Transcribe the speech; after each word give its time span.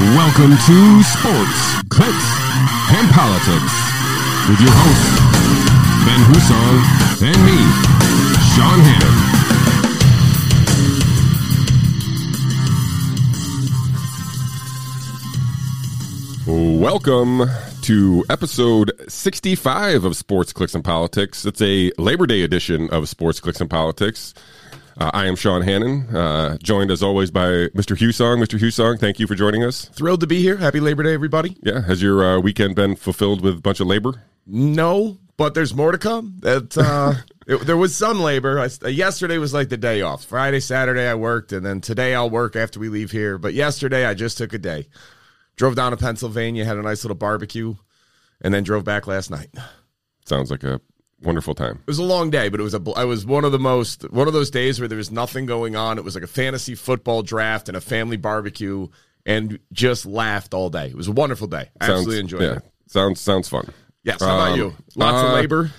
Welcome 0.00 0.52
to 0.52 1.02
Sports, 1.02 1.82
Clicks, 1.90 2.28
and 2.96 3.06
Politics 3.12 3.74
with 4.48 4.58
your 4.58 4.72
hosts, 4.72 5.20
Ben 6.06 6.20
Husong 6.24 6.80
and 7.20 7.36
me, 7.44 7.60
Sean 8.56 8.80
Hannon. 16.46 16.80
Welcome 16.80 17.42
to 17.82 18.24
episode 18.30 18.92
65 19.06 20.04
of 20.06 20.16
Sports 20.16 20.54
Clicks 20.54 20.74
and 20.74 20.82
Politics. 20.82 21.44
It's 21.44 21.60
a 21.60 21.92
Labor 21.98 22.26
Day 22.26 22.40
edition 22.40 22.88
of 22.88 23.06
Sports 23.06 23.38
Clicks 23.38 23.60
and 23.60 23.68
Politics. 23.68 24.32
Uh, 25.00 25.10
I 25.14 25.26
am 25.26 25.34
Sean 25.34 25.62
Hannon, 25.62 26.14
uh, 26.14 26.58
joined 26.62 26.90
as 26.90 27.02
always 27.02 27.30
by 27.30 27.48
Mr. 27.68 27.96
Husong. 27.96 28.36
Mr. 28.36 28.58
Husong, 28.58 29.00
thank 29.00 29.18
you 29.18 29.26
for 29.26 29.34
joining 29.34 29.64
us. 29.64 29.86
Thrilled 29.86 30.20
to 30.20 30.26
be 30.26 30.42
here. 30.42 30.58
Happy 30.58 30.78
Labor 30.78 31.02
Day, 31.02 31.14
everybody. 31.14 31.56
Yeah, 31.62 31.80
has 31.80 32.02
your 32.02 32.22
uh, 32.22 32.38
weekend 32.38 32.76
been 32.76 32.96
fulfilled 32.96 33.40
with 33.40 33.56
a 33.56 33.60
bunch 33.62 33.80
of 33.80 33.86
labor? 33.86 34.22
No, 34.46 35.16
but 35.38 35.54
there's 35.54 35.74
more 35.74 35.90
to 35.90 35.96
come. 35.96 36.36
That 36.40 36.76
uh, 36.76 37.14
it, 37.46 37.66
there 37.66 37.78
was 37.78 37.96
some 37.96 38.20
labor. 38.20 38.60
I, 38.60 38.68
uh, 38.84 38.88
yesterday 38.88 39.38
was 39.38 39.54
like 39.54 39.70
the 39.70 39.78
day 39.78 40.02
off. 40.02 40.26
Friday, 40.26 40.60
Saturday, 40.60 41.08
I 41.08 41.14
worked, 41.14 41.52
and 41.52 41.64
then 41.64 41.80
today 41.80 42.14
I'll 42.14 42.28
work 42.28 42.54
after 42.54 42.78
we 42.78 42.90
leave 42.90 43.10
here. 43.10 43.38
But 43.38 43.54
yesterday, 43.54 44.04
I 44.04 44.12
just 44.12 44.36
took 44.36 44.52
a 44.52 44.58
day. 44.58 44.88
Drove 45.56 45.76
down 45.76 45.92
to 45.92 45.96
Pennsylvania, 45.96 46.66
had 46.66 46.76
a 46.76 46.82
nice 46.82 47.04
little 47.04 47.16
barbecue, 47.16 47.74
and 48.42 48.52
then 48.52 48.64
drove 48.64 48.84
back 48.84 49.06
last 49.06 49.30
night. 49.30 49.48
Sounds 50.26 50.50
like 50.50 50.62
a 50.62 50.82
wonderful 51.22 51.54
time. 51.54 51.76
It 51.80 51.86
was 51.86 51.98
a 51.98 52.02
long 52.04 52.30
day, 52.30 52.48
but 52.48 52.60
it 52.60 52.62
was 52.62 52.74
a. 52.74 52.80
bl- 52.80 52.94
I 52.96 53.04
was 53.04 53.24
one 53.26 53.44
of 53.44 53.52
the 53.52 53.58
most 53.58 54.02
one 54.10 54.26
of 54.26 54.32
those 54.32 54.50
days 54.50 54.78
where 54.80 54.88
there 54.88 54.98
was 54.98 55.10
nothing 55.10 55.46
going 55.46 55.76
on. 55.76 55.98
It 55.98 56.04
was 56.04 56.14
like 56.14 56.24
a 56.24 56.28
fantasy 56.28 56.74
football 56.74 57.22
draft 57.22 57.68
and 57.68 57.76
a 57.76 57.80
family 57.80 58.16
barbecue, 58.16 58.88
and 59.26 59.58
just 59.72 60.06
laughed 60.06 60.54
all 60.54 60.70
day. 60.70 60.86
It 60.86 60.96
was 60.96 61.08
a 61.08 61.12
wonderful 61.12 61.46
day. 61.46 61.68
Sounds, 61.82 61.90
Absolutely 61.90 62.20
enjoyed 62.20 62.42
yeah, 62.42 62.56
it. 62.56 62.62
Sounds 62.86 63.20
sounds 63.20 63.48
fun. 63.48 63.68
Yes. 64.02 64.20
How 64.22 64.34
about 64.34 64.52
Um, 64.52 64.58
you? 64.58 64.74
Lots 64.96 65.22
uh, 65.22 65.26
of 65.28 65.32
labor. 65.34 65.70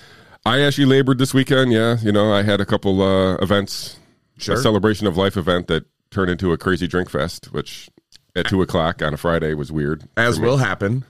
I 0.44 0.60
actually 0.62 0.86
labored 0.86 1.18
this 1.18 1.32
weekend. 1.34 1.72
Yeah, 1.72 1.98
you 2.02 2.12
know, 2.12 2.32
I 2.32 2.42
had 2.42 2.60
a 2.60 2.64
couple 2.66 3.00
uh, 3.02 3.36
events, 3.36 3.98
Sure. 4.38 4.56
a 4.56 4.58
celebration 4.58 5.06
of 5.06 5.16
life 5.16 5.36
event 5.36 5.66
that 5.68 5.84
turned 6.10 6.30
into 6.30 6.52
a 6.52 6.58
crazy 6.58 6.86
drink 6.86 7.08
fest, 7.10 7.52
which 7.52 7.88
at 8.34 8.46
two 8.46 8.60
o'clock 8.62 9.02
on 9.02 9.14
a 9.14 9.16
Friday 9.16 9.54
was 9.54 9.70
weird. 9.70 10.08
As 10.16 10.40
will 10.40 10.56
happen. 10.56 11.04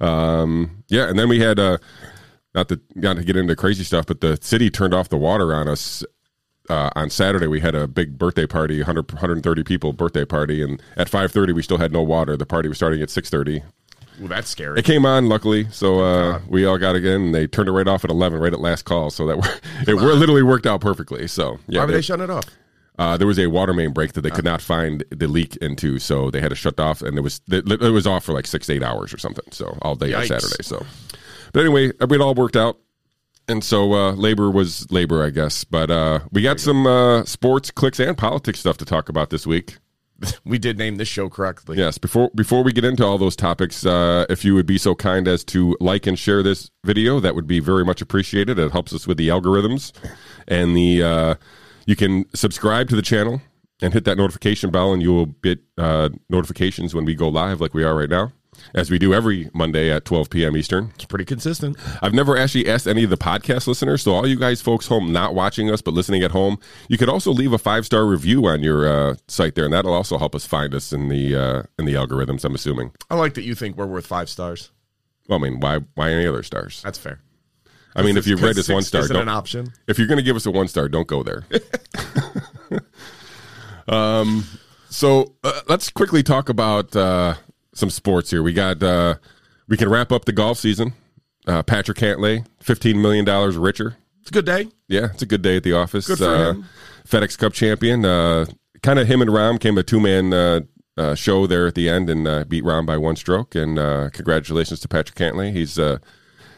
Um, 0.00 0.84
yeah, 0.88 1.08
and 1.08 1.18
then 1.18 1.28
we 1.28 1.40
had 1.40 1.58
uh, 1.58 1.78
not 2.56 2.68
to 2.70 2.80
not 2.96 3.16
to 3.18 3.22
get 3.24 3.36
into 3.36 3.54
crazy 3.54 3.84
stuff, 3.84 4.06
but 4.06 4.20
the 4.20 4.36
city 4.40 4.70
turned 4.70 4.94
off 4.94 5.08
the 5.08 5.16
water 5.18 5.54
on 5.54 5.68
us. 5.68 6.04
Uh, 6.68 6.90
on 6.96 7.08
Saturday, 7.10 7.46
we 7.46 7.60
had 7.60 7.76
a 7.76 7.86
big 7.86 8.18
birthday 8.18 8.44
party, 8.44 8.78
100, 8.80 9.12
130 9.12 9.62
people 9.62 9.92
birthday 9.92 10.24
party, 10.24 10.64
and 10.64 10.82
at 10.96 11.08
5.30, 11.08 11.54
we 11.54 11.62
still 11.62 11.78
had 11.78 11.92
no 11.92 12.02
water. 12.02 12.36
The 12.36 12.44
party 12.44 12.68
was 12.68 12.76
starting 12.76 13.00
at 13.00 13.08
6.30. 13.08 13.62
Well, 14.18 14.26
that's 14.26 14.48
scary. 14.48 14.80
It 14.80 14.84
came 14.84 15.06
on, 15.06 15.28
luckily, 15.28 15.68
so 15.70 16.00
uh, 16.00 16.40
we 16.48 16.64
all 16.66 16.76
got 16.76 16.96
it 16.96 17.04
in, 17.04 17.22
and 17.26 17.32
they 17.36 17.46
turned 17.46 17.68
it 17.68 17.72
right 17.72 17.86
off 17.86 18.02
at 18.02 18.10
11, 18.10 18.40
right 18.40 18.52
at 18.52 18.58
last 18.58 18.84
call, 18.84 19.10
so 19.10 19.26
that 19.28 19.60
it 19.86 19.94
wor- 19.94 20.14
literally 20.14 20.42
worked 20.42 20.66
out 20.66 20.80
perfectly. 20.80 21.28
So, 21.28 21.60
yeah, 21.68 21.78
Why 21.82 21.84
were 21.84 21.92
they- 21.92 21.98
they 21.98 22.02
shutting 22.02 22.24
it 22.24 22.30
off? 22.30 22.46
uh, 22.98 23.16
there 23.16 23.28
was 23.28 23.38
a 23.38 23.46
water 23.46 23.72
main 23.72 23.92
break 23.92 24.14
that 24.14 24.22
they 24.22 24.30
could 24.30 24.44
not 24.44 24.60
find 24.60 25.04
the 25.10 25.28
leak 25.28 25.54
into, 25.58 26.00
so 26.00 26.32
they 26.32 26.40
had 26.40 26.48
to 26.48 26.56
shut 26.56 26.80
off, 26.80 27.00
and 27.00 27.16
it 27.16 27.20
was 27.20 27.40
it, 27.48 27.70
it 27.70 27.90
was 27.92 28.08
off 28.08 28.24
for 28.24 28.32
like 28.32 28.46
six 28.48 28.68
eight 28.70 28.82
hours 28.82 29.14
or 29.14 29.18
something. 29.18 29.44
So 29.52 29.78
all 29.82 29.94
day 29.94 30.14
on 30.14 30.26
Saturday. 30.26 30.62
So, 30.62 30.84
but 31.56 31.64
anyway, 31.64 31.86
it 31.88 32.20
all 32.20 32.34
worked 32.34 32.54
out, 32.54 32.76
and 33.48 33.64
so 33.64 33.94
uh, 33.94 34.12
labor 34.12 34.50
was 34.50 34.92
labor, 34.92 35.24
I 35.24 35.30
guess. 35.30 35.64
But 35.64 35.90
uh, 35.90 36.20
we 36.30 36.42
got 36.42 36.60
some 36.60 36.86
uh, 36.86 37.24
sports, 37.24 37.70
clicks, 37.70 37.98
and 37.98 38.14
politics 38.14 38.60
stuff 38.60 38.76
to 38.76 38.84
talk 38.84 39.08
about 39.08 39.30
this 39.30 39.46
week. 39.46 39.78
We 40.44 40.58
did 40.58 40.76
name 40.76 40.96
this 40.96 41.08
show 41.08 41.30
correctly. 41.30 41.78
Yes, 41.78 41.96
before 41.96 42.30
before 42.34 42.62
we 42.62 42.72
get 42.72 42.84
into 42.84 43.06
all 43.06 43.16
those 43.16 43.36
topics, 43.36 43.86
uh, 43.86 44.26
if 44.28 44.44
you 44.44 44.54
would 44.54 44.66
be 44.66 44.76
so 44.76 44.94
kind 44.94 45.26
as 45.26 45.44
to 45.44 45.76
like 45.80 46.06
and 46.06 46.18
share 46.18 46.42
this 46.42 46.70
video, 46.84 47.20
that 47.20 47.34
would 47.34 47.46
be 47.46 47.60
very 47.60 47.86
much 47.86 48.02
appreciated. 48.02 48.58
It 48.58 48.72
helps 48.72 48.92
us 48.92 49.06
with 49.06 49.16
the 49.16 49.28
algorithms, 49.28 49.92
and 50.46 50.76
the 50.76 51.02
uh, 51.02 51.34
you 51.86 51.96
can 51.96 52.26
subscribe 52.34 52.90
to 52.90 52.96
the 52.96 53.02
channel 53.02 53.40
and 53.80 53.94
hit 53.94 54.04
that 54.04 54.18
notification 54.18 54.70
bell, 54.70 54.92
and 54.92 55.02
you 55.02 55.12
will 55.12 55.26
get 55.42 55.58
uh, 55.78 56.10
notifications 56.28 56.94
when 56.94 57.06
we 57.06 57.14
go 57.14 57.28
live, 57.28 57.62
like 57.62 57.72
we 57.72 57.82
are 57.82 57.94
right 57.94 58.10
now, 58.10 58.32
as 58.74 58.90
we 58.90 58.98
do 58.98 59.14
every 59.14 59.50
Monday 59.52 59.90
at 59.90 60.04
12 60.04 60.30
p.m. 60.30 60.56
Eastern. 60.56 60.92
It's 60.94 61.04
pretty 61.04 61.24
consistent. 61.24 61.76
I've 62.02 62.14
never 62.14 62.36
actually 62.36 62.68
asked 62.68 62.86
any 62.86 63.04
of 63.04 63.10
the 63.10 63.16
podcast 63.16 63.66
listeners. 63.66 64.02
So 64.02 64.12
all 64.12 64.26
you 64.26 64.38
guys 64.38 64.60
folks 64.60 64.86
home 64.86 65.12
not 65.12 65.34
watching 65.34 65.70
us 65.70 65.82
but 65.82 65.94
listening 65.94 66.22
at 66.22 66.30
home, 66.30 66.58
you 66.88 66.98
could 66.98 67.08
also 67.08 67.32
leave 67.32 67.52
a 67.52 67.58
five 67.58 67.86
star 67.86 68.06
review 68.06 68.46
on 68.46 68.62
your 68.62 68.88
uh, 68.88 69.16
site 69.28 69.54
there, 69.54 69.64
and 69.64 69.72
that'll 69.72 69.92
also 69.92 70.18
help 70.18 70.34
us 70.34 70.46
find 70.46 70.74
us 70.74 70.92
in 70.92 71.08
the 71.08 71.34
uh, 71.34 71.62
in 71.78 71.84
the 71.84 71.94
algorithms. 71.94 72.44
I'm 72.44 72.54
assuming. 72.54 72.92
I 73.10 73.14
like 73.16 73.34
that 73.34 73.44
you 73.44 73.54
think 73.54 73.76
we're 73.76 73.86
worth 73.86 74.06
five 74.06 74.28
stars. 74.28 74.70
Well, 75.28 75.38
I 75.38 75.42
mean, 75.42 75.60
why 75.60 75.80
why 75.94 76.10
any 76.10 76.26
other 76.26 76.42
stars? 76.42 76.82
That's 76.82 76.98
fair. 76.98 77.20
I 77.96 78.02
mean, 78.02 78.18
if 78.18 78.26
you 78.26 78.36
rate 78.36 78.58
us 78.58 78.68
one 78.68 78.82
star, 78.82 79.00
isn't 79.02 79.16
an 79.16 79.26
don't, 79.26 79.34
option. 79.34 79.72
if 79.88 79.98
you're 79.98 80.06
going 80.06 80.18
to 80.18 80.22
give 80.22 80.36
us 80.36 80.44
a 80.44 80.50
one 80.50 80.68
star, 80.68 80.86
don't 80.86 81.08
go 81.08 81.22
there. 81.22 81.46
um, 83.88 84.44
so 84.90 85.34
uh, 85.42 85.62
let's 85.66 85.88
quickly 85.88 86.22
talk 86.22 86.50
about 86.50 86.94
uh, 86.94 87.34
some 87.76 87.90
sports 87.90 88.30
here. 88.30 88.42
We 88.42 88.52
got 88.52 88.82
uh, 88.82 89.16
we 89.68 89.76
can 89.76 89.88
wrap 89.88 90.10
up 90.10 90.24
the 90.24 90.32
golf 90.32 90.58
season. 90.58 90.94
Uh, 91.46 91.62
Patrick 91.62 91.98
Cantlay, 91.98 92.44
fifteen 92.60 93.00
million 93.00 93.24
dollars 93.24 93.56
richer. 93.56 93.96
It's 94.20 94.30
a 94.30 94.32
good 94.32 94.46
day. 94.46 94.68
Yeah, 94.88 95.10
it's 95.12 95.22
a 95.22 95.26
good 95.26 95.42
day 95.42 95.56
at 95.58 95.62
the 95.62 95.74
office. 95.74 96.08
Good 96.08 96.18
for 96.18 96.24
uh, 96.24 96.50
him. 96.50 96.64
FedEx 97.06 97.38
Cup 97.38 97.52
champion. 97.52 98.04
Uh, 98.04 98.46
kind 98.82 98.98
of 98.98 99.06
him 99.06 99.20
and 99.22 99.30
Rahm 99.30 99.60
came 99.60 99.78
a 99.78 99.84
two 99.84 100.00
man 100.00 100.32
uh, 100.32 100.60
uh, 100.96 101.14
show 101.14 101.46
there 101.46 101.66
at 101.68 101.76
the 101.76 101.88
end 101.88 102.10
and 102.10 102.26
uh, 102.26 102.42
beat 102.44 102.64
Rahm 102.64 102.84
by 102.86 102.96
one 102.96 103.14
stroke. 103.14 103.54
And 103.54 103.78
uh, 103.78 104.10
congratulations 104.12 104.80
to 104.80 104.88
Patrick 104.88 105.16
Cantlay. 105.16 105.52
He's 105.52 105.78
uh, 105.78 105.98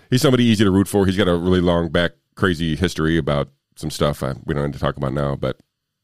he's 0.08 0.22
somebody 0.22 0.44
easy 0.44 0.64
to 0.64 0.70
root 0.70 0.88
for. 0.88 1.04
He's 1.04 1.16
got 1.18 1.28
a 1.28 1.36
really 1.36 1.60
long 1.60 1.90
back, 1.90 2.12
crazy 2.36 2.74
history 2.76 3.18
about 3.18 3.50
some 3.76 3.90
stuff 3.90 4.22
I, 4.22 4.34
we 4.46 4.54
don't 4.54 4.64
need 4.64 4.72
to 4.72 4.78
talk 4.78 4.96
about 4.96 5.12
now, 5.12 5.36
but 5.36 5.58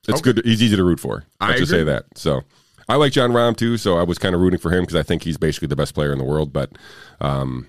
it's 0.06 0.20
Okay. 0.20 0.34
good. 0.34 0.44
He's 0.44 0.62
easy 0.62 0.76
to 0.76 0.84
root 0.84 1.00
for. 1.00 1.24
I 1.40 1.48
Let's 1.48 1.60
just 1.60 1.70
say 1.72 1.84
that. 1.84 2.04
So. 2.16 2.42
I 2.88 2.96
like 2.96 3.12
Jon 3.12 3.30
Rahm 3.30 3.56
too, 3.56 3.76
so 3.76 3.96
I 3.96 4.02
was 4.02 4.18
kind 4.18 4.34
of 4.34 4.40
rooting 4.40 4.60
for 4.60 4.70
him 4.70 4.82
because 4.82 4.96
I 4.96 5.02
think 5.02 5.22
he's 5.22 5.36
basically 5.38 5.68
the 5.68 5.76
best 5.76 5.94
player 5.94 6.12
in 6.12 6.18
the 6.18 6.24
world. 6.24 6.52
But 6.52 6.72
um, 7.20 7.68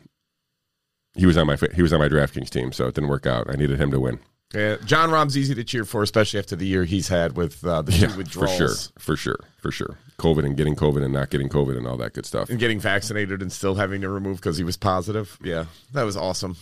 he 1.15 1.25
was 1.25 1.37
on 1.37 1.47
my 1.47 1.57
he 1.73 1.81
was 1.81 1.93
on 1.93 1.99
my 1.99 2.09
DraftKings 2.09 2.49
team, 2.49 2.71
so 2.71 2.87
it 2.87 2.95
didn't 2.95 3.09
work 3.09 3.25
out. 3.25 3.49
I 3.49 3.53
needed 3.55 3.79
him 3.79 3.91
to 3.91 3.99
win. 3.99 4.19
Yeah, 4.53 4.77
Jon 4.85 5.09
Rahm's 5.09 5.37
easy 5.37 5.55
to 5.55 5.63
cheer 5.63 5.85
for, 5.85 6.03
especially 6.03 6.39
after 6.39 6.55
the 6.55 6.67
year 6.67 6.85
he's 6.85 7.07
had 7.07 7.35
with 7.35 7.65
uh, 7.65 7.81
the 7.81 7.91
two 7.91 8.15
withdrawals 8.17 8.57
For 8.57 8.57
sure, 8.57 8.75
for 8.99 9.17
sure, 9.17 9.39
for 9.57 9.71
sure. 9.71 9.97
COVID 10.19 10.45
and 10.45 10.55
getting 10.55 10.75
COVID 10.75 11.03
and 11.03 11.11
not 11.13 11.29
getting 11.29 11.49
COVID 11.49 11.75
and 11.75 11.87
all 11.87 11.97
that 11.97 12.13
good 12.13 12.25
stuff. 12.25 12.49
and 12.49 12.59
getting 12.59 12.79
vaccinated 12.79 13.41
and 13.41 13.51
still 13.51 13.75
having 13.75 14.01
to 14.01 14.09
remove 14.09 14.37
because 14.37 14.57
he 14.57 14.63
was 14.63 14.77
positive. 14.77 15.37
Yeah, 15.43 15.65
that 15.93 16.03
was 16.03 16.15
awesome. 16.15 16.55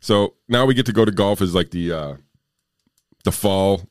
So 0.00 0.34
now 0.48 0.64
we 0.64 0.74
get 0.74 0.86
to 0.86 0.92
go 0.92 1.04
to 1.04 1.12
golf 1.12 1.40
as 1.42 1.54
like 1.54 1.70
the 1.70 1.92
uh, 1.92 2.16
the 3.24 3.32
fall. 3.32 3.82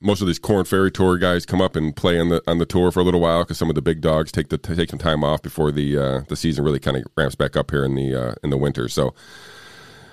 Most 0.00 0.20
of 0.20 0.28
these 0.28 0.38
Korn 0.38 0.64
Ferry 0.64 0.92
Tour 0.92 1.18
guys 1.18 1.44
come 1.44 1.60
up 1.60 1.74
and 1.74 1.94
play 1.94 2.20
on 2.20 2.28
the 2.28 2.42
on 2.46 2.58
the 2.58 2.66
tour 2.66 2.92
for 2.92 3.00
a 3.00 3.02
little 3.02 3.20
while 3.20 3.42
because 3.42 3.58
some 3.58 3.68
of 3.68 3.74
the 3.74 3.82
big 3.82 4.00
dogs 4.00 4.30
take 4.30 4.48
the 4.48 4.58
take 4.58 4.90
some 4.90 4.98
time 4.98 5.24
off 5.24 5.42
before 5.42 5.72
the 5.72 5.98
uh, 5.98 6.20
the 6.28 6.36
season 6.36 6.64
really 6.64 6.78
kind 6.78 6.96
of 6.96 7.04
ramps 7.16 7.34
back 7.34 7.56
up 7.56 7.70
here 7.70 7.84
in 7.84 7.94
the 7.96 8.14
uh, 8.14 8.34
in 8.44 8.50
the 8.50 8.56
winter. 8.56 8.88
So 8.88 9.12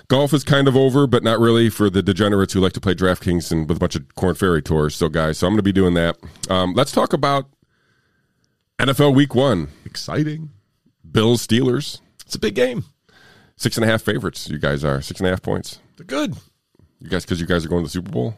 golf 0.08 0.32
is 0.32 0.42
kind 0.42 0.66
of 0.66 0.76
over, 0.76 1.06
but 1.06 1.22
not 1.22 1.38
really 1.38 1.70
for 1.70 1.88
the 1.88 2.02
degenerates 2.02 2.52
who 2.52 2.60
like 2.60 2.72
to 2.72 2.80
play 2.80 2.94
DraftKings 2.94 3.52
and 3.52 3.68
with 3.68 3.76
a 3.76 3.80
bunch 3.80 3.94
of 3.94 4.12
Corn 4.16 4.34
Ferry 4.34 4.62
tours. 4.62 4.96
So 4.96 5.08
guys, 5.08 5.38
so 5.38 5.46
I'm 5.46 5.52
going 5.52 5.58
to 5.58 5.62
be 5.62 5.72
doing 5.72 5.94
that. 5.94 6.16
Um, 6.48 6.74
let's 6.74 6.92
talk 6.92 7.12
about 7.12 7.46
NFL 8.78 9.14
Week 9.14 9.34
One. 9.34 9.68
Exciting. 9.84 10.50
Bills 11.08 11.46
Steelers. 11.46 12.00
It's 12.24 12.34
a 12.34 12.40
big 12.40 12.56
game. 12.56 12.84
Six 13.56 13.76
and 13.76 13.84
a 13.84 13.86
half 13.86 14.02
favorites. 14.02 14.48
You 14.48 14.58
guys 14.58 14.84
are 14.84 15.00
six 15.00 15.20
and 15.20 15.28
a 15.28 15.30
half 15.30 15.42
points. 15.42 15.78
They're 15.96 16.04
good. 16.04 16.36
You 17.00 17.08
guys, 17.08 17.24
because 17.24 17.40
you 17.40 17.46
guys 17.46 17.64
are 17.64 17.68
going 17.68 17.82
to 17.82 17.86
the 17.86 17.90
Super 17.90 18.10
Bowl. 18.10 18.34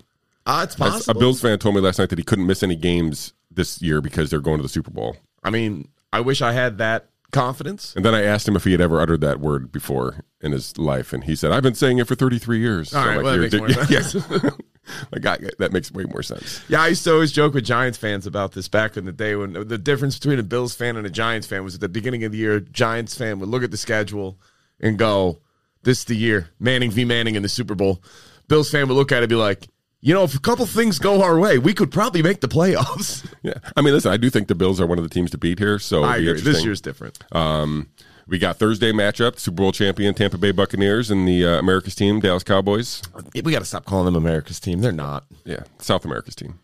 Uh, 0.48 0.66
it's 0.68 1.08
A. 1.08 1.14
Bills 1.14 1.40
fan 1.40 1.58
told 1.58 1.74
me 1.74 1.80
last 1.80 1.98
night 1.98 2.08
that 2.08 2.18
he 2.18 2.24
couldn't 2.24 2.46
miss 2.46 2.62
any 2.62 2.74
games 2.74 3.34
this 3.50 3.82
year 3.82 4.00
because 4.00 4.30
they're 4.30 4.40
going 4.40 4.56
to 4.56 4.62
the 4.62 4.68
Super 4.68 4.90
Bowl. 4.90 5.16
I 5.44 5.50
mean, 5.50 5.88
I 6.12 6.20
wish 6.20 6.40
I 6.40 6.52
had 6.52 6.78
that 6.78 7.10
confidence. 7.32 7.94
And 7.94 8.04
then 8.04 8.14
I 8.14 8.22
asked 8.22 8.48
him 8.48 8.56
if 8.56 8.64
he 8.64 8.72
had 8.72 8.80
ever 8.80 9.00
uttered 9.00 9.20
that 9.20 9.40
word 9.40 9.70
before 9.70 10.24
in 10.40 10.52
his 10.52 10.78
life, 10.78 11.12
and 11.12 11.24
he 11.24 11.36
said, 11.36 11.52
"I've 11.52 11.62
been 11.62 11.74
saying 11.74 11.98
it 11.98 12.06
for 12.06 12.14
33 12.14 12.58
years." 12.60 12.94
All 12.94 13.06
right, 13.06 13.22
well, 13.22 13.36
that 13.38 13.50
"You're- 13.52 13.68
makes 13.68 13.76
more 13.76 13.86
yeah, 13.90 14.00
sense. 14.00 14.26
yeah. 14.42 14.50
like, 15.12 15.26
I, 15.26 15.50
that 15.58 15.70
makes 15.72 15.92
way 15.92 16.04
more 16.04 16.22
sense. 16.22 16.62
Yeah, 16.68 16.80
I 16.80 16.88
used 16.88 17.04
to 17.04 17.12
always 17.12 17.30
joke 17.30 17.52
with 17.52 17.64
Giants 17.64 17.98
fans 17.98 18.26
about 18.26 18.52
this 18.52 18.68
back 18.68 18.96
in 18.96 19.04
the 19.04 19.12
day 19.12 19.36
when 19.36 19.52
the 19.52 19.76
difference 19.76 20.18
between 20.18 20.38
a 20.38 20.42
Bills 20.42 20.74
fan 20.74 20.96
and 20.96 21.06
a 21.06 21.10
Giants 21.10 21.46
fan 21.46 21.62
was 21.62 21.74
at 21.74 21.80
the 21.82 21.90
beginning 21.90 22.24
of 22.24 22.32
the 22.32 22.38
year, 22.38 22.60
Giants 22.60 23.16
fan 23.16 23.38
would 23.40 23.50
look 23.50 23.62
at 23.62 23.70
the 23.70 23.76
schedule 23.76 24.38
and 24.80 24.98
go, 24.98 25.40
This 25.82 25.98
is 25.98 26.04
the 26.06 26.16
year. 26.16 26.48
Manning 26.58 26.90
v. 26.90 27.04
Manning 27.04 27.34
in 27.34 27.42
the 27.42 27.50
Super 27.50 27.74
Bowl. 27.74 28.02
Bills 28.48 28.70
fan 28.70 28.88
would 28.88 28.94
look 28.94 29.12
at 29.12 29.18
it 29.18 29.24
and 29.24 29.28
be 29.28 29.36
like, 29.36 29.68
you 30.00 30.14
know, 30.14 30.22
if 30.24 30.34
a 30.34 30.40
couple 30.40 30.64
things 30.66 30.98
go 30.98 31.22
our 31.22 31.38
way, 31.38 31.58
we 31.58 31.74
could 31.74 31.90
probably 31.90 32.22
make 32.22 32.40
the 32.40 32.48
playoffs. 32.48 33.24
Yeah, 33.40 33.54
I 33.76 33.82
mean, 33.82 33.94
listen, 33.94 34.12
I 34.12 34.16
do 34.16 34.30
think 34.30 34.48
the 34.48 34.56
Bills 34.56 34.80
are 34.80 34.86
one 34.86 34.98
of 34.98 35.04
the 35.04 35.08
teams 35.08 35.30
to 35.30 35.38
beat 35.38 35.60
here. 35.60 35.78
So 35.78 36.02
I 36.02 36.16
agree. 36.16 36.40
This 36.40 36.64
year's 36.64 36.80
different. 36.80 37.18
Um, 37.32 37.88
we 38.26 38.38
got 38.38 38.58
Thursday 38.58 38.90
matchup: 38.90 39.38
Super 39.38 39.56
Bowl 39.56 39.72
champion 39.72 40.12
Tampa 40.12 40.36
Bay 40.38 40.50
Buccaneers 40.50 41.10
and 41.10 41.26
the 41.26 41.46
uh, 41.46 41.58
America's 41.58 41.94
team 41.94 42.18
Dallas 42.18 42.42
Cowboys. 42.42 43.00
We 43.34 43.52
got 43.52 43.60
to 43.60 43.64
stop 43.64 43.84
calling 43.84 44.06
them 44.06 44.16
America's 44.16 44.58
team. 44.58 44.80
They're 44.80 44.90
not. 44.90 45.24
Yeah, 45.44 45.62
South 45.78 46.04
America's 46.04 46.34
team. 46.34 46.58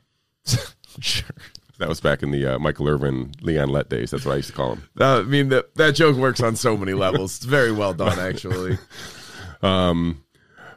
sure. 1.00 1.30
That 1.78 1.88
was 1.88 2.00
back 2.00 2.22
in 2.22 2.32
the 2.32 2.54
uh, 2.54 2.58
Michael 2.58 2.88
Irvin, 2.88 3.32
Leon 3.40 3.68
Lett 3.68 3.88
days. 3.88 4.10
That's 4.10 4.24
what 4.26 4.32
I 4.32 4.36
used 4.36 4.48
to 4.50 4.54
call 4.54 4.74
him. 4.74 4.88
Uh, 5.00 5.20
I 5.20 5.22
mean, 5.22 5.48
that 5.50 5.74
that 5.76 5.94
joke 5.94 6.16
works 6.16 6.40
on 6.42 6.56
so 6.56 6.76
many 6.76 6.92
levels. 6.92 7.36
It's 7.36 7.44
very 7.44 7.72
well 7.72 7.94
done, 7.94 8.18
actually. 8.18 8.78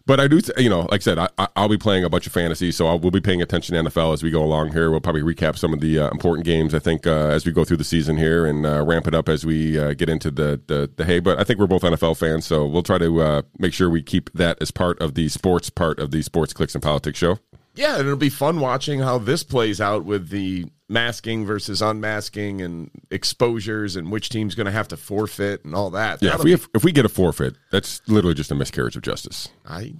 But 0.07 0.21
I 0.21 0.27
do, 0.29 0.39
you 0.57 0.69
know, 0.69 0.81
like 0.89 1.01
I 1.01 1.03
said, 1.03 1.17
I, 1.19 1.27
I- 1.37 1.49
I'll 1.57 1.67
be 1.67 1.77
playing 1.77 2.05
a 2.05 2.09
bunch 2.09 2.25
of 2.27 2.31
fantasy, 2.33 2.71
so 2.71 2.87
I'll, 2.87 2.97
we'll 2.97 3.11
be 3.11 3.19
paying 3.19 3.41
attention 3.41 3.75
to 3.75 3.89
NFL 3.91 4.13
as 4.13 4.23
we 4.23 4.31
go 4.31 4.41
along 4.41 4.71
here. 4.71 4.89
We'll 4.89 5.01
probably 5.01 5.21
recap 5.21 5.57
some 5.57 5.73
of 5.73 5.81
the 5.81 5.99
uh, 5.99 6.09
important 6.11 6.45
games, 6.45 6.73
I 6.73 6.79
think, 6.79 7.05
uh, 7.05 7.11
as 7.27 7.45
we 7.45 7.51
go 7.51 7.65
through 7.65 7.77
the 7.77 7.83
season 7.83 8.15
here 8.15 8.45
and 8.45 8.65
uh, 8.65 8.85
ramp 8.85 9.05
it 9.07 9.13
up 9.13 9.27
as 9.27 9.45
we 9.45 9.77
uh, 9.77 9.93
get 9.93 10.07
into 10.07 10.31
the, 10.31 10.61
the, 10.67 10.89
the 10.95 11.03
hay. 11.03 11.19
But 11.19 11.39
I 11.39 11.43
think 11.43 11.59
we're 11.59 11.67
both 11.67 11.81
NFL 11.81 12.17
fans, 12.17 12.45
so 12.47 12.65
we'll 12.65 12.83
try 12.83 12.97
to 12.99 13.21
uh, 13.21 13.41
make 13.59 13.73
sure 13.73 13.89
we 13.89 14.01
keep 14.01 14.31
that 14.33 14.57
as 14.61 14.71
part 14.71 14.97
of 15.01 15.13
the 15.15 15.27
sports 15.27 15.69
part 15.69 15.99
of 15.99 16.11
the 16.11 16.21
Sports 16.21 16.53
Clicks 16.53 16.73
and 16.73 16.81
Politics 16.81 17.19
show. 17.19 17.37
Yeah, 17.77 17.93
and 17.93 18.01
it'll 18.01 18.15
be 18.17 18.29
fun 18.29 18.59
watching 18.59 18.99
how 18.99 19.17
this 19.19 19.43
plays 19.43 19.79
out 19.79 20.03
with 20.03 20.29
the 20.29 20.65
masking 20.89 21.45
versus 21.45 21.81
unmasking 21.81 22.61
and 22.61 22.89
exposures 23.11 23.95
and 23.95 24.11
which 24.11 24.29
team's 24.29 24.55
going 24.55 24.65
to 24.65 24.71
have 24.71 24.87
to 24.89 24.97
forfeit 24.97 25.63
and 25.65 25.75
all 25.75 25.89
that. 25.91 26.21
Yeah, 26.21 26.33
if 26.35 26.39
we, 26.39 26.45
be- 26.45 26.51
have, 26.51 26.69
if 26.73 26.83
we 26.83 26.91
get 26.91 27.05
a 27.05 27.09
forfeit, 27.09 27.55
that's 27.71 28.01
literally 28.07 28.33
just 28.35 28.51
a 28.51 28.55
miscarriage 28.55 28.95
of 28.95 29.01
justice. 29.03 29.49
I, 29.65 29.93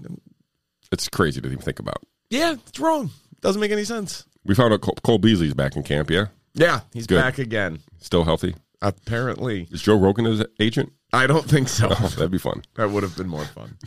It's 0.91 1.07
crazy 1.09 1.39
to 1.41 1.47
even 1.47 1.59
think 1.59 1.79
about. 1.79 2.01
yeah, 2.29 2.55
it's 2.67 2.79
wrong. 2.79 3.11
Doesn't 3.41 3.59
make 3.61 3.71
any 3.71 3.83
sense. 3.83 4.25
We 4.45 4.55
found 4.55 4.73
out 4.73 4.81
Cole, 4.81 4.95
Cole 5.03 5.17
Beasley's 5.17 5.53
back 5.53 5.75
in 5.75 5.83
camp, 5.83 6.09
yeah? 6.09 6.27
Yeah, 6.53 6.79
he's 6.93 7.05
Good. 7.05 7.21
back 7.21 7.37
again. 7.37 7.79
Still 7.99 8.23
healthy. 8.23 8.55
Apparently, 8.81 9.67
Is 9.71 9.81
Joe 9.81 9.97
Rogan 9.97 10.25
his 10.25 10.43
agent? 10.59 10.93
I 11.13 11.27
don't 11.27 11.47
think 11.47 11.67
so. 11.67 11.89
Oh, 11.91 12.07
that'd 12.07 12.31
be 12.31 12.37
fun. 12.37 12.63
that 12.75 12.89
would 12.89 13.03
have 13.03 13.15
been 13.17 13.27
more 13.27 13.45
fun. 13.45 13.77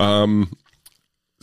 As 0.00 0.46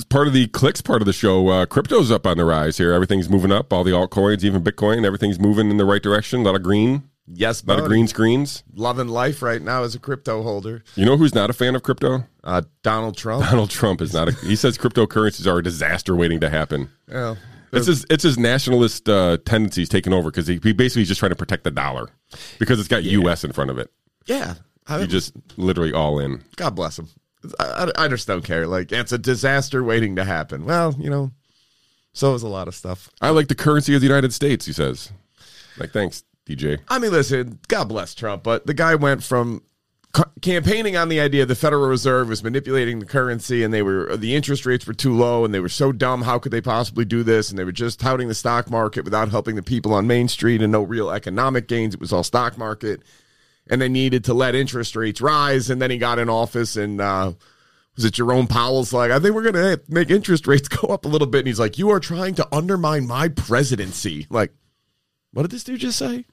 part 0.05 0.27
of 0.27 0.33
the 0.33 0.47
clicks 0.47 0.81
part 0.81 1.01
of 1.01 1.05
the 1.05 1.13
show, 1.13 1.47
uh, 1.49 1.65
crypto's 1.65 2.11
up 2.11 2.25
on 2.25 2.37
the 2.37 2.45
rise 2.45 2.77
here. 2.77 2.93
Everything's 2.93 3.29
moving 3.29 3.51
up. 3.51 3.71
All 3.73 3.83
the 3.83 3.91
altcoins, 3.91 4.43
even 4.43 4.63
Bitcoin, 4.63 5.05
everything's 5.05 5.39
moving 5.39 5.69
in 5.69 5.77
the 5.77 5.85
right 5.85 6.01
direction. 6.01 6.41
A 6.41 6.43
lot 6.43 6.55
of 6.55 6.63
green, 6.63 7.09
Yes, 7.31 7.61
a 7.63 7.65
lot 7.67 7.77
of 7.79 7.85
green 7.85 8.07
screens. 8.07 8.63
Loving 8.73 9.07
life 9.07 9.43
right 9.43 9.61
now 9.61 9.83
as 9.83 9.93
a 9.93 9.99
crypto 9.99 10.41
holder. 10.41 10.83
You 10.95 11.05
know 11.05 11.15
who's 11.15 11.35
not 11.35 11.51
a 11.51 11.53
fan 11.53 11.75
of 11.75 11.83
crypto? 11.83 12.23
Uh, 12.43 12.63
Donald 12.81 13.17
Trump. 13.17 13.45
Donald 13.45 13.69
Trump 13.69 14.01
is 14.01 14.13
not. 14.13 14.29
A, 14.29 14.31
he 14.31 14.55
says 14.55 14.79
cryptocurrencies 14.79 15.45
are 15.45 15.59
a 15.59 15.63
disaster 15.63 16.15
waiting 16.15 16.39
to 16.39 16.49
happen. 16.49 16.89
Well, 17.07 17.37
It's 17.71 17.85
his 17.85 18.03
it's 18.09 18.23
his 18.23 18.39
nationalist 18.39 19.07
uh, 19.07 19.37
tendencies 19.45 19.89
taking 19.89 20.11
over 20.11 20.31
because 20.31 20.47
he, 20.47 20.59
he 20.63 20.73
basically 20.73 21.03
is 21.03 21.07
just 21.07 21.19
trying 21.19 21.29
to 21.29 21.35
protect 21.35 21.65
the 21.65 21.71
dollar 21.71 22.09
because 22.57 22.79
it's 22.79 22.87
got 22.89 23.03
U.S. 23.03 23.43
in 23.43 23.51
front 23.51 23.69
of 23.69 23.77
it. 23.77 23.91
yeah. 24.25 24.55
I, 24.87 25.01
He 25.01 25.05
just 25.07 25.33
literally 25.55 25.93
all 25.93 26.17
in. 26.19 26.41
God 26.55 26.71
bless 26.75 26.97
him. 26.97 27.09
I, 27.59 27.91
I, 27.95 28.07
just 28.07 28.27
don't 28.27 28.43
care. 28.43 28.67
Like 28.67 28.91
it's 28.91 29.11
a 29.11 29.17
disaster 29.17 29.83
waiting 29.83 30.15
to 30.17 30.23
happen. 30.23 30.65
Well, 30.65 30.95
you 30.99 31.09
know, 31.09 31.31
so 32.13 32.33
is 32.33 32.43
a 32.43 32.47
lot 32.47 32.67
of 32.67 32.75
stuff. 32.75 33.09
I 33.21 33.29
like 33.29 33.47
the 33.47 33.55
currency 33.55 33.95
of 33.95 34.01
the 34.01 34.07
United 34.07 34.33
States. 34.33 34.65
He 34.65 34.73
says, 34.73 35.11
like, 35.77 35.91
thanks, 35.91 36.23
DJ. 36.45 36.79
I 36.89 36.99
mean, 36.99 37.11
listen, 37.11 37.59
God 37.67 37.85
bless 37.85 38.13
Trump, 38.13 38.43
but 38.43 38.65
the 38.65 38.73
guy 38.73 38.95
went 38.95 39.23
from 39.23 39.61
ca- 40.13 40.31
campaigning 40.41 40.97
on 40.97 41.09
the 41.09 41.19
idea 41.19 41.45
the 41.45 41.55
Federal 41.55 41.87
Reserve 41.87 42.29
was 42.29 42.43
manipulating 42.43 42.99
the 42.99 43.05
currency 43.05 43.63
and 43.63 43.73
they 43.73 43.81
were 43.81 44.15
the 44.17 44.35
interest 44.35 44.65
rates 44.65 44.85
were 44.87 44.93
too 44.93 45.15
low 45.15 45.45
and 45.45 45.53
they 45.53 45.59
were 45.59 45.69
so 45.69 45.91
dumb. 45.91 46.23
How 46.23 46.39
could 46.39 46.51
they 46.51 46.61
possibly 46.61 47.05
do 47.05 47.23
this? 47.23 47.49
And 47.49 47.57
they 47.57 47.63
were 47.63 47.71
just 47.71 47.99
touting 47.99 48.27
the 48.27 48.35
stock 48.35 48.69
market 48.69 49.05
without 49.05 49.29
helping 49.29 49.55
the 49.55 49.63
people 49.63 49.93
on 49.93 50.07
Main 50.07 50.27
Street 50.27 50.61
and 50.61 50.71
no 50.71 50.83
real 50.83 51.09
economic 51.09 51.67
gains. 51.67 51.93
It 51.93 52.01
was 52.01 52.13
all 52.13 52.23
stock 52.23 52.57
market, 52.57 53.01
and 53.69 53.81
they 53.81 53.89
needed 53.89 54.25
to 54.25 54.33
let 54.33 54.55
interest 54.55 54.95
rates 54.95 55.21
rise. 55.21 55.69
And 55.69 55.81
then 55.81 55.91
he 55.91 55.97
got 55.97 56.19
in 56.19 56.29
office 56.29 56.75
and. 56.75 57.01
uh 57.01 57.33
was 57.95 58.05
it 58.05 58.13
Jerome 58.13 58.47
Powell's 58.47 58.93
like, 58.93 59.11
I 59.11 59.19
think 59.19 59.35
we're 59.35 59.51
going 59.51 59.77
to 59.77 59.81
make 59.89 60.09
interest 60.09 60.47
rates 60.47 60.67
go 60.69 60.87
up 60.87 61.03
a 61.03 61.09
little 61.09 61.27
bit. 61.27 61.39
And 61.39 61.47
he's 61.47 61.59
like, 61.59 61.77
You 61.77 61.89
are 61.89 61.99
trying 61.99 62.33
to 62.35 62.47
undermine 62.49 63.05
my 63.05 63.27
presidency. 63.27 64.25
Like, 64.29 64.53
what 65.33 65.41
did 65.41 65.51
this 65.51 65.65
dude 65.65 65.81
just 65.81 65.97
say? 65.97 66.25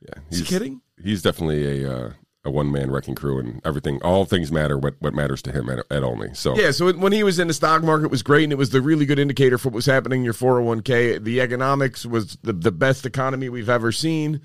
Yeah, 0.00 0.22
Is 0.30 0.38
he 0.38 0.44
kidding? 0.44 0.82
He's 1.02 1.20
definitely 1.20 1.82
a 1.82 1.92
uh, 1.92 2.12
a 2.44 2.50
one 2.50 2.70
man 2.70 2.90
wrecking 2.90 3.14
crew, 3.14 3.38
and 3.38 3.60
everything. 3.64 4.00
All 4.02 4.24
things 4.24 4.52
matter. 4.52 4.78
What 4.78 4.94
what 5.00 5.12
matters 5.12 5.42
to 5.42 5.52
him 5.52 5.68
at, 5.68 5.80
at 5.90 6.02
only. 6.02 6.32
So 6.34 6.56
Yeah, 6.56 6.70
so 6.70 6.92
when 6.92 7.12
he 7.12 7.22
was 7.22 7.38
in 7.38 7.48
the 7.48 7.54
stock 7.54 7.82
market 7.82 8.06
it 8.06 8.10
was 8.10 8.22
great 8.22 8.44
and 8.44 8.52
it 8.52 8.56
was 8.56 8.70
the 8.70 8.80
really 8.80 9.04
good 9.04 9.18
indicator 9.18 9.58
for 9.58 9.68
what 9.68 9.74
was 9.74 9.86
happening 9.86 10.20
in 10.20 10.24
your 10.24 10.34
401k. 10.34 11.22
The 11.22 11.40
economics 11.40 12.06
was 12.06 12.38
the, 12.42 12.52
the 12.52 12.72
best 12.72 13.04
economy 13.04 13.48
we've 13.48 13.68
ever 13.68 13.92
seen. 13.92 14.40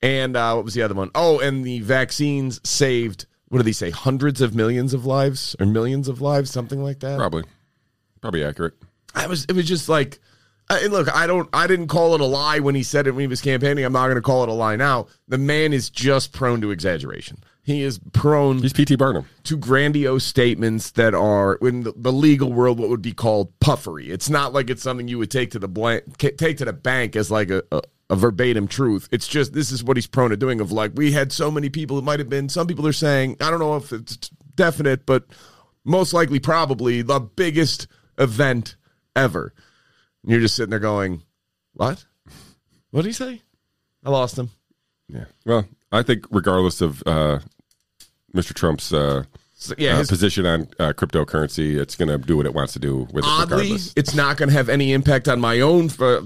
And 0.00 0.36
uh, 0.36 0.54
what 0.54 0.64
was 0.64 0.74
the 0.74 0.82
other 0.82 0.94
one? 0.94 1.10
Oh, 1.14 1.40
and 1.40 1.64
the 1.64 1.80
vaccines 1.80 2.60
saved, 2.68 3.26
what 3.48 3.58
do 3.58 3.64
they 3.64 3.72
say, 3.72 3.90
hundreds 3.90 4.40
of 4.40 4.54
millions 4.54 4.94
of 4.94 5.04
lives 5.06 5.56
or 5.58 5.66
millions 5.66 6.08
of 6.08 6.20
lives, 6.20 6.50
something 6.50 6.82
like 6.82 7.00
that? 7.00 7.18
probably 7.18 7.44
probably 8.20 8.44
accurate. 8.44 8.74
I 9.14 9.26
was 9.26 9.44
it 9.46 9.52
was 9.52 9.66
just 9.66 9.88
like 9.88 10.20
and 10.70 10.92
look, 10.92 11.14
I 11.14 11.26
don't 11.26 11.48
I 11.52 11.66
didn't 11.66 11.88
call 11.88 12.14
it 12.14 12.20
a 12.20 12.26
lie 12.26 12.58
when 12.58 12.74
he 12.74 12.82
said 12.82 13.06
it 13.06 13.12
when 13.12 13.20
he 13.22 13.26
was 13.26 13.40
campaigning. 13.40 13.84
I'm 13.84 13.92
not 13.92 14.06
going 14.06 14.16
to 14.16 14.22
call 14.22 14.42
it 14.42 14.48
a 14.48 14.52
lie 14.52 14.76
now. 14.76 15.06
The 15.26 15.38
man 15.38 15.72
is 15.72 15.88
just 15.90 16.32
prone 16.32 16.60
to 16.60 16.70
exaggeration. 16.70 17.42
He 17.62 17.82
is 17.82 18.00
prone 18.12 18.58
He's 18.58 18.72
P.T. 18.72 18.96
Barnum. 18.96 19.26
to 19.44 19.56
grandiose 19.56 20.24
statements 20.24 20.92
that 20.92 21.14
are 21.14 21.56
in 21.56 21.82
the, 21.82 21.92
the 21.94 22.12
legal 22.12 22.50
world 22.50 22.78
what 22.78 22.88
would 22.88 23.02
be 23.02 23.12
called 23.12 23.58
puffery. 23.60 24.10
It's 24.10 24.30
not 24.30 24.54
like 24.54 24.70
it's 24.70 24.82
something 24.82 25.06
you 25.06 25.18
would 25.18 25.30
take 25.30 25.50
to 25.50 25.58
the 25.58 25.68
blank, 25.68 26.16
take 26.16 26.56
to 26.58 26.64
the 26.64 26.72
bank 26.72 27.14
as 27.14 27.30
like 27.30 27.50
a, 27.50 27.62
a, 27.70 27.82
a 28.10 28.16
verbatim 28.16 28.68
truth. 28.68 29.08
It's 29.12 29.28
just 29.28 29.52
this 29.52 29.70
is 29.70 29.84
what 29.84 29.96
he's 29.96 30.06
prone 30.06 30.30
to 30.30 30.36
doing. 30.36 30.60
Of 30.60 30.72
like 30.72 30.92
we 30.94 31.12
had 31.12 31.32
so 31.32 31.50
many 31.50 31.68
people. 31.68 31.98
It 31.98 32.04
might 32.04 32.18
have 32.18 32.28
been 32.28 32.48
some 32.48 32.66
people 32.66 32.86
are 32.86 32.92
saying 32.92 33.36
I 33.40 33.50
don't 33.50 33.60
know 33.60 33.76
if 33.76 33.92
it's 33.92 34.30
definite, 34.54 35.06
but 35.06 35.24
most 35.84 36.12
likely 36.12 36.38
probably 36.38 37.02
the 37.02 37.20
biggest 37.20 37.86
event 38.18 38.76
ever. 39.16 39.52
And 40.22 40.32
you're 40.32 40.40
just 40.40 40.56
sitting 40.56 40.70
there 40.70 40.78
going, 40.78 41.22
what? 41.72 42.04
What 42.90 43.02
did 43.02 43.08
he 43.08 43.12
say? 43.12 43.42
I 44.04 44.10
lost 44.10 44.38
him. 44.38 44.50
Yeah. 45.08 45.24
Well, 45.44 45.66
I 45.90 46.02
think 46.02 46.26
regardless 46.30 46.80
of 46.80 47.02
uh, 47.06 47.40
Mr. 48.34 48.52
Trump's 48.54 48.92
uh, 48.92 49.24
So, 49.54 49.74
yeah, 49.78 49.94
uh, 49.94 49.98
his, 49.98 50.08
position 50.08 50.46
on 50.46 50.68
uh, 50.78 50.92
cryptocurrency, 50.92 51.78
it's 51.78 51.96
going 51.96 52.08
to 52.08 52.18
do 52.18 52.36
what 52.36 52.46
it 52.46 52.54
wants 52.54 52.72
to 52.74 52.78
do 52.78 53.08
with 53.12 53.24
it 53.24 53.40
regardless. 53.40 53.92
it's 53.96 54.14
not 54.14 54.36
going 54.36 54.48
to 54.48 54.54
have 54.54 54.68
any 54.68 54.92
impact 54.92 55.28
on 55.28 55.40
my 55.40 55.60
own 55.60 55.90
uh, 55.98 56.22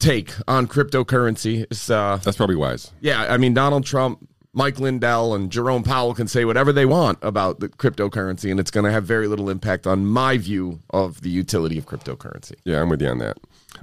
take 0.00 0.32
on 0.46 0.66
cryptocurrency. 0.68 1.62
It's, 1.70 1.90
uh, 1.90 2.18
That's 2.22 2.36
probably 2.36 2.56
wise. 2.56 2.92
yeah, 3.00 3.26
I 3.28 3.36
mean, 3.36 3.54
Donald 3.54 3.84
Trump, 3.84 4.28
Mike 4.54 4.78
Lindell, 4.80 5.34
and 5.34 5.50
Jerome 5.52 5.82
Powell 5.82 6.14
can 6.14 6.26
say 6.26 6.44
whatever 6.44 6.72
they 6.72 6.86
want 6.86 7.18
about 7.22 7.60
the 7.60 7.68
cryptocurrency, 7.68 8.50
and 8.50 8.58
it's 8.58 8.70
going 8.70 8.84
to 8.84 8.90
have 8.92 9.04
very 9.04 9.26
little 9.28 9.50
impact 9.50 9.86
on 9.86 10.06
my 10.06 10.38
view 10.38 10.80
of 10.90 11.20
the 11.20 11.30
utility 11.30 11.78
of 11.78 11.86
cryptocurrency. 11.86 12.54
Yeah, 12.64 12.80
I'm 12.80 12.88
with 12.88 13.02
you 13.02 13.08
on 13.08 13.18
that. 13.18 13.36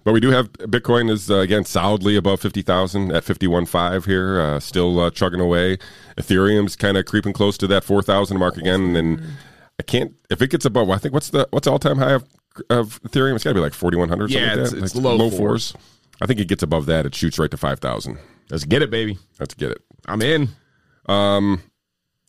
But 0.03 0.13
we 0.13 0.19
do 0.19 0.31
have 0.31 0.51
Bitcoin 0.53 1.09
is 1.12 1.29
uh, 1.29 1.35
again 1.35 1.63
solidly 1.63 2.15
above 2.15 2.41
fifty 2.41 2.63
thousand 2.63 3.12
at 3.12 3.23
fifty 3.23 3.45
one 3.47 3.65
five 3.67 4.06
here, 4.06 4.41
uh, 4.41 4.59
still 4.59 5.00
uh, 5.00 5.12
chugging 5.12 5.39
away. 5.39 5.77
Ethereum's 6.17 6.75
kind 6.75 6.98
of 6.98 7.05
creeping 7.05 7.34
close 7.34 7.55
to 7.60 7.67
that 7.67 7.84
four 7.84 8.01
thousand 8.01 8.39
mark 8.39 8.57
again, 8.57 8.81
and 8.81 8.95
then 8.95 9.27
I 9.79 9.84
can't 9.84 10.13
if 10.31 10.41
it 10.41 10.50
gets 10.50 10.65
above. 10.65 10.89
I 10.89 10.98
think 10.98 11.13
what's 11.13 11.29
the 11.29 11.48
what's 11.51 11.67
all 11.67 11.77
time 11.79 12.00
high 12.00 12.13
of, 12.13 12.25
of 12.72 13.01
Ethereum? 13.03 13.36
It's 13.36 13.43
got 13.43 13.51
to 13.51 13.55
be 13.55 13.60
like 13.62 13.74
forty 13.75 13.95
one 13.95 14.10
hundred. 14.10 14.31
Yeah, 14.31 14.41
like 14.41 14.51
it's- 14.53 14.72
that. 14.72 14.84
it's 14.84 14.95
Like 14.95 15.19
low 15.19 15.29
fours. 15.29 15.75
I 16.22 16.25
think 16.25 16.39
it 16.39 16.48
gets 16.48 16.63
above 16.63 16.86
that, 16.88 17.05
it 17.05 17.13
shoots 17.15 17.38
right 17.39 17.51
to 17.51 17.57
five 17.57 17.79
thousand. 17.79 18.17
Let's 18.50 18.63
get 18.63 18.81
it, 18.81 18.89
baby. 18.91 19.17
Let's 19.39 19.53
get 19.53 19.72
it. 19.72 19.81
I'm 20.07 20.22
in. 20.22 20.50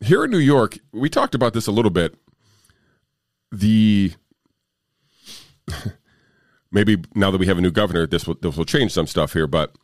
here 0.00 0.24
in 0.24 0.30
New 0.30 0.38
York, 0.38 0.78
we 0.92 1.08
talked 1.08 1.34
about 1.34 1.52
this 1.52 1.66
a 1.66 1.72
little 1.72 1.90
bit. 1.90 2.14
The 3.52 4.12
maybe 6.72 7.02
now 7.14 7.30
that 7.30 7.38
we 7.38 7.46
have 7.46 7.58
a 7.58 7.60
new 7.60 7.70
governor, 7.70 8.06
this 8.06 8.26
will 8.26 8.36
this 8.40 8.56
will 8.56 8.64
change 8.64 8.92
some 8.92 9.06
stuff 9.06 9.32
here. 9.32 9.46
But 9.46 9.74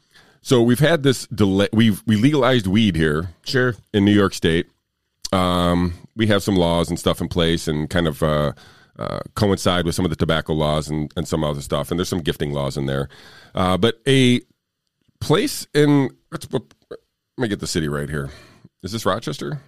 so 0.41 0.63
we've 0.63 0.79
had 0.81 1.03
this 1.03 1.27
delay. 1.29 1.69
We've 1.73 2.03
we 2.07 2.17
legalized 2.17 2.67
weed 2.67 2.97
here 2.97 3.31
Sure. 3.45 3.75
in 3.93 4.05
New 4.05 4.13
York 4.15 4.35
State. 4.35 4.67
Um, 5.33 5.95
we 6.15 6.27
have 6.27 6.43
some 6.43 6.57
laws 6.57 6.89
and 6.91 6.99
stuff 6.99 7.21
in 7.21 7.29
place, 7.29 7.67
and 7.69 7.89
kind 7.89 8.07
of 8.07 8.23
uh, 8.23 8.53
uh, 8.99 9.21
coincide 9.35 9.85
with 9.87 9.95
some 9.95 10.05
of 10.05 10.11
the 10.11 10.17
tobacco 10.17 10.53
laws 10.53 10.89
and, 10.89 11.13
and 11.17 11.27
some 11.27 11.43
other 11.45 11.61
stuff. 11.61 11.91
And 11.91 11.99
there's 11.99 12.09
some 12.09 12.21
gifting 12.21 12.53
laws 12.53 12.77
in 12.77 12.87
there. 12.87 13.09
Uh, 13.55 13.77
but 13.77 14.01
a 14.07 14.41
place 15.21 15.67
in 15.75 16.11
let's 16.31 16.47
let 16.53 16.63
me 17.39 17.49
get 17.49 17.61
the 17.61 17.67
city 17.67 17.89
right 17.89 18.09
here. 18.09 18.31
Is 18.83 18.93
this 18.93 19.07
Rochester? 19.07 19.61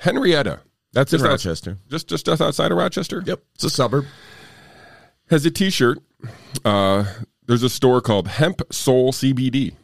Henrietta. 0.00 0.60
That's 0.92 1.12
in 1.12 1.18
Just 1.18 1.26
out- 1.26 1.30
Rochester. 1.32 1.78
Just 1.88 2.08
just 2.08 2.28
outside 2.28 2.72
of 2.72 2.78
Rochester. 2.78 3.22
Yep. 3.26 3.40
It's 3.54 3.64
a 3.64 3.70
suburb. 3.70 4.06
Has 5.30 5.44
a 5.44 5.50
T-shirt. 5.50 5.98
Uh, 6.64 7.04
there's 7.46 7.62
a 7.62 7.68
store 7.68 8.00
called 8.00 8.28
Hemp 8.28 8.62
Soul 8.72 9.12
CBD, 9.12 9.74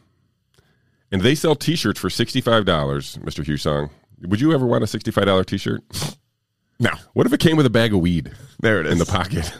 and 1.11 1.21
they 1.21 1.35
sell 1.35 1.55
T-shirts 1.55 1.99
for 1.99 2.09
sixty 2.09 2.41
five 2.41 2.65
dollars. 2.65 3.19
Mister 3.23 3.43
Husong, 3.43 3.91
would 4.21 4.41
you 4.41 4.51
ever 4.53 4.65
want 4.65 4.83
a 4.83 4.87
sixty 4.87 5.11
five 5.11 5.25
dollar 5.25 5.43
T-shirt? 6.79 6.91
What 7.13 7.25
if 7.25 7.33
it 7.33 7.39
came 7.39 7.57
with 7.57 7.65
a 7.65 7.69
bag 7.71 7.93
of 7.93 7.99
weed 7.99 8.31
There 8.61 8.79
it 8.81 8.85
is. 8.87 8.91
in 8.93 8.97
the 8.99 9.05
pocket? 9.05 9.51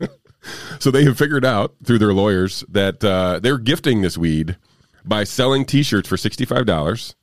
so 0.78 0.90
they 0.90 1.04
have 1.04 1.18
figured 1.18 1.44
out 1.44 1.74
through 1.84 1.98
their 1.98 2.14
lawyers 2.14 2.64
that 2.68 3.04
uh, 3.04 3.38
they're 3.40 3.58
gifting 3.58 4.02
this 4.02 4.16
weed 4.16 4.56
by 5.04 5.24
selling 5.24 5.64
T-shirts 5.64 6.08
for 6.08 6.16
sixty 6.16 6.44
five 6.44 6.66
dollars, 6.66 7.14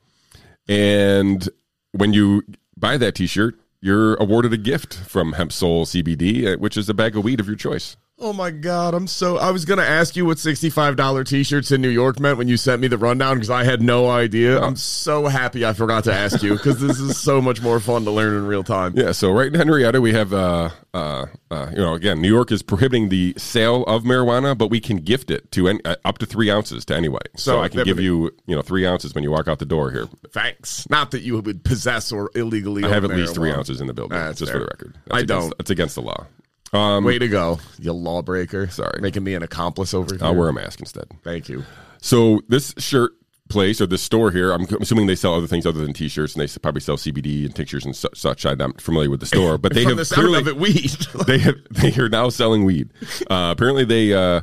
and 0.68 1.48
when 1.92 2.14
you 2.14 2.44
buy 2.78 2.98
that 2.98 3.16
T-shirt, 3.16 3.60
you're 3.82 4.16
awarded 4.16 4.54
a 4.54 4.58
gift 4.58 4.96
from 4.96 5.34
Hemp 5.34 5.52
Soul 5.52 5.86
CBD, 5.86 6.54
uh, 6.54 6.58
which 6.58 6.78
is 6.78 6.90
a 6.90 6.94
bag 6.94 7.16
of 7.16 7.24
weed 7.24 7.40
of 7.40 7.48
your 7.48 7.56
choice. 7.56 7.96
Oh 8.18 8.32
my 8.32 8.50
god, 8.50 8.94
I'm 8.94 9.08
so 9.08 9.38
I 9.38 9.52
was 9.52 9.66
gonna 9.66 9.82
ask 9.82 10.16
you 10.16 10.26
what 10.26 10.38
$65 10.38 11.28
t-shirts 11.28 11.72
in 11.74 11.82
New 11.82 11.90
York 11.90 12.18
meant 12.18 12.38
when 12.38 12.48
you 12.48 12.56
sent 12.56 12.82
me 12.82 12.88
the 12.88 12.98
rundown 12.98 13.36
because 13.36 13.50
I 13.50 13.66
had 13.66 13.82
no 13.82 14.10
idea. 14.10 14.58
I'm 14.62 14.78
so 14.78 15.28
happy 15.28 15.66
I 15.66 15.74
forgot 15.74 16.06
to 16.06 16.14
ask 16.14 16.42
you 16.42 16.54
because 16.54 16.80
this 16.80 16.98
is 16.98 17.20
so 17.20 17.42
much 17.42 17.62
more 17.62 17.82
fun 17.82 18.06
to 18.06 18.12
learn 18.12 18.34
in 18.38 18.48
real 18.48 18.64
time. 18.64 18.94
Yeah, 18.96 19.12
so 19.12 19.32
right 19.32 19.48
in 19.48 19.54
Henrietta, 19.54 20.00
we 20.00 20.14
have, 20.14 20.32
uh, 20.34 20.70
uh, 20.94 21.26
uh, 21.52 21.68
you 21.72 21.78
know, 21.78 21.94
again, 21.94 22.22
New 22.22 22.30
York 22.34 22.54
is 22.54 22.64
prohibiting 22.64 23.10
the 23.10 23.34
sale 23.38 23.84
of 23.84 24.04
marijuana, 24.04 24.58
but 24.58 24.70
we 24.70 24.80
can 24.80 24.98
gift 24.98 25.30
it 25.30 25.52
to 25.52 25.68
any, 25.68 25.84
uh, 25.84 25.98
up 26.06 26.18
to 26.20 26.26
three 26.26 26.50
ounces 26.50 26.86
to 26.86 26.96
anybody. 26.96 27.30
So, 27.36 27.56
So 27.58 27.62
I 27.62 27.68
can 27.68 27.84
give 27.84 28.00
you, 28.00 28.32
you 28.48 28.56
know, 28.56 28.62
three 28.62 28.86
ounces 28.88 29.14
when 29.14 29.26
you 29.26 29.32
walk 29.32 29.50
out 29.50 29.60
the 29.60 29.66
door 29.66 29.92
here. 29.92 30.08
Thanks. 30.32 30.90
Not 30.90 31.12
that 31.12 31.24
you 31.24 31.38
would 31.42 31.66
possess 31.66 32.14
or 32.14 32.32
illegally 32.34 32.86
I 32.86 32.88
have 32.90 33.04
at 33.04 33.10
least 33.12 33.36
three 33.36 33.52
ounces 33.52 33.82
in 33.82 33.88
the 33.88 33.94
building, 33.94 34.18
That's 34.18 34.40
just 34.40 34.54
fair. 34.54 34.62
for 34.62 34.66
the 34.68 34.72
record. 34.72 34.98
I 35.12 35.20
against- 35.20 35.50
don't. 35.50 35.54
It's 35.60 35.70
against 35.70 35.96
the 35.96 36.02
law. 36.02 36.28
Um, 36.74 37.04
Way 37.04 37.20
to 37.20 37.28
go, 37.28 37.60
you 37.80 37.94
lawbreaker. 37.94 38.68
Sorry. 38.68 39.00
Making 39.02 39.24
me 39.24 39.34
an 39.36 39.44
accomplice 39.44 39.94
over 39.94 40.16
here. 40.16 40.24
I'll 40.24 40.36
wear 40.36 40.50
a 40.50 40.54
mask 40.54 40.80
instead. 40.80 41.06
Thank 41.24 41.48
you. 41.48 41.64
So 42.02 42.42
this 42.50 42.74
shirt 42.78 43.14
place 43.50 43.80
or 43.80 43.86
this 43.86 44.02
store 44.02 44.32
here, 44.32 44.52
I'm 44.52 44.66
assuming 44.82 45.08
they 45.08 45.16
sell 45.16 45.34
other 45.36 45.48
things 45.48 45.66
other 45.66 45.82
than 45.82 45.94
T-shirts, 45.94 46.36
and 46.36 46.48
they 46.48 46.60
probably 46.60 46.82
sell 46.82 46.98
CBD 46.98 47.46
and 47.46 47.56
tinctures 47.56 47.86
and 47.86 47.96
su- 47.96 48.10
such. 48.14 48.46
I'm 48.46 48.58
not 48.58 48.82
familiar 48.82 49.10
with 49.10 49.20
the 49.20 49.26
store, 49.26 49.58
but 49.58 49.74
they 49.74 49.84
have 49.84 49.98
the 49.98 50.06
clearly 50.06 50.40
of 50.40 50.48
it, 50.48 50.58
weed. 50.58 50.92
they 51.28 51.38
have, 51.40 51.56
they 51.72 51.94
are 52.02 52.10
now 52.10 52.30
selling 52.30 52.66
weed. 52.66 52.90
Uh, 53.30 53.54
apparently, 53.56 53.86
they 53.86 54.14
uh, 54.14 54.42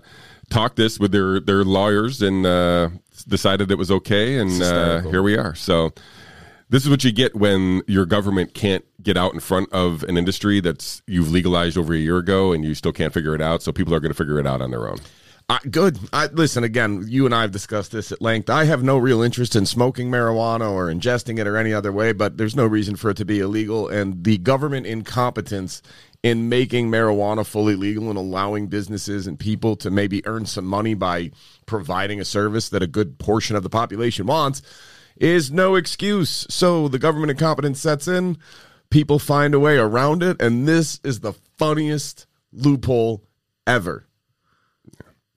talked 0.50 0.76
this 0.76 0.98
with 0.98 1.12
their 1.12 1.40
their 1.40 1.64
lawyers 1.64 2.22
and 2.22 2.46
uh, 2.46 2.90
decided 3.26 3.70
it 3.70 3.78
was 3.78 3.90
okay, 3.90 4.38
and 4.38 4.62
uh, 4.62 5.00
here 5.02 5.22
we 5.22 5.36
are. 5.36 5.54
So. 5.54 5.92
This 6.72 6.84
is 6.84 6.88
what 6.88 7.04
you 7.04 7.12
get 7.12 7.36
when 7.36 7.82
your 7.86 8.06
government 8.06 8.54
can't 8.54 8.82
get 9.02 9.18
out 9.18 9.34
in 9.34 9.40
front 9.40 9.70
of 9.74 10.04
an 10.04 10.16
industry 10.16 10.58
that's 10.58 11.02
you've 11.06 11.30
legalized 11.30 11.76
over 11.76 11.92
a 11.92 11.98
year 11.98 12.16
ago 12.16 12.52
and 12.52 12.64
you 12.64 12.74
still 12.74 12.94
can't 12.94 13.12
figure 13.12 13.34
it 13.34 13.42
out. 13.42 13.62
So 13.62 13.72
people 13.72 13.94
are 13.94 14.00
going 14.00 14.10
to 14.10 14.16
figure 14.16 14.38
it 14.38 14.46
out 14.46 14.62
on 14.62 14.70
their 14.70 14.88
own. 14.88 14.96
Uh, 15.50 15.58
good. 15.70 15.98
I, 16.14 16.28
listen, 16.28 16.64
again, 16.64 17.04
you 17.06 17.26
and 17.26 17.34
I 17.34 17.42
have 17.42 17.50
discussed 17.50 17.92
this 17.92 18.10
at 18.10 18.22
length. 18.22 18.48
I 18.48 18.64
have 18.64 18.82
no 18.82 18.96
real 18.96 19.20
interest 19.20 19.54
in 19.54 19.66
smoking 19.66 20.10
marijuana 20.10 20.72
or 20.72 20.86
ingesting 20.86 21.38
it 21.38 21.46
or 21.46 21.58
any 21.58 21.74
other 21.74 21.92
way, 21.92 22.14
but 22.14 22.38
there's 22.38 22.56
no 22.56 22.64
reason 22.64 22.96
for 22.96 23.10
it 23.10 23.18
to 23.18 23.26
be 23.26 23.40
illegal. 23.40 23.86
And 23.86 24.24
the 24.24 24.38
government 24.38 24.86
incompetence 24.86 25.82
in 26.22 26.48
making 26.48 26.90
marijuana 26.90 27.44
fully 27.44 27.76
legal 27.76 28.08
and 28.08 28.16
allowing 28.16 28.68
businesses 28.68 29.26
and 29.26 29.38
people 29.38 29.76
to 29.76 29.90
maybe 29.90 30.26
earn 30.26 30.46
some 30.46 30.64
money 30.64 30.94
by 30.94 31.32
providing 31.66 32.18
a 32.18 32.24
service 32.24 32.70
that 32.70 32.82
a 32.82 32.86
good 32.86 33.18
portion 33.18 33.56
of 33.56 33.62
the 33.62 33.68
population 33.68 34.24
wants 34.24 34.62
is 35.16 35.50
no 35.50 35.74
excuse. 35.74 36.46
So 36.50 36.88
the 36.88 36.98
government 36.98 37.30
incompetence 37.30 37.80
sets 37.80 38.08
in, 38.08 38.38
people 38.90 39.18
find 39.18 39.54
a 39.54 39.60
way 39.60 39.76
around 39.78 40.22
it, 40.22 40.40
and 40.40 40.66
this 40.66 41.00
is 41.04 41.20
the 41.20 41.32
funniest 41.58 42.26
loophole 42.52 43.24
ever. 43.66 44.06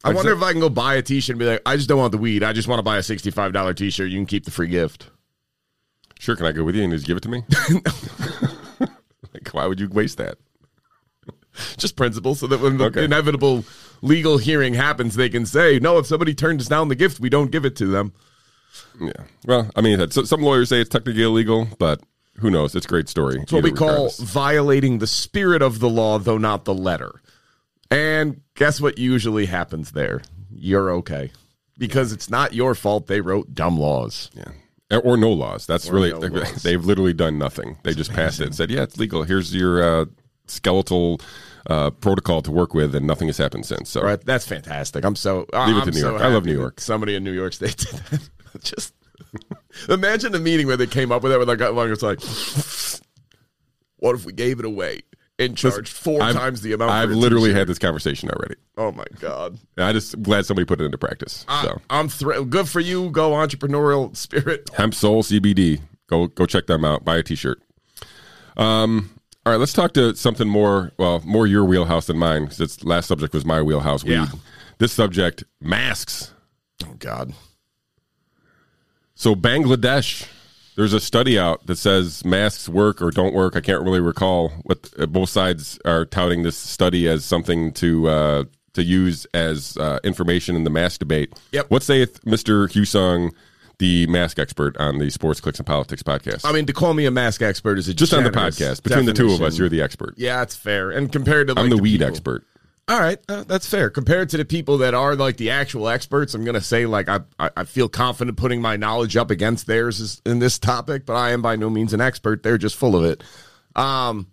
I 0.04 0.14
wonder 0.14 0.34
if 0.34 0.42
I 0.44 0.52
can 0.52 0.62
go 0.62 0.70
buy 0.70 0.96
a 0.96 1.02
t-shirt 1.02 1.34
and 1.34 1.40
be 1.40 1.46
like, 1.46 1.62
I 1.66 1.76
just 1.78 1.90
don't 1.90 1.98
want 1.98 2.12
the 2.12 2.20
weed. 2.20 2.44
I 2.44 2.54
just 2.54 2.68
want 2.68 2.78
to 2.80 2.84
buy 2.84 2.98
a 2.98 3.02
$65 3.02 3.76
t-shirt. 3.76 4.10
You 4.12 4.18
can 4.20 4.28
keep 4.28 4.46
the 4.46 4.52
free 4.52 4.68
gift. 4.68 5.10
Sure, 6.20 6.36
can 6.36 6.46
I 6.46 6.52
go 6.52 6.64
with 6.64 6.76
you 6.76 6.84
and 6.84 6.94
just 6.94 7.08
give 7.08 7.18
it 7.18 7.24
to 7.24 7.30
me? 7.30 7.44
like, 8.80 9.50
why 9.52 9.66
would 9.66 9.80
you 9.80 9.90
waste 9.90 10.18
that? 10.18 10.38
Just 11.78 11.96
principle 11.96 12.36
so 12.36 12.48
that 12.48 12.60
when 12.60 12.78
the 12.78 12.86
Okay. 12.86 13.04
inevitable 13.06 13.64
legal 14.02 14.38
hearing 14.38 14.74
happens, 14.74 15.16
they 15.16 15.30
can 15.30 15.46
say, 15.46 15.80
no, 15.80 15.98
if 15.98 16.06
somebody 16.06 16.34
turns 16.34 16.68
down 16.68 16.90
the 16.90 16.96
gift, 16.96 17.20
we 17.20 17.30
don't 17.30 17.50
give 17.52 17.66
it 17.66 17.76
to 17.78 17.88
them. 17.88 18.14
Yeah. 19.00 19.12
Well, 19.46 19.70
I 19.76 19.82
mean, 19.82 20.10
so- 20.12 20.24
some 20.24 20.42
lawyers 20.42 20.70
say 20.70 20.82
it's 20.82 20.90
technically 20.90 21.24
illegal, 21.24 21.68
but 21.80 22.02
who 22.40 22.50
knows? 22.50 22.76
It's 22.76 22.86
a 22.86 22.90
great 22.90 23.08
story. 23.10 23.40
It's 23.42 23.52
what 23.52 23.64
we 23.64 23.72
call 23.72 24.10
violating 24.20 25.00
the 25.00 25.08
spirit 25.08 25.62
of 25.62 25.80
the 25.80 25.90
law, 25.90 26.20
though 26.20 26.38
not 26.38 26.66
the 26.66 26.74
letter. 26.74 27.22
And 27.92 28.42
guess 28.56 28.82
what 28.82 28.98
usually 28.98 29.46
happens 29.46 29.92
there? 29.92 30.22
You're 30.52 30.92
okay. 30.92 31.32
Because 31.78 32.12
it's 32.12 32.30
not 32.30 32.54
your 32.54 32.74
fault 32.76 33.08
they 33.08 33.22
wrote 33.22 33.54
dumb 33.54 33.78
laws. 33.78 34.32
yeah. 34.34 35.00
Or 35.04 35.18
no 35.18 35.32
laws. 35.32 35.66
That's 35.66 35.90
really 35.90 36.12
no 36.12 36.20
laws. 36.28 36.64
they've 36.64 36.84
literally 36.84 37.14
done 37.14 37.38
nothing. 37.38 37.78
They 37.84 37.94
just 37.94 38.14
passed 38.14 38.40
it 38.40 38.46
and 38.46 38.56
said, 38.56 38.70
"Yeah, 38.70 38.84
it's 38.84 38.98
legal. 38.98 39.24
Here's 39.24 39.54
your 39.54 39.84
uh, 40.02 40.06
skeletal 40.46 41.20
uh, 41.68 41.90
protocol 41.90 42.44
to 42.44 42.52
work 42.52 42.74
with," 42.76 42.94
and 42.94 43.06
nothing 43.08 43.28
has 43.28 43.38
happened 43.38 43.66
since. 43.66 43.90
So 43.90 44.04
Right, 44.04 44.22
that's 44.24 44.46
fantastic. 44.48 45.04
I'm 45.04 45.16
so 45.16 45.40
Leave 45.40 45.48
it 45.54 45.54
I'm 45.58 45.82
to 45.82 45.92
New 45.92 46.00
so 46.00 46.10
York. 46.12 46.22
I 46.22 46.28
love 46.28 46.46
New 46.46 46.54
York. 46.54 46.80
Somebody 46.80 47.16
in 47.16 47.24
New 47.24 47.32
York 47.34 47.54
State 47.54 47.78
did 47.78 47.90
that. 47.90 48.30
Just 48.64 48.94
imagine 49.90 50.32
the 50.32 50.40
meeting 50.40 50.68
where 50.68 50.78
they 50.78 50.88
came 50.88 51.12
up 51.12 51.24
with 51.24 51.32
it. 51.32 51.38
Where 51.38 51.46
like, 51.46 51.90
was 51.90 52.04
like, 52.04 53.02
"What 53.98 54.16
if 54.16 54.26
we 54.26 54.34
gave 54.34 54.60
it 54.60 54.66
away 54.66 55.02
and 55.38 55.58
charged 55.58 55.90
4 55.90 56.22
I've- 56.22 56.38
times 56.38 56.62
the 56.62 56.74
amount?" 56.74 56.92
I've 56.92 57.10
literally 57.10 57.50
t-shirt?" 57.50 57.60
had 57.60 57.68
this 57.68 57.80
conversation 57.80 58.30
already. 58.30 58.56
Oh 58.78 58.92
my 58.92 59.06
god! 59.20 59.58
I 59.78 59.94
just 59.94 60.22
glad 60.22 60.46
somebody 60.46 60.66
put 60.66 60.82
it 60.82 60.86
into 60.86 60.98
practice. 60.98 61.46
so 61.48 61.82
I, 61.90 62.00
am 62.00 62.10
thrilled. 62.10 62.50
Good 62.50 62.70
for 62.70 62.80
you. 62.80 63.10
Go 63.10 63.32
entrepreneurial 63.32 64.16
spirit. 64.16 64.70
Hemp 64.76 64.94
Soul 64.94 65.24
CBD. 65.24 65.82
Go 66.08 66.28
go 66.28 66.46
check 66.46 66.68
them 66.68 66.86
out. 66.86 67.04
Buy 67.06 67.18
a 67.18 67.24
T-shirt. 67.24 67.60
Um. 68.58 69.12
All 69.46 69.52
right, 69.54 69.60
let's 69.60 69.74
talk 69.74 69.94
to 69.94 70.16
something 70.16 70.48
more. 70.50 70.92
Well, 70.98 71.22
more 71.24 71.46
your 71.46 71.66
wheelhouse 71.66 72.08
than 72.08 72.18
mine. 72.18 72.50
Its 72.58 72.84
last 72.84 73.06
subject 73.06 73.32
was 73.32 73.46
my 73.46 73.62
wheelhouse. 73.62 74.04
Weed. 74.04 74.14
Yeah. 74.14 74.28
This 74.80 74.92
subject, 74.92 75.44
masks. 75.62 76.34
Oh 76.84 76.96
god! 76.98 77.34
So 79.16 79.34
Bangladesh, 79.36 80.28
there's 80.76 80.94
a 80.94 81.00
study 81.00 81.40
out 81.40 81.66
that 81.68 81.78
says 81.78 82.26
masks 82.26 82.68
work 82.68 83.02
or 83.02 83.12
don't 83.12 83.34
work. 83.34 83.56
I 83.56 83.62
can't 83.62 83.82
really 83.84 84.02
recall 84.02 84.50
what 84.64 84.90
uh, 85.00 85.06
both 85.06 85.30
sides 85.30 85.80
are 85.86 86.06
touting 86.06 86.44
this 86.44 86.58
study 86.58 87.08
as 87.08 87.24
something 87.24 87.72
to 87.74 88.08
uh, 88.10 88.44
to 88.74 88.84
use 88.84 89.26
as 89.34 89.78
uh, 89.78 90.00
information 90.04 90.56
in 90.56 90.66
the 90.66 90.70
mask 90.70 91.00
debate. 91.00 91.32
Yep. 91.54 91.72
What 91.72 91.82
saith 91.82 92.22
Mr. 92.26 92.68
Husong, 92.70 93.32
the 93.78 94.06
mask 94.08 94.38
expert 94.38 94.76
on 94.78 94.98
the 95.00 95.10
Sports 95.10 95.40
Clicks 95.40 95.60
and 95.60 95.66
Politics 95.66 96.04
podcast? 96.04 96.42
I 96.44 96.52
mean, 96.52 96.66
to 96.66 96.74
call 96.74 96.94
me 96.94 97.06
a 97.06 97.12
mask 97.12 97.42
expert 97.42 97.80
is 97.80 97.88
a 97.88 97.94
Just 97.94 98.14
on 98.14 98.26
the 98.26 98.32
podcast. 98.32 98.84
Between 98.84 99.06
the 99.06 99.14
two 99.14 99.32
of 99.32 99.42
us, 99.42 99.58
you're 99.58 99.70
the 99.70 99.82
expert. 99.82 100.16
yeah, 100.18 100.42
it's 100.42 100.58
fair. 100.58 100.92
And 100.92 101.10
compared 101.10 101.48
to 101.48 101.54
like 101.54 101.64
I'm 101.64 101.70
the 101.70 101.78
weed 101.78 102.00
people- 102.00 102.08
expert. 102.08 102.44
All 102.88 103.00
right, 103.00 103.18
uh, 103.28 103.44
that's 103.46 103.68
fair. 103.68 103.90
Compared 103.90 104.30
to 104.30 104.38
the 104.38 104.46
people 104.46 104.78
that 104.78 104.94
are 104.94 105.16
like 105.16 105.38
the 105.38 105.50
actual 105.50 105.90
experts, 105.90 106.36
I'm 106.36 106.46
gonna 106.46 106.62
say 106.62 106.86
like 106.86 107.10
I 107.10 107.22
I, 107.40 107.50
I 107.58 107.64
feel 107.64 107.90
confident 107.90 108.38
putting 108.38 108.62
my 108.62 108.76
knowledge 108.76 109.18
up 109.18 109.32
against 109.32 109.66
theirs 109.66 110.22
in 110.24 110.38
this 110.38 110.60
topic, 110.60 111.06
but 111.06 111.16
I 111.16 111.32
am 111.32 111.42
by 111.42 111.56
no 111.56 111.72
means 111.72 111.94
an 111.94 112.02
expert. 112.02 112.44
They're 112.44 112.60
just 112.60 112.76
full 112.76 112.96
of 112.96 113.04
it. 113.04 113.24
Um, 113.76 114.28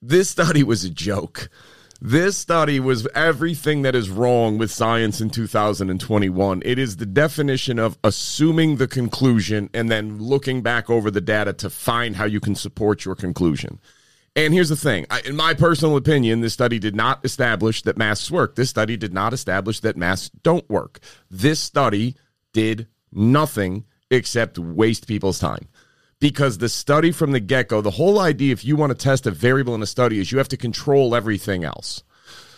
this 0.00 0.28
study 0.28 0.64
was 0.64 0.84
a 0.84 0.90
joke. 0.90 1.48
This 2.00 2.36
study 2.36 2.80
was 2.80 3.06
everything 3.14 3.82
that 3.82 3.94
is 3.94 4.10
wrong 4.10 4.58
with 4.58 4.72
science 4.72 5.20
in 5.20 5.30
2021. 5.30 6.62
It 6.64 6.76
is 6.76 6.96
the 6.96 7.06
definition 7.06 7.78
of 7.78 7.96
assuming 8.02 8.78
the 8.78 8.88
conclusion 8.88 9.70
and 9.72 9.88
then 9.88 10.18
looking 10.18 10.62
back 10.62 10.90
over 10.90 11.12
the 11.12 11.20
data 11.20 11.52
to 11.52 11.70
find 11.70 12.16
how 12.16 12.24
you 12.24 12.40
can 12.40 12.56
support 12.56 13.04
your 13.04 13.14
conclusion. 13.14 13.78
And 14.34 14.54
here's 14.54 14.70
the 14.70 14.76
thing 14.76 15.06
I, 15.10 15.20
in 15.20 15.36
my 15.36 15.54
personal 15.54 15.96
opinion, 15.96 16.40
this 16.40 16.54
study 16.54 16.78
did 16.78 16.96
not 16.96 17.24
establish 17.24 17.82
that 17.82 17.98
masks 17.98 18.30
work. 18.30 18.56
This 18.56 18.70
study 18.70 18.96
did 18.96 19.12
not 19.12 19.32
establish 19.32 19.80
that 19.80 19.96
masks 19.96 20.30
don't 20.42 20.68
work. 20.70 21.00
This 21.30 21.60
study 21.60 22.16
did 22.52 22.86
nothing 23.12 23.84
except 24.10 24.58
waste 24.58 25.06
people's 25.06 25.38
time. 25.38 25.68
Because 26.18 26.58
the 26.58 26.68
study 26.68 27.10
from 27.10 27.32
the 27.32 27.40
get 27.40 27.68
go, 27.68 27.80
the 27.80 27.90
whole 27.90 28.20
idea, 28.20 28.52
if 28.52 28.64
you 28.64 28.76
want 28.76 28.90
to 28.90 28.96
test 28.96 29.26
a 29.26 29.30
variable 29.30 29.74
in 29.74 29.82
a 29.82 29.86
study, 29.86 30.20
is 30.20 30.30
you 30.30 30.38
have 30.38 30.48
to 30.48 30.56
control 30.56 31.14
everything 31.14 31.64
else. 31.64 32.04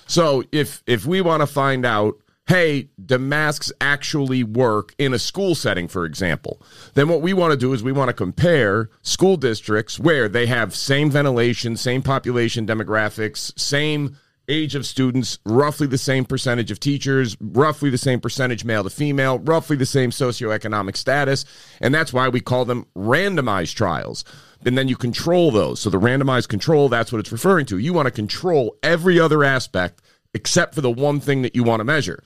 So 0.06 0.44
if 0.52 0.82
if 0.86 1.06
we 1.06 1.22
want 1.22 1.40
to 1.40 1.46
find 1.46 1.86
out, 1.86 2.18
hey, 2.46 2.88
do 3.04 3.18
masks 3.18 3.72
actually 3.80 4.44
work 4.44 4.94
in 4.98 5.14
a 5.14 5.18
school 5.18 5.54
setting, 5.54 5.88
for 5.88 6.04
example, 6.04 6.60
then 6.94 7.08
what 7.08 7.22
we 7.22 7.32
want 7.32 7.52
to 7.52 7.56
do 7.56 7.72
is 7.72 7.82
we 7.82 7.92
want 7.92 8.08
to 8.08 8.14
compare 8.14 8.90
school 9.02 9.36
districts 9.36 9.98
where 9.98 10.28
they 10.28 10.46
have 10.46 10.74
same 10.74 11.10
ventilation, 11.10 11.76
same 11.76 12.02
population 12.02 12.66
demographics, 12.66 13.58
same 13.58 14.16
age 14.46 14.74
of 14.74 14.84
students, 14.84 15.38
roughly 15.46 15.86
the 15.86 15.96
same 15.96 16.24
percentage 16.24 16.70
of 16.70 16.78
teachers, 16.78 17.34
roughly 17.40 17.88
the 17.88 17.96
same 17.96 18.20
percentage 18.20 18.62
male 18.62 18.84
to 18.84 18.90
female, 18.90 19.38
roughly 19.38 19.76
the 19.76 19.86
same 19.86 20.10
socioeconomic 20.10 20.96
status, 20.96 21.46
and 21.80 21.94
that's 21.94 22.12
why 22.12 22.28
we 22.28 22.40
call 22.40 22.66
them 22.66 22.86
randomized 22.94 23.74
trials. 23.74 24.22
And 24.66 24.78
then 24.78 24.88
you 24.88 24.96
control 24.96 25.50
those. 25.50 25.80
So 25.80 25.90
the 25.90 26.00
randomized 26.00 26.48
control, 26.48 26.88
that's 26.88 27.12
what 27.12 27.18
it's 27.20 27.32
referring 27.32 27.66
to. 27.66 27.78
You 27.78 27.92
want 27.92 28.06
to 28.06 28.10
control 28.10 28.76
every 28.82 29.20
other 29.20 29.44
aspect 29.44 30.00
except 30.34 30.74
for 30.74 30.80
the 30.80 30.90
one 30.90 31.20
thing 31.20 31.42
that 31.42 31.54
you 31.54 31.62
want 31.64 31.80
to 31.80 31.84
measure. 31.84 32.22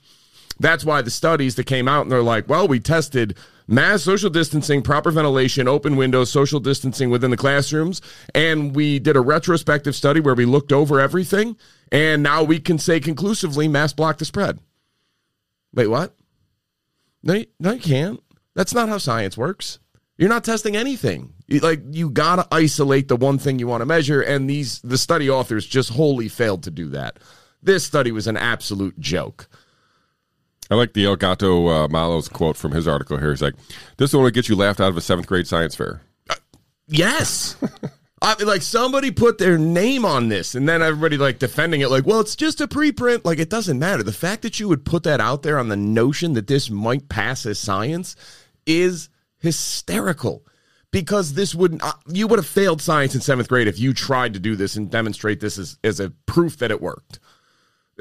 That's 0.59 0.83
why 0.83 1.01
the 1.01 1.09
studies 1.11 1.55
that 1.55 1.65
came 1.65 1.87
out 1.87 2.01
and 2.01 2.11
they're 2.11 2.21
like, 2.21 2.49
well, 2.49 2.67
we 2.67 2.79
tested 2.81 3.37
mass 3.67 4.03
social 4.03 4.29
distancing, 4.29 4.81
proper 4.81 5.09
ventilation, 5.09 5.67
open 5.69 5.95
windows, 5.95 6.29
social 6.31 6.59
distancing 6.59 7.09
within 7.09 7.31
the 7.31 7.37
classrooms, 7.37 8.01
and 8.35 8.75
we 8.75 8.99
did 8.99 9.15
a 9.15 9.21
retrospective 9.21 9.95
study 9.95 10.19
where 10.19 10.35
we 10.35 10.43
looked 10.45 10.73
over 10.73 10.99
everything, 10.99 11.55
and 11.91 12.21
now 12.21 12.43
we 12.43 12.59
can 12.59 12.77
say 12.77 12.99
conclusively 12.99 13.67
mass 13.69 13.93
block 13.93 14.17
the 14.17 14.25
spread. 14.25 14.59
Wait, 15.73 15.87
what? 15.87 16.15
No, 17.23 17.35
you, 17.35 17.45
no, 17.59 17.71
you 17.73 17.79
can't. 17.79 18.21
That's 18.55 18.73
not 18.73 18.89
how 18.89 18.97
science 18.97 19.37
works. 19.37 19.79
You're 20.17 20.29
not 20.29 20.43
testing 20.43 20.75
anything. 20.75 21.33
You- 21.47 21.59
Like 21.61 21.81
you 21.91 22.09
gotta 22.09 22.47
isolate 22.51 23.07
the 23.07 23.15
one 23.15 23.37
thing 23.37 23.59
you 23.59 23.67
want 23.67 23.81
to 23.81 23.85
measure, 23.85 24.19
and 24.21 24.49
these 24.49 24.81
the 24.81 24.97
study 24.97 25.29
authors 25.29 25.65
just 25.65 25.91
wholly 25.91 26.27
failed 26.27 26.63
to 26.63 26.71
do 26.71 26.89
that. 26.89 27.19
This 27.61 27.83
study 27.83 28.11
was 28.11 28.27
an 28.27 28.37
absolute 28.37 28.99
joke. 28.99 29.47
I 30.71 30.75
like 30.75 30.93
the 30.93 31.05
El 31.05 31.15
Gato 31.15 31.67
uh, 31.67 31.87
Malo's 31.87 32.29
quote 32.29 32.55
from 32.55 32.71
his 32.71 32.87
article 32.87 33.17
here. 33.17 33.31
He's 33.31 33.41
like, 33.41 33.55
"This 33.97 34.13
will 34.13 34.19
only 34.19 34.31
get 34.31 34.47
you 34.47 34.55
laughed 34.55 34.79
out 34.79 34.89
of 34.89 34.97
a 34.97 35.01
seventh 35.01 35.27
grade 35.27 35.47
science 35.47 35.75
fair." 35.75 36.01
Yes. 36.87 37.55
I 38.21 38.35
mean, 38.37 38.47
like 38.47 38.61
somebody 38.61 39.11
put 39.11 39.37
their 39.37 39.57
name 39.57 40.03
on 40.03 40.27
this, 40.27 40.53
and 40.53 40.67
then 40.67 40.81
everybody 40.81 41.17
like 41.17 41.39
defending 41.39 41.81
it, 41.81 41.89
like, 41.89 42.05
well, 42.05 42.19
it's 42.19 42.35
just 42.35 42.59
a 42.59 42.67
preprint. 42.67 43.23
Like, 43.23 43.39
it 43.39 43.49
doesn't 43.49 43.79
matter. 43.79 44.03
The 44.03 44.11
fact 44.11 44.41
that 44.41 44.59
you 44.59 44.67
would 44.67 44.85
put 44.85 45.03
that 45.03 45.21
out 45.21 45.41
there 45.41 45.57
on 45.57 45.69
the 45.69 45.77
notion 45.77 46.33
that 46.33 46.47
this 46.47 46.69
might 46.69 47.07
pass 47.07 47.45
as 47.45 47.59
science 47.59 48.15
is 48.65 49.09
hysterical. 49.37 50.45
Because 50.91 51.33
this 51.35 51.53
would 51.53 51.79
uh, 51.83 51.93
you 52.07 52.27
would 52.27 52.39
have 52.39 52.47
failed 52.47 52.81
science 52.81 53.13
in 53.13 53.21
seventh 53.21 53.47
grade 53.47 53.67
if 53.67 53.77
you 53.77 53.93
tried 53.93 54.33
to 54.33 54.39
do 54.39 54.55
this 54.55 54.75
and 54.75 54.89
demonstrate 54.89 55.39
this 55.39 55.59
as, 55.59 55.77
as 55.83 55.99
a 55.99 56.09
proof 56.25 56.57
that 56.57 56.71
it 56.71 56.81
worked. 56.81 57.19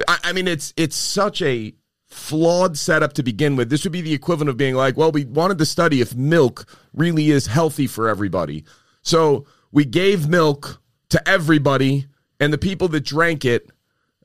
I, 0.07 0.19
I 0.25 0.33
mean, 0.33 0.49
it's 0.49 0.73
it's 0.77 0.97
such 0.97 1.43
a 1.43 1.75
flawed 2.07 2.77
setup 2.77 3.13
to 3.15 3.23
begin 3.23 3.57
with. 3.57 3.71
This 3.71 3.85
would 3.85 3.93
be 3.93 4.01
the 4.01 4.15
equivalent 4.15 4.49
of 4.49 4.57
being 4.57 4.75
like, 4.75 4.97
well, 4.97 5.13
we 5.13 5.25
wanted 5.25 5.59
to 5.59 5.67
study 5.67 6.01
if 6.01 6.15
milk 6.15 6.67
really 6.95 7.31
is 7.31 7.47
healthy 7.47 7.87
for 7.87 8.09
everybody. 8.09 8.65
So 9.03 9.47
we 9.73 9.85
gave 9.85 10.29
milk 10.29 10.81
to 11.11 11.29
everybody, 11.29 12.07
and 12.41 12.53
the 12.53 12.59
people 12.59 12.89
that 12.89 13.05
drank 13.05 13.45
it, 13.45 13.71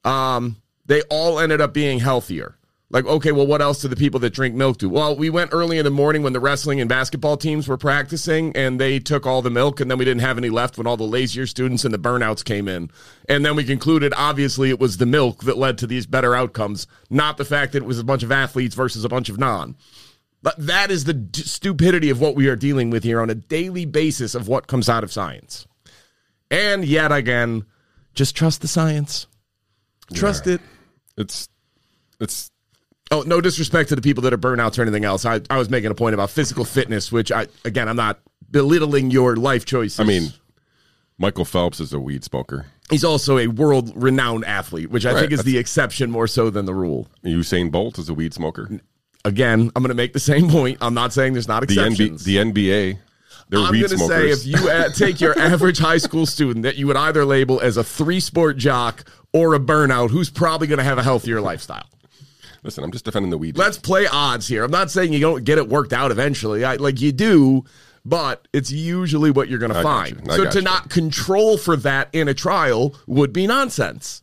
um, 0.04 0.58
they 0.86 1.02
all 1.04 1.40
ended 1.40 1.62
up 1.62 1.74
being 1.74 2.00
healthier. 2.00 2.58
Like, 2.94 3.08
okay, 3.08 3.32
well, 3.32 3.48
what 3.48 3.60
else 3.60 3.82
do 3.82 3.88
the 3.88 3.96
people 3.96 4.20
that 4.20 4.36
drink 4.36 4.54
milk 4.54 4.78
do? 4.78 4.88
Well, 4.88 5.16
we 5.16 5.32
went 5.32 5.50
early 5.52 5.80
in 5.80 5.84
the 5.84 5.90
morning 5.90 6.22
when 6.22 6.34
the 6.34 6.40
wrestling 6.40 6.80
and 6.80 6.88
basketball 6.88 7.38
teams 7.38 7.68
were 7.68 7.76
practicing, 7.76 8.56
and 8.56 8.80
they 8.80 9.00
took 9.00 9.26
all 9.26 9.42
the 9.42 9.50
milk, 9.50 9.80
and 9.80 9.90
then 9.90 9.98
we 9.98 10.06
didn't 10.06 10.22
have 10.22 10.38
any 10.38 10.52
left 10.52 10.78
when 10.78 10.86
all 10.86 10.96
the 10.96 11.04
lazier 11.04 11.48
students 11.48 11.84
and 11.84 11.92
the 11.92 11.98
burnouts 11.98 12.46
came 12.46 12.68
in. 12.68 12.92
And 13.28 13.44
then 13.44 13.56
we 13.56 13.64
concluded, 13.64 14.14
obviously, 14.16 14.70
it 14.70 14.80
was 14.80 14.98
the 14.98 15.08
milk 15.08 15.44
that 15.46 15.58
led 15.58 15.80
to 15.80 15.88
these 15.88 16.06
better 16.06 16.36
outcomes, 16.36 16.86
not 17.10 17.38
the 17.38 17.46
fact 17.46 17.74
that 17.74 17.82
it 17.82 17.88
was 17.88 17.98
a 17.98 18.04
bunch 18.04 18.22
of 18.22 18.32
athletes 18.32 18.76
versus 18.76 19.04
a 19.04 19.10
bunch 19.10 19.28
of 19.28 19.40
non. 19.40 19.76
But 20.44 20.64
that 20.64 20.92
is 20.92 21.06
the 21.06 21.16
d- 21.16 21.42
stupidity 21.42 22.12
of 22.12 22.22
what 22.22 22.36
we 22.36 22.48
are 22.48 22.56
dealing 22.56 22.92
with 22.92 23.04
here 23.04 23.22
on 23.22 23.32
a 23.32 23.36
daily 23.36 23.86
basis 23.86 24.36
of 24.36 24.48
what 24.48 24.68
comes 24.68 24.88
out 24.88 25.04
of 25.04 25.12
science. 25.12 25.66
And 26.52 26.86
yet 26.86 27.12
again, 27.12 27.66
just 28.14 28.36
trust 28.36 28.62
the 28.62 28.68
science. 28.68 29.26
Trust 30.14 30.46
it. 30.46 30.62
It's 31.18 31.50
it's 32.20 32.52
Oh, 33.14 33.22
no 33.26 33.40
disrespect 33.42 33.90
to 33.90 33.96
the 33.96 34.02
people 34.02 34.24
that 34.24 34.34
are 34.34 34.38
burnouts 34.38 34.78
or 34.80 34.82
anything 34.82 35.06
else. 35.06 35.24
I, 35.26 35.40
I 35.50 35.58
was 35.58 35.70
making 35.70 35.92
a 35.92 35.96
point 35.96 36.14
about 36.16 36.30
physical 36.32 36.66
fitness, 36.66 37.12
which 37.12 37.32
I 37.32 37.48
again 37.64 37.88
I'm 37.88 37.96
not 37.96 38.20
belittling 38.50 39.12
your 39.12 39.36
life 39.36 39.66
choices. 39.66 40.00
I 40.00 40.04
mean, 40.04 40.30
Michael 41.18 41.46
Phelps 41.46 41.80
is 41.80 41.94
a 41.94 42.00
weed 42.00 42.24
smoker. 42.24 42.66
he's 42.90 43.04
also 43.04 43.38
a 43.38 43.48
world 43.48 43.92
renowned 43.96 44.46
athlete, 44.46 44.90
which 44.90 45.06
I 45.06 45.14
Right, 45.14 45.20
think 45.22 45.32
is 45.32 45.44
the 45.44 45.58
exception 45.58 46.10
more 46.12 46.28
so 46.28 46.50
than 46.50 46.66
the 46.66 46.74
rule. 46.74 47.08
Usain 47.24 47.72
Bolt 47.72 48.00
is 48.00 48.10
a 48.10 48.14
weed 48.14 48.34
smoker. 48.34 48.80
Again, 49.26 49.72
I'm 49.76 49.84
going 49.84 49.90
to 49.90 49.96
make 49.96 50.12
the 50.14 50.20
same 50.20 50.50
point. 50.50 50.80
I'm 50.82 50.94
not 50.94 51.14
saying 51.14 51.34
there's 51.34 51.48
not 51.48 51.66
The 51.68 51.76
NB, 51.78 51.86
exceptions. 51.92 52.24
the 52.26 52.36
NBA, 52.38 52.98
they're 53.50 53.60
I'm 53.60 53.72
weed 53.72 53.88
going 53.88 54.00
to 54.00 54.08
say 54.08 54.30
if 54.32 54.46
you 54.46 54.70
uh, 54.70 54.90
take 54.90 55.22
your 55.22 55.38
average 55.40 55.78
high 55.80 55.98
school 56.00 56.26
student 56.26 56.64
that 56.64 56.76
you 56.76 56.88
would 56.88 56.98
either 56.98 57.24
label 57.24 57.62
as 57.62 57.78
a 57.78 57.84
three 57.84 58.20
sport 58.20 58.58
jock 58.58 59.06
or 59.32 59.54
a 59.54 59.60
burnout, 59.60 60.10
who's 60.10 60.30
probably 60.30 60.68
going 60.68 60.80
to 60.80 60.84
have 60.84 60.98
a 60.98 61.04
healthier 61.04 61.40
lifestyle. 61.40 61.86
Listen, 62.64 62.84
I'm 62.84 62.92
just 62.92 63.06
defending 63.06 63.30
the 63.30 63.38
weed. 63.38 63.58
Let's 63.58 63.78
play 63.78 64.08
odds 64.08 64.48
here. 64.48 64.64
I'm 64.64 64.72
not 64.72 64.90
saying 64.90 65.14
you 65.14 65.20
don't 65.20 65.44
get 65.44 65.58
it 65.58 65.68
worked 65.68 65.94
out 65.94 66.12
eventually. 66.12 66.64
I, 66.64 66.76
like 66.76 67.02
you 67.02 67.12
do, 67.12 67.66
but 68.06 68.48
it's 68.54 68.72
usually 68.72 69.32
what 69.32 69.50
you're 69.50 69.60
going 69.60 69.74
to 69.74 69.84
find. 69.84 70.26
So 70.32 70.50
to 70.50 70.60
you. 70.60 70.64
not 70.64 70.90
control 70.90 71.58
for 71.58 71.76
that 71.78 72.10
in 72.14 72.28
a 72.28 72.34
trial 72.34 72.96
would 73.08 73.34
be 73.34 73.48
nonsense. 73.48 74.22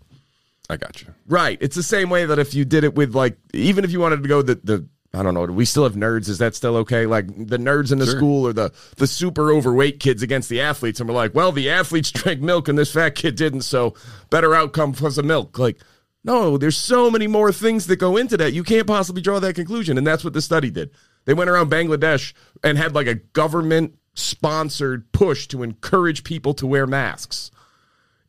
I 0.70 0.76
got 0.76 1.02
you. 1.02 1.08
Right. 1.26 1.58
It's 1.60 1.76
the 1.76 1.82
same 1.82 2.10
way 2.10 2.26
that 2.26 2.38
if 2.38 2.54
you 2.54 2.64
did 2.64 2.84
it 2.84 2.94
with 2.94 3.14
like, 3.14 3.36
even 3.52 3.84
if 3.84 3.90
you 3.90 4.00
wanted 4.00 4.22
to 4.22 4.28
go 4.28 4.40
the 4.42 4.54
the 4.62 4.86
I 5.12 5.24
don't 5.24 5.34
know. 5.34 5.44
Do 5.44 5.52
we 5.52 5.64
still 5.64 5.82
have 5.82 5.94
nerds? 5.94 6.28
Is 6.28 6.38
that 6.38 6.54
still 6.54 6.76
okay? 6.78 7.04
Like 7.06 7.26
the 7.26 7.56
nerds 7.58 7.90
in 7.90 7.98
the 7.98 8.06
Sure. 8.06 8.16
school 8.16 8.46
or 8.46 8.52
the 8.52 8.72
the 8.96 9.08
super 9.08 9.50
overweight 9.50 9.98
kids 9.98 10.22
against 10.22 10.48
the 10.48 10.60
athletes, 10.60 11.00
and 11.00 11.08
we're 11.08 11.16
like, 11.16 11.34
well, 11.34 11.50
the 11.50 11.68
athletes 11.68 12.10
drank 12.12 12.40
milk 12.40 12.68
and 12.68 12.78
this 12.78 12.92
fat 12.92 13.16
kid 13.16 13.34
didn't, 13.34 13.62
so 13.62 13.94
better 14.30 14.54
outcome 14.54 14.92
because 14.92 15.16
the 15.16 15.24
milk. 15.24 15.58
Like, 15.58 15.78
no, 16.22 16.58
there's 16.58 16.76
so 16.76 17.10
many 17.10 17.26
more 17.26 17.52
things 17.52 17.86
that 17.86 17.96
go 17.96 18.16
into 18.16 18.36
that. 18.36 18.52
You 18.52 18.62
can't 18.62 18.86
possibly 18.86 19.22
draw 19.22 19.40
that 19.40 19.54
conclusion, 19.54 19.96
and 19.96 20.06
that's 20.06 20.24
what 20.24 20.34
the 20.34 20.42
study 20.42 20.70
did. 20.70 20.90
They 21.24 21.34
went 21.34 21.50
around 21.50 21.70
Bangladesh 21.70 22.32
and 22.62 22.76
had 22.76 22.94
like 22.94 23.06
a 23.06 23.14
government 23.14 23.94
sponsored 24.14 25.10
push 25.12 25.46
to 25.48 25.62
encourage 25.62 26.24
people 26.24 26.52
to 26.54 26.66
wear 26.66 26.86
masks 26.86 27.50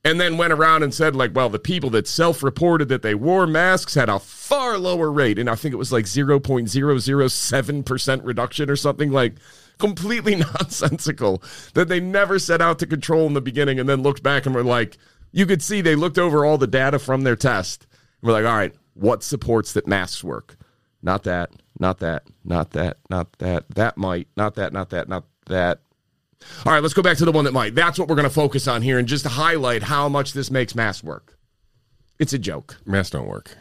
and 0.03 0.19
then 0.19 0.37
went 0.37 0.51
around 0.53 0.83
and 0.83 0.93
said 0.93 1.15
like 1.15 1.33
well 1.35 1.49
the 1.49 1.57
people 1.59 1.89
that 1.89 2.07
self-reported 2.07 2.89
that 2.89 3.01
they 3.01 3.15
wore 3.15 3.47
masks 3.47 3.95
had 3.95 4.09
a 4.09 4.19
far 4.19 4.77
lower 4.77 5.09
rate 5.11 5.39
and 5.39 5.49
i 5.49 5.55
think 5.55 5.73
it 5.73 5.77
was 5.77 5.91
like 5.91 6.05
0.007% 6.05 8.21
reduction 8.23 8.69
or 8.69 8.75
something 8.75 9.11
like 9.11 9.37
completely 9.77 10.35
nonsensical 10.59 11.41
that 11.73 11.87
they 11.87 11.99
never 11.99 12.37
set 12.39 12.61
out 12.61 12.79
to 12.79 12.85
control 12.85 13.27
in 13.27 13.33
the 13.33 13.41
beginning 13.41 13.79
and 13.79 13.89
then 13.89 14.03
looked 14.03 14.23
back 14.23 14.45
and 14.45 14.55
were 14.55 14.63
like 14.63 14.97
you 15.31 15.45
could 15.45 15.61
see 15.61 15.81
they 15.81 15.95
looked 15.95 16.17
over 16.17 16.45
all 16.45 16.57
the 16.57 16.67
data 16.67 16.99
from 16.99 17.23
their 17.23 17.35
test 17.35 17.87
were 18.21 18.31
like 18.31 18.45
all 18.45 18.55
right 18.55 18.73
what 18.93 19.23
supports 19.23 19.73
that 19.73 19.87
masks 19.87 20.23
work 20.23 20.57
not 21.01 21.23
that 21.23 21.49
not 21.79 21.99
that 21.99 22.23
not 22.43 22.71
that 22.71 22.97
not 23.09 23.31
that 23.39 23.69
that 23.69 23.97
might 23.97 24.27
not 24.35 24.55
that 24.55 24.73
not 24.73 24.89
that 24.89 25.07
not 25.07 25.25
that 25.47 25.81
all 26.65 26.73
right, 26.73 26.81
let's 26.81 26.93
go 26.93 27.01
back 27.01 27.17
to 27.17 27.25
the 27.25 27.31
one 27.31 27.45
that 27.45 27.53
might. 27.53 27.75
That's 27.75 27.99
what 27.99 28.07
we're 28.07 28.15
going 28.15 28.27
to 28.27 28.33
focus 28.33 28.67
on 28.67 28.81
here 28.81 28.97
and 28.97 29.07
just 29.07 29.25
to 29.25 29.29
highlight 29.29 29.83
how 29.83 30.09
much 30.09 30.33
this 30.33 30.49
makes 30.49 30.75
masks 30.75 31.03
work. 31.03 31.37
It's 32.19 32.33
a 32.33 32.39
joke. 32.39 32.77
Masks 32.85 33.11
don't 33.11 33.27
work. 33.27 33.55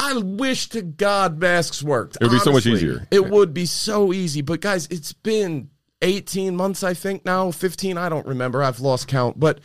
I 0.00 0.16
wish 0.16 0.68
to 0.70 0.82
God 0.82 1.38
masks 1.38 1.82
worked. 1.82 2.16
It 2.20 2.24
would 2.24 2.32
be 2.32 2.38
so 2.38 2.52
much 2.52 2.66
easier. 2.66 3.06
It 3.10 3.30
would 3.30 3.54
be 3.54 3.66
so 3.66 4.12
easy. 4.12 4.40
But 4.40 4.60
guys, 4.60 4.88
it's 4.90 5.12
been 5.12 5.70
18 6.00 6.56
months, 6.56 6.82
I 6.82 6.94
think 6.94 7.24
now, 7.24 7.50
15, 7.50 7.96
I 7.96 8.08
don't 8.08 8.26
remember. 8.26 8.62
I've 8.62 8.80
lost 8.80 9.06
count. 9.06 9.38
But 9.38 9.60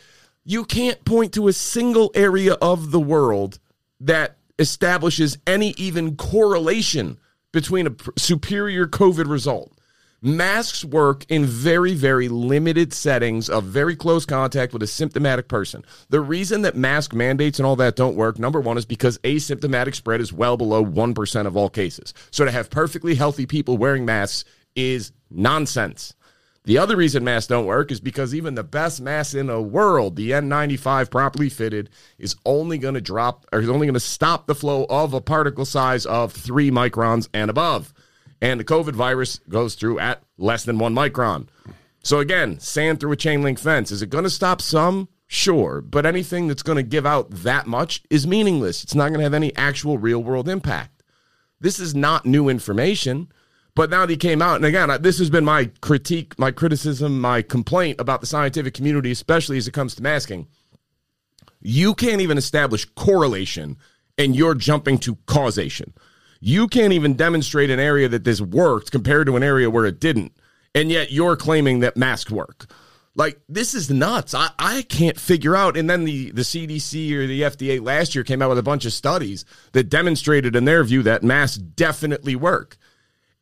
you 0.48 0.64
can't 0.64 1.04
point 1.04 1.34
to 1.34 1.46
a 1.48 1.52
single 1.52 2.10
area 2.14 2.54
of 2.54 2.90
the 2.90 2.98
world 2.98 3.58
that 4.00 4.38
establishes 4.58 5.36
any 5.46 5.74
even 5.76 6.16
correlation 6.16 7.18
between 7.52 7.86
a 7.86 7.94
superior 8.16 8.86
COVID 8.86 9.28
result. 9.28 9.78
Masks 10.22 10.86
work 10.86 11.26
in 11.28 11.44
very, 11.44 11.92
very 11.92 12.28
limited 12.28 12.94
settings 12.94 13.50
of 13.50 13.64
very 13.64 13.94
close 13.94 14.24
contact 14.24 14.72
with 14.72 14.82
a 14.82 14.86
symptomatic 14.86 15.48
person. 15.48 15.84
The 16.08 16.22
reason 16.22 16.62
that 16.62 16.74
mask 16.74 17.12
mandates 17.12 17.58
and 17.58 17.66
all 17.66 17.76
that 17.76 17.94
don't 17.94 18.16
work, 18.16 18.38
number 18.38 18.58
one, 18.58 18.78
is 18.78 18.86
because 18.86 19.18
asymptomatic 19.18 19.94
spread 19.94 20.22
is 20.22 20.32
well 20.32 20.56
below 20.56 20.82
1% 20.82 21.46
of 21.46 21.58
all 21.58 21.68
cases. 21.68 22.14
So 22.30 22.46
to 22.46 22.50
have 22.50 22.70
perfectly 22.70 23.14
healthy 23.14 23.44
people 23.44 23.76
wearing 23.76 24.06
masks 24.06 24.48
is 24.74 25.12
nonsense. 25.30 26.14
The 26.68 26.76
other 26.76 26.98
reason 26.98 27.24
masks 27.24 27.46
don't 27.46 27.64
work 27.64 27.90
is 27.90 27.98
because 27.98 28.34
even 28.34 28.54
the 28.54 28.62
best 28.62 29.00
mask 29.00 29.34
in 29.34 29.46
the 29.46 29.58
world, 29.58 30.16
the 30.16 30.32
N95 30.32 31.10
properly 31.10 31.48
fitted, 31.48 31.88
is 32.18 32.36
only 32.44 32.76
going 32.76 32.92
to 32.92 33.00
drop 33.00 33.46
or 33.50 33.60
is 33.60 33.70
only 33.70 33.86
going 33.86 33.94
to 33.94 34.00
stop 34.00 34.46
the 34.46 34.54
flow 34.54 34.84
of 34.90 35.14
a 35.14 35.20
particle 35.22 35.64
size 35.64 36.04
of 36.04 36.30
three 36.30 36.70
microns 36.70 37.26
and 37.32 37.48
above. 37.48 37.94
And 38.42 38.60
the 38.60 38.64
COVID 38.64 38.92
virus 38.92 39.40
goes 39.48 39.76
through 39.76 39.98
at 39.98 40.22
less 40.36 40.64
than 40.66 40.78
one 40.78 40.94
micron. 40.94 41.48
So 42.02 42.18
again, 42.18 42.60
sand 42.60 43.00
through 43.00 43.12
a 43.12 43.16
chain 43.16 43.40
link 43.40 43.58
fence. 43.58 43.90
Is 43.90 44.02
it 44.02 44.10
going 44.10 44.24
to 44.24 44.30
stop 44.30 44.60
some? 44.60 45.08
Sure. 45.26 45.80
But 45.80 46.04
anything 46.04 46.48
that's 46.48 46.62
going 46.62 46.76
to 46.76 46.82
give 46.82 47.06
out 47.06 47.30
that 47.30 47.66
much 47.66 48.02
is 48.10 48.26
meaningless. 48.26 48.84
It's 48.84 48.94
not 48.94 49.08
going 49.08 49.20
to 49.20 49.24
have 49.24 49.32
any 49.32 49.56
actual 49.56 49.96
real 49.96 50.22
world 50.22 50.50
impact. 50.50 51.02
This 51.58 51.80
is 51.80 51.94
not 51.94 52.26
new 52.26 52.50
information. 52.50 53.32
But 53.78 53.90
now 53.90 54.00
that 54.00 54.10
he 54.10 54.16
came 54.16 54.42
out, 54.42 54.56
and 54.56 54.64
again, 54.64 54.90
I- 54.90 54.98
this 54.98 55.20
has 55.20 55.30
been 55.30 55.44
my 55.44 55.70
critique, 55.80 56.36
my 56.36 56.50
criticism, 56.50 57.20
my 57.20 57.42
complaint 57.42 58.00
about 58.00 58.20
the 58.20 58.26
scientific 58.26 58.74
community, 58.74 59.12
especially 59.12 59.56
as 59.56 59.68
it 59.68 59.70
comes 59.70 59.94
to 59.94 60.02
masking. 60.02 60.48
You 61.62 61.94
can't 61.94 62.20
even 62.20 62.38
establish 62.38 62.86
correlation, 62.96 63.76
and 64.18 64.34
you're 64.34 64.56
jumping 64.56 64.98
to 64.98 65.16
causation. 65.26 65.94
You 66.40 66.66
can't 66.66 66.92
even 66.92 67.14
demonstrate 67.14 67.70
an 67.70 67.78
area 67.78 68.08
that 68.08 68.24
this 68.24 68.40
worked 68.40 68.90
compared 68.90 69.28
to 69.28 69.36
an 69.36 69.44
area 69.44 69.70
where 69.70 69.86
it 69.86 70.00
didn't, 70.00 70.32
and 70.74 70.90
yet 70.90 71.12
you're 71.12 71.36
claiming 71.36 71.78
that 71.78 71.96
masks 71.96 72.32
work. 72.32 72.66
Like 73.14 73.38
this 73.48 73.74
is 73.74 73.90
nuts. 73.90 74.34
I, 74.34 74.50
I 74.58 74.82
can't 74.82 75.20
figure 75.20 75.54
out. 75.54 75.76
And 75.76 75.88
then 75.88 76.02
the 76.02 76.32
the 76.32 76.42
CDC 76.42 77.12
or 77.12 77.28
the 77.28 77.42
FDA 77.42 77.80
last 77.80 78.16
year 78.16 78.24
came 78.24 78.42
out 78.42 78.48
with 78.48 78.58
a 78.58 78.62
bunch 78.64 78.84
of 78.86 78.92
studies 78.92 79.44
that 79.70 79.88
demonstrated, 79.88 80.56
in 80.56 80.64
their 80.64 80.82
view, 80.82 81.04
that 81.04 81.22
masks 81.22 81.58
definitely 81.58 82.34
work. 82.34 82.76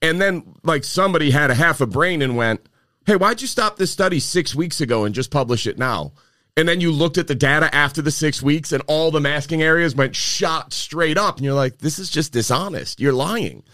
And 0.07 0.21
then, 0.21 0.55
like, 0.62 0.85
somebody 0.85 1.33
had 1.33 1.51
a 1.51 1.55
half 1.55 1.81
a 1.81 1.87
brain 1.87 2.23
and 2.23 2.37
went, 2.37 2.69
Hey, 3.07 3.16
why'd 3.16 3.40
you 3.40 3.49
stop 3.49 3.77
this 3.77 3.90
study 3.90 4.21
six 4.21 4.55
weeks 4.55 4.81
ago 4.81 5.05
and 5.05 5.14
just 5.14 5.33
publish 5.33 5.66
it 5.66 5.79
now? 5.79 6.12
And 6.57 6.69
then 6.69 6.81
you 6.81 6.92
looked 6.92 7.19
at 7.19 7.27
the 7.27 7.35
data 7.35 7.73
after 7.75 8.03
the 8.03 8.11
six 8.12 8.40
weeks 8.40 8.73
and 8.73 8.83
all 8.87 9.11
the 9.11 9.21
masking 9.21 9.62
areas 9.62 9.95
went 9.95 10.14
shot 10.14 10.73
straight 10.73 11.19
up. 11.19 11.37
And 11.37 11.45
you're 11.45 11.55
like, 11.55 11.79
This 11.79 11.99
is 11.99 12.09
just 12.09 12.33
dishonest. 12.33 13.01
You're 13.01 13.12
lying. 13.12 13.64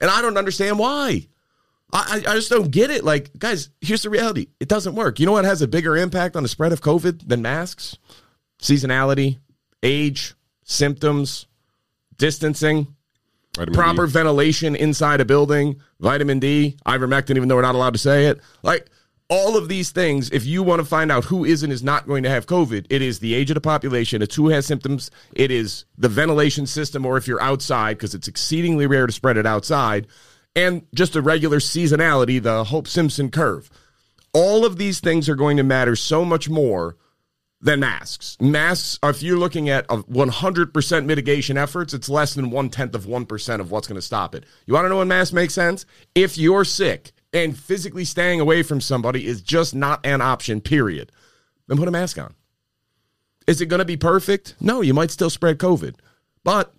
And 0.00 0.10
I 0.10 0.20
don't 0.22 0.36
understand 0.36 0.78
why. 0.78 1.28
I, 1.92 2.16
I 2.26 2.34
just 2.34 2.50
don't 2.50 2.72
get 2.72 2.90
it. 2.90 3.04
Like, 3.04 3.30
guys, 3.38 3.70
here's 3.80 4.02
the 4.02 4.10
reality 4.10 4.48
it 4.58 4.68
doesn't 4.68 4.96
work. 4.96 5.20
You 5.20 5.26
know 5.26 5.32
what 5.32 5.44
has 5.44 5.62
a 5.62 5.68
bigger 5.68 5.96
impact 5.96 6.34
on 6.34 6.42
the 6.42 6.48
spread 6.48 6.72
of 6.72 6.80
COVID 6.80 7.28
than 7.28 7.42
masks? 7.42 7.96
Seasonality, 8.60 9.38
age, 9.84 10.34
symptoms, 10.64 11.46
distancing, 12.16 12.95
Vitamin 13.56 13.72
D. 13.72 13.76
proper 13.76 14.06
ventilation 14.06 14.76
inside 14.76 15.20
a 15.20 15.24
building, 15.24 15.80
vitamin 15.98 16.38
D, 16.38 16.76
ivermectin, 16.86 17.36
even 17.36 17.48
though 17.48 17.56
we're 17.56 17.62
not 17.62 17.74
allowed 17.74 17.94
to 17.94 17.98
say 17.98 18.26
it. 18.26 18.40
Like 18.62 18.88
all 19.28 19.56
of 19.56 19.68
these 19.68 19.90
things, 19.90 20.30
if 20.30 20.46
you 20.46 20.62
want 20.62 20.80
to 20.80 20.84
find 20.84 21.10
out 21.10 21.24
who 21.24 21.44
is 21.44 21.62
and 21.62 21.72
is 21.72 21.82
not 21.82 22.06
going 22.06 22.22
to 22.22 22.30
have 22.30 22.46
COVID, 22.46 22.86
it 22.90 23.02
is 23.02 23.18
the 23.18 23.34
age 23.34 23.50
of 23.50 23.54
the 23.54 23.60
population, 23.60 24.22
it's 24.22 24.36
who 24.36 24.50
has 24.50 24.66
symptoms, 24.66 25.10
it 25.32 25.50
is 25.50 25.84
the 25.98 26.08
ventilation 26.08 26.66
system, 26.66 27.04
or 27.04 27.16
if 27.16 27.26
you're 27.26 27.40
outside, 27.40 27.94
because 27.94 28.14
it's 28.14 28.28
exceedingly 28.28 28.86
rare 28.86 29.06
to 29.06 29.12
spread 29.12 29.36
it 29.36 29.46
outside, 29.46 30.06
and 30.54 30.86
just 30.94 31.16
a 31.16 31.22
regular 31.22 31.58
seasonality, 31.58 32.40
the 32.40 32.64
Hope 32.64 32.86
Simpson 32.86 33.30
curve. 33.30 33.68
All 34.32 34.64
of 34.64 34.76
these 34.76 35.00
things 35.00 35.28
are 35.28 35.34
going 35.34 35.56
to 35.56 35.62
matter 35.62 35.96
so 35.96 36.24
much 36.24 36.48
more 36.48 36.96
than 37.66 37.80
masks. 37.80 38.36
Masks, 38.40 38.98
if 39.02 39.22
you're 39.22 39.38
looking 39.38 39.68
at 39.68 39.84
a 39.90 39.98
100% 39.98 41.04
mitigation 41.04 41.58
efforts, 41.58 41.92
it's 41.92 42.08
less 42.08 42.32
than 42.32 42.50
one 42.50 42.70
tenth 42.70 42.94
of 42.94 43.06
1% 43.06 43.60
of 43.60 43.70
what's 43.72 43.88
going 43.88 43.96
to 43.96 44.02
stop 44.02 44.36
it. 44.36 44.44
You 44.66 44.74
want 44.74 44.84
to 44.84 44.88
know 44.88 44.98
when 44.98 45.08
masks 45.08 45.32
make 45.32 45.50
sense? 45.50 45.84
If 46.14 46.38
you're 46.38 46.64
sick 46.64 47.12
and 47.32 47.58
physically 47.58 48.04
staying 48.04 48.40
away 48.40 48.62
from 48.62 48.80
somebody 48.80 49.26
is 49.26 49.42
just 49.42 49.74
not 49.74 50.06
an 50.06 50.22
option, 50.22 50.60
period, 50.60 51.10
then 51.66 51.76
put 51.76 51.88
a 51.88 51.90
mask 51.90 52.18
on. 52.18 52.34
Is 53.48 53.60
it 53.60 53.66
going 53.66 53.80
to 53.80 53.84
be 53.84 53.96
perfect? 53.96 54.54
No, 54.60 54.80
you 54.80 54.94
might 54.94 55.10
still 55.10 55.30
spread 55.30 55.58
COVID. 55.58 55.96
But 56.44 56.72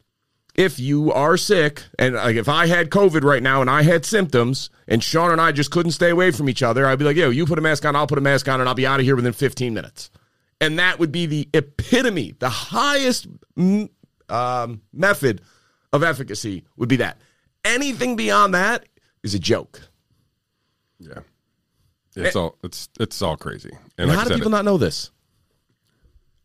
if 0.56 0.80
you 0.80 1.12
are 1.12 1.36
sick, 1.36 1.84
and 2.00 2.16
like 2.16 2.38
if 2.38 2.48
I 2.48 2.68
had 2.68 2.90
COVID 2.90 3.24
right 3.24 3.44
now 3.44 3.60
and 3.60 3.70
I 3.70 3.84
had 3.84 4.06
symptoms, 4.06 4.70
and 4.88 5.04
Sean 5.04 5.32
and 5.32 5.42
I 5.42 5.52
just 5.52 5.70
couldn't 5.70 5.92
stay 5.92 6.12
away 6.12 6.32
from 6.32 6.48
each 6.48 6.64
other, 6.64 6.86
I'd 6.86 6.98
be 6.98 7.04
like, 7.06 7.18
yo, 7.18 7.30
you 7.30 7.46
put 7.46 7.60
a 7.60 7.62
mask 7.62 7.84
on, 7.84 7.94
I'll 7.94 8.08
put 8.08 8.18
a 8.18 8.22
mask 8.22 8.48
on, 8.48 8.62
and 8.62 8.70
I'll 8.70 8.76
be 8.76 8.88
out 8.88 9.02
of 9.02 9.06
here 9.06 9.18
within 9.18 9.34
15 9.34 9.74
minutes. 9.74 10.10
And 10.60 10.80
that 10.80 11.00
would 11.00 11.12
be 11.12 11.26
the 11.26 11.50
epitome, 11.54 12.34
the 12.40 12.50
highest 12.50 13.28
mm, 13.56 13.90
um, 14.30 14.82
method 14.92 15.42
of 15.94 16.04
efficacy 16.04 16.66
would 16.78 16.90
be 16.90 16.96
that. 16.98 17.22
Anything 17.64 18.16
beyond 18.16 18.54
that 18.54 18.88
is 19.24 19.36
a 19.36 19.40
joke. 19.40 19.82
Yeah. 21.00 21.20
It's 22.16 22.36
all 22.36 22.58
it's 22.64 22.90
it's 23.00 23.22
all 23.22 23.38
crazy. 23.38 23.70
And 23.98 24.10
like 24.10 24.18
how 24.18 24.24
do 24.24 24.30
said, 24.30 24.38
people 24.38 24.50
not 24.50 24.66
know 24.66 24.78
this? 24.78 25.12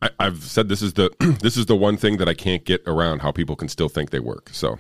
I, 0.03 0.11
I've 0.19 0.43
said 0.43 0.69
this 0.69 0.83
is 0.83 0.93
the 0.93 1.11
this 1.41 1.57
is 1.57 1.67
the 1.67 1.77
one 1.77 1.97
thing 1.97 2.19
that 2.19 2.29
I 2.29 2.35
can't 2.35 2.65
get 2.65 2.83
around 2.87 3.21
how 3.21 3.33
people 3.33 3.57
can 3.57 3.69
still 3.69 3.89
think 3.89 4.11
they 4.11 4.21
work. 4.21 4.51
So, 4.53 4.79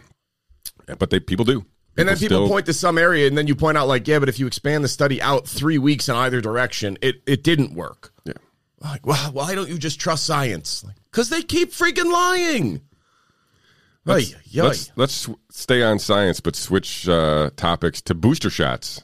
but 0.99 1.09
they 1.09 1.21
people 1.21 1.47
do. 1.47 1.65
And 1.97 2.09
then 2.09 2.17
people 2.17 2.39
still- 2.39 2.49
point 2.49 2.67
to 2.67 2.73
some 2.73 2.97
area, 2.97 3.27
and 3.29 3.37
then 3.37 3.47
you 3.47 3.55
point 3.55 3.77
out, 3.77 3.87
like, 3.87 4.09
yeah, 4.09 4.19
but 4.19 4.29
if 4.29 4.39
you 4.39 4.47
expand 4.47 4.83
the 4.83 4.89
study 4.89 5.21
out 5.21 5.47
three 5.47 5.77
weeks 5.77 6.09
in 6.09 6.17
either 6.17 6.41
direction, 6.41 6.97
it, 7.03 7.23
it 7.27 7.45
didn't 7.45 7.75
work. 7.75 8.15
Yeah. 8.25 8.33
Like, 8.83 9.07
well, 9.07 9.33
why 9.33 9.55
don't 9.55 9.69
you 9.69 9.79
just 9.79 10.01
trust 10.01 10.25
science? 10.25 10.85
Because 11.11 11.29
they 11.29 11.43
keep 11.43 11.71
freaking 11.71 12.13
lying. 12.13 12.81
Let's, 14.05 14.35
let's, 14.57 15.29
let's 15.29 15.29
stay 15.51 15.83
on 15.83 16.01
science, 16.01 16.41
but 16.41 16.57
switch 16.57 17.09
uh, 17.09 17.51
topics 17.55 18.03
to 18.03 18.15
booster 18.15 18.51
shots. 18.51 19.03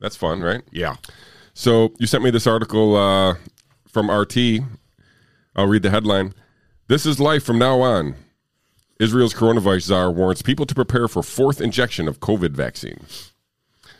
That's 0.00 0.16
fun, 0.16 0.40
right? 0.42 0.62
Yeah. 0.70 0.96
So 1.54 1.94
you 1.98 2.06
sent 2.06 2.22
me 2.22 2.30
this 2.30 2.46
article 2.46 2.96
uh, 2.96 3.36
from 3.88 4.10
RT. 4.10 4.36
I'll 5.56 5.66
read 5.66 5.82
the 5.82 5.90
headline. 5.90 6.34
This 6.88 7.06
is 7.06 7.18
life 7.18 7.42
from 7.42 7.58
now 7.58 7.80
on. 7.80 8.16
Israel's 9.00 9.34
coronavirus 9.34 9.82
czar 9.82 10.10
warns 10.10 10.42
people 10.42 10.66
to 10.66 10.74
prepare 10.74 11.08
for 11.08 11.22
fourth 11.22 11.60
injection 11.60 12.06
of 12.06 12.20
COVID 12.20 12.50
vaccine. 12.50 13.06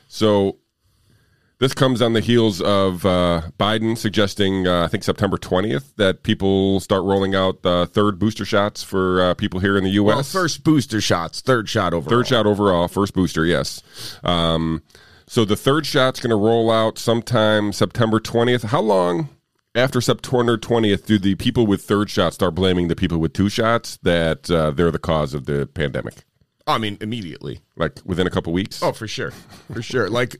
So 0.08 0.58
this 1.62 1.74
comes 1.74 2.02
on 2.02 2.12
the 2.12 2.20
heels 2.20 2.60
of 2.60 3.06
uh, 3.06 3.42
Biden 3.56 3.96
suggesting, 3.96 4.66
uh, 4.66 4.82
I 4.84 4.88
think 4.88 5.04
September 5.04 5.36
20th, 5.36 5.94
that 5.94 6.24
people 6.24 6.80
start 6.80 7.04
rolling 7.04 7.36
out 7.36 7.64
uh, 7.64 7.86
third 7.86 8.18
booster 8.18 8.44
shots 8.44 8.82
for 8.82 9.22
uh, 9.22 9.34
people 9.34 9.60
here 9.60 9.78
in 9.78 9.84
the 9.84 9.90
U.S. 9.90 10.14
Well, 10.14 10.22
first 10.24 10.64
booster 10.64 11.00
shots, 11.00 11.40
third 11.40 11.68
shot 11.68 11.94
overall. 11.94 12.10
Third 12.10 12.26
shot 12.26 12.46
overall, 12.46 12.88
first 12.88 13.14
booster, 13.14 13.46
yes. 13.46 13.80
Um, 14.24 14.82
so 15.28 15.44
the 15.44 15.54
third 15.54 15.86
shot's 15.86 16.18
going 16.18 16.30
to 16.30 16.36
roll 16.36 16.68
out 16.68 16.98
sometime 16.98 17.72
September 17.72 18.18
20th. 18.18 18.64
How 18.64 18.80
long 18.80 19.28
after 19.76 20.00
September 20.00 20.58
20th 20.58 21.06
do 21.06 21.16
the 21.16 21.36
people 21.36 21.64
with 21.64 21.82
third 21.82 22.10
shots 22.10 22.34
start 22.34 22.56
blaming 22.56 22.88
the 22.88 22.96
people 22.96 23.18
with 23.18 23.34
two 23.34 23.48
shots 23.48 23.98
that 24.02 24.50
uh, 24.50 24.72
they're 24.72 24.90
the 24.90 24.98
cause 24.98 25.32
of 25.32 25.46
the 25.46 25.68
pandemic? 25.74 26.24
I 26.66 26.78
mean, 26.78 26.98
immediately. 27.00 27.60
Like 27.76 28.00
within 28.04 28.26
a 28.26 28.30
couple 28.30 28.52
weeks? 28.52 28.82
Oh, 28.82 28.92
for 28.92 29.06
sure. 29.06 29.30
For 29.72 29.82
sure. 29.82 30.10
Like, 30.10 30.36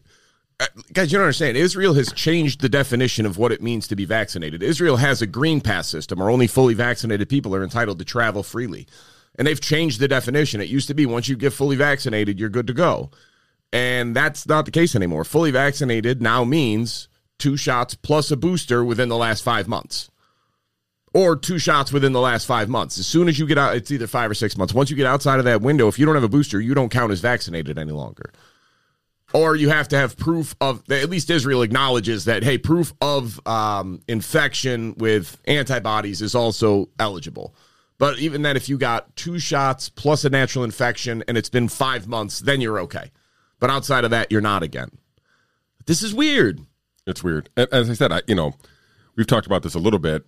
Uh, 0.62 0.66
guys, 0.92 1.10
you 1.10 1.18
don't 1.18 1.24
understand. 1.24 1.56
Israel 1.56 1.94
has 1.94 2.12
changed 2.12 2.60
the 2.60 2.68
definition 2.68 3.26
of 3.26 3.36
what 3.36 3.50
it 3.50 3.60
means 3.60 3.88
to 3.88 3.96
be 3.96 4.04
vaccinated. 4.04 4.62
Israel 4.62 4.96
has 4.96 5.20
a 5.20 5.26
green 5.26 5.60
pass 5.60 5.88
system 5.88 6.20
where 6.20 6.30
only 6.30 6.46
fully 6.46 6.72
vaccinated 6.74 7.28
people 7.28 7.52
are 7.56 7.64
entitled 7.64 7.98
to 7.98 8.04
travel 8.04 8.44
freely. 8.44 8.86
And 9.36 9.44
they've 9.44 9.60
changed 9.60 9.98
the 9.98 10.06
definition. 10.06 10.60
It 10.60 10.68
used 10.68 10.86
to 10.86 10.94
be 10.94 11.04
once 11.04 11.26
you 11.26 11.34
get 11.34 11.52
fully 11.52 11.74
vaccinated, 11.74 12.38
you're 12.38 12.48
good 12.48 12.68
to 12.68 12.74
go. 12.74 13.10
And 13.72 14.14
that's 14.14 14.46
not 14.46 14.64
the 14.64 14.70
case 14.70 14.94
anymore. 14.94 15.24
Fully 15.24 15.50
vaccinated 15.50 16.22
now 16.22 16.44
means 16.44 17.08
two 17.40 17.56
shots 17.56 17.96
plus 17.96 18.30
a 18.30 18.36
booster 18.36 18.84
within 18.84 19.08
the 19.08 19.16
last 19.16 19.42
five 19.42 19.66
months. 19.66 20.10
Or 21.12 21.34
two 21.34 21.58
shots 21.58 21.92
within 21.92 22.12
the 22.12 22.20
last 22.20 22.46
five 22.46 22.68
months. 22.68 22.98
As 22.98 23.06
soon 23.08 23.28
as 23.28 23.36
you 23.36 23.48
get 23.48 23.58
out, 23.58 23.74
it's 23.74 23.90
either 23.90 24.06
five 24.06 24.30
or 24.30 24.34
six 24.34 24.56
months. 24.56 24.72
Once 24.72 24.90
you 24.90 24.96
get 24.96 25.06
outside 25.06 25.40
of 25.40 25.44
that 25.44 25.60
window, 25.60 25.88
if 25.88 25.98
you 25.98 26.06
don't 26.06 26.14
have 26.14 26.22
a 26.22 26.28
booster, 26.28 26.60
you 26.60 26.72
don't 26.72 26.90
count 26.90 27.10
as 27.10 27.20
vaccinated 27.20 27.78
any 27.78 27.90
longer 27.90 28.32
or 29.34 29.56
you 29.56 29.68
have 29.68 29.88
to 29.88 29.96
have 29.96 30.16
proof 30.16 30.54
of 30.60 30.82
at 30.90 31.08
least 31.10 31.30
Israel 31.30 31.62
acknowledges 31.62 32.24
that 32.26 32.42
hey 32.42 32.58
proof 32.58 32.92
of 33.00 33.40
um, 33.46 34.00
infection 34.08 34.94
with 34.96 35.40
antibodies 35.46 36.22
is 36.22 36.34
also 36.34 36.88
eligible 36.98 37.54
but 37.98 38.18
even 38.18 38.42
then 38.42 38.56
if 38.56 38.68
you 38.68 38.78
got 38.78 39.14
two 39.16 39.38
shots 39.38 39.88
plus 39.88 40.24
a 40.24 40.30
natural 40.30 40.64
infection 40.64 41.22
and 41.28 41.36
it's 41.38 41.48
been 41.50 41.68
five 41.68 42.06
months 42.06 42.40
then 42.40 42.60
you're 42.60 42.80
okay 42.80 43.10
but 43.60 43.70
outside 43.70 44.04
of 44.04 44.10
that 44.10 44.30
you're 44.30 44.40
not 44.40 44.62
again 44.62 44.90
this 45.86 46.02
is 46.02 46.14
weird 46.14 46.60
It's 47.06 47.24
weird. 47.24 47.48
As 47.56 47.90
I 47.90 47.94
said, 47.94 48.12
I 48.12 48.22
you 48.28 48.34
know, 48.34 48.54
we've 49.16 49.26
talked 49.26 49.46
about 49.46 49.62
this 49.62 49.74
a 49.74 49.80
little 49.80 49.98
bit. 49.98 50.24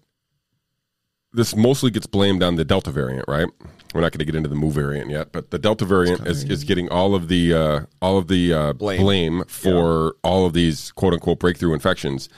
This 1.34 1.56
mostly 1.56 1.90
gets 1.90 2.06
blamed 2.06 2.42
on 2.42 2.56
the 2.56 2.64
Delta 2.64 2.90
variant, 2.90 3.26
right? 3.28 3.48
We're 3.92 4.00
not 4.00 4.12
going 4.12 4.20
to 4.20 4.24
get 4.24 4.34
into 4.34 4.48
the 4.48 4.56
Mu 4.56 4.70
variant 4.70 5.10
yet, 5.10 5.32
but 5.32 5.50
the 5.50 5.58
Delta 5.58 5.84
variant 5.84 6.26
is, 6.26 6.44
is 6.44 6.64
getting 6.64 6.88
all 6.88 7.14
of 7.14 7.28
the 7.28 7.54
uh, 7.54 7.80
all 8.00 8.18
of 8.18 8.28
the 8.28 8.52
uh, 8.52 8.72
Blame. 8.72 9.00
blame, 9.00 9.44
for 9.46 10.16
all 10.22 10.46
of 10.46 10.52
these 10.52 10.90
quote 10.92 11.12
unquote 11.12 11.38
breakthrough 11.38 11.74
infections. 11.74 12.28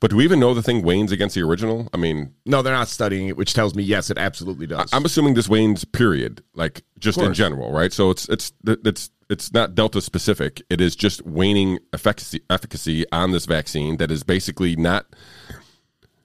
But 0.00 0.10
do 0.10 0.16
we 0.16 0.24
even 0.24 0.40
know 0.40 0.54
the 0.54 0.62
thing 0.62 0.82
wanes 0.82 1.12
against 1.12 1.34
the 1.34 1.42
original? 1.42 1.88
I 1.92 1.98
mean, 1.98 2.32
no 2.46 2.62
they're 2.62 2.72
not 2.74 2.88
studying 2.88 3.28
it 3.28 3.36
which 3.36 3.54
tells 3.54 3.74
me 3.74 3.82
yes 3.82 4.08
it 4.08 4.18
absolutely 4.18 4.66
does 4.66 4.88
I'm 4.92 5.04
assuming 5.04 5.34
this 5.34 5.48
wanes 5.48 5.84
period, 5.84 6.42
like 6.54 6.82
just 6.98 7.18
in 7.18 7.34
general, 7.34 7.70
right? 7.70 7.92
So 7.92 8.10
it's 8.10 8.28
it's 8.28 8.52
it's 8.64 9.10
it's 9.28 9.52
not 9.52 9.74
Delta 9.74 10.00
specific. 10.00 10.62
It 10.70 10.80
is 10.80 10.96
just 10.96 11.24
waning 11.26 11.78
efficacy 11.92 12.40
efficacy 12.48 13.04
on 13.12 13.32
this 13.32 13.46
vaccine 13.46 13.98
that 13.98 14.10
is 14.10 14.22
basically 14.22 14.74
not. 14.76 15.06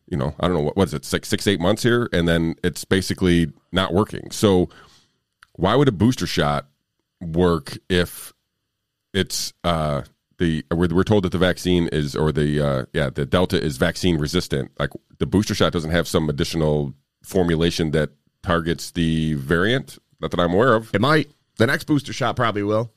You 0.07 0.17
know, 0.17 0.35
I 0.39 0.47
don't 0.47 0.55
know 0.55 0.61
what 0.61 0.77
what 0.77 0.87
is 0.87 0.93
it, 0.93 1.05
six 1.05 1.27
six 1.27 1.47
eight 1.47 1.59
months 1.59 1.83
here, 1.83 2.07
and 2.13 2.27
then 2.27 2.55
it's 2.63 2.85
basically 2.85 3.51
not 3.71 3.93
working. 3.93 4.29
So, 4.31 4.69
why 5.53 5.75
would 5.75 5.87
a 5.87 5.91
booster 5.91 6.27
shot 6.27 6.67
work 7.21 7.77
if 7.89 8.33
it's 9.13 9.53
uh 9.63 10.03
the 10.37 10.63
we're, 10.71 10.93
we're 10.93 11.03
told 11.03 11.23
that 11.23 11.31
the 11.31 11.37
vaccine 11.37 11.87
is 11.87 12.15
or 12.15 12.31
the 12.31 12.59
uh 12.59 12.85
yeah 12.93 13.09
the 13.09 13.25
delta 13.25 13.59
is 13.59 13.77
vaccine 13.77 14.17
resistant 14.17 14.69
like 14.77 14.89
the 15.17 15.25
booster 15.25 15.55
shot 15.55 15.71
doesn't 15.71 15.91
have 15.91 16.07
some 16.07 16.29
additional 16.29 16.93
formulation 17.23 17.91
that 17.91 18.09
targets 18.43 18.91
the 18.91 19.33
variant 19.35 19.97
not 20.19 20.29
that 20.31 20.39
i'm 20.41 20.53
aware 20.53 20.73
of 20.75 20.93
It 20.93 20.99
might. 21.01 21.31
The 21.57 21.65
next 21.65 21.85
booster 21.85 22.11
shot 22.11 22.35
probably 22.35 22.63
will. 22.63 22.91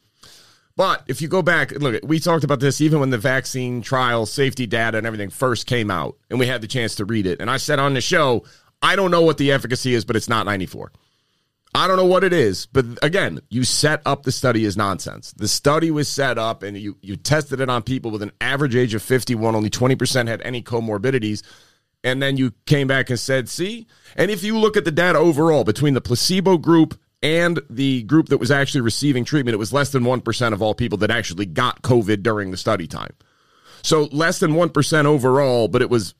But 0.78 1.02
if 1.08 1.20
you 1.20 1.26
go 1.26 1.42
back, 1.42 1.72
look, 1.72 2.00
we 2.04 2.20
talked 2.20 2.44
about 2.44 2.60
this 2.60 2.80
even 2.80 3.00
when 3.00 3.10
the 3.10 3.18
vaccine 3.18 3.82
trial 3.82 4.26
safety 4.26 4.64
data 4.64 4.96
and 4.96 5.08
everything 5.08 5.28
first 5.28 5.66
came 5.66 5.90
out, 5.90 6.16
and 6.30 6.38
we 6.38 6.46
had 6.46 6.60
the 6.60 6.68
chance 6.68 6.94
to 6.94 7.04
read 7.04 7.26
it. 7.26 7.40
And 7.40 7.50
I 7.50 7.56
said 7.56 7.80
on 7.80 7.94
the 7.94 8.00
show, 8.00 8.44
I 8.80 8.94
don't 8.94 9.10
know 9.10 9.22
what 9.22 9.38
the 9.38 9.50
efficacy 9.50 9.92
is, 9.92 10.04
but 10.04 10.14
it's 10.14 10.28
not 10.28 10.46
94. 10.46 10.92
I 11.74 11.88
don't 11.88 11.96
know 11.96 12.06
what 12.06 12.22
it 12.22 12.32
is, 12.32 12.66
but 12.66 12.86
again, 13.02 13.40
you 13.50 13.64
set 13.64 14.02
up 14.06 14.22
the 14.22 14.30
study 14.30 14.64
as 14.66 14.76
nonsense. 14.76 15.32
The 15.32 15.48
study 15.48 15.90
was 15.90 16.08
set 16.08 16.38
up 16.38 16.62
and 16.62 16.78
you, 16.78 16.96
you 17.02 17.16
tested 17.16 17.60
it 17.60 17.68
on 17.68 17.82
people 17.82 18.12
with 18.12 18.22
an 18.22 18.30
average 18.40 18.76
age 18.76 18.94
of 18.94 19.02
51. 19.02 19.56
Only 19.56 19.70
20% 19.70 20.28
had 20.28 20.40
any 20.42 20.62
comorbidities. 20.62 21.42
And 22.04 22.22
then 22.22 22.36
you 22.36 22.52
came 22.66 22.86
back 22.86 23.10
and 23.10 23.18
said, 23.18 23.48
see? 23.48 23.88
And 24.14 24.30
if 24.30 24.44
you 24.44 24.56
look 24.56 24.76
at 24.76 24.84
the 24.84 24.92
data 24.92 25.18
overall 25.18 25.64
between 25.64 25.94
the 25.94 26.00
placebo 26.00 26.56
group 26.56 26.96
and 27.22 27.60
the 27.68 28.02
group 28.04 28.28
that 28.28 28.38
was 28.38 28.50
actually 28.50 28.82
receiving 28.82 29.24
treatment, 29.24 29.54
it 29.54 29.58
was 29.58 29.72
less 29.72 29.90
than 29.90 30.04
1% 30.04 30.52
of 30.52 30.62
all 30.62 30.74
people 30.74 30.98
that 30.98 31.10
actually 31.10 31.46
got 31.46 31.82
COVID 31.82 32.22
during 32.22 32.50
the 32.50 32.56
study 32.56 32.86
time. 32.86 33.14
So 33.82 34.04
less 34.12 34.38
than 34.38 34.52
1% 34.52 35.04
overall, 35.04 35.68
but 35.68 35.82
it 35.82 35.90
was 35.90 36.14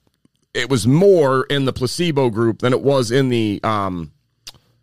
it 0.55 0.71
was 0.71 0.87
more 0.87 1.45
in 1.45 1.67
the 1.67 1.73
placebo 1.73 2.31
group 2.31 2.61
than 2.61 2.73
it 2.73 2.81
was 2.81 3.11
in 3.11 3.29
the 3.29 3.61
um, 3.63 4.13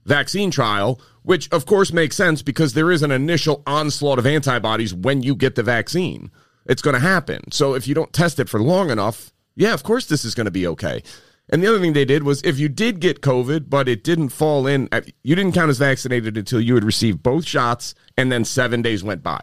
vaccine 0.05 0.51
trial, 0.51 1.01
which 1.23 1.51
of 1.51 1.65
course 1.65 1.91
makes 1.91 2.15
sense 2.15 2.41
because 2.41 2.73
there 2.73 2.91
is 2.91 3.01
an 3.01 3.11
initial 3.11 3.63
onslaught 3.65 4.19
of 4.19 4.27
antibodies 4.27 4.93
when 4.93 5.23
you 5.23 5.35
get 5.35 5.55
the 5.55 5.63
vaccine. 5.63 6.31
It's 6.65 6.81
going 6.81 6.93
to 6.93 6.99
happen. 6.99 7.51
So 7.51 7.73
if 7.73 7.87
you 7.87 7.95
don't 7.95 8.13
test 8.13 8.39
it 8.39 8.47
for 8.47 8.59
long 8.61 8.89
enough, 8.89 9.33
yeah, 9.55 9.73
of 9.73 9.83
course 9.83 10.05
this 10.05 10.23
is 10.23 10.35
going 10.35 10.45
to 10.45 10.51
be 10.51 10.67
okay. 10.67 11.01
And 11.49 11.61
the 11.61 11.67
other 11.67 11.79
thing 11.79 11.93
they 11.93 12.05
did 12.05 12.23
was 12.23 12.41
if 12.43 12.57
you 12.57 12.69
did 12.69 12.99
get 12.99 13.21
COVID, 13.21 13.69
but 13.69 13.87
it 13.87 14.03
didn't 14.03 14.29
fall 14.29 14.65
in, 14.65 14.89
uh, 14.91 15.01
you 15.23 15.35
didn't 15.35 15.53
count 15.53 15.69
as 15.69 15.77
vaccinated 15.77 16.37
until 16.37 16.59
you 16.59 16.73
had 16.73 16.83
received 16.83 17.21
both 17.21 17.45
shots 17.45 17.93
and 18.17 18.31
then 18.31 18.45
seven 18.45 18.81
days 18.81 19.03
went 19.03 19.21
by. 19.21 19.41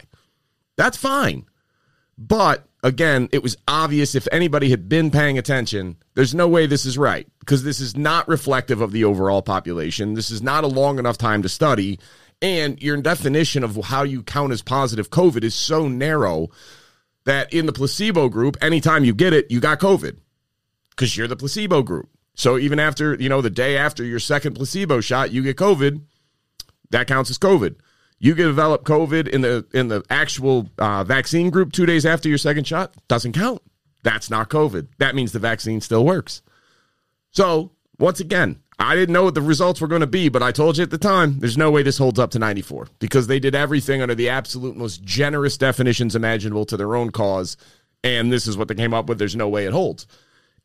That's 0.77 0.97
fine. 0.97 1.47
But 2.19 2.67
again, 2.83 3.29
it 3.33 3.43
was 3.43 3.57
obvious 3.69 4.15
if 4.15 4.27
anybody 4.33 4.71
had 4.71 4.89
been 4.89 5.11
paying 5.11 5.39
attention, 5.39 5.97
there's 6.15 6.35
no 6.35 6.49
way 6.49 6.67
this 6.67 6.85
is 6.85 6.99
right 6.99 7.27
because 7.41 7.63
this 7.63 7.81
is 7.81 7.97
not 7.97 8.29
reflective 8.29 8.81
of 8.81 8.93
the 8.93 9.05
overall 9.05 9.43
population. 9.43 10.15
This 10.15 10.31
is 10.31 10.43
not 10.43 10.65
a 10.65 10.69
long 10.69 10.99
enough 10.99 11.19
time 11.19 11.43
to 11.43 11.49
study. 11.49 12.01
And 12.41 12.83
your 12.83 12.97
definition 12.97 13.63
of 13.63 13.77
how 13.77 14.03
you 14.03 14.25
count 14.25 14.53
as 14.53 14.63
positive 14.63 15.11
COVID 15.11 15.45
is 15.45 15.55
so 15.55 15.87
narrow 15.87 16.49
that 17.25 17.53
in 17.53 17.67
the 17.67 17.73
placebo 17.73 18.29
group, 18.29 18.57
anytime 18.61 19.05
you 19.05 19.15
get 19.15 19.33
it, 19.33 19.49
you 19.49 19.61
got 19.61 19.79
COVID 19.79 20.17
because 20.97 21.17
you're 21.17 21.29
the 21.29 21.37
placebo 21.37 21.83
group. 21.83 22.09
So 22.35 22.59
even 22.59 22.79
after, 22.79 23.15
you 23.15 23.29
know, 23.29 23.41
the 23.41 23.51
day 23.51 23.77
after 23.77 24.05
your 24.05 24.19
second 24.19 24.55
placebo 24.55 25.01
shot, 25.01 25.33
you 25.33 25.43
get 25.43 25.57
COVID, 25.57 26.03
that 26.91 27.07
counts 27.07 27.31
as 27.31 27.39
COVID. 27.39 27.77
You 28.19 28.35
get 28.35 28.45
develop 28.45 28.85
COVID 28.85 29.29
in 29.29 29.41
the 29.41 29.67
in 29.75 29.89
the 29.89 30.05
actual 30.09 30.71
uh, 30.79 31.03
vaccine 31.03 31.51
group 31.51 31.73
two 31.73 31.87
days 31.87 32.07
after 32.07 32.29
your 32.29 32.39
second 32.39 32.67
shot, 32.67 32.95
doesn't 33.09 33.33
count. 33.33 33.61
That's 34.05 34.31
not 34.31 34.49
COVID. 34.49 34.89
That 34.99 35.15
means 35.15 35.33
the 35.33 35.41
vaccine 35.41 35.81
still 35.81 36.05
works. 36.05 36.41
So 37.33 37.73
once 37.99 38.21
again, 38.21 38.61
I 38.79 38.95
didn't 38.95 39.13
know 39.13 39.25
what 39.25 39.35
the 39.35 39.43
results 39.43 39.81
were 39.81 39.89
going 39.89 40.01
to 40.01 40.07
be, 40.07 40.29
but 40.29 40.43
I 40.43 40.53
told 40.53 40.77
you 40.77 40.83
at 40.83 40.91
the 40.91 40.99
time, 40.99 41.39
there's 41.39 41.59
no 41.59 41.71
way 41.71 41.83
this 41.83 41.99
holds 41.99 42.19
up 42.19 42.31
to 42.33 42.39
94 42.39 42.89
because 42.99 43.27
they 43.27 43.39
did 43.39 43.55
everything 43.55 44.03
under 44.03 44.15
the 44.15 44.29
absolute 44.29 44.77
most 44.77 45.05
generous 45.05 45.57
definitions 45.57 46.17
imaginable 46.17 46.65
to 46.67 46.77
their 46.77 46.97
own 46.97 47.11
cause. 47.11 47.57
And 48.03 48.33
this 48.33 48.47
is 48.47 48.57
what 48.57 48.69
they 48.69 48.75
came 48.75 48.95
up 48.95 49.09
with. 49.09 49.19
There's 49.19 49.37
no 49.37 49.49
way 49.49 49.67
it 49.67 49.73
holds. 49.73 50.07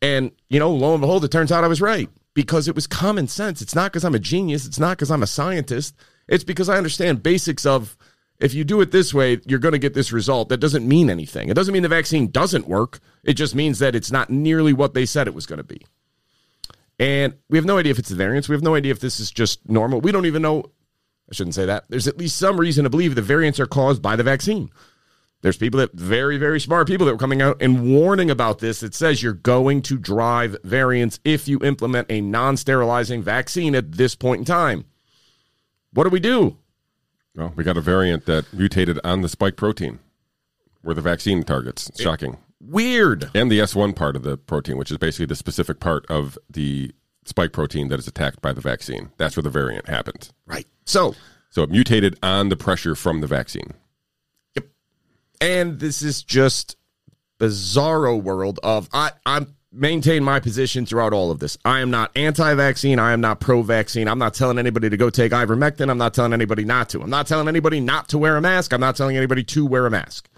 And, 0.01 0.31
you 0.49 0.59
know, 0.59 0.71
lo 0.71 0.93
and 0.93 1.01
behold, 1.01 1.25
it 1.25 1.31
turns 1.31 1.51
out 1.51 1.63
I 1.63 1.67
was 1.67 1.81
right 1.81 2.09
because 2.33 2.67
it 2.67 2.75
was 2.75 2.85
common 2.85 3.27
sense. 3.27 3.61
It's 3.61 3.75
not 3.75 3.91
because 3.91 4.05
I'm 4.05 4.15
a 4.15 4.19
genius. 4.19 4.65
It's 4.65 4.79
not 4.79 4.97
because 4.97 5.09
I'm 5.09 5.23
a 5.23 5.27
scientist. 5.27 5.95
It's 6.27 6.43
because 6.43 6.69
I 6.69 6.77
understand 6.77 7.23
basics 7.23 7.65
of 7.65 7.97
if 8.39 8.53
you 8.53 8.63
do 8.63 8.81
it 8.81 8.91
this 8.91 9.13
way, 9.13 9.39
you're 9.45 9.59
going 9.59 9.71
to 9.71 9.79
get 9.79 9.93
this 9.93 10.11
result. 10.11 10.49
That 10.49 10.59
doesn't 10.59 10.87
mean 10.87 11.09
anything. 11.09 11.49
It 11.49 11.55
doesn't 11.55 11.73
mean 11.73 11.83
the 11.83 11.89
vaccine 11.89 12.29
doesn't 12.29 12.67
work. 12.67 12.99
It 13.23 13.33
just 13.33 13.55
means 13.55 13.79
that 13.79 13.95
it's 13.95 14.11
not 14.11 14.29
nearly 14.29 14.73
what 14.73 14.93
they 14.93 15.05
said 15.05 15.27
it 15.27 15.33
was 15.33 15.47
going 15.47 15.57
to 15.57 15.63
be. 15.63 15.81
And 16.99 17.35
we 17.49 17.57
have 17.57 17.65
no 17.65 17.77
idea 17.77 17.91
if 17.91 17.99
it's 17.99 18.09
the 18.09 18.15
variants. 18.15 18.49
We 18.49 18.55
have 18.55 18.63
no 18.63 18.75
idea 18.75 18.91
if 18.91 18.99
this 18.99 19.19
is 19.19 19.31
just 19.31 19.67
normal. 19.69 20.01
We 20.01 20.11
don't 20.11 20.25
even 20.25 20.41
know. 20.41 20.65
I 21.29 21.33
shouldn't 21.33 21.55
say 21.55 21.65
that. 21.65 21.85
There's 21.89 22.07
at 22.07 22.17
least 22.17 22.37
some 22.37 22.59
reason 22.59 22.83
to 22.83 22.89
believe 22.89 23.15
the 23.15 23.21
variants 23.21 23.59
are 23.59 23.65
caused 23.65 24.01
by 24.01 24.15
the 24.15 24.23
vaccine. 24.23 24.69
There's 25.41 25.57
people 25.57 25.79
that 25.79 25.93
very, 25.93 26.37
very 26.37 26.59
smart 26.59 26.87
people 26.87 27.05
that 27.05 27.13
were 27.13 27.19
coming 27.19 27.41
out 27.41 27.61
and 27.61 27.93
warning 27.93 28.31
about 28.31 28.59
this. 28.59 28.81
It 28.81 28.95
says 28.95 29.21
you're 29.21 29.33
going 29.33 29.83
to 29.83 29.97
drive 29.97 30.57
variants 30.63 31.19
if 31.23 31.47
you 31.47 31.59
implement 31.63 32.07
a 32.09 32.21
non 32.21 32.57
sterilizing 32.57 33.21
vaccine 33.21 33.75
at 33.75 33.93
this 33.93 34.15
point 34.15 34.39
in 34.39 34.45
time. 34.45 34.85
What 35.93 36.05
do 36.05 36.09
we 36.09 36.19
do? 36.19 36.57
Well, 37.35 37.53
we 37.55 37.63
got 37.63 37.77
a 37.77 37.81
variant 37.81 38.25
that 38.25 38.51
mutated 38.51 38.99
on 39.03 39.21
the 39.21 39.29
spike 39.29 39.55
protein 39.55 39.99
where 40.81 40.95
the 40.95 41.01
vaccine 41.01 41.43
targets. 41.43 41.89
It's 41.89 42.01
shocking. 42.01 42.37
Weird. 42.59 43.29
And 43.35 43.51
the 43.51 43.59
S1 43.59 43.95
part 43.95 44.15
of 44.15 44.23
the 44.23 44.37
protein, 44.37 44.77
which 44.77 44.89
is 44.89 44.97
basically 44.97 45.27
the 45.27 45.35
specific 45.35 45.79
part 45.79 46.05
of 46.07 46.37
the 46.49 46.91
spike 47.25 47.51
protein 47.51 47.89
that 47.89 47.99
is 47.99 48.07
attacked 48.07 48.41
by 48.41 48.53
the 48.53 48.61
vaccine. 48.61 49.11
That's 49.17 49.37
where 49.37 49.43
the 49.43 49.49
variant 49.49 49.87
happened. 49.87 50.29
Right. 50.47 50.65
So, 50.85 51.13
So 51.51 51.61
it 51.61 51.69
mutated 51.69 52.17
on 52.23 52.49
the 52.49 52.57
pressure 52.57 52.95
from 52.95 53.21
the 53.21 53.27
vaccine. 53.27 53.73
And 55.41 55.79
this 55.79 56.01
is 56.01 56.23
just 56.23 56.77
bizarro 57.39 58.21
world 58.21 58.59
of 58.63 58.89
I 58.93 59.11
I'm 59.25 59.55
maintain 59.71 60.23
my 60.23 60.39
position 60.39 60.85
throughout 60.85 61.13
all 61.13 61.29
of 61.29 61.39
this. 61.39 61.57
I 61.63 61.81
am 61.81 61.91
not 61.91 62.11
anti-vaccine. 62.15 62.99
I 62.99 63.13
am 63.13 63.21
not 63.21 63.39
pro-vaccine. 63.39 64.07
I'm 64.07 64.17
not 64.17 64.33
telling 64.33 64.57
anybody 64.57 64.89
to 64.89 64.97
go 64.97 65.09
take 65.09 65.31
ivermectin. 65.31 65.89
I'm 65.89 65.97
not 65.97 66.13
telling 66.13 66.33
anybody 66.33 66.65
not 66.65 66.89
to. 66.89 67.01
I'm 67.01 67.09
not 67.09 67.27
telling 67.27 67.47
anybody 67.47 67.79
not 67.79 68.09
to 68.09 68.17
wear 68.17 68.37
a 68.37 68.41
mask. 68.41 68.73
I'm 68.73 68.79
not 68.79 68.95
telling 68.95 69.17
anybody 69.17 69.43
to 69.43 69.65
wear 69.65 69.85
a 69.85 69.91
mask. 69.91 70.29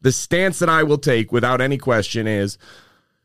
The 0.00 0.12
stance 0.12 0.58
that 0.60 0.68
I 0.68 0.82
will 0.82 0.98
take 0.98 1.32
without 1.32 1.60
any 1.60 1.78
question 1.78 2.26
is 2.26 2.58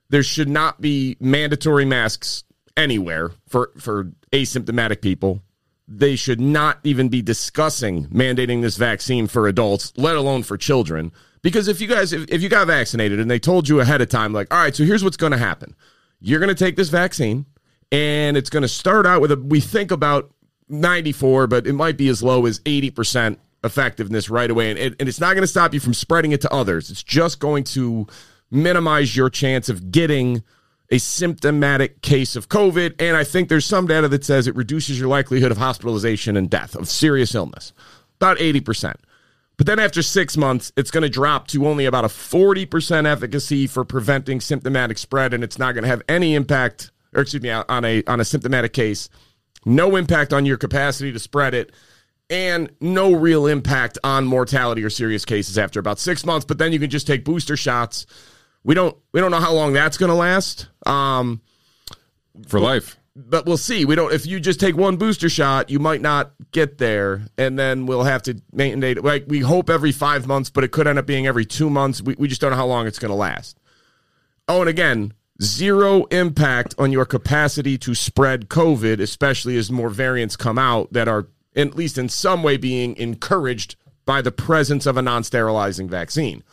there 0.09 0.23
should 0.23 0.49
not 0.49 0.81
be 0.81 1.17
mandatory 1.19 1.85
masks 1.85 2.43
anywhere 2.75 3.31
for 3.47 3.71
for 3.79 4.11
asymptomatic 4.31 5.01
people. 5.01 5.41
They 5.87 6.15
should 6.15 6.39
not 6.39 6.79
even 6.83 7.09
be 7.09 7.21
discussing 7.21 8.07
mandating 8.07 8.61
this 8.61 8.77
vaccine 8.77 9.27
for 9.27 9.47
adults, 9.47 9.91
let 9.97 10.15
alone 10.15 10.43
for 10.43 10.57
children. 10.57 11.11
Because 11.41 11.67
if 11.67 11.81
you 11.81 11.87
guys, 11.87 12.13
if, 12.13 12.29
if 12.29 12.41
you 12.41 12.49
got 12.49 12.67
vaccinated 12.67 13.19
and 13.19 13.29
they 13.29 13.39
told 13.39 13.67
you 13.67 13.81
ahead 13.81 14.01
of 14.01 14.09
time, 14.09 14.31
like, 14.31 14.53
all 14.53 14.59
right, 14.59 14.75
so 14.75 14.83
here's 14.83 15.03
what's 15.03 15.17
going 15.17 15.33
to 15.33 15.37
happen 15.37 15.75
you're 16.25 16.39
going 16.39 16.47
to 16.47 16.55
take 16.55 16.77
this 16.77 16.87
vaccine 16.87 17.45
and 17.91 18.37
it's 18.37 18.49
going 18.49 18.61
to 18.61 18.67
start 18.67 19.05
out 19.05 19.19
with 19.19 19.31
a, 19.31 19.35
we 19.35 19.59
think 19.59 19.91
about 19.91 20.31
94, 20.69 21.47
but 21.47 21.67
it 21.67 21.73
might 21.73 21.97
be 21.97 22.07
as 22.07 22.23
low 22.23 22.45
as 22.45 22.59
80% 22.61 23.37
effectiveness 23.63 24.29
right 24.29 24.49
away. 24.49 24.71
And, 24.71 24.79
it, 24.79 24.95
and 24.99 25.09
it's 25.09 25.19
not 25.19 25.33
going 25.33 25.43
to 25.43 25.47
stop 25.47 25.73
you 25.73 25.81
from 25.81 25.93
spreading 25.93 26.31
it 26.31 26.41
to 26.41 26.53
others. 26.53 26.89
It's 26.89 27.03
just 27.03 27.39
going 27.39 27.65
to 27.65 28.07
minimize 28.49 29.15
your 29.15 29.29
chance 29.29 29.67
of 29.67 29.91
getting 29.91 30.43
a 30.93 30.99
symptomatic 30.99 32.03
case 32.03 32.35
of 32.35 32.49
COVID. 32.49 33.01
And 33.01 33.17
I 33.17 33.23
think 33.23 33.49
there's 33.49 33.65
some 33.65 33.87
data 33.87 34.07
that 34.09 34.23
says 34.23 34.45
it 34.45 34.55
reduces 34.55 34.99
your 34.99 35.09
likelihood 35.09 35.51
of 35.51 35.57
hospitalization 35.57 36.37
and 36.37 36.47
death, 36.47 36.75
of 36.75 36.87
serious 36.87 37.33
illness, 37.33 37.73
about 38.17 38.37
80%. 38.37 38.93
But 39.57 39.65
then 39.65 39.79
after 39.79 40.03
six 40.03 40.37
months, 40.37 40.71
it's 40.77 40.91
going 40.91 41.01
to 41.01 41.09
drop 41.09 41.47
to 41.47 41.65
only 41.65 41.85
about 41.85 42.05
a 42.05 42.09
40% 42.09 43.07
efficacy 43.11 43.65
for 43.65 43.83
preventing 43.83 44.39
symptomatic 44.39 44.99
spread, 44.99 45.33
and 45.33 45.43
it's 45.43 45.57
not 45.57 45.73
going 45.73 45.81
to 45.81 45.87
have 45.87 46.03
any 46.07 46.35
impact, 46.35 46.91
or 47.15 47.23
excuse 47.23 47.41
me, 47.41 47.49
on 47.49 47.85
a 47.85 48.03
on 48.05 48.19
a 48.19 48.25
symptomatic 48.25 48.73
case, 48.73 49.09
no 49.65 49.95
impact 49.95 50.31
on 50.31 50.45
your 50.45 50.57
capacity 50.57 51.11
to 51.11 51.19
spread 51.19 51.55
it, 51.55 51.71
and 52.29 52.69
no 52.79 53.15
real 53.15 53.47
impact 53.47 53.97
on 54.03 54.25
mortality 54.25 54.83
or 54.83 54.91
serious 54.91 55.25
cases 55.25 55.57
after 55.57 55.79
about 55.79 55.97
six 55.97 56.23
months. 56.23 56.45
But 56.45 56.59
then 56.59 56.71
you 56.71 56.79
can 56.79 56.91
just 56.91 57.07
take 57.07 57.25
booster 57.25 57.57
shots. 57.57 58.05
We 58.63 58.75
don't 58.75 58.95
we 59.11 59.19
don't 59.19 59.31
know 59.31 59.39
how 59.39 59.53
long 59.53 59.73
that's 59.73 59.97
going 59.97 60.09
to 60.09 60.15
last. 60.15 60.67
Um, 60.85 61.41
For 62.47 62.59
life. 62.59 62.97
but 63.15 63.45
we'll 63.45 63.57
see. 63.57 63.85
We 63.85 63.95
don't. 63.95 64.13
If 64.13 64.25
you 64.25 64.39
just 64.39 64.59
take 64.59 64.75
one 64.77 64.97
booster 64.97 65.29
shot, 65.29 65.69
you 65.69 65.79
might 65.79 66.01
not 66.01 66.31
get 66.51 66.77
there, 66.77 67.23
and 67.37 67.59
then 67.59 67.85
we'll 67.85 68.03
have 68.03 68.23
to 68.23 68.41
maintain. 68.51 68.83
It 68.97 69.03
like 69.03 69.25
we 69.27 69.39
hope 69.39 69.69
every 69.69 69.91
five 69.91 70.27
months, 70.27 70.49
but 70.49 70.63
it 70.63 70.71
could 70.71 70.87
end 70.87 70.97
up 70.99 71.05
being 71.05 71.27
every 71.27 71.45
two 71.45 71.69
months. 71.69 72.01
We 72.01 72.15
we 72.17 72.27
just 72.27 72.41
don't 72.41 72.51
know 72.51 72.57
how 72.57 72.65
long 72.67 72.87
it's 72.87 72.99
going 72.99 73.11
to 73.11 73.15
last. 73.15 73.59
Oh, 74.47 74.61
and 74.61 74.69
again, 74.69 75.13
zero 75.41 76.05
impact 76.05 76.75
on 76.77 76.91
your 76.91 77.05
capacity 77.05 77.77
to 77.79 77.93
spread 77.95 78.49
COVID, 78.49 78.99
especially 78.99 79.57
as 79.57 79.71
more 79.71 79.89
variants 79.89 80.35
come 80.35 80.57
out 80.57 80.91
that 80.93 81.07
are 81.07 81.27
at 81.55 81.75
least 81.75 81.97
in 81.97 82.09
some 82.09 82.43
way 82.43 82.57
being 82.57 82.95
encouraged 82.97 83.75
by 84.05 84.21
the 84.21 84.31
presence 84.31 84.85
of 84.85 84.97
a 84.97 85.01
non-sterilizing 85.01 85.87
vaccine. 85.87 86.43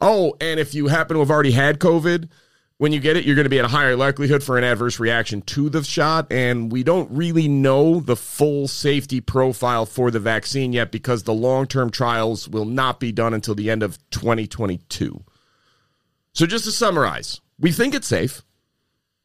Oh, 0.00 0.36
and 0.40 0.58
if 0.58 0.74
you 0.74 0.88
happen 0.88 1.14
to 1.14 1.20
have 1.20 1.30
already 1.30 1.52
had 1.52 1.78
COVID, 1.78 2.28
when 2.78 2.92
you 2.92 3.00
get 3.00 3.16
it, 3.16 3.24
you're 3.24 3.36
going 3.36 3.44
to 3.44 3.50
be 3.50 3.60
at 3.60 3.64
a 3.64 3.68
higher 3.68 3.96
likelihood 3.96 4.42
for 4.42 4.58
an 4.58 4.64
adverse 4.64 4.98
reaction 4.98 5.42
to 5.42 5.70
the 5.70 5.84
shot. 5.84 6.30
And 6.32 6.72
we 6.72 6.82
don't 6.82 7.10
really 7.10 7.46
know 7.46 8.00
the 8.00 8.16
full 8.16 8.66
safety 8.66 9.20
profile 9.20 9.86
for 9.86 10.10
the 10.10 10.18
vaccine 10.18 10.72
yet 10.72 10.90
because 10.90 11.22
the 11.22 11.34
long 11.34 11.66
term 11.66 11.90
trials 11.90 12.48
will 12.48 12.64
not 12.64 12.98
be 12.98 13.12
done 13.12 13.32
until 13.32 13.54
the 13.54 13.70
end 13.70 13.82
of 13.82 13.98
2022. 14.10 15.22
So, 16.32 16.46
just 16.46 16.64
to 16.64 16.72
summarize, 16.72 17.40
we 17.60 17.70
think 17.70 17.94
it's 17.94 18.08
safe. 18.08 18.42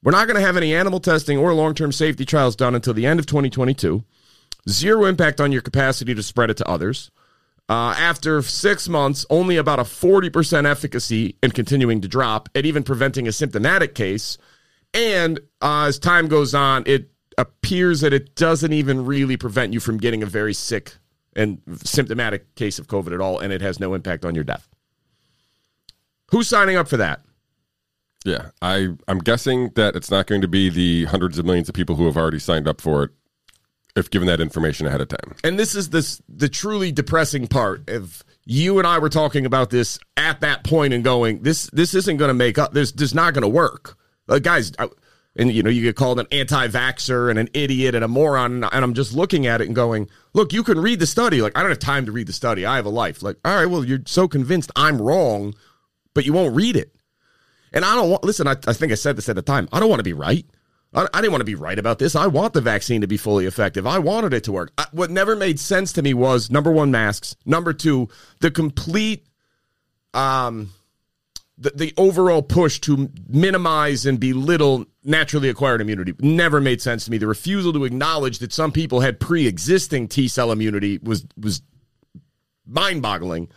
We're 0.03 0.11
not 0.11 0.27
going 0.27 0.39
to 0.39 0.45
have 0.45 0.55
any 0.55 0.73
animal 0.73 0.99
testing 0.99 1.37
or 1.37 1.53
long 1.53 1.73
term 1.73 1.91
safety 1.91 2.25
trials 2.25 2.55
done 2.55 2.75
until 2.75 2.93
the 2.93 3.07
end 3.07 3.19
of 3.19 3.25
2022. 3.25 4.03
Zero 4.69 5.05
impact 5.05 5.41
on 5.41 5.51
your 5.51 5.61
capacity 5.61 6.13
to 6.13 6.21
spread 6.21 6.51
it 6.51 6.57
to 6.57 6.67
others. 6.67 7.09
Uh, 7.69 7.93
after 7.99 8.41
six 8.41 8.89
months, 8.89 9.27
only 9.29 9.55
about 9.55 9.77
a 9.77 9.83
40% 9.83 10.65
efficacy 10.65 11.35
and 11.43 11.53
continuing 11.53 12.01
to 12.01 12.07
drop 12.07 12.49
at 12.55 12.65
even 12.65 12.81
preventing 12.81 13.27
a 13.27 13.31
symptomatic 13.31 13.93
case. 13.93 14.39
And 14.91 15.39
uh, 15.61 15.83
as 15.83 15.99
time 15.99 16.27
goes 16.27 16.55
on, 16.55 16.83
it 16.87 17.11
appears 17.37 18.01
that 18.01 18.11
it 18.11 18.35
doesn't 18.35 18.73
even 18.73 19.05
really 19.05 19.37
prevent 19.37 19.71
you 19.71 19.79
from 19.79 19.97
getting 19.97 20.23
a 20.23 20.25
very 20.25 20.53
sick 20.53 20.95
and 21.35 21.61
symptomatic 21.83 22.55
case 22.55 22.79
of 22.79 22.87
COVID 22.87 23.13
at 23.13 23.21
all, 23.21 23.37
and 23.37 23.53
it 23.53 23.61
has 23.61 23.79
no 23.79 23.93
impact 23.93 24.25
on 24.25 24.33
your 24.33 24.43
death. 24.43 24.67
Who's 26.31 26.47
signing 26.47 26.75
up 26.75 26.87
for 26.87 26.97
that? 26.97 27.21
Yeah. 28.25 28.49
I, 28.63 28.89
I'm 29.07 29.19
guessing 29.19 29.69
that 29.75 29.95
it's 29.95 30.09
not 30.09 30.25
going 30.25 30.41
to 30.41 30.47
be 30.47 30.69
the 30.69 31.05
hundreds 31.05 31.37
of 31.37 31.45
millions 31.45 31.69
of 31.69 31.75
people 31.75 31.95
who 31.95 32.05
have 32.05 32.17
already 32.17 32.39
signed 32.39 32.67
up 32.67 32.81
for 32.81 33.03
it 33.03 33.11
if 33.99 34.09
given 34.09 34.27
that 34.27 34.41
information 34.41 34.87
ahead 34.87 35.01
of 35.01 35.07
time. 35.09 35.35
and 35.43 35.59
this 35.59 35.75
is 35.75 35.89
this 35.89 36.21
the 36.27 36.49
truly 36.49 36.91
depressing 36.91 37.47
part 37.47 37.87
if 37.87 38.23
you 38.45 38.79
and 38.79 38.87
I 38.87 38.97
were 38.97 39.09
talking 39.09 39.45
about 39.45 39.69
this 39.69 39.99
at 40.17 40.41
that 40.41 40.63
point 40.63 40.93
and 40.93 41.03
going 41.03 41.43
this 41.43 41.69
this 41.71 41.93
isn't 41.93 42.17
going 42.17 42.29
to 42.29 42.33
make 42.33 42.57
up 42.57 42.73
this 42.73 42.91
this 42.93 43.09
is 43.09 43.15
not 43.15 43.33
going 43.33 43.43
to 43.43 43.49
work 43.49 43.97
like 44.27 44.43
guys 44.43 44.71
I, 44.79 44.87
and 45.35 45.51
you 45.51 45.61
know 45.61 45.69
you 45.69 45.83
get 45.83 45.95
called 45.95 46.19
an 46.19 46.25
anti-vaxer 46.31 47.29
and 47.29 47.37
an 47.37 47.49
idiot 47.53 47.93
and 47.93 48.03
a 48.03 48.07
moron 48.07 48.63
and 48.63 48.83
I'm 48.83 48.93
just 48.95 49.13
looking 49.13 49.45
at 49.45 49.61
it 49.61 49.67
and 49.67 49.75
going 49.75 50.09
look 50.33 50.51
you 50.53 50.63
can 50.63 50.79
read 50.79 50.99
the 50.99 51.05
study 51.05 51.41
like 51.41 51.55
I 51.55 51.61
don't 51.61 51.69
have 51.69 51.79
time 51.79 52.07
to 52.07 52.11
read 52.11 52.27
the 52.27 52.33
study 52.33 52.65
I 52.65 52.77
have 52.77 52.85
a 52.87 52.89
life 52.89 53.21
like 53.21 53.37
all 53.45 53.55
right 53.55 53.67
well 53.67 53.83
you're 53.83 54.01
so 54.07 54.27
convinced 54.27 54.71
I'm 54.75 54.99
wrong 55.01 55.53
but 56.15 56.25
you 56.25 56.33
won't 56.33 56.55
read 56.55 56.75
it 56.75 56.95
And 57.71 57.85
I 57.85 57.93
don't 57.93 58.09
want, 58.09 58.23
listen, 58.23 58.47
I, 58.47 58.55
I 58.65 58.73
think 58.73 58.91
I 58.91 58.95
said 58.95 59.15
this 59.15 59.29
at 59.29 59.35
the 59.35 59.43
time. 59.43 59.69
I 59.71 59.79
don't 59.79 59.89
want 59.89 59.99
to 59.99 60.03
be 60.03 60.13
right. 60.13 60.43
I, 60.93 61.07
I 61.13 61.21
didn't 61.21 61.31
want 61.31 61.41
to 61.41 61.45
be 61.45 61.55
right 61.55 61.77
about 61.77 61.99
this. 61.99 62.15
I 62.15 62.27
want 62.27 62.53
the 62.53 62.61
vaccine 62.61 63.01
to 63.01 63.07
be 63.07 63.17
fully 63.17 63.45
effective. 63.45 63.85
I 63.85 63.99
wanted 63.99 64.33
it 64.33 64.43
to 64.45 64.51
work. 64.51 64.71
I, 64.77 64.85
what 64.91 65.11
never 65.11 65.35
made 65.35 65.59
sense 65.59 65.93
to 65.93 66.01
me 66.01 66.13
was 66.13 66.49
number 66.49 66.71
one, 66.71 66.91
masks. 66.91 67.35
Number 67.45 67.73
two, 67.73 68.09
the 68.39 68.51
complete, 68.51 69.27
um, 70.13 70.71
the, 71.57 71.71
the 71.75 71.93
overall 71.97 72.41
push 72.41 72.79
to 72.81 73.11
minimize 73.27 74.05
and 74.05 74.19
belittle 74.19 74.85
naturally 75.03 75.49
acquired 75.49 75.81
immunity 75.81 76.13
never 76.19 76.61
made 76.61 76.81
sense 76.81 77.05
to 77.05 77.11
me. 77.11 77.17
The 77.17 77.27
refusal 77.27 77.73
to 77.73 77.85
acknowledge 77.85 78.39
that 78.39 78.53
some 78.53 78.71
people 78.71 79.01
had 79.01 79.19
pre-existing 79.19 80.07
T 80.07 80.27
cell 80.27 80.51
immunity 80.51 80.99
was 81.01 81.25
was 81.37 81.61
mind-boggling, 82.65 83.49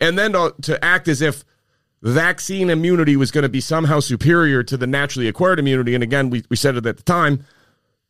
and 0.00 0.18
then 0.18 0.32
to, 0.32 0.54
to 0.62 0.84
act 0.84 1.08
as 1.08 1.22
if 1.22 1.44
vaccine 2.12 2.70
immunity 2.70 3.16
was 3.16 3.30
going 3.30 3.42
to 3.42 3.48
be 3.48 3.60
somehow 3.60 3.98
superior 4.00 4.62
to 4.62 4.76
the 4.76 4.86
naturally 4.86 5.26
acquired 5.28 5.58
immunity. 5.58 5.94
And 5.94 6.02
again, 6.04 6.30
we, 6.30 6.44
we 6.50 6.56
said 6.56 6.76
it 6.76 6.86
at 6.86 6.96
the 6.98 7.02
time. 7.02 7.44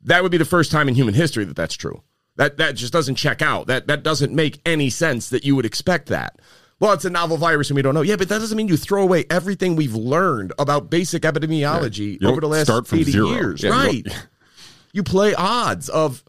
That 0.03 0.23
would 0.23 0.33
be 0.33 0.39
the 0.39 0.45
first 0.45 0.71
time 0.71 0.89
in 0.89 0.95
human 0.95 1.15
history 1.15 1.45
that 1.45 1.57
that's 1.57 1.75
true. 1.77 2.03
That 2.37 2.57
that 2.59 2.75
just 2.75 2.93
doesn't 2.93 3.15
check 3.15 3.41
out. 3.41 3.69
That 3.69 3.87
that 3.87 4.03
doesn't 4.03 4.35
make 4.35 4.61
any 4.67 4.91
sense 4.91 5.31
that 5.31 5.45
you 5.45 5.55
would 5.57 5.65
expect 5.65 6.09
that. 6.09 6.41
Well, 6.81 6.93
it's 6.93 7.05
a 7.05 7.11
novel 7.11 7.37
virus 7.37 7.71
and 7.71 7.77
we 7.77 7.83
don't 7.83 7.95
know. 7.95 8.03
Yeah, 8.03 8.17
but 8.17 8.29
that 8.29 8.41
doesn't 8.41 8.57
mean 8.57 8.67
you 8.67 8.77
throw 8.77 9.03
away 9.03 9.25
everything 9.31 9.77
we've 9.77 9.95
learned 9.95 10.53
about 10.59 10.91
basic 10.91 11.23
epidemiology 11.23 12.21
You 12.21 12.29
over 12.29 12.41
the 12.41 12.49
last 12.49 12.67
start 12.67 12.89
from 12.89 12.99
80 12.99 13.13
zero. 13.13 13.29
years. 13.29 13.63
Yeah, 13.63 13.71
right. 13.71 14.05
don't- 14.05 14.29
You 14.93 15.05
play 15.05 15.33
odds 15.35 15.89
of 15.89 16.25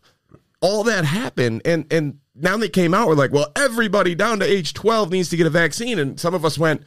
all 0.61 0.83
that 0.83 1.03
happened 1.05 1.63
and 1.65 1.91
and 1.91 2.19
now 2.35 2.55
they 2.57 2.69
came 2.69 2.93
out 2.93 3.07
we're 3.07 3.15
like, 3.15 3.31
well, 3.33 3.51
everybody 3.55 4.13
down 4.13 4.39
to 4.39 4.45
age 4.45 4.73
12 4.73 5.09
needs 5.11 5.29
to 5.29 5.37
get 5.37 5.47
a 5.47 5.49
vaccine 5.49 5.97
and 5.97 6.19
some 6.19 6.33
of 6.35 6.45
us 6.45 6.57
went, 6.59 6.83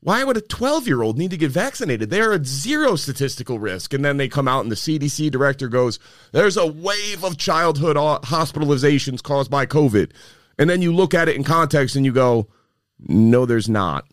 why 0.00 0.22
would 0.22 0.36
a 0.36 0.40
12 0.40 0.86
year 0.86 1.02
old 1.02 1.18
need 1.18 1.30
to 1.30 1.36
get 1.36 1.50
vaccinated? 1.50 2.10
They're 2.10 2.34
at 2.34 2.46
zero 2.46 2.96
statistical 2.96 3.58
risk. 3.58 3.92
And 3.94 4.04
then 4.04 4.16
they 4.16 4.28
come 4.28 4.46
out, 4.46 4.62
and 4.62 4.70
the 4.70 4.76
CDC 4.76 5.30
director 5.30 5.68
goes, 5.68 5.98
There's 6.32 6.56
a 6.56 6.66
wave 6.66 7.24
of 7.24 7.38
childhood 7.38 7.96
hospitalizations 7.96 9.22
caused 9.22 9.50
by 9.50 9.66
COVID. 9.66 10.12
And 10.58 10.70
then 10.70 10.82
you 10.82 10.94
look 10.94 11.14
at 11.14 11.28
it 11.28 11.36
in 11.36 11.44
context 11.44 11.96
and 11.96 12.04
you 12.04 12.12
go, 12.12 12.48
No, 12.98 13.46
there's 13.46 13.68
not. 13.68 14.06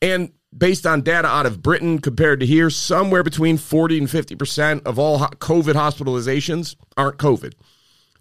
And 0.00 0.32
based 0.56 0.86
on 0.86 1.00
data 1.02 1.28
out 1.28 1.46
of 1.46 1.62
Britain 1.62 1.98
compared 1.98 2.40
to 2.40 2.46
here, 2.46 2.70
somewhere 2.70 3.22
between 3.22 3.56
40 3.56 3.98
and 3.98 4.08
50% 4.08 4.86
of 4.86 4.98
all 4.98 5.20
COVID 5.20 5.74
hospitalizations 5.74 6.76
aren't 6.96 7.18
COVID. 7.18 7.54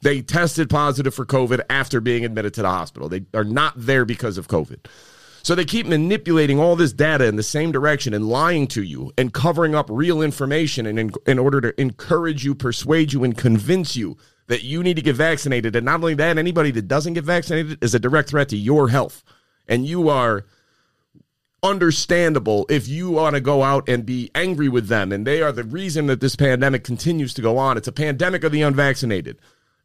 They 0.01 0.21
tested 0.21 0.69
positive 0.69 1.13
for 1.13 1.25
COVID 1.25 1.61
after 1.69 2.01
being 2.01 2.25
admitted 2.25 2.53
to 2.55 2.61
the 2.61 2.69
hospital. 2.69 3.09
They 3.09 3.25
are 3.33 3.43
not 3.43 3.73
there 3.75 4.05
because 4.05 4.37
of 4.37 4.47
COVID. 4.47 4.85
So 5.43 5.55
they 5.55 5.65
keep 5.65 5.87
manipulating 5.87 6.59
all 6.59 6.75
this 6.75 6.93
data 6.93 7.25
in 7.25 7.35
the 7.35 7.43
same 7.43 7.71
direction 7.71 8.13
and 8.13 8.29
lying 8.29 8.67
to 8.67 8.83
you 8.83 9.11
and 9.17 9.33
covering 9.33 9.73
up 9.73 9.87
real 9.89 10.21
information 10.21 10.85
and 10.85 10.99
in, 10.99 11.11
in 11.25 11.39
order 11.39 11.61
to 11.61 11.81
encourage 11.81 12.45
you, 12.45 12.53
persuade 12.53 13.11
you, 13.13 13.23
and 13.23 13.37
convince 13.37 13.95
you 13.95 14.17
that 14.47 14.63
you 14.63 14.83
need 14.83 14.95
to 14.97 15.01
get 15.01 15.15
vaccinated. 15.15 15.75
And 15.75 15.85
not 15.85 15.95
only 15.95 16.13
that, 16.15 16.37
anybody 16.37 16.71
that 16.71 16.87
doesn't 16.87 17.13
get 17.13 17.23
vaccinated 17.23 17.83
is 17.83 17.95
a 17.95 17.99
direct 17.99 18.29
threat 18.29 18.49
to 18.49 18.57
your 18.57 18.89
health. 18.89 19.23
And 19.67 19.85
you 19.85 20.09
are 20.09 20.45
understandable 21.63 22.65
if 22.69 22.87
you 22.87 23.11
want 23.11 23.35
to 23.35 23.41
go 23.41 23.63
out 23.63 23.87
and 23.87 24.05
be 24.05 24.29
angry 24.35 24.67
with 24.67 24.87
them. 24.87 25.11
And 25.11 25.25
they 25.25 25.41
are 25.41 25.51
the 25.51 25.63
reason 25.63 26.07
that 26.07 26.19
this 26.19 26.35
pandemic 26.35 26.83
continues 26.83 27.33
to 27.35 27.41
go 27.41 27.57
on. 27.57 27.77
It's 27.77 27.87
a 27.87 27.93
pandemic 27.93 28.43
of 28.43 28.51
the 28.51 28.61
unvaccinated. 28.61 29.39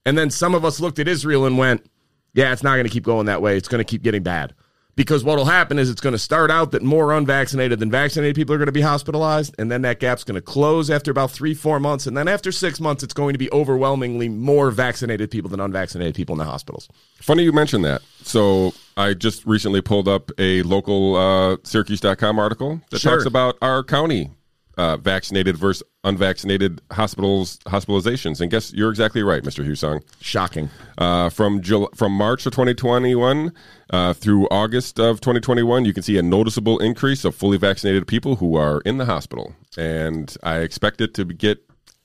And 0.04 0.16
then 0.16 0.30
some 0.30 0.54
of 0.54 0.64
us 0.64 0.80
looked 0.80 0.98
at 0.98 1.08
Israel 1.08 1.46
and 1.46 1.58
went, 1.58 1.86
yeah, 2.34 2.52
it's 2.52 2.62
not 2.62 2.74
going 2.74 2.86
to 2.86 2.92
keep 2.92 3.04
going 3.04 3.26
that 3.26 3.42
way. 3.42 3.56
It's 3.56 3.68
going 3.68 3.80
to 3.80 3.84
keep 3.84 4.02
getting 4.02 4.22
bad. 4.22 4.54
Because 4.96 5.22
what 5.22 5.36
will 5.36 5.44
happen 5.44 5.78
is 5.78 5.90
it's 5.90 6.00
going 6.00 6.14
to 6.14 6.18
start 6.18 6.50
out 6.50 6.70
that 6.70 6.82
more 6.82 7.12
unvaccinated 7.12 7.78
than 7.80 7.90
vaccinated 7.90 8.34
people 8.34 8.54
are 8.54 8.58
going 8.58 8.66
to 8.66 8.72
be 8.72 8.80
hospitalized. 8.80 9.54
And 9.58 9.70
then 9.70 9.82
that 9.82 10.00
gap's 10.00 10.24
going 10.24 10.36
to 10.36 10.40
close 10.40 10.88
after 10.90 11.10
about 11.10 11.30
three, 11.30 11.52
four 11.52 11.78
months. 11.78 12.06
And 12.06 12.16
then 12.16 12.28
after 12.28 12.50
six 12.50 12.80
months, 12.80 13.02
it's 13.02 13.12
going 13.12 13.34
to 13.34 13.38
be 13.38 13.52
overwhelmingly 13.52 14.30
more 14.30 14.70
vaccinated 14.70 15.30
people 15.30 15.50
than 15.50 15.60
unvaccinated 15.60 16.14
people 16.14 16.32
in 16.34 16.38
the 16.38 16.46
hospitals. 16.46 16.88
Funny 17.20 17.42
you 17.42 17.52
mentioned 17.52 17.84
that. 17.84 18.00
So 18.22 18.72
I 18.96 19.12
just 19.12 19.44
recently 19.44 19.82
pulled 19.82 20.08
up 20.08 20.30
a 20.38 20.62
local 20.62 21.14
uh, 21.16 21.56
Syracuse.com 21.62 22.38
article 22.38 22.80
that 22.88 23.00
Sure. 23.00 23.12
talks 23.12 23.26
about 23.26 23.58
our 23.60 23.84
county 23.84 24.30
uh, 24.76 24.96
vaccinated 24.98 25.56
versus 25.56 25.82
unvaccinated 26.04 26.80
hospitals 26.92 27.58
hospitalizations. 27.66 28.40
And 28.40 28.50
guess 28.50 28.72
you're 28.72 28.90
exactly 28.90 29.22
right, 29.22 29.42
Mr. 29.42 29.66
Husong. 29.66 30.02
Shocking. 30.20 30.68
Uh, 30.98 31.30
from 31.30 31.60
Jul- 31.62 31.90
from 31.94 32.12
March 32.12 32.44
of 32.46 32.52
2021 32.52 33.52
uh, 33.90 34.12
through 34.12 34.46
August 34.48 34.98
of 35.00 35.20
2021, 35.20 35.84
you 35.84 35.92
can 35.92 36.02
see 36.02 36.18
a 36.18 36.22
noticeable 36.22 36.78
increase 36.78 37.24
of 37.24 37.34
fully 37.34 37.56
vaccinated 37.58 38.06
people 38.06 38.36
who 38.36 38.56
are 38.56 38.80
in 38.82 38.98
the 38.98 39.06
hospital, 39.06 39.54
and 39.78 40.36
I 40.42 40.58
expect 40.58 41.00
it 41.00 41.14
to 41.14 41.24
get 41.24 41.58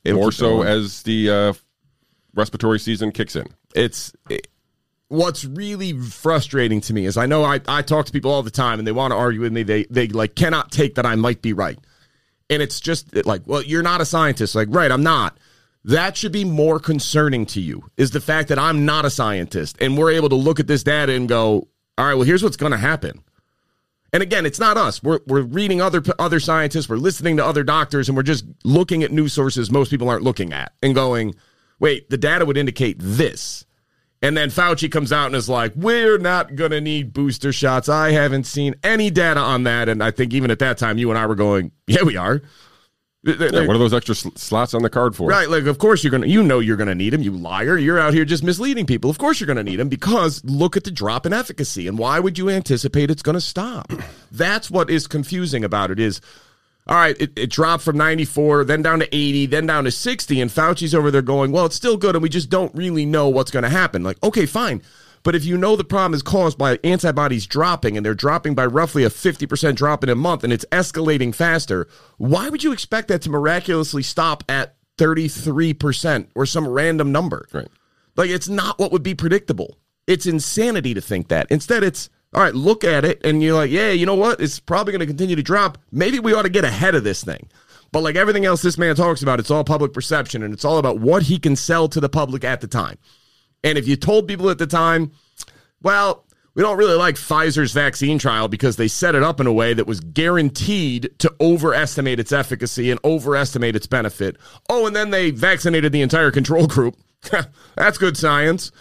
It'll 0.03 0.19
more 0.21 0.31
so 0.31 0.57
going. 0.57 0.67
as 0.67 1.03
the 1.03 1.29
uh, 1.29 1.53
respiratory 2.33 2.79
season 2.79 3.11
kicks 3.11 3.35
in. 3.35 3.47
it's 3.75 4.13
it, 4.29 4.47
what's 5.09 5.43
really 5.43 5.99
frustrating 5.99 6.79
to 6.81 6.93
me 6.93 7.05
is 7.05 7.17
I 7.17 7.25
know 7.25 7.43
I, 7.43 7.59
I 7.67 7.81
talk 7.81 8.05
to 8.05 8.11
people 8.13 8.31
all 8.31 8.43
the 8.43 8.49
time 8.49 8.79
and 8.79 8.87
they 8.87 8.93
want 8.93 9.11
to 9.11 9.17
argue 9.17 9.41
with 9.41 9.51
me. 9.51 9.63
They 9.63 9.83
they 9.89 10.07
like 10.07 10.35
cannot 10.35 10.71
take 10.71 10.95
that 10.95 11.05
I 11.05 11.15
might 11.15 11.41
be 11.41 11.51
right. 11.53 11.77
And 12.51 12.61
it's 12.61 12.79
just 12.81 13.25
like, 13.25 13.41
well, 13.45 13.63
you're 13.63 13.81
not 13.81 14.01
a 14.01 14.05
scientist. 14.05 14.53
Like, 14.53 14.67
right, 14.69 14.91
I'm 14.91 15.01
not. 15.01 15.37
That 15.85 16.15
should 16.15 16.33
be 16.33 16.45
more 16.45 16.79
concerning 16.79 17.47
to 17.47 17.61
you 17.61 17.89
is 17.97 18.11
the 18.11 18.21
fact 18.21 18.49
that 18.49 18.59
I'm 18.59 18.85
not 18.85 19.05
a 19.05 19.09
scientist 19.09 19.77
and 19.81 19.97
we're 19.97 20.11
able 20.11 20.29
to 20.29 20.35
look 20.35 20.59
at 20.59 20.67
this 20.67 20.83
data 20.83 21.13
and 21.13 21.27
go, 21.27 21.69
all 21.97 22.05
right, 22.05 22.13
well, 22.13 22.23
here's 22.23 22.43
what's 22.43 22.57
going 22.57 22.73
to 22.73 22.77
happen. 22.77 23.23
And 24.13 24.21
again, 24.21 24.45
it's 24.45 24.59
not 24.59 24.77
us. 24.77 25.01
We're, 25.01 25.21
we're 25.25 25.41
reading 25.41 25.81
other 25.81 26.03
other 26.19 26.41
scientists, 26.41 26.89
we're 26.89 26.97
listening 26.97 27.37
to 27.37 27.45
other 27.45 27.63
doctors, 27.63 28.09
and 28.09 28.17
we're 28.17 28.23
just 28.23 28.43
looking 28.65 29.03
at 29.03 29.11
news 29.11 29.31
sources 29.31 29.71
most 29.71 29.89
people 29.89 30.09
aren't 30.09 30.23
looking 30.23 30.51
at 30.51 30.73
and 30.83 30.93
going, 30.93 31.33
wait, 31.79 32.09
the 32.09 32.17
data 32.17 32.45
would 32.45 32.57
indicate 32.57 32.97
this. 32.99 33.65
And 34.21 34.37
then 34.37 34.49
Fauci 34.49 34.91
comes 34.91 35.11
out 35.11 35.27
and 35.27 35.35
is 35.35 35.49
like, 35.49 35.73
we're 35.75 36.19
not 36.19 36.55
going 36.55 36.71
to 36.71 36.81
need 36.81 37.11
booster 37.11 37.51
shots. 37.51 37.89
I 37.89 38.11
haven't 38.11 38.43
seen 38.43 38.75
any 38.83 39.09
data 39.09 39.39
on 39.39 39.63
that. 39.63 39.89
And 39.89 40.03
I 40.03 40.11
think 40.11 40.33
even 40.33 40.51
at 40.51 40.59
that 40.59 40.77
time, 40.77 40.99
you 40.99 41.09
and 41.09 41.17
I 41.17 41.25
were 41.25 41.35
going, 41.35 41.71
yeah, 41.87 42.03
we 42.03 42.17
are. 42.17 42.41
Yeah, 43.23 43.35
what 43.67 43.75
are 43.75 43.77
those 43.77 43.93
extra 43.93 44.15
sl- 44.15 44.29
slots 44.35 44.73
on 44.73 44.81
the 44.81 44.89
card 44.89 45.15
for? 45.15 45.29
Right, 45.29 45.47
like 45.47 45.65
of 45.65 45.77
course 45.77 46.03
you're 46.03 46.09
gonna, 46.09 46.25
you 46.25 46.41
know 46.41 46.57
you're 46.57 46.75
gonna 46.75 46.95
need 46.95 47.11
them. 47.11 47.21
You 47.21 47.31
liar! 47.31 47.77
You're 47.77 47.99
out 47.99 48.15
here 48.15 48.25
just 48.25 48.43
misleading 48.43 48.87
people. 48.87 49.11
Of 49.11 49.19
course 49.19 49.39
you're 49.39 49.45
gonna 49.45 49.63
need 49.63 49.75
them 49.75 49.89
because 49.89 50.43
look 50.43 50.75
at 50.75 50.85
the 50.85 50.91
drop 50.91 51.27
in 51.27 51.31
efficacy, 51.31 51.87
and 51.87 51.99
why 51.99 52.19
would 52.19 52.39
you 52.39 52.49
anticipate 52.49 53.11
it's 53.11 53.21
gonna 53.21 53.39
stop? 53.39 53.93
That's 54.31 54.71
what 54.71 54.89
is 54.89 55.05
confusing 55.05 55.63
about 55.63 55.91
it. 55.91 55.99
Is 55.99 56.19
all 56.91 56.97
right, 56.97 57.15
it, 57.21 57.31
it 57.39 57.49
dropped 57.49 57.83
from 57.83 57.95
94, 57.95 58.65
then 58.65 58.81
down 58.81 58.99
to 58.99 59.15
80, 59.15 59.45
then 59.45 59.65
down 59.65 59.85
to 59.85 59.91
60, 59.91 60.41
and 60.41 60.51
Fauci's 60.51 60.93
over 60.93 61.09
there 61.09 61.21
going, 61.21 61.53
well, 61.53 61.65
it's 61.65 61.75
still 61.77 61.95
good, 61.95 62.17
and 62.17 62.21
we 62.21 62.27
just 62.27 62.49
don't 62.49 62.75
really 62.75 63.05
know 63.05 63.29
what's 63.29 63.49
gonna 63.49 63.69
happen. 63.69 64.03
Like, 64.03 64.21
okay, 64.21 64.45
fine. 64.45 64.81
But 65.23 65.33
if 65.33 65.45
you 65.45 65.57
know 65.57 65.77
the 65.77 65.85
problem 65.85 66.13
is 66.13 66.21
caused 66.21 66.57
by 66.57 66.79
antibodies 66.83 67.45
dropping 67.45 67.95
and 67.95 68.05
they're 68.05 68.13
dropping 68.13 68.55
by 68.55 68.65
roughly 68.65 69.05
a 69.05 69.09
50% 69.09 69.73
drop 69.75 70.03
in 70.03 70.09
a 70.09 70.15
month 70.15 70.43
and 70.43 70.51
it's 70.51 70.65
escalating 70.69 71.33
faster, 71.33 71.87
why 72.17 72.49
would 72.49 72.61
you 72.61 72.73
expect 72.73 73.07
that 73.07 73.21
to 73.21 73.29
miraculously 73.29 74.03
stop 74.03 74.43
at 74.49 74.75
33% 74.97 76.27
or 76.35 76.45
some 76.45 76.67
random 76.67 77.13
number? 77.13 77.47
Right. 77.53 77.69
Like 78.17 78.31
it's 78.31 78.49
not 78.49 78.79
what 78.79 78.91
would 78.91 79.03
be 79.03 79.15
predictable. 79.15 79.77
It's 80.07 80.25
insanity 80.25 80.93
to 80.93 81.01
think 81.01 81.29
that. 81.29 81.47
Instead, 81.51 81.83
it's 81.83 82.09
all 82.33 82.41
right, 82.41 82.55
look 82.55 82.83
at 82.83 83.03
it 83.03 83.19
and 83.25 83.43
you're 83.43 83.55
like, 83.55 83.71
yeah, 83.71 83.91
you 83.91 84.05
know 84.05 84.15
what? 84.15 84.39
It's 84.39 84.59
probably 84.59 84.91
going 84.91 85.01
to 85.01 85.05
continue 85.05 85.35
to 85.35 85.43
drop. 85.43 85.77
Maybe 85.91 86.19
we 86.19 86.33
ought 86.33 86.43
to 86.43 86.49
get 86.49 86.63
ahead 86.63 86.95
of 86.95 87.03
this 87.03 87.23
thing. 87.23 87.49
But 87.91 88.03
like 88.03 88.15
everything 88.15 88.45
else 88.45 88.61
this 88.61 88.77
man 88.77 88.95
talks 88.95 89.21
about, 89.21 89.39
it's 89.39 89.51
all 89.51 89.65
public 89.65 89.91
perception 89.93 90.43
and 90.43 90.53
it's 90.53 90.63
all 90.63 90.77
about 90.77 90.99
what 90.99 91.23
he 91.23 91.39
can 91.39 91.57
sell 91.57 91.89
to 91.89 91.99
the 91.99 92.07
public 92.07 92.45
at 92.45 92.61
the 92.61 92.67
time. 92.67 92.97
And 93.63 93.77
if 93.77 93.87
you 93.87 93.97
told 93.97 94.27
people 94.27 94.49
at 94.49 94.59
the 94.59 94.67
time, 94.67 95.11
well, 95.81 96.25
we 96.53 96.63
don't 96.63 96.77
really 96.77 96.95
like 96.95 97.15
Pfizer's 97.15 97.73
vaccine 97.73 98.17
trial 98.17 98.47
because 98.47 98.77
they 98.77 98.87
set 98.87 99.15
it 99.15 99.23
up 99.23 99.39
in 99.39 99.47
a 99.47 99.53
way 99.53 99.73
that 99.73 99.87
was 99.87 99.99
guaranteed 99.99 101.09
to 101.19 101.33
overestimate 101.39 102.19
its 102.19 102.31
efficacy 102.31 102.91
and 102.91 102.99
overestimate 103.03 103.75
its 103.75 103.87
benefit. 103.87 104.37
Oh, 104.69 104.87
and 104.87 104.95
then 104.95 105.11
they 105.11 105.31
vaccinated 105.31 105.91
the 105.91 106.01
entire 106.01 106.31
control 106.31 106.67
group. 106.67 106.95
That's 107.75 107.97
good 107.97 108.17
science. 108.17 108.71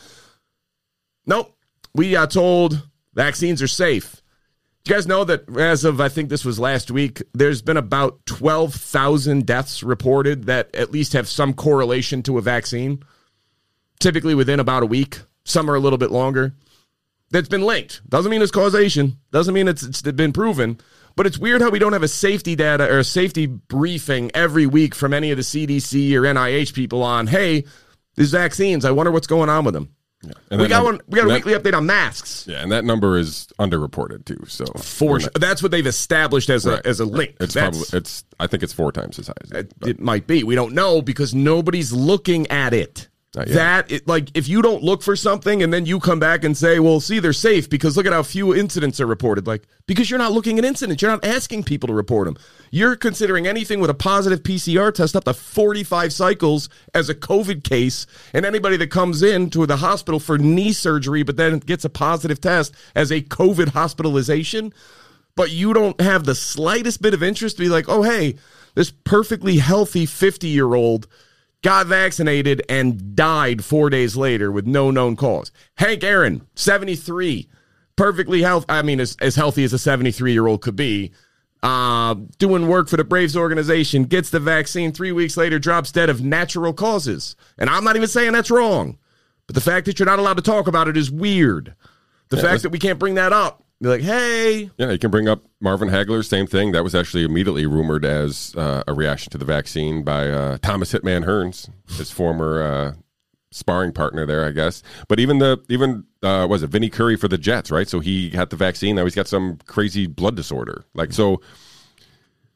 Nope. 1.27 1.57
We 1.95 2.12
got 2.12 2.31
told 2.31 2.89
vaccines 3.23 3.62
are 3.62 3.68
safe. 3.68 4.23
Do 4.85 4.91
you 4.93 4.97
guys 4.97 5.07
know 5.07 5.25
that 5.25 5.49
as 5.57 5.85
of, 5.85 6.01
I 6.01 6.09
think 6.09 6.31
this 6.31 6.45
was 6.45 6.59
last 6.59 6.91
week, 6.91 7.23
there's 7.35 7.61
been 7.61 7.77
about 7.77 8.25
12,000 8.27 9.47
deaths 9.47 9.83
reported 9.83 10.45
that 10.45 10.75
at 10.75 10.91
least 10.91 11.12
have 11.12 11.29
some 11.29 11.53
correlation 11.53 12.23
to 12.25 12.39
a 12.39 12.43
vaccine? 12.43 13.03
Typically 13.99 14.35
within 14.35 14.59
about 14.59 14.83
a 14.83 14.87
week. 14.87 15.18
Some 15.45 15.71
are 15.71 15.75
a 15.75 15.81
little 15.81 15.99
bit 15.99 16.11
longer 16.11 16.55
that's 17.31 17.49
been 17.49 17.62
linked. 17.62 18.03
Doesn't 18.09 18.31
mean 18.31 18.43
it's 18.43 18.51
causation. 18.51 19.18
Doesn't 19.31 19.55
mean 19.55 19.68
it's, 19.68 19.83
it's 19.83 20.03
been 20.03 20.33
proven. 20.33 20.79
But 21.16 21.27
it's 21.27 21.39
weird 21.39 21.62
how 21.62 21.71
we 21.71 21.79
don't 21.79 21.93
have 21.93 22.03
a 22.03 22.09
safety 22.09 22.57
data 22.57 22.93
or 22.93 22.99
a 22.99 23.05
safety 23.05 23.47
briefing 23.47 24.31
every 24.35 24.66
week 24.66 24.95
from 24.95 25.12
any 25.12 25.31
of 25.31 25.37
the 25.37 25.43
CDC 25.43 26.12
or 26.14 26.23
NIH 26.23 26.75
people 26.75 27.03
on, 27.03 27.27
hey, 27.27 27.64
these 28.16 28.33
vaccines, 28.33 28.85
I 28.85 28.91
wonder 28.91 29.12
what's 29.12 29.27
going 29.27 29.49
on 29.49 29.64
with 29.64 29.75
them. 29.75 29.95
And 30.51 30.61
we 30.61 30.68
got 30.68 30.83
number- 30.83 30.91
one. 30.93 31.01
We 31.09 31.16
got 31.16 31.25
a 31.25 31.29
that- 31.29 31.45
weekly 31.47 31.53
update 31.55 31.75
on 31.77 31.87
masks. 31.87 32.45
Yeah, 32.47 32.62
and 32.62 32.71
that 32.73 32.85
number 32.85 33.16
is 33.16 33.49
underreported 33.59 34.25
too. 34.27 34.45
So 34.49 34.66
For 34.77 35.18
sure. 35.21 35.31
That's 35.35 35.62
what 35.62 35.71
they've 35.73 35.87
established 35.87 36.51
as 36.51 36.66
Right. 36.66 36.79
a 36.85 36.87
as 36.87 37.01
a 37.01 37.05
link. 37.07 37.37
it's 37.41 37.55
That's- 37.55 37.77
probably 37.79 37.99
it's. 37.99 38.25
I 38.39 38.47
think 38.47 38.62
it's 38.62 38.73
four 38.75 38.93
times 38.93 39.18
as 39.18 39.29
high. 39.29 39.35
As 39.53 39.61
It, 39.62 39.73
it 39.87 40.01
might 40.01 40.27
be. 40.27 40.45
We 40.45 40.55
don't 40.55 40.75
know 40.75 41.01
because 41.01 41.35
nobody's 41.35 41.93
looking 41.93 42.47
at 42.49 42.75
it. 42.75 43.09
That 43.33 43.93
it, 43.93 44.09
like 44.09 44.37
if 44.37 44.49
you 44.49 44.61
don't 44.61 44.83
look 44.83 45.03
for 45.03 45.14
something 45.14 45.62
and 45.62 45.72
then 45.72 45.87
you 45.87 46.01
come 46.01 46.18
back 46.18 46.43
and 46.43 46.57
say, 46.57 46.81
"Well, 46.81 46.99
see, 46.99 47.20
they're 47.20 47.33
safe 47.33 47.70
because 47.70 47.97
look 47.97 48.07
at 48.07 48.12
how 48.12 48.24
few 48.24 48.53
incidents 48.53 49.01
are 49.01 49.07
reported." 49.07 49.47
Like 49.47 49.68
because 49.87 50.11
you're 50.11 50.18
not 50.18 50.33
looking 50.33 50.59
at 50.59 50.64
incidents, 50.64 51.01
you're 51.01 51.12
not 51.12 51.24
asking 51.24 51.62
people 51.62 51.87
to 51.87 51.95
report 51.95 52.26
them. 52.26 52.37
You're 52.72 52.97
considering 52.97 53.47
anything 53.47 53.78
with 53.78 53.89
a 53.89 53.95
positive 53.95 54.43
PCR 54.43 54.93
test 54.93 55.14
up 55.14 55.24
to 55.24 55.35
45 55.35 56.12
cycles 56.12 56.68
as 56.93 57.09
a 57.09 57.14
COVID 57.14 57.62
case, 57.62 58.05
and 58.35 58.45
anybody 58.45 58.76
that 58.78 58.91
comes 58.91 59.22
in 59.22 59.49
to 59.51 59.64
the 59.64 59.76
hospital 59.76 60.18
for 60.18 60.37
knee 60.37 60.72
surgery 60.72 61.22
but 61.22 61.37
then 61.37 61.61
gets 61.61 61.85
a 61.85 61.91
positive 61.91 62.41
test 62.41 62.74
as 62.97 63.12
a 63.12 63.20
COVID 63.20 63.68
hospitalization 63.68 64.72
but 65.37 65.53
you 65.53 65.72
don't 65.72 66.01
have 66.01 66.24
the 66.24 66.35
slightest 66.35 67.01
bit 67.01 67.14
of 67.14 67.22
interest 67.22 67.57
to 67.57 67.62
be 67.62 67.68
like, 67.68 67.89
oh, 67.89 68.03
hey, 68.03 68.35
this 68.74 68.91
perfectly 68.91 69.57
healthy 69.57 70.05
50 70.05 70.49
year 70.49 70.74
old 70.74 71.07
got 71.63 71.87
vaccinated 71.87 72.63
and 72.69 73.15
died 73.15 73.65
four 73.65 73.91
days 73.91 74.17
later 74.17 74.51
with 74.51 74.67
no 74.67 74.91
known 74.91 75.17
cause. 75.17 75.53
Hank 75.77 76.03
Aaron, 76.03 76.47
73, 76.55 77.49
perfectly 77.97 78.43
healthy. 78.43 78.67
I 78.69 78.83
mean, 78.83 79.01
as, 79.01 79.17
as 79.21 79.35
healthy 79.35 79.65
as 79.65 79.73
a 79.73 79.79
73 79.79 80.33
year 80.33 80.47
old 80.47 80.63
could 80.63 80.77
be. 80.77 81.13
Uh, 81.63 82.15
doing 82.39 82.69
work 82.69 82.89
for 82.89 82.97
the 82.97 83.05
Braves 83.05 83.37
organization, 83.37 84.05
gets 84.05 84.31
the 84.31 84.41
vaccine 84.41 84.93
three 84.93 85.13
weeks 85.13 85.37
later, 85.37 85.59
drops 85.59 85.93
dead 85.93 86.09
of 86.09 86.23
natural 86.23 86.73
causes. 86.73 87.37
And 87.59 87.69
I'm 87.69 87.85
not 87.85 87.97
even 87.97 88.09
saying 88.09 88.33
that's 88.33 88.51
wrong, 88.51 88.97
but 89.47 89.55
the 89.55 89.61
fact 89.61 89.85
that 89.85 89.99
you're 89.99 90.07
not 90.07 90.19
allowed 90.19 90.39
to 90.39 90.43
talk 90.43 90.69
about 90.69 90.89
it 90.89 90.97
is 90.97 91.11
weird. 91.11 91.75
The 92.31 92.39
fact 92.39 92.63
that 92.63 92.71
we 92.71 92.79
can't 92.79 92.99
bring 92.99 93.17
that 93.17 93.35
up, 93.35 93.63
be 93.81 93.89
like, 93.89 94.03
hey, 94.03 94.70
Yeah, 94.76 94.91
you 94.91 94.99
can 94.99 95.11
bring 95.11 95.28
up 95.28 95.43
Marvin 95.61 95.89
Hagler. 95.89 96.24
Same 96.24 96.47
thing. 96.47 96.72
That 96.72 96.85
was 96.85 96.95
actually 96.95 97.24
immediately 97.24 97.66
rumored 97.66 98.05
as 98.05 98.55
uh, 98.57 98.83
a 98.87 98.93
reaction 98.93 99.31
to 99.31 99.39
the 99.39 99.45
vaccine 99.45 100.03
by 100.03 100.28
uh, 100.28 100.59
Thomas 100.59 100.93
Hitman 100.93 101.24
Hearns, 101.24 101.70
his 101.97 102.11
former 102.11 102.62
uh, 102.62 102.95
sparring 103.53 103.93
partner 103.93 104.26
there, 104.26 104.47
I 104.47 104.51
guess. 104.51 104.83
But 105.09 105.18
even 105.18 105.39
the 105.39 105.62
even 105.70 106.05
uh, 106.22 106.47
was 106.49 106.62
it 106.62 106.68
Vinny 106.70 106.91
Curry 106.91 107.16
for 107.16 107.28
the 107.28 107.39
Jets, 107.39 107.70
right? 107.70 107.89
So 107.89 108.01
he 108.01 108.28
got 108.31 108.51
the 108.51 108.57
vaccine. 108.57 108.97
Now 108.97 109.05
he's 109.05 109.14
got 109.14 109.28
some 109.28 109.59
crazy 109.66 110.07
blood 110.07 110.37
disorder. 110.37 110.85
Like 110.95 111.12
so, 111.12 111.41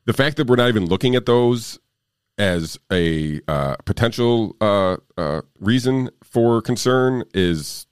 the 0.04 0.12
fact 0.12 0.36
that 0.36 0.46
we're 0.46 0.56
not 0.56 0.68
even 0.68 0.86
looking 0.86 1.14
at 1.14 1.24
those 1.24 1.78
as 2.36 2.78
a 2.92 3.40
uh, 3.48 3.76
potential 3.86 4.56
uh, 4.60 4.96
reason 5.58 6.10
for 6.22 6.60
concern 6.60 7.24
is 7.32 7.86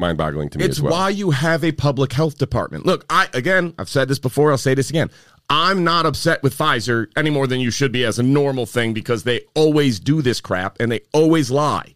mind-boggling 0.00 0.48
to 0.50 0.58
me 0.58 0.64
It's 0.64 0.78
as 0.78 0.82
well. 0.82 0.92
why 0.92 1.10
you 1.10 1.30
have 1.30 1.62
a 1.62 1.72
public 1.72 2.12
health 2.12 2.38
department. 2.38 2.86
Look, 2.86 3.04
I 3.10 3.28
again, 3.34 3.74
I've 3.78 3.88
said 3.88 4.08
this 4.08 4.18
before, 4.18 4.50
I'll 4.50 4.58
say 4.58 4.74
this 4.74 4.90
again. 4.90 5.10
I'm 5.48 5.82
not 5.82 6.06
upset 6.06 6.42
with 6.42 6.56
Pfizer 6.56 7.08
any 7.16 7.28
more 7.30 7.46
than 7.48 7.58
you 7.58 7.70
should 7.72 7.90
be 7.90 8.04
as 8.04 8.18
a 8.20 8.22
normal 8.22 8.66
thing 8.66 8.92
because 8.94 9.24
they 9.24 9.40
always 9.54 9.98
do 9.98 10.22
this 10.22 10.40
crap 10.40 10.76
and 10.80 10.90
they 10.92 11.00
always 11.12 11.50
lie. 11.50 11.94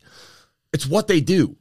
It's 0.72 0.86
what 0.86 1.07
they 1.07 1.20
do. 1.20 1.57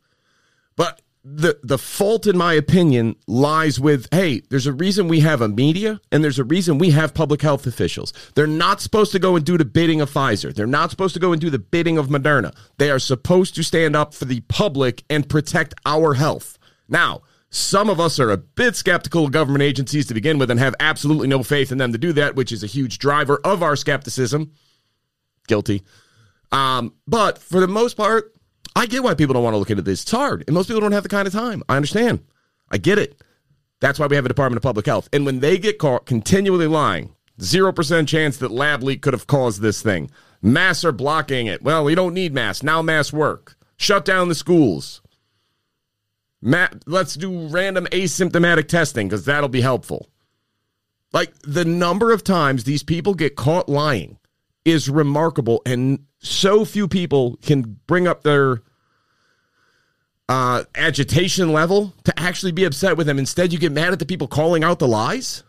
But 0.76 1.03
the 1.24 1.58
the 1.64 1.78
fault 1.78 2.28
in 2.28 2.38
my 2.38 2.54
opinion 2.54 3.16
lies 3.28 3.80
with 3.80 4.08
hey, 4.12 4.42
there's 4.50 4.68
a 4.68 4.74
reason 4.74 5.08
we 5.08 5.22
have 5.22 5.42
a 5.42 5.48
media 5.48 6.02
and 6.12 6.24
there's 6.24 6.40
a 6.40 6.44
reason 6.44 6.78
we 6.78 6.90
have 6.90 7.14
public 7.14 7.42
health 7.42 7.66
officials. 7.66 8.12
They're 8.36 8.46
not 8.46 8.82
supposed 8.82 9.14
to 9.14 9.20
go 9.20 9.36
and 9.36 9.46
do 9.46 9.58
the 9.58 9.66
bidding 9.66 10.02
of 10.02 10.12
Pfizer. 10.12 10.54
They're 10.54 10.68
not 10.68 10.92
supposed 10.92 11.14
to 11.14 11.22
go 11.22 11.32
and 11.32 11.40
do 11.40 11.50
the 11.50 11.60
bidding 11.60 11.98
of 11.98 12.08
Moderna. 12.08 12.54
They 12.78 12.92
are 12.92 13.00
supposed 13.00 13.56
to 13.56 13.64
stand 13.64 13.96
up 13.96 14.14
for 14.14 14.26
the 14.26 14.42
public 14.42 15.04
and 15.10 15.30
protect 15.30 15.74
our 15.86 16.16
health. 16.16 16.58
Now, 16.90 17.22
some 17.50 17.90
of 17.90 18.00
us 18.00 18.20
are 18.20 18.32
a 18.32 18.38
bit 18.38 18.76
skeptical 18.76 19.26
of 19.26 19.32
government 19.32 19.62
agencies 19.62 20.08
to 20.08 20.14
begin 20.14 20.40
with 20.40 20.52
and 20.52 20.60
have 20.60 20.76
absolutely 20.80 21.28
no 21.28 21.44
faith 21.44 21.72
in 21.72 21.78
them 21.78 21.94
to 21.94 21.98
do 21.98 22.12
that, 22.14 22.36
which 22.36 22.52
is 22.52 22.64
a 22.64 22.68
huge 22.68 22.98
driver 22.98 23.40
of 23.46 23.64
our 23.64 23.76
skepticism. 23.76 24.52
Guilty. 25.48 25.84
Um, 26.52 26.96
but 27.08 27.38
for 27.38 27.60
the 27.60 27.68
most 27.68 27.96
part, 27.96 28.34
I 28.76 28.86
get 28.86 29.04
why 29.04 29.14
people 29.14 29.34
don't 29.34 29.44
want 29.44 29.54
to 29.54 29.58
look 29.58 29.70
into 29.70 29.84
this. 29.84 30.02
It's 30.02 30.12
hard, 30.12 30.44
and 30.48 30.54
most 30.54 30.68
people 30.68 30.82
don't 30.82 30.92
have 30.92 31.04
the 31.04 31.10
kind 31.10 31.28
of 31.28 31.34
time. 31.34 31.64
I 31.70 31.76
understand. 31.76 32.24
I 32.72 32.78
get 32.78 32.98
it. 32.98 33.22
That's 33.80 34.00
why 34.00 34.08
we 34.08 34.16
have 34.16 34.26
a 34.26 34.30
Department 34.30 34.58
of 34.58 34.64
Public 34.64 34.86
Health. 34.86 35.10
And 35.12 35.26
when 35.26 35.40
they 35.42 35.58
get 35.58 35.78
caught 35.78 36.06
continually 36.06 36.68
lying, 36.68 37.16
0% 37.40 38.08
chance 38.08 38.38
that 38.38 38.52
lab 38.52 38.82
leak 38.82 39.02
could 39.02 39.14
have 39.14 39.28
caused 39.28 39.62
this 39.62 39.82
thing. 39.82 40.10
Masks 40.42 40.86
are 40.86 40.92
blocking 40.92 41.48
it. 41.48 41.62
Well, 41.62 41.84
we 41.84 41.96
don't 41.96 42.14
need 42.14 42.34
masks. 42.34 42.64
Now 42.64 42.82
masks 42.82 43.14
work. 43.14 43.58
Shut 43.76 44.06
down 44.06 44.30
the 44.30 44.36
schools. 44.36 45.02
Ma- 46.42 46.70
let's 46.86 47.16
do 47.16 47.48
random 47.48 47.86
asymptomatic 47.88 48.68
testing 48.68 49.08
because 49.08 49.26
that'll 49.26 49.50
be 49.50 49.62
helpful. 49.62 50.10
Like 51.12 51.34
the 51.44 51.66
number 51.66 52.12
of 52.12 52.24
times 52.24 52.64
these 52.64 52.84
people 52.84 53.14
get 53.14 53.36
caught 53.36 53.70
lying 53.70 54.18
is 54.66 54.90
remarkable, 54.90 55.62
and 55.66 56.06
so 56.20 56.66
few 56.66 56.88
people 56.88 57.38
can 57.42 57.80
bring 57.88 58.08
up 58.08 58.24
their 58.24 58.62
uh, 60.30 60.64
agitation 60.76 61.52
level 61.52 61.94
to 62.06 62.20
actually 62.20 62.52
be 62.52 62.64
upset 62.64 62.98
with 62.98 63.08
them. 63.08 63.20
Instead, 63.20 63.52
you 63.52 63.60
get 63.60 63.72
mad 63.72 63.94
at 63.94 64.00
the 64.00 64.06
people 64.06 64.28
calling 64.28 64.64
out 64.64 64.80
the 64.80 64.88
lies. 64.88 65.44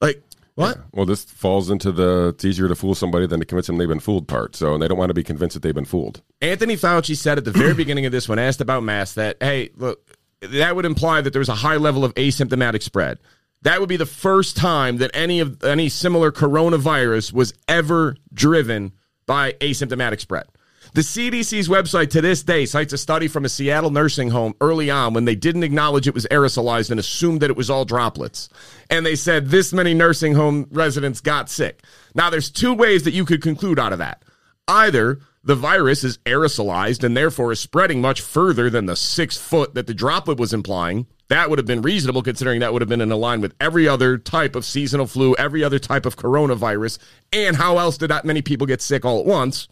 Like 0.00 0.22
what? 0.54 0.78
Well, 0.92 1.06
this 1.06 1.24
falls 1.24 1.70
into 1.70 1.90
the 1.90 2.28
it's 2.34 2.44
easier 2.44 2.68
to 2.68 2.74
fool 2.74 2.94
somebody 2.94 3.26
than 3.26 3.40
to 3.40 3.46
convince 3.46 3.66
them 3.66 3.78
they've 3.78 3.88
been 3.88 4.00
fooled 4.00 4.28
part. 4.28 4.54
So 4.56 4.76
they 4.76 4.88
don't 4.88 4.98
want 4.98 5.10
to 5.10 5.14
be 5.14 5.24
convinced 5.24 5.54
that 5.54 5.62
they've 5.62 5.74
been 5.74 5.84
fooled. 5.84 6.22
Anthony 6.42 6.76
Fauci 6.76 7.16
said 7.16 7.38
at 7.38 7.44
the 7.44 7.50
very 7.50 7.74
beginning 7.82 8.06
of 8.06 8.12
this 8.12 8.28
when 8.28 8.38
asked 8.38 8.60
about 8.60 8.82
masks 8.82 9.14
that, 9.14 9.38
hey, 9.40 9.70
look, 9.76 10.16
that 10.40 10.76
would 10.76 10.84
imply 10.84 11.20
that 11.20 11.32
there 11.32 11.40
was 11.40 11.48
a 11.48 11.54
high 11.54 11.76
level 11.76 12.04
of 12.04 12.14
asymptomatic 12.14 12.82
spread. 12.82 13.18
That 13.62 13.80
would 13.80 13.88
be 13.88 13.96
the 13.96 14.06
first 14.06 14.56
time 14.56 14.98
that 14.98 15.10
any 15.12 15.40
of 15.40 15.62
any 15.62 15.88
similar 15.88 16.32
coronavirus 16.32 17.32
was 17.32 17.52
ever 17.68 18.16
driven 18.32 18.92
by 19.26 19.52
asymptomatic 19.52 20.20
spread. 20.20 20.46
The 20.92 21.02
CDC's 21.02 21.68
website 21.68 22.10
to 22.10 22.20
this 22.20 22.42
day 22.42 22.66
cites 22.66 22.92
a 22.92 22.98
study 22.98 23.28
from 23.28 23.44
a 23.44 23.48
Seattle 23.48 23.90
nursing 23.90 24.30
home 24.30 24.54
early 24.60 24.90
on 24.90 25.14
when 25.14 25.24
they 25.24 25.36
didn't 25.36 25.62
acknowledge 25.62 26.08
it 26.08 26.14
was 26.14 26.26
aerosolized 26.32 26.90
and 26.90 26.98
assumed 26.98 27.42
that 27.42 27.50
it 27.50 27.56
was 27.56 27.70
all 27.70 27.84
droplets. 27.84 28.48
And 28.88 29.06
they 29.06 29.14
said 29.14 29.48
this 29.48 29.72
many 29.72 29.94
nursing 29.94 30.34
home 30.34 30.66
residents 30.72 31.20
got 31.20 31.48
sick. 31.48 31.84
Now, 32.14 32.28
there's 32.28 32.50
two 32.50 32.74
ways 32.74 33.04
that 33.04 33.14
you 33.14 33.24
could 33.24 33.40
conclude 33.40 33.78
out 33.78 33.92
of 33.92 34.00
that. 34.00 34.24
Either 34.66 35.20
the 35.44 35.54
virus 35.54 36.02
is 36.02 36.18
aerosolized 36.18 37.04
and 37.04 37.16
therefore 37.16 37.52
is 37.52 37.60
spreading 37.60 38.00
much 38.00 38.20
further 38.20 38.68
than 38.68 38.86
the 38.86 38.96
six 38.96 39.36
foot 39.36 39.74
that 39.74 39.86
the 39.86 39.94
droplet 39.94 40.38
was 40.38 40.52
implying. 40.52 41.06
That 41.30 41.48
would 41.48 41.60
have 41.60 41.66
been 41.66 41.82
reasonable 41.82 42.22
considering 42.22 42.58
that 42.58 42.72
would 42.72 42.82
have 42.82 42.88
been 42.88 43.00
in 43.00 43.08
line 43.08 43.40
with 43.40 43.54
every 43.60 43.86
other 43.86 44.18
type 44.18 44.56
of 44.56 44.64
seasonal 44.64 45.06
flu, 45.06 45.36
every 45.36 45.62
other 45.62 45.78
type 45.78 46.04
of 46.04 46.16
coronavirus. 46.16 46.98
And 47.32 47.54
how 47.54 47.78
else 47.78 47.96
did 47.96 48.10
that 48.10 48.24
many 48.24 48.42
people 48.42 48.66
get 48.66 48.82
sick 48.82 49.04
all 49.04 49.20
at 49.20 49.26
once? 49.26 49.68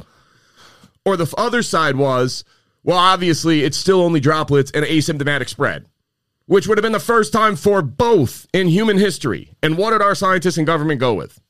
Or 1.05 1.17
the 1.17 1.35
other 1.37 1.65
side 1.65 1.97
was, 1.97 2.45
well, 2.85 2.97
obviously 2.97 3.65
it's 3.65 3.77
still 3.77 4.01
only 4.01 4.21
droplets 4.21 4.71
and 4.71 4.85
asymptomatic 4.87 5.49
spread, 5.49 5.87
which 6.47 6.69
would 6.69 6.79
have 6.79 6.85
been 6.85 6.93
the 6.93 7.01
first 7.01 7.33
time 7.33 7.57
for 7.57 7.83
both 7.83 8.47
in 8.55 8.69
human 8.69 8.97
history. 8.97 9.53
And 9.61 9.77
what 9.77 9.91
did 9.91 10.01
our 10.01 10.15
scientists 10.15 10.59
and 10.59 10.67
government 10.67 11.01
go 11.01 11.13
with? 11.15 11.41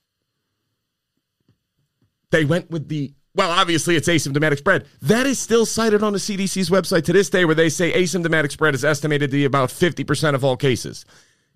They 2.30 2.46
went 2.46 2.70
with 2.70 2.88
the, 2.88 3.12
well, 3.38 3.52
obviously 3.52 3.94
it's 3.94 4.08
asymptomatic 4.08 4.58
spread. 4.58 4.84
That 5.00 5.24
is 5.24 5.38
still 5.38 5.64
cited 5.64 6.02
on 6.02 6.12
the 6.12 6.18
CDC's 6.18 6.70
website 6.70 7.04
to 7.04 7.12
this 7.12 7.30
day, 7.30 7.44
where 7.44 7.54
they 7.54 7.68
say 7.68 7.92
asymptomatic 7.92 8.50
spread 8.50 8.74
is 8.74 8.84
estimated 8.84 9.30
to 9.30 9.36
be 9.36 9.44
about 9.44 9.68
50% 9.68 10.34
of 10.34 10.44
all 10.44 10.56
cases. 10.56 11.06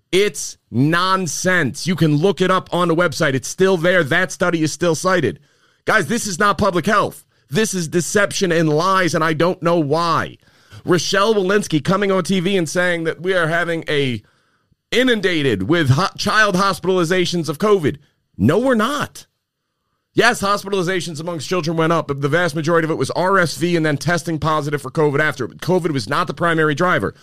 It's 0.09 0.57
nonsense. 0.71 1.85
You 1.85 1.97
can 1.97 2.15
look 2.15 2.39
it 2.39 2.49
up 2.49 2.73
on 2.73 2.87
the 2.87 2.95
website. 2.95 3.33
It's 3.33 3.49
still 3.49 3.75
there. 3.75 4.01
That 4.01 4.31
study 4.31 4.63
is 4.63 4.71
still 4.71 4.95
cited. 4.95 5.41
Guys, 5.83 6.07
this 6.07 6.25
is 6.25 6.39
not 6.39 6.57
public 6.57 6.85
health. 6.85 7.25
This 7.49 7.73
is 7.73 7.89
deception 7.89 8.53
and 8.53 8.69
lies, 8.69 9.13
and 9.13 9.21
I 9.21 9.33
don't 9.33 9.61
know 9.61 9.77
why. 9.77 10.37
Rochelle 10.85 11.33
Walensky 11.35 11.83
coming 11.83 12.13
on 12.13 12.23
TV 12.23 12.57
and 12.57 12.69
saying 12.69 13.03
that 13.03 13.21
we 13.21 13.33
are 13.33 13.47
having 13.47 13.83
a 13.89 14.23
inundated 14.89 15.63
with 15.63 15.89
ho- 15.89 16.07
child 16.17 16.55
hospitalizations 16.55 17.49
of 17.49 17.57
COVID. 17.57 17.97
No, 18.37 18.57
we're 18.59 18.73
not. 18.73 19.27
Yes, 20.15 20.41
hospitalizations 20.41 21.19
amongst 21.19 21.49
children 21.49 21.75
went 21.75 21.91
up, 21.91 22.07
but 22.07 22.21
the 22.21 22.29
vast 22.29 22.55
majority 22.55 22.85
of 22.85 22.91
it 22.91 22.97
was 22.97 23.09
RSV 23.11 23.75
and 23.75 23.85
then 23.85 23.97
testing 23.97 24.37
positive 24.37 24.81
for 24.81 24.91
COVID 24.91 25.19
after. 25.19 25.47
But 25.47 25.57
COVID 25.57 25.91
was 25.91 26.07
not 26.07 26.27
the 26.27 26.35
primary 26.35 26.75
driver. 26.75 27.15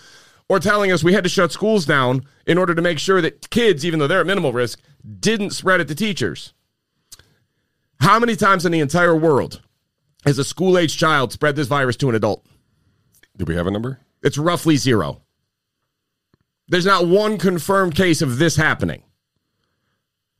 Or 0.48 0.58
telling 0.58 0.90
us 0.90 1.04
we 1.04 1.12
had 1.12 1.22
to 1.22 1.30
shut 1.30 1.52
schools 1.52 1.86
down 1.86 2.26
in 2.46 2.58
order 2.58 2.74
to 2.74 2.82
make 2.82 2.98
sure 2.98 3.20
that 3.20 3.50
kids, 3.50 3.86
even 3.86 4.00
though 4.00 4.08
they're 4.08 4.20
at 4.20 4.26
minimal 4.26 4.52
risk, 4.52 4.80
didn't 5.20 5.50
spread 5.50 5.80
it 5.80 5.86
to 5.88 5.94
teachers. 5.94 6.52
How 8.00 8.18
many 8.18 8.34
times 8.34 8.66
in 8.66 8.72
the 8.72 8.80
entire 8.80 9.14
world 9.14 9.62
has 10.24 10.38
a 10.38 10.44
school 10.44 10.76
age 10.76 10.98
child 10.98 11.32
spread 11.32 11.54
this 11.54 11.68
virus 11.68 11.96
to 11.98 12.08
an 12.08 12.16
adult? 12.16 12.44
Do 13.36 13.44
we 13.44 13.54
have 13.54 13.68
a 13.68 13.70
number? 13.70 14.00
It's 14.22 14.36
roughly 14.36 14.76
zero. 14.76 15.22
There's 16.66 16.86
not 16.86 17.06
one 17.06 17.38
confirmed 17.38 17.94
case 17.94 18.20
of 18.20 18.38
this 18.38 18.56
happening. 18.56 19.04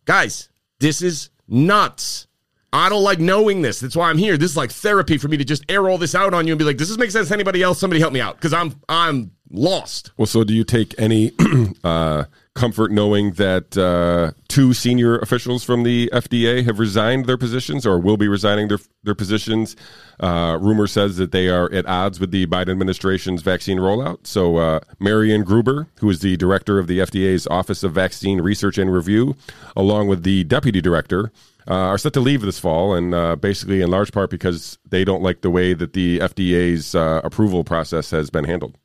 Guys, 0.05 0.49
this 0.81 1.03
is 1.03 1.31
nuts. 1.47 2.27
I 2.73 2.89
don't 2.89 3.03
like 3.03 3.19
knowing 3.19 3.63
this. 3.63 3.81
That's 3.81 3.97
why 3.97 4.11
I'm 4.11 4.19
here. 4.19 4.37
This 4.37 4.53
is 4.53 4.57
like 4.57 4.71
therapy 4.71 5.19
for 5.19 5.29
me 5.29 5.37
to 5.37 5.45
just 5.45 5.65
air 5.69 5.89
all 5.89 5.99
this 5.99 6.15
out 6.15 6.35
on 6.35 6.47
you 6.47 6.53
and 6.53 6.59
be 6.59 6.65
like, 6.65 6.77
does 6.77 6.89
this 6.89 6.99
make 6.99 7.11
sense 7.11 7.29
to 7.29 7.35
anybody 7.35 7.63
else? 7.63 7.81
Somebody 7.81 8.01
help 8.01 8.13
me 8.13 8.21
out 8.21 8.37
because 8.37 8.53
I'm 8.53 8.75
I'm 8.89 9.33
lost. 9.51 10.13
Well, 10.17 10.27
so 10.27 10.45
do 10.45 10.55
you 10.55 10.63
take 10.63 10.95
any 10.97 11.33
uh, 11.85 12.25
comfort 12.55 12.93
knowing 12.93 13.33
that 13.33 13.77
uh, 13.77 14.33
two 14.47 14.73
senior 14.73 15.19
officials 15.19 15.65
from 15.65 15.83
the 15.83 16.09
FDA 16.13 16.65
have 16.65 16.79
resigned 16.79 17.27
their 17.27 17.37
positions 17.37 17.85
or 17.85 17.99
will 17.99 18.17
be 18.17 18.29
resigning 18.29 18.69
their 18.69 18.79
their 19.03 19.17
positions? 19.17 19.75
Uh, 20.21 20.57
rumor 20.61 20.87
says 20.87 21.17
that 21.17 21.33
they 21.33 21.49
are 21.49 21.73
at 21.73 21.87
odds 21.87 22.21
with 22.21 22.31
the 22.31 22.47
Biden 22.47 22.71
administration's 22.71 23.43
vaccine 23.43 23.79
rollout. 23.79 24.27
So, 24.29 24.59
uh, 24.59 24.81
Marion 25.01 25.43
Gruber, 25.43 25.89
who 25.99 26.09
is 26.09 26.21
the 26.21 26.37
director 26.37 26.79
of 26.79 26.87
the 26.87 27.01
FDA's 27.01 27.49
Office 27.49 27.83
of 27.83 27.93
Vaccine 27.93 28.41
Research 28.41 28.79
and 28.79 28.93
Review, 28.93 29.35
along 29.75 30.07
with 30.07 30.23
the 30.23 30.45
deputy 30.45 30.81
director, 30.81 31.33
uh, 31.71 31.75
are 31.75 31.99
set 31.99 32.13
to 32.15 32.21
leave 32.21 32.41
this 32.41 32.59
fall, 32.59 32.95
and 32.95 33.15
uh, 33.15 33.37
basically 33.37 33.81
in 33.81 33.91
large 33.91 34.13
part 34.13 34.29
because 34.29 34.79
they 34.89 35.05
don't 35.05 35.23
like 35.23 35.41
the 35.41 35.51
way 35.51 35.73
that 35.73 35.93
the 35.93 36.19
FDA's 36.19 36.95
uh, 36.95 37.21
approval 37.23 37.63
process 37.63 38.11
has 38.11 38.29
been 38.29 38.45
handled. 38.45 38.77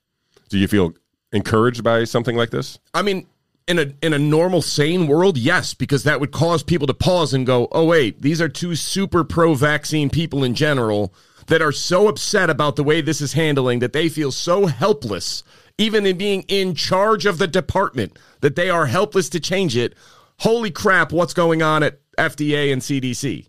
Do 0.49 0.59
you 0.59 0.67
feel 0.67 0.93
encouraged 1.31 1.83
by 1.83 2.03
something 2.03 2.37
like 2.37 2.51
this? 2.51 2.77
I 2.93 3.01
mean, 3.01 3.25
in 3.67 3.79
a 3.79 3.91
in 4.01 4.13
a 4.13 4.19
normal 4.19 4.61
sane 4.61 5.07
world, 5.07 5.37
yes, 5.37 5.73
because 5.73 6.03
that 6.03 6.19
would 6.19 6.31
cause 6.31 6.61
people 6.61 6.85
to 6.85 6.93
pause 6.93 7.33
and 7.33 7.45
go, 7.45 7.67
"Oh 7.71 7.85
wait, 7.85 8.21
these 8.21 8.39
are 8.39 8.49
two 8.49 8.75
super 8.75 9.23
pro-vaccine 9.23 10.11
people 10.11 10.43
in 10.43 10.53
general 10.53 11.13
that 11.47 11.61
are 11.61 11.71
so 11.71 12.07
upset 12.07 12.49
about 12.49 12.75
the 12.75 12.83
way 12.83 13.01
this 13.01 13.19
is 13.19 13.33
handling 13.33 13.79
that 13.79 13.93
they 13.93 14.09
feel 14.09 14.31
so 14.31 14.67
helpless 14.67 15.43
even 15.77 16.05
in 16.05 16.17
being 16.17 16.43
in 16.47 16.73
charge 16.73 17.25
of 17.25 17.37
the 17.37 17.47
department 17.47 18.17
that 18.41 18.55
they 18.55 18.69
are 18.69 18.85
helpless 18.85 19.29
to 19.29 19.39
change 19.39 19.75
it. 19.75 19.93
Holy 20.39 20.71
crap, 20.71 21.11
what's 21.11 21.33
going 21.33 21.61
on 21.61 21.83
at 21.83 21.99
FDA 22.17 22.71
and 22.73 22.81
CDC? 22.81 23.47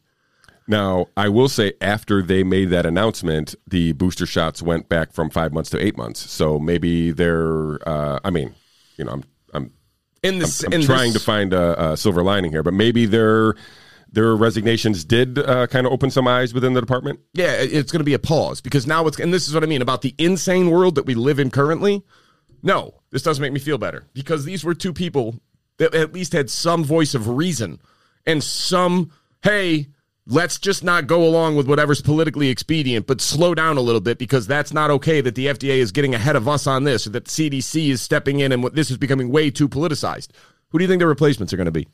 Now, 0.69 1.07
I 1.17 1.29
will 1.29 1.49
say 1.49 1.75
after 1.81 2.23
they 2.23 2.43
made 2.43 2.71
that 2.71 2.87
announcement, 2.87 3.55
the 3.69 3.93
booster 3.93 4.27
shots 4.27 4.61
went 4.61 4.89
back 4.89 5.13
from 5.13 5.31
five 5.31 5.53
months 5.53 5.71
to 5.71 5.79
eight 5.85 5.97
months. 5.97 6.29
So 6.31 6.59
maybe 6.59 7.13
they're, 7.13 7.79
uh, 7.89 8.19
I 8.25 8.31
mean, 8.31 8.55
you 8.97 9.05
know, 9.05 9.13
I'm, 9.13 9.25
I'm, 9.55 9.73
In 10.25 10.41
the 10.41 10.65
I'm 10.67 10.73
in 10.73 10.83
trying 10.83 11.13
this- 11.13 11.23
to 11.23 11.27
find 11.27 11.53
a, 11.53 11.93
a 11.93 11.97
silver 11.97 12.23
lining 12.25 12.51
here, 12.51 12.63
but 12.65 12.75
maybe 12.75 13.07
their 13.07 13.55
their 14.13 14.35
resignations 14.37 15.05
did 15.05 15.39
uh, 15.39 15.67
kind 15.67 15.87
of 15.87 15.93
open 15.93 16.11
some 16.11 16.27
eyes 16.27 16.55
within 16.55 16.73
the 16.73 16.81
department. 16.81 17.21
yeah, 17.35 17.53
it's 17.53 17.93
going 17.93 18.01
to 18.01 18.05
be 18.05 18.15
a 18.15 18.19
pause 18.19 18.61
because 18.61 18.87
now 18.87 19.07
it's 19.07 19.19
and 19.21 19.35
this 19.35 19.47
is 19.47 19.53
what 19.53 19.63
I 19.63 19.67
mean 19.67 19.83
about 19.83 20.01
the 20.03 20.15
insane 20.17 20.71
world 20.71 20.95
that 20.95 21.05
we 21.07 21.15
live 21.15 21.39
in 21.39 21.51
currently. 21.51 22.03
No, 22.63 22.95
this 23.11 23.23
doesn't 23.23 23.43
make 23.43 23.53
me 23.53 23.61
feel 23.61 23.79
better 23.79 24.05
because 24.15 24.45
these 24.45 24.65
were 24.65 24.75
two 24.75 24.93
people 24.93 25.39
that 25.79 25.95
at 25.95 26.13
least 26.15 26.33
had 26.33 26.49
some 26.51 26.83
voice 26.83 27.15
of 27.15 27.29
reason 27.29 27.79
and 28.27 28.43
some 28.43 29.11
hey, 29.43 29.87
let's 30.27 30.59
just 30.59 30.83
not 30.83 31.07
go 31.07 31.23
along 31.23 31.55
with 31.55 31.69
whatever's 31.69 32.03
politically 32.03 32.49
expedient, 32.49 33.07
but 33.07 33.21
slow 33.21 33.55
down 33.55 33.77
a 33.77 33.81
little 33.81 34.01
bit 34.01 34.19
because 34.19 34.47
that's 34.47 34.73
not 34.73 34.91
okay 34.91 35.21
that 35.21 35.37
the 35.37 35.47
FDA 35.47 35.77
is 35.79 35.93
getting 35.93 36.15
ahead 36.15 36.35
of 36.35 36.49
us 36.49 36.67
on 36.67 36.85
this 36.85 37.07
or 37.07 37.11
that 37.11 37.27
the 37.27 37.31
CDC 37.31 37.91
is 37.91 38.03
stepping 38.03 38.41
in 38.41 38.51
and 38.51 38.63
what 38.63 38.75
this 38.75 38.91
is 38.91 38.97
becoming 38.99 39.31
way 39.31 39.51
too 39.51 39.69
politicized. 39.69 40.29
Who 40.71 40.79
do 40.79 40.85
you 40.85 40.89
think 40.89 40.99
the 41.01 41.07
replacements 41.07 41.53
are 41.53 41.57
going 41.57 41.67
to 41.67 41.73
be? 41.73 41.87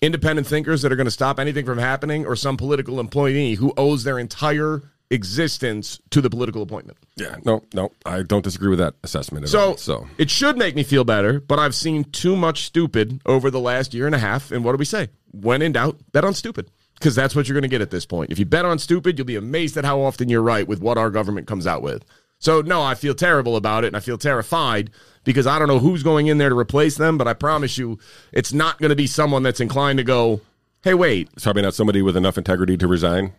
independent 0.00 0.46
thinkers 0.46 0.82
that 0.82 0.92
are 0.92 0.96
going 0.96 1.06
to 1.06 1.10
stop 1.10 1.40
anything 1.40 1.66
from 1.66 1.78
happening 1.78 2.24
or 2.24 2.36
some 2.36 2.56
political 2.56 3.00
employee 3.00 3.54
who 3.54 3.72
owes 3.76 4.04
their 4.04 4.16
entire 4.16 4.82
existence 5.10 6.00
to 6.10 6.20
the 6.20 6.30
political 6.30 6.62
appointment. 6.62 6.98
Yeah, 7.16 7.36
no, 7.44 7.64
no, 7.74 7.90
I 8.06 8.22
don't 8.22 8.44
disagree 8.44 8.68
with 8.68 8.78
that 8.78 8.94
assessment 9.02 9.44
at 9.44 9.50
So, 9.50 9.70
all. 9.70 9.76
So 9.76 10.06
it 10.18 10.30
should 10.30 10.56
make 10.56 10.76
me 10.76 10.82
feel 10.84 11.02
better, 11.04 11.40
but 11.40 11.58
I've 11.58 11.74
seen 11.74 12.04
too 12.04 12.36
much 12.36 12.62
stupid 12.64 13.20
over 13.26 13.50
the 13.50 13.60
last 13.60 13.92
year 13.94 14.06
and 14.06 14.14
a 14.14 14.18
half. 14.18 14.52
And 14.52 14.64
what 14.64 14.72
do 14.72 14.78
we 14.78 14.84
say? 14.84 15.08
When 15.32 15.62
in 15.62 15.72
doubt, 15.72 15.98
bet 16.12 16.24
on 16.24 16.34
stupid. 16.34 16.70
Because 16.94 17.14
that's 17.14 17.36
what 17.36 17.46
you're 17.46 17.54
going 17.54 17.62
to 17.62 17.68
get 17.68 17.80
at 17.80 17.92
this 17.92 18.04
point. 18.04 18.32
If 18.32 18.40
you 18.40 18.44
bet 18.44 18.64
on 18.64 18.78
stupid, 18.80 19.16
you'll 19.16 19.26
be 19.26 19.36
amazed 19.36 19.76
at 19.76 19.84
how 19.84 20.00
often 20.00 20.28
you're 20.28 20.42
right 20.42 20.66
with 20.66 20.80
what 20.80 20.98
our 20.98 21.10
government 21.10 21.46
comes 21.46 21.64
out 21.64 21.80
with. 21.80 22.04
So, 22.40 22.60
no, 22.60 22.82
I 22.82 22.94
feel 22.94 23.14
terrible 23.14 23.56
about 23.56 23.84
it 23.84 23.88
and 23.88 23.96
I 23.96 24.00
feel 24.00 24.18
terrified 24.18 24.90
because 25.24 25.46
I 25.46 25.58
don't 25.58 25.68
know 25.68 25.78
who's 25.78 26.02
going 26.02 26.28
in 26.28 26.38
there 26.38 26.48
to 26.48 26.58
replace 26.58 26.96
them, 26.96 27.18
but 27.18 27.28
I 27.28 27.34
promise 27.34 27.78
you, 27.78 27.98
it's 28.32 28.52
not 28.52 28.78
going 28.78 28.90
to 28.90 28.96
be 28.96 29.06
someone 29.06 29.42
that's 29.42 29.60
inclined 29.60 29.98
to 29.98 30.04
go, 30.04 30.40
hey, 30.82 30.94
wait, 30.94 31.28
it's 31.34 31.44
probably 31.44 31.62
not 31.62 31.74
somebody 31.74 32.02
with 32.02 32.16
enough 32.16 32.38
integrity 32.38 32.76
to 32.76 32.86
resign, 32.86 33.32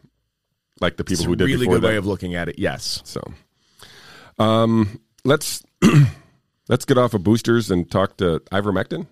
like 0.82 0.98
the 0.98 1.04
people 1.04 1.26
who 1.26 1.34
a 1.34 1.36
did 1.38 1.46
really 1.46 1.66
before 1.66 1.80
good 1.80 1.84
way 1.84 1.96
of 1.96 2.06
looking 2.06 2.36
at 2.36 2.50
it. 2.50 2.60
Yes. 2.60 3.02
So, 3.06 3.22
um, 4.38 5.00
let's 5.24 5.64
let's 6.70 6.86
get 6.86 6.98
off 6.98 7.14
of 7.14 7.24
boosters 7.24 7.72
and 7.72 7.90
talk 7.90 8.18
to 8.18 8.42
ivermectin. 8.52 9.08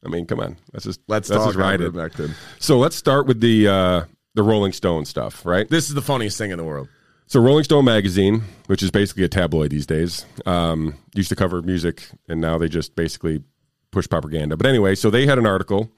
I 0.06 0.10
mean, 0.10 0.26
come 0.26 0.40
on, 0.40 0.58
let's 0.74 0.86
just 0.86 1.02
Let's 1.08 1.30
let's 1.30 1.44
talk 1.44 1.56
it. 1.56 1.82
ivermectin. 1.82 2.34
So 2.60 2.78
let's 2.78 2.96
start 2.96 3.28
with 3.28 3.42
the 3.42 3.68
uh, 3.68 4.04
the 4.36 4.44
Rolling 4.44 4.72
Stone 4.72 5.06
stuff, 5.06 5.46
right? 5.46 5.68
This 5.70 5.90
is 5.90 5.96
the 5.96 6.02
funniest 6.02 6.38
thing 6.38 6.52
in 6.52 6.58
the 6.58 6.64
world. 6.64 6.88
So 7.28 7.40
Rolling 7.40 7.64
Stone 7.64 7.86
magazine, 7.86 8.42
which 8.68 8.82
is 8.82 8.90
basically 8.92 9.24
a 9.24 9.28
tabloid 9.28 9.70
these 9.72 9.86
days, 9.86 10.26
um, 10.46 10.96
used 11.14 11.30
to 11.30 11.36
cover 11.36 11.62
music, 11.62 12.10
and 12.28 12.42
now 12.42 12.58
they 12.58 12.68
just 12.70 12.96
basically 12.96 13.44
push 13.92 14.08
propaganda. 14.10 14.58
But 14.58 14.66
anyway, 14.66 14.96
so 14.96 15.10
they 15.10 15.28
had 15.28 15.38
an 15.38 15.46
article 15.46 15.92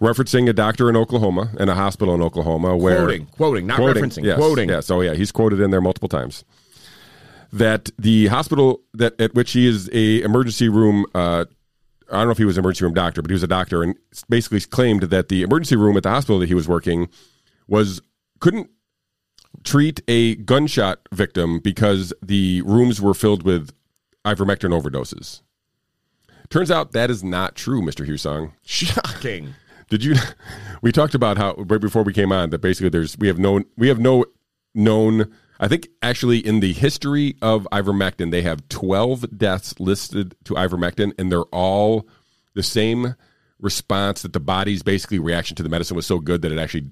referencing 0.00 0.48
a 0.48 0.52
doctor 0.52 0.88
in 0.88 0.96
Oklahoma 0.96 1.50
and 1.58 1.68
a 1.68 1.74
hospital 1.74 2.14
in 2.14 2.22
Oklahoma 2.22 2.76
where 2.76 2.98
Quoting, 2.98 3.26
quoting, 3.26 3.66
not 3.66 3.76
quoting, 3.76 4.04
referencing, 4.04 4.24
yes, 4.24 4.36
quoting. 4.38 4.68
Yes, 4.68 4.90
oh 4.90 5.00
yeah, 5.00 5.14
he's 5.14 5.32
quoted 5.32 5.60
in 5.60 5.70
there 5.70 5.80
multiple 5.80 6.08
times. 6.08 6.44
That 7.52 7.90
the 7.98 8.26
hospital 8.26 8.80
that 8.94 9.20
at 9.20 9.34
which 9.34 9.52
he 9.52 9.66
is 9.66 9.88
a 9.92 10.22
emergency 10.22 10.68
room. 10.68 11.06
Uh, 11.14 11.46
I 12.10 12.18
don't 12.18 12.26
know 12.26 12.32
if 12.32 12.38
he 12.38 12.44
was 12.44 12.56
an 12.56 12.64
emergency 12.64 12.84
room 12.84 12.94
doctor, 12.94 13.22
but 13.22 13.30
he 13.30 13.34
was 13.34 13.42
a 13.42 13.48
doctor, 13.48 13.82
and 13.82 13.96
basically 14.28 14.60
claimed 14.60 15.04
that 15.04 15.28
the 15.28 15.42
emergency 15.42 15.76
room 15.76 15.96
at 15.96 16.02
the 16.02 16.10
hospital 16.10 16.38
that 16.38 16.48
he 16.48 16.54
was 16.54 16.68
working 16.68 17.08
was 17.66 18.00
couldn't 18.40 18.70
treat 19.64 20.00
a 20.06 20.36
gunshot 20.36 21.00
victim 21.12 21.58
because 21.58 22.12
the 22.22 22.62
rooms 22.62 23.00
were 23.00 23.14
filled 23.14 23.42
with 23.42 23.70
ivermectin 24.24 24.70
overdoses. 24.78 25.40
Turns 26.48 26.70
out 26.70 26.92
that 26.92 27.10
is 27.10 27.24
not 27.24 27.54
true, 27.56 27.82
Mr. 27.82 28.06
Husong. 28.06 28.52
Shocking. 28.64 29.54
Did 29.88 30.04
you? 30.04 30.14
We 30.82 30.92
talked 30.92 31.14
about 31.14 31.38
how 31.38 31.54
right 31.54 31.80
before 31.80 32.02
we 32.02 32.12
came 32.12 32.30
on 32.30 32.50
that 32.50 32.60
basically 32.60 32.90
there's 32.90 33.18
we 33.18 33.26
have 33.26 33.38
no 33.38 33.62
we 33.76 33.88
have 33.88 33.98
no 33.98 34.26
known. 34.74 35.32
I 35.58 35.68
think 35.68 35.88
actually 36.02 36.38
in 36.38 36.60
the 36.60 36.72
history 36.72 37.36
of 37.42 37.66
ivermectin 37.72 38.30
they 38.30 38.42
have 38.42 38.68
12 38.68 39.38
deaths 39.38 39.78
listed 39.78 40.34
to 40.44 40.54
ivermectin 40.54 41.12
and 41.18 41.30
they're 41.30 41.42
all 41.44 42.08
the 42.54 42.62
same 42.62 43.14
response 43.58 44.22
that 44.22 44.32
the 44.32 44.40
body's 44.40 44.82
basically 44.82 45.18
reaction 45.18 45.56
to 45.56 45.62
the 45.62 45.68
medicine 45.68 45.96
was 45.96 46.06
so 46.06 46.18
good 46.18 46.42
that 46.42 46.52
it 46.52 46.58
actually 46.58 46.90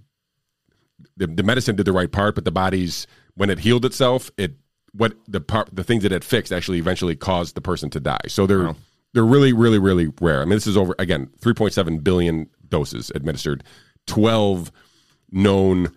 the, 1.17 1.27
the 1.27 1.43
medicine 1.43 1.77
did 1.77 1.87
the 1.87 1.93
right 1.93 2.11
part 2.11 2.35
but 2.35 2.45
the 2.45 2.53
body's 2.53 3.07
when 3.35 3.51
it 3.51 3.59
healed 3.59 3.85
itself 3.85 4.31
it 4.39 4.55
what 4.95 5.15
the 5.27 5.41
part 5.41 5.69
the 5.73 5.85
things 5.85 6.03
that 6.05 6.13
it 6.13 6.25
fixed 6.25 6.53
actually 6.53 6.79
eventually 6.79 7.17
caused 7.17 7.55
the 7.55 7.61
person 7.61 7.91
to 7.91 8.01
die. 8.01 8.21
So 8.29 8.47
they're 8.47 8.75
they're 9.13 9.25
really 9.25 9.53
really 9.53 9.79
really 9.79 10.13
rare. 10.21 10.41
I 10.41 10.45
mean 10.45 10.55
this 10.55 10.67
is 10.67 10.77
over 10.77 10.95
again 10.99 11.31
3.7 11.41 12.03
billion 12.03 12.49
doses 12.69 13.11
administered 13.15 13.65
12 14.07 14.73
known 15.31 15.93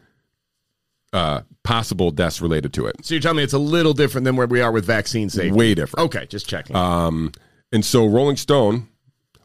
uh 1.13 1.41
possible 1.63 2.11
deaths 2.11 2.41
related 2.41 2.73
to 2.73 2.85
it 2.85 2.95
So 3.03 3.13
you're 3.13 3.21
telling 3.21 3.37
me 3.37 3.43
it's 3.43 3.53
a 3.53 3.57
little 3.59 3.93
different 3.93 4.25
than 4.25 4.35
where 4.35 4.47
we 4.47 4.61
are 4.61 4.71
with 4.71 4.85
vaccine 4.85 5.29
safety? 5.29 5.51
way 5.51 5.73
different 5.75 6.05
Okay, 6.07 6.25
just 6.27 6.47
checking. 6.47 6.75
um 6.75 7.31
and 7.71 7.83
so 7.85 8.05
rolling 8.05 8.37
stone 8.37 8.87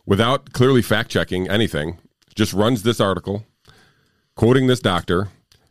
without 0.07 0.53
clearly 0.53 0.83
fact 0.83 1.11
checking 1.11 1.49
anything 1.49 1.99
just 2.35 2.53
runs 2.53 2.83
this 2.83 3.01
article 3.01 3.45
quoting 4.37 4.67
this 4.67 4.81
doctor 4.81 5.29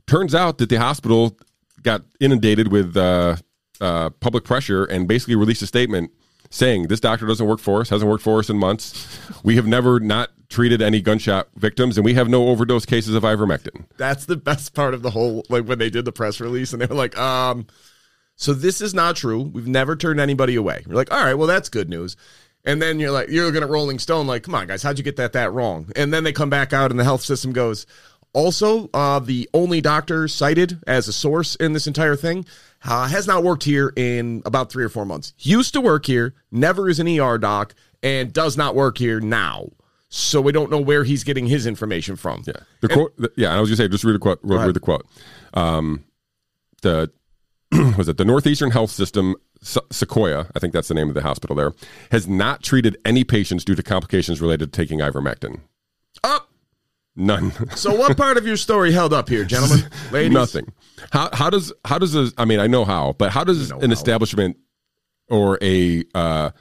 turns 0.08 0.34
out 0.36 0.58
that 0.60 0.70
the 0.70 0.76
hospital 0.78 1.38
got 1.84 2.04
inundated 2.20 2.72
with 2.72 2.96
uh, 2.96 3.36
uh, 3.80 4.10
public 4.20 4.44
pressure 4.44 4.86
and 4.86 5.08
basically 5.08 5.36
released 5.36 5.62
a 5.62 5.68
statement 5.68 6.12
saying 6.52 6.88
this 6.88 7.00
doctor 7.00 7.26
doesn't 7.26 7.48
work 7.48 7.60
for 7.60 7.82
us 7.82 7.90
hasn't 7.90 8.10
worked 8.10 8.24
for 8.24 8.38
us 8.38 8.50
in 8.50 8.58
months 8.58 9.20
we 9.44 9.56
have 9.56 9.66
never 9.66 10.00
not 10.00 10.30
treated 10.50 10.82
any 10.82 11.02
gunshot 11.02 11.48
victims 11.56 11.98
and 11.98 12.06
we 12.06 12.14
have 12.14 12.30
no 12.30 12.50
overdose 12.50 12.86
cases 12.86 13.16
of 13.16 13.24
ivermectin 13.24 13.86
That's 13.98 14.26
the 14.26 14.36
best 14.36 14.74
part 14.74 14.94
of 14.94 15.02
the 15.02 15.10
whole 15.10 15.44
like 15.50 15.66
when 15.66 15.80
they 15.80 15.90
did 15.90 16.06
the 16.06 16.12
press 16.12 16.40
release 16.40 16.74
and 16.74 16.82
they 16.82 16.86
were 16.86 16.96
like, 16.96 17.18
um, 17.18 17.66
so 18.36 18.54
this 18.54 18.82
is 18.82 18.94
not 18.94 19.16
true. 19.16 19.42
We've 19.42 19.68
never 19.68 19.96
turned 19.96 20.20
anybody 20.20 20.56
away. 20.56 20.84
You're 20.86 20.96
like, 20.96 21.12
all 21.12 21.24
right, 21.24 21.36
well, 21.36 21.48
that's 21.48 21.70
good 21.70 21.90
news. 21.90 22.18
And 22.66 22.82
then 22.82 23.00
you're 23.00 23.12
like, 23.12 23.30
you're 23.30 23.46
looking 23.46 23.64
at 23.64 23.70
Rolling 23.70 24.00
Stone, 24.00 24.28
like, 24.28 24.44
come 24.44 24.56
on, 24.56 24.68
guys, 24.68 24.84
how'd 24.84 24.98
you 24.98 25.04
get 25.04 25.16
that 25.18 25.34
that 25.34 25.52
wrong? 25.54 25.92
And 25.96 26.14
then 26.14 26.24
they 26.24 26.32
come 26.34 26.50
back 26.50 26.74
out 26.74 26.92
and 26.92 27.00
the 27.00 27.04
health 27.04 27.22
system 27.22 27.54
goes, 27.54 27.86
also, 28.34 28.90
uh, 28.94 29.20
the 29.20 29.50
only 29.54 29.82
doctor 29.82 30.28
cited 30.28 30.82
as 30.88 31.08
a 31.08 31.14
source 31.14 31.56
in 31.56 31.74
this 31.74 31.88
entire 31.88 32.16
thing 32.16 32.46
uh, 32.86 33.08
has 33.08 33.28
not 33.28 33.44
worked 33.44 33.64
here 33.64 33.92
in 33.96 34.42
about 34.46 34.72
three 34.72 34.84
or 34.84 34.90
four 34.90 35.06
months. 35.06 35.34
Used 35.40 35.74
to 35.74 35.82
work 35.82 36.06
here, 36.06 36.34
never 36.52 36.90
is 36.90 37.00
an 37.00 37.08
ER 37.08 37.38
doc, 37.38 37.76
and 38.02 38.32
does 38.32 38.58
not 38.58 38.76
work 38.76 38.98
here 38.98 39.20
now. 39.20 39.70
So 40.10 40.42
we 40.42 40.52
don't 40.52 40.70
know 40.70 40.80
where 40.80 41.04
he's 41.04 41.24
getting 41.24 41.46
his 41.46 41.66
information 41.66 42.16
from. 42.16 42.44
Yeah. 42.46 42.54
The 42.82 42.90
quote. 42.90 43.16
The, 43.18 43.32
yeah, 43.38 43.50
and 43.50 43.58
I 43.58 43.62
was 43.62 43.70
gonna 43.70 43.78
say 43.78 43.88
just 43.88 44.04
read 44.04 44.14
the 44.14 44.20
quote. 44.20 44.40
Read, 44.44 44.66
read 44.66 44.76
the 44.76 44.82
quote. 44.82 45.06
Um, 45.54 46.04
the 46.82 47.12
was 47.98 48.10
it 48.10 48.18
the 48.18 48.26
Northeastern 48.26 48.72
Health 48.72 48.92
System 48.92 49.36
Sequoyah? 49.64 50.52
I 50.54 50.60
think 50.60 50.74
that's 50.74 50.90
the 50.90 50.94
name 50.94 51.08
of 51.08 51.16
the 51.16 51.22
hospital 51.22 51.56
there. 51.56 51.72
Has 52.12 52.28
not 52.28 52.62
treated 52.62 52.98
any 53.06 53.24
patients 53.24 53.64
due 53.64 53.76
to 53.76 53.84
complications 53.84 54.42
related 54.42 54.74
to 54.74 54.78
taking 54.78 55.00
ivermectin. 55.00 55.62
Up. 56.26 56.51
None. 57.16 57.52
So, 57.76 57.94
what 57.94 58.16
part 58.16 58.38
of 58.38 58.48
your 58.48 58.58
story 58.58 58.92
held 58.92 59.14
up 59.14 59.28
here, 59.28 59.44
gentlemen? 59.44 59.86
Ladies? 60.12 60.34
Nothing. 60.34 60.72
How 61.12 61.30
how 61.34 61.50
does 61.50 61.74
how 61.84 62.00
does 62.00 62.14
this? 62.14 62.34
I 62.38 62.46
mean, 62.46 62.60
I 62.60 62.68
know 62.68 62.86
how, 62.86 63.14
but 63.18 63.32
how 63.32 63.44
does 63.44 63.70
know 63.70 63.80
an 63.80 63.90
how. 63.90 63.94
establishment 63.94 64.58
or 65.30 65.58
a 65.62 66.06
uh, 66.16 66.52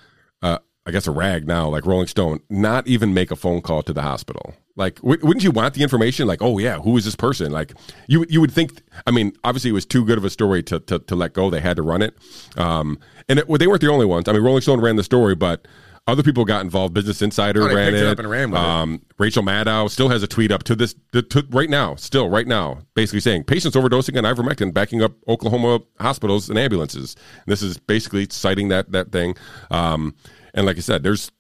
uh, 0.43 0.59
I 0.87 0.91
guess 0.91 1.07
a 1.07 1.13
rag 1.13 1.47
now 1.47 1.69
like 1.69 1.87
Rolling 1.87 2.09
Stone 2.09 2.41
not 2.51 2.89
even 2.89 3.15
make 3.15 3.31
a 3.31 3.37
phone 3.37 3.61
call 3.61 3.83
to 3.85 3.93
the 3.93 4.03
hospital? 4.03 4.55
Like, 4.75 4.97
w- 4.97 5.21
wouldn't 5.23 5.45
you 5.45 5.51
want 5.53 5.75
the 5.75 5.83
information? 5.83 6.27
Like, 6.27 6.43
oh 6.43 6.59
yeah, 6.59 6.79
who 6.79 6.97
is 6.97 7.05
this 7.05 7.17
person? 7.17 7.53
Like, 7.53 7.75
you 8.09 8.27
you 8.29 8.41
would 8.41 8.51
think. 8.51 8.83
I 9.07 9.13
mean, 9.13 9.33
obviously, 9.45 9.71
it 9.71 9.75
was 9.75 9.87
too 9.87 10.05
good 10.05 10.19
of 10.19 10.25
a 10.25 10.31
story 10.31 10.65
to 10.65 10.81
to, 10.81 10.99
to 10.99 11.15
let 11.15 11.33
go. 11.33 11.49
They 11.49 11.61
had 11.61 11.77
to 11.77 11.83
run 11.83 12.03
it, 12.03 12.17
um, 12.57 12.99
and 13.29 13.39
it, 13.39 13.49
well, 13.49 13.59
they 13.59 13.69
weren't 13.69 13.83
the 13.83 13.91
only 13.91 14.07
ones. 14.07 14.27
I 14.27 14.33
mean, 14.33 14.43
Rolling 14.43 14.63
Stone 14.63 14.81
ran 14.81 14.97
the 14.97 15.05
story, 15.05 15.37
but. 15.37 15.69
Other 16.11 16.23
people 16.23 16.45
got 16.45 16.63
involved. 16.63 16.93
Business 16.95 17.23
Insider 17.23 17.63
Oh, 17.63 17.75
ran 17.75 17.95
it. 17.95 18.03
it 18.03 18.19
and 18.19 18.29
ran 18.29 18.51
with 18.51 18.61
it. 18.61 18.65
um, 18.67 19.03
Rachel 19.19 19.43
Maddow 19.43 19.89
still 19.89 20.09
has 20.09 20.23
a 20.23 20.27
tweet 20.27 20.51
up 20.51 20.63
to 20.65 20.75
this 20.75 20.95
to, 21.13 21.47
right 21.51 21.71
now, 21.71 21.95
still 21.95 22.29
right 22.29 22.47
now, 22.47 22.81
basically 22.95 23.21
saying 23.21 23.45
patients 23.45 23.77
overdosing 23.77 24.19
on 24.19 24.25
ivermectin 24.25 24.75
backing 24.75 25.03
up 25.03 25.13
Oklahoma 25.29 25.81
hospitals 26.01 26.49
and 26.51 26.59
ambulances. 26.59 27.17
this 27.47 27.63
is 27.63 27.79
basically 27.79 28.27
citing 28.31 28.69
that 28.69 28.93
that 28.93 29.13
thing. 29.13 29.37
Um, 29.71 30.15
and 30.53 30.67
like 30.67 30.77
I 30.77 30.81
said, 30.81 31.03
there's 31.03 31.31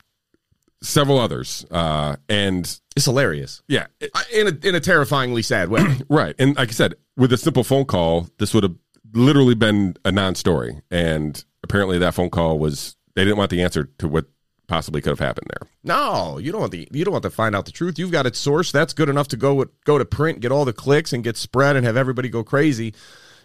several 0.83 1.19
others, 1.19 1.67
uh, 1.71 2.17
and 2.29 2.65
It's 2.97 3.05
hilarious. 3.05 3.63
yeah, 3.69 3.87
it- 4.01 4.11
In 4.33 4.47
a, 4.47 4.69
in 4.69 4.75
a 4.75 4.81
terrifyingly 4.81 5.43
sad 5.43 5.69
way. 5.69 5.85
right. 6.09 6.35
And 6.39 6.57
like 6.57 6.69
I 6.69 6.73
said, 6.73 6.95
with 7.17 7.33
a 7.33 7.37
simple 7.37 7.65
phone 7.65 7.85
call, 7.85 8.29
this 8.39 8.55
would 8.55 8.63
have 8.63 8.77
literally 9.13 9.55
been 9.55 9.97
a 10.05 10.13
non-story. 10.13 10.81
And 10.91 11.43
apparently, 11.63 11.99
that 11.99 12.15
phone 12.15 12.31
call 12.31 12.59
was 12.59 12.97
they 13.15 13.25
didn't 13.25 13.37
want 13.37 13.51
the 13.51 13.63
answer 13.63 13.91
to 13.99 14.09
what 14.09 14.27
possibly 14.71 15.03
could 15.03 15.11
have 15.11 15.19
happened 15.19 15.49
there. 15.51 15.69
No, 15.83 16.39
you 16.39 16.53
don't 16.53 16.61
want 16.61 16.71
the 16.71 16.89
you 16.93 17.05
don't 17.05 17.11
want 17.11 17.25
to 17.25 17.31
find 17.31 17.57
out 17.57 17.67
the 17.67 17.73
truth. 17.73 17.99
You've 17.99 18.13
got 18.13 18.25
it 18.25 18.35
sourced. 18.35 18.71
That's 18.71 18.93
good 18.93 19.09
enough 19.09 19.27
to 19.29 19.37
go 19.37 19.53
with, 19.53 19.69
go 19.85 19.99
to 19.99 20.05
print, 20.05 20.39
get 20.39 20.53
all 20.53 20.65
the 20.65 20.73
clicks, 20.73 21.13
and 21.13 21.25
get 21.25 21.37
spread, 21.37 21.75
and 21.75 21.85
have 21.85 21.97
everybody 21.97 22.29
go 22.29 22.45
crazy. 22.45 22.95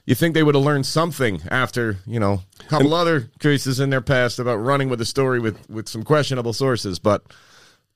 You 0.06 0.14
think 0.14 0.36
they 0.36 0.44
would 0.44 0.54
have 0.54 0.64
learned 0.64 0.86
something 0.86 1.42
after 1.50 1.98
you 2.06 2.20
know 2.20 2.42
a 2.60 2.64
couple 2.66 2.94
other 2.94 3.32
cases 3.40 3.80
in 3.80 3.90
their 3.90 4.02
past 4.02 4.38
about 4.38 4.58
running 4.58 4.88
with 4.88 5.02
a 5.02 5.06
story 5.06 5.40
with 5.40 5.68
with 5.68 5.90
some 5.90 6.04
questionable 6.04 6.54
sources? 6.54 7.00
But 7.00 7.24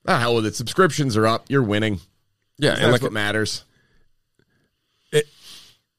ah, 0.08 0.18
hell 0.18 0.34
with 0.34 0.46
it. 0.46 0.56
Subscriptions 0.56 1.16
are 1.16 1.26
up. 1.26 1.44
You're 1.48 1.62
winning. 1.62 2.00
Yeah, 2.58 2.70
That's 2.70 2.80
and 2.82 2.92
like 2.92 3.02
what 3.02 3.12
matters. 3.12 3.64
It, 5.12 5.26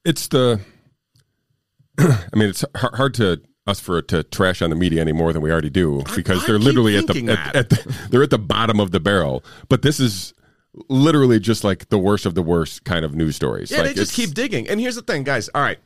it's 0.04 0.28
the 0.28 0.60
i 1.98 2.26
mean 2.34 2.50
it's 2.50 2.64
hard 2.74 3.14
to 3.14 3.40
us 3.66 3.78
for 3.78 4.02
to 4.02 4.22
trash 4.24 4.60
on 4.60 4.70
the 4.70 4.76
media 4.76 5.00
any 5.00 5.12
more 5.12 5.32
than 5.32 5.40
we 5.40 5.50
already 5.50 5.70
do 5.70 6.02
because 6.16 6.42
I 6.42 6.46
they're 6.46 6.58
literally 6.58 6.96
at 6.96 7.06
the, 7.06 7.30
at, 7.30 7.56
at 7.56 7.70
the 7.70 7.96
they're 8.10 8.22
at 8.22 8.30
the 8.30 8.38
bottom 8.38 8.80
of 8.80 8.90
the 8.90 8.98
barrel 8.98 9.44
but 9.68 9.82
this 9.82 10.00
is 10.00 10.34
literally 10.88 11.38
just 11.38 11.64
like 11.64 11.88
the 11.88 11.98
worst 11.98 12.26
of 12.26 12.34
the 12.34 12.42
worst 12.42 12.84
kind 12.84 13.04
of 13.04 13.14
news 13.14 13.36
stories 13.36 13.70
Yeah, 13.70 13.78
like 13.78 13.88
they 13.88 13.94
just 13.94 14.14
keep 14.14 14.34
digging. 14.34 14.68
And 14.68 14.80
here's 14.80 14.96
the 14.96 15.02
thing, 15.02 15.22
guys. 15.22 15.48
All 15.54 15.62
right. 15.62 15.78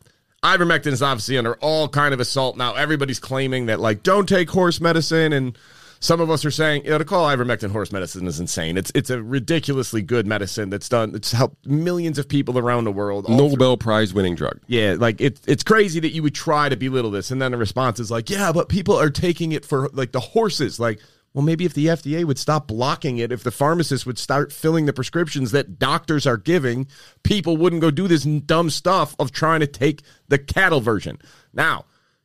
Ivermectin 0.43 0.93
is 0.93 1.03
obviously 1.03 1.39
under 1.39 1.55
all 1.57 1.89
kind 1.89 2.14
of 2.14 2.20
assault 2.20 2.57
now. 2.57 2.74
Everybody's 2.74 3.18
claiming 3.18 3.66
that 3.66 3.81
like 3.81 4.03
don't 4.03 4.29
take 4.29 4.49
horse 4.51 4.81
medicine 4.81 5.33
and 5.33 5.59
some 6.01 6.20
of 6.20 6.30
us 6.30 6.44
are 6.44 6.51
saying, 6.51 6.84
you 6.84 6.90
know, 6.90 6.99
to 6.99 7.05
call 7.05 7.26
ivermectin 7.26 7.70
horse 7.70 7.92
medicine 7.92 8.26
is 8.26 8.40
insane. 8.40 8.76
It's 8.76 8.92
it's 8.94 9.11
a 9.11 9.22
ridiculously 9.22 10.03
good 10.03 10.26
medicine 10.26 10.70
that's 10.70 10.88
done 10.88 11.14
it's 11.14 11.32
helped 11.32 11.66
millions 11.66 12.18
of 12.18 12.28
people 12.28 12.59
around 12.59 12.84
the 12.84 12.92
world. 12.92 13.28
nobel 13.28 13.76
prize 13.76 14.14
winning 14.14 14.34
drug 14.34 14.61
yeah, 14.66 14.97
like 14.99 15.20
it, 15.20 15.40
it's 15.47 15.62
crazy 15.62 16.01
that 16.01 16.11
you 16.11 16.22
would 16.22 16.34
try 16.34 16.68
to 16.68 16.76
belittle 16.76 17.11
this, 17.11 17.30
and 17.30 17.40
then 17.40 17.53
the 17.53 17.59
response 17.59 18.01
is 18.01 18.11
like, 18.11 18.28
"Yeah, 18.28 18.53
but 18.53 18.68
people 18.68 18.97
are 18.97 19.11
taking 19.11 19.53
it 19.53 19.64
for 19.64 19.88
like 19.92 20.12
the 20.12 20.20
horses." 20.20 20.80
Like, 20.80 21.01
well, 21.32 21.44
maybe 21.44 21.64
if 21.64 21.74
the 21.74 21.86
FDA 21.86 22.24
would 22.24 22.38
stop 22.38 22.66
blocking 22.66 23.18
it, 23.18 23.30
if 23.32 23.42
the 23.42 23.51
pharmacists 23.51 24.07
would 24.07 24.18
start 24.18 24.53
filling 24.53 24.86
the 24.86 24.92
prescriptions 24.92 25.53
that 25.53 25.78
doctors 25.78 26.26
are 26.26 26.36
giving, 26.36 26.88
people 27.22 27.57
wouldn't 27.57 27.82
go 27.82 27.90
do 27.90 28.09
this 28.09 28.24
dumb 28.24 28.70
stuff 28.70 29.14
of 29.18 29.32
trying 29.32 29.61
to 29.61 29.66
take 29.66 30.03
the 30.28 30.38
cattle 30.38 30.80
version. 30.80 31.18
Now, 31.53 31.84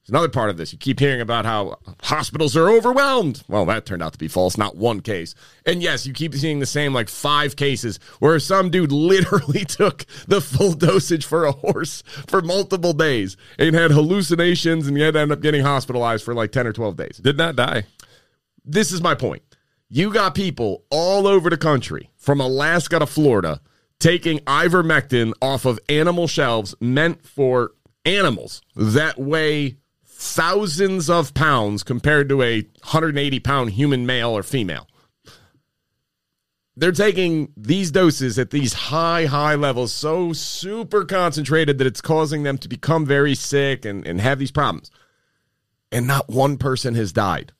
another 0.09 0.29
part 0.29 0.49
of 0.49 0.57
this. 0.57 0.71
You 0.73 0.79
keep 0.79 0.99
hearing 0.99 1.21
about 1.21 1.45
how 1.45 1.77
hospitals 2.03 2.55
are 2.57 2.69
overwhelmed. 2.69 3.43
Well, 3.47 3.65
that 3.65 3.85
turned 3.85 4.03
out 4.03 4.13
to 4.13 4.19
be 4.19 4.27
false, 4.27 4.57
not 4.57 4.75
one 4.75 5.01
case. 5.01 5.35
And 5.65 5.81
yes, 5.81 6.05
you 6.05 6.13
keep 6.13 6.33
seeing 6.35 6.59
the 6.59 6.65
same 6.65 6.93
like 6.93 7.09
five 7.09 7.55
cases 7.55 7.99
where 8.19 8.39
some 8.39 8.69
dude 8.69 8.91
literally 9.11 9.65
took 9.65 10.05
the 10.27 10.41
full 10.41 10.73
dosage 10.73 11.25
for 11.25 11.45
a 11.45 11.51
horse 11.51 12.03
for 12.27 12.41
multiple 12.41 12.93
days 12.93 13.37
and 13.57 13.75
had 13.75 13.91
hallucinations 13.91 14.87
and 14.87 14.97
yet 14.97 15.15
ended 15.15 15.37
up 15.37 15.41
getting 15.41 15.63
hospitalized 15.63 16.23
for 16.23 16.33
like 16.33 16.51
10 16.51 16.67
or 16.67 16.73
12 16.73 16.95
days. 16.95 17.17
did 17.17 17.37
not 17.37 17.55
die 17.55 17.83
This 18.65 18.91
is 18.91 19.01
my 19.01 19.15
point. 19.15 19.41
You 19.89 20.13
got 20.13 20.35
people 20.35 20.85
all 20.89 21.27
over 21.27 21.49
the 21.49 21.57
country, 21.57 22.11
from 22.15 22.39
Alaska 22.39 22.99
to 22.99 23.05
Florida, 23.05 23.59
taking 23.99 24.39
ivermectin 24.39 25.33
off 25.41 25.65
of 25.65 25.79
animal 25.89 26.27
shelves 26.27 26.73
meant 26.79 27.27
for 27.27 27.71
animals 28.05 28.61
that 28.75 29.19
weigh 29.19 29.77
thousands 30.21 31.09
of 31.09 31.33
pounds 31.33 31.81
compared 31.81 32.29
to 32.29 32.43
a 32.43 32.61
180 32.61 33.39
pound 33.39 33.71
human 33.71 34.05
male 34.05 34.29
or 34.29 34.43
female. 34.43 34.87
They're 36.77 36.91
taking 36.91 37.51
these 37.57 37.89
doses 37.89 38.37
at 38.37 38.51
these 38.51 38.73
high, 38.73 39.25
high 39.25 39.55
levels, 39.55 39.91
so 39.91 40.31
super 40.31 41.05
concentrated 41.05 41.79
that 41.79 41.87
it's 41.87 42.01
causing 42.01 42.43
them 42.43 42.59
to 42.59 42.69
become 42.69 43.05
very 43.05 43.33
sick 43.33 43.83
and, 43.83 44.05
and 44.05 44.21
have 44.21 44.37
these 44.37 44.51
problems. 44.51 44.91
And 45.91 46.05
not 46.05 46.29
one 46.29 46.57
person 46.57 46.93
has 46.95 47.11
died. 47.11 47.51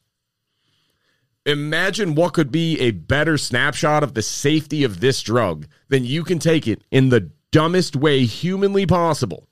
Imagine 1.48 2.14
what 2.14 2.34
could 2.34 2.52
be 2.52 2.80
a 2.80 2.92
better 2.92 3.40
snapshot 3.40 4.04
of 4.04 4.14
the 4.14 4.22
safety 4.22 4.84
of 4.84 5.00
this 5.00 5.24
drug 5.24 5.66
than 5.90 6.06
you 6.06 6.24
can 6.24 6.38
take 6.38 6.68
it 6.68 6.84
in 6.92 7.10
the 7.10 7.32
dumbest 7.52 7.96
way 7.96 8.26
humanly 8.26 8.86
possible. 8.86 9.48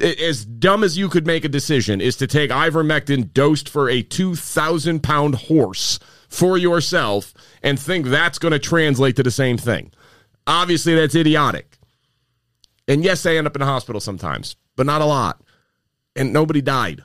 As 0.00 0.44
dumb 0.44 0.84
as 0.84 0.96
you 0.96 1.08
could 1.08 1.26
make 1.26 1.44
a 1.44 1.48
decision 1.48 2.00
is 2.00 2.16
to 2.16 2.26
take 2.26 2.50
ivermectin 2.50 3.32
dosed 3.32 3.68
for 3.68 3.88
a 3.88 4.02
2,000 4.02 5.02
pound 5.02 5.34
horse 5.34 5.98
for 6.28 6.56
yourself 6.56 7.34
and 7.62 7.78
think 7.78 8.06
that's 8.06 8.38
going 8.38 8.52
to 8.52 8.58
translate 8.58 9.16
to 9.16 9.22
the 9.22 9.30
same 9.30 9.56
thing. 9.56 9.92
Obviously, 10.46 10.94
that's 10.94 11.14
idiotic. 11.14 11.78
And 12.86 13.02
yes, 13.02 13.22
they 13.22 13.38
end 13.38 13.46
up 13.46 13.56
in 13.56 13.60
the 13.60 13.66
hospital 13.66 14.00
sometimes, 14.00 14.56
but 14.76 14.86
not 14.86 15.00
a 15.00 15.06
lot. 15.06 15.40
And 16.14 16.32
nobody 16.32 16.60
died. 16.60 17.02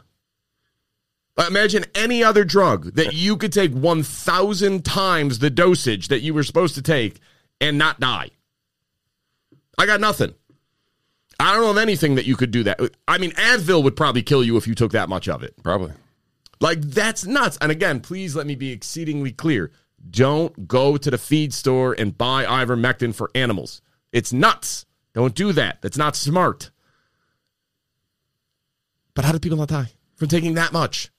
Imagine 1.47 1.85
any 1.95 2.23
other 2.23 2.43
drug 2.43 2.95
that 2.95 3.13
you 3.13 3.37
could 3.37 3.53
take 3.53 3.71
1,000 3.73 4.83
times 4.83 5.39
the 5.39 5.49
dosage 5.49 6.09
that 6.09 6.21
you 6.21 6.33
were 6.33 6.43
supposed 6.43 6.75
to 6.75 6.81
take 6.81 7.19
and 7.61 7.77
not 7.77 7.99
die. 7.99 8.29
I 9.77 9.85
got 9.85 10.01
nothing. 10.01 10.33
I 11.39 11.53
don't 11.53 11.61
know 11.61 11.71
of 11.71 11.77
anything 11.77 12.15
that 12.15 12.25
you 12.25 12.35
could 12.35 12.51
do 12.51 12.63
that. 12.63 12.79
I 13.07 13.17
mean, 13.17 13.31
Advil 13.31 13.83
would 13.83 13.95
probably 13.95 14.21
kill 14.21 14.43
you 14.43 14.57
if 14.57 14.67
you 14.67 14.75
took 14.75 14.91
that 14.91 15.07
much 15.07 15.29
of 15.29 15.41
it. 15.41 15.55
probably 15.63 15.93
Like, 16.59 16.81
that's 16.81 17.25
nuts. 17.25 17.57
And 17.61 17.71
again, 17.71 18.01
please 18.01 18.35
let 18.35 18.45
me 18.45 18.55
be 18.55 18.71
exceedingly 18.71 19.31
clear. 19.31 19.71
Don't 20.09 20.67
go 20.67 20.97
to 20.97 21.09
the 21.09 21.17
feed 21.17 21.53
store 21.53 21.95
and 21.97 22.17
buy 22.17 22.45
ivermectin 22.45 23.15
for 23.15 23.31
animals. 23.33 23.81
It's 24.11 24.33
nuts. 24.33 24.85
Don't 25.13 25.35
do 25.35 25.53
that. 25.53 25.81
That's 25.81 25.97
not 25.97 26.15
smart. 26.15 26.71
But 29.13 29.25
how 29.25 29.31
do 29.31 29.39
people 29.39 29.57
not 29.57 29.69
die 29.69 29.91
from 30.15 30.27
taking 30.27 30.53
that 30.55 30.73
much? 30.73 31.09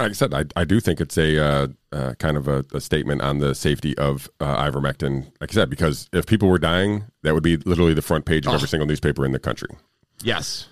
Like 0.00 0.10
I 0.10 0.12
said, 0.12 0.32
I, 0.32 0.44
I 0.54 0.64
do 0.64 0.78
think 0.78 1.00
it's 1.00 1.18
a 1.18 1.44
uh, 1.44 1.66
uh, 1.90 2.14
kind 2.14 2.36
of 2.36 2.46
a, 2.46 2.64
a 2.72 2.80
statement 2.80 3.20
on 3.20 3.38
the 3.38 3.52
safety 3.54 3.98
of 3.98 4.30
uh, 4.38 4.56
ivermectin. 4.70 5.32
Like 5.40 5.50
I 5.50 5.54
said, 5.54 5.70
because 5.70 6.08
if 6.12 6.24
people 6.26 6.48
were 6.48 6.58
dying, 6.58 7.04
that 7.24 7.34
would 7.34 7.42
be 7.42 7.56
literally 7.56 7.94
the 7.94 8.02
front 8.02 8.24
page 8.24 8.46
of 8.46 8.54
every 8.54 8.68
single 8.68 8.86
newspaper 8.86 9.26
in 9.26 9.32
the 9.32 9.40
country. 9.40 9.70
Yes. 10.22 10.68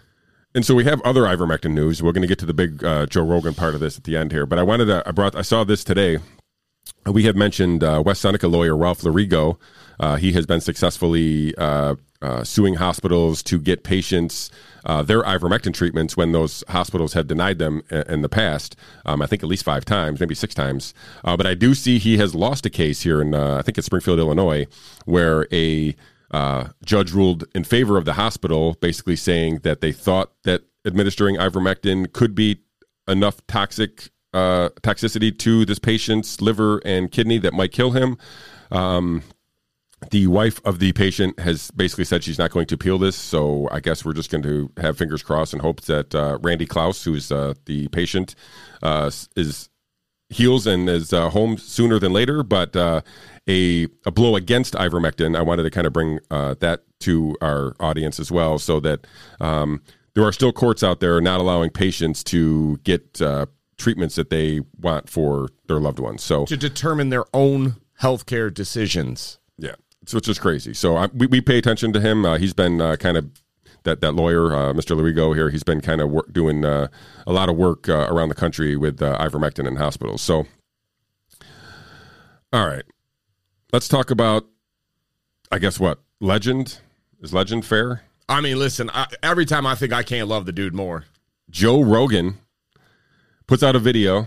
And 0.54 0.64
so 0.64 0.74
we 0.74 0.84
have 0.84 1.02
other 1.02 1.22
ivermectin 1.22 1.72
news. 1.72 2.02
We're 2.02 2.12
going 2.12 2.22
to 2.22 2.28
get 2.28 2.38
to 2.38 2.46
the 2.46 2.54
big 2.54 2.84
uh, 2.84 3.06
Joe 3.06 3.24
Rogan 3.24 3.54
part 3.54 3.74
of 3.74 3.80
this 3.80 3.98
at 3.98 4.04
the 4.04 4.16
end 4.16 4.32
here, 4.32 4.46
but 4.46 4.58
I 4.58 4.62
wanted 4.62 4.86
to. 4.86 5.02
I 5.06 5.10
brought. 5.10 5.34
I 5.34 5.42
saw 5.42 5.64
this 5.64 5.84
today. 5.84 6.18
We 7.04 7.24
had 7.24 7.36
mentioned 7.36 7.84
uh, 7.84 8.02
West 8.04 8.22
Seneca 8.22 8.48
lawyer 8.48 8.76
Ralph 8.76 9.00
Lorigo. 9.00 9.58
Uh, 9.98 10.16
he 10.16 10.32
has 10.32 10.46
been 10.46 10.60
successfully 10.60 11.54
uh, 11.56 11.96
uh, 12.22 12.44
suing 12.44 12.74
hospitals 12.74 13.42
to 13.44 13.58
get 13.58 13.82
patients 13.84 14.50
uh, 14.86 15.02
their 15.02 15.22
ivermectin 15.22 15.74
treatments 15.74 16.16
when 16.16 16.32
those 16.32 16.64
hospitals 16.68 17.12
have 17.12 17.26
denied 17.26 17.58
them 17.58 17.82
in 17.90 18.22
the 18.22 18.28
past. 18.28 18.76
Um, 19.04 19.20
I 19.20 19.26
think 19.26 19.42
at 19.42 19.48
least 19.48 19.64
five 19.64 19.84
times, 19.84 20.20
maybe 20.20 20.34
six 20.34 20.54
times. 20.54 20.94
Uh, 21.24 21.36
but 21.36 21.46
I 21.46 21.54
do 21.54 21.74
see 21.74 21.98
he 21.98 22.18
has 22.18 22.34
lost 22.34 22.64
a 22.64 22.70
case 22.70 23.02
here 23.02 23.20
in 23.20 23.34
uh, 23.34 23.56
I 23.58 23.62
think 23.62 23.76
it's 23.76 23.86
Springfield, 23.86 24.18
Illinois, 24.18 24.66
where 25.04 25.46
a 25.52 25.94
uh, 26.30 26.68
judge 26.84 27.12
ruled 27.12 27.44
in 27.54 27.64
favor 27.64 27.96
of 27.96 28.04
the 28.04 28.14
hospital, 28.14 28.76
basically 28.80 29.16
saying 29.16 29.60
that 29.62 29.80
they 29.80 29.92
thought 29.92 30.32
that 30.44 30.62
administering 30.86 31.36
ivermectin 31.36 32.12
could 32.12 32.34
be 32.34 32.62
enough 33.08 33.44
toxic 33.46 34.10
uh, 34.32 34.68
toxicity 34.82 35.36
to 35.36 35.64
this 35.64 35.78
patient's 35.78 36.40
liver 36.40 36.78
and 36.84 37.10
kidney 37.10 37.38
that 37.38 37.54
might 37.54 37.72
kill 37.72 37.92
him. 37.92 38.18
Um, 38.70 39.22
the 40.10 40.26
wife 40.26 40.60
of 40.64 40.78
the 40.78 40.92
patient 40.92 41.38
has 41.40 41.70
basically 41.70 42.04
said 42.04 42.22
she's 42.22 42.38
not 42.38 42.50
going 42.50 42.66
to 42.66 42.74
appeal 42.74 42.98
this, 42.98 43.16
so 43.16 43.68
I 43.72 43.80
guess 43.80 44.04
we're 44.04 44.12
just 44.12 44.30
going 44.30 44.42
to 44.42 44.70
have 44.76 44.98
fingers 44.98 45.22
crossed 45.22 45.54
and 45.54 45.62
hope 45.62 45.82
that 45.82 46.14
uh, 46.14 46.38
Randy 46.42 46.66
Klaus, 46.66 47.02
who's 47.02 47.32
uh, 47.32 47.54
the 47.64 47.88
patient, 47.88 48.34
uh, 48.82 49.10
is 49.36 49.70
heals 50.28 50.66
and 50.66 50.88
is 50.88 51.12
uh, 51.12 51.30
home 51.30 51.56
sooner 51.56 51.98
than 51.98 52.12
later. 52.12 52.42
But 52.42 52.76
uh, 52.76 53.00
a 53.48 53.88
a 54.04 54.10
blow 54.10 54.36
against 54.36 54.74
ivermectin, 54.74 55.34
I 55.36 55.42
wanted 55.42 55.62
to 55.62 55.70
kind 55.70 55.86
of 55.86 55.94
bring 55.94 56.20
uh, 56.30 56.56
that 56.60 56.82
to 57.00 57.34
our 57.40 57.74
audience 57.80 58.20
as 58.20 58.30
well, 58.30 58.58
so 58.58 58.80
that 58.80 59.06
um, 59.40 59.82
there 60.14 60.24
are 60.24 60.32
still 60.32 60.52
courts 60.52 60.82
out 60.82 61.00
there 61.00 61.20
not 61.22 61.40
allowing 61.40 61.70
patients 61.70 62.22
to 62.24 62.76
get 62.84 63.20
treatments 63.78 64.14
that 64.14 64.30
they 64.30 64.60
want 64.80 65.08
for 65.08 65.48
their 65.68 65.78
loved 65.78 65.98
ones. 65.98 66.22
So 66.22 66.44
to 66.46 66.56
determine 66.56 67.08
their 67.08 67.24
own 67.32 67.76
healthcare 68.00 68.52
decisions. 68.52 69.38
So 70.06 70.16
it's 70.16 70.26
just 70.26 70.40
crazy. 70.40 70.72
So 70.72 70.96
I, 70.96 71.06
we 71.12 71.26
we 71.26 71.40
pay 71.40 71.58
attention 71.58 71.92
to 71.92 72.00
him. 72.00 72.24
Uh, 72.24 72.38
he's 72.38 72.54
been 72.54 72.80
uh, 72.80 72.96
kind 72.96 73.16
of. 73.16 73.30
That, 73.82 74.00
that 74.00 74.16
lawyer, 74.16 74.52
uh, 74.52 74.72
Mr. 74.72 74.96
Luigo 74.96 75.32
here, 75.32 75.48
he's 75.48 75.62
been 75.62 75.80
kind 75.80 76.00
of 76.00 76.10
work, 76.10 76.32
doing 76.32 76.64
uh, 76.64 76.88
a 77.24 77.32
lot 77.32 77.48
of 77.48 77.54
work 77.54 77.88
uh, 77.88 78.08
around 78.10 78.30
the 78.30 78.34
country 78.34 78.74
with 78.74 79.00
uh, 79.00 79.16
ivermectin 79.18 79.64
in 79.64 79.76
hospitals. 79.76 80.22
So, 80.22 80.44
all 82.52 82.66
right, 82.66 82.82
let's 83.72 83.86
talk 83.86 84.10
about, 84.10 84.44
I 85.52 85.60
guess 85.60 85.78
what 85.78 86.00
legend 86.18 86.80
is 87.20 87.32
legend 87.32 87.64
fair. 87.64 88.02
I 88.28 88.40
mean, 88.40 88.58
listen, 88.58 88.90
I, 88.92 89.06
every 89.22 89.46
time 89.46 89.66
I 89.66 89.76
think 89.76 89.92
I 89.92 90.02
can't 90.02 90.26
love 90.26 90.46
the 90.46 90.52
dude 90.52 90.74
more. 90.74 91.04
Joe 91.48 91.80
Rogan 91.80 92.38
puts 93.46 93.62
out 93.62 93.76
a 93.76 93.78
video. 93.78 94.26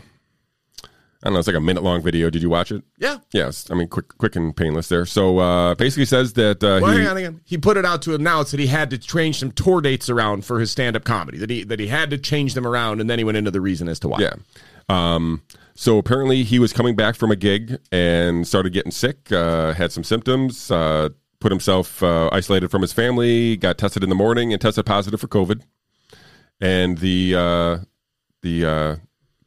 I 1.22 1.28
don't 1.28 1.34
know, 1.34 1.40
it's 1.40 1.48
like 1.48 1.56
a 1.58 1.62
minute 1.62 1.84
long 1.84 2.02
video. 2.02 2.30
Did 2.30 2.42
you 2.42 2.50
watch 2.50 2.72
it? 2.72 2.82
Yeah. 2.98 3.18
Yes. 3.34 3.70
I 3.70 3.76
mean, 3.76 3.90
quick, 3.90 4.18
quick 4.18 4.38
and 4.38 4.56
painless 4.56 4.88
there. 4.88 5.06
So 5.06 5.40
uh, 5.40 5.76
basically 5.76 6.06
says 6.06 6.34
that 6.34 6.64
uh, 6.64 6.80
Well, 6.82 6.98
he, 6.98 7.04
hang 7.04 7.26
on. 7.28 7.42
He 7.44 7.58
put 7.58 7.76
it 7.76 7.84
out 7.84 8.02
to 8.04 8.16
announce 8.16 8.52
that 8.52 8.60
he 8.60 8.68
had 8.68 8.90
to 8.92 8.98
change 8.98 9.40
some 9.40 9.52
tour 9.52 9.82
dates 9.82 10.10
around 10.10 10.46
for 10.46 10.62
his 10.62 10.72
stand 10.72 10.96
up 10.96 11.04
comedy. 11.04 11.38
That 11.38 11.50
he 11.50 11.64
that 11.66 11.80
he 11.80 11.88
had 11.88 12.10
to 12.12 12.18
change 12.18 12.54
them 12.54 12.66
around, 12.66 13.02
and 13.02 13.10
then 13.10 13.20
he 13.20 13.26
went 13.26 13.38
into 13.38 13.52
the 13.52 13.60
reason 13.60 13.90
as 13.90 14.00
to 14.00 14.08
why. 14.08 14.20
yeah. 14.20 14.34
Um, 14.88 15.44
so 15.76 15.98
apparently 15.98 16.44
he 16.44 16.58
was 16.58 16.74
coming 16.74 16.96
back 16.96 17.16
from 17.16 17.32
a 17.32 17.36
gig 17.36 17.78
and 17.92 18.48
started 18.48 18.74
getting 18.74 18.92
sick, 18.92 19.32
uh, 19.32 19.74
had 19.74 19.92
some 19.92 20.04
symptoms, 20.04 20.72
uh, 20.72 21.10
put 21.40 21.52
himself 21.52 22.02
uh, 22.04 22.30
isolated 22.32 22.70
from 22.70 22.82
his 22.82 22.92
family, 22.92 23.56
got 23.56 23.78
tested 23.78 24.04
in 24.04 24.10
the 24.10 24.16
morning 24.16 24.52
and 24.52 24.62
tested 24.62 24.86
positive 24.86 25.22
for 25.22 25.28
COVID. 25.28 25.62
And 26.60 26.98
the 26.98 27.36
uh, 27.36 27.78
the 28.42 28.66
uh, 28.66 28.96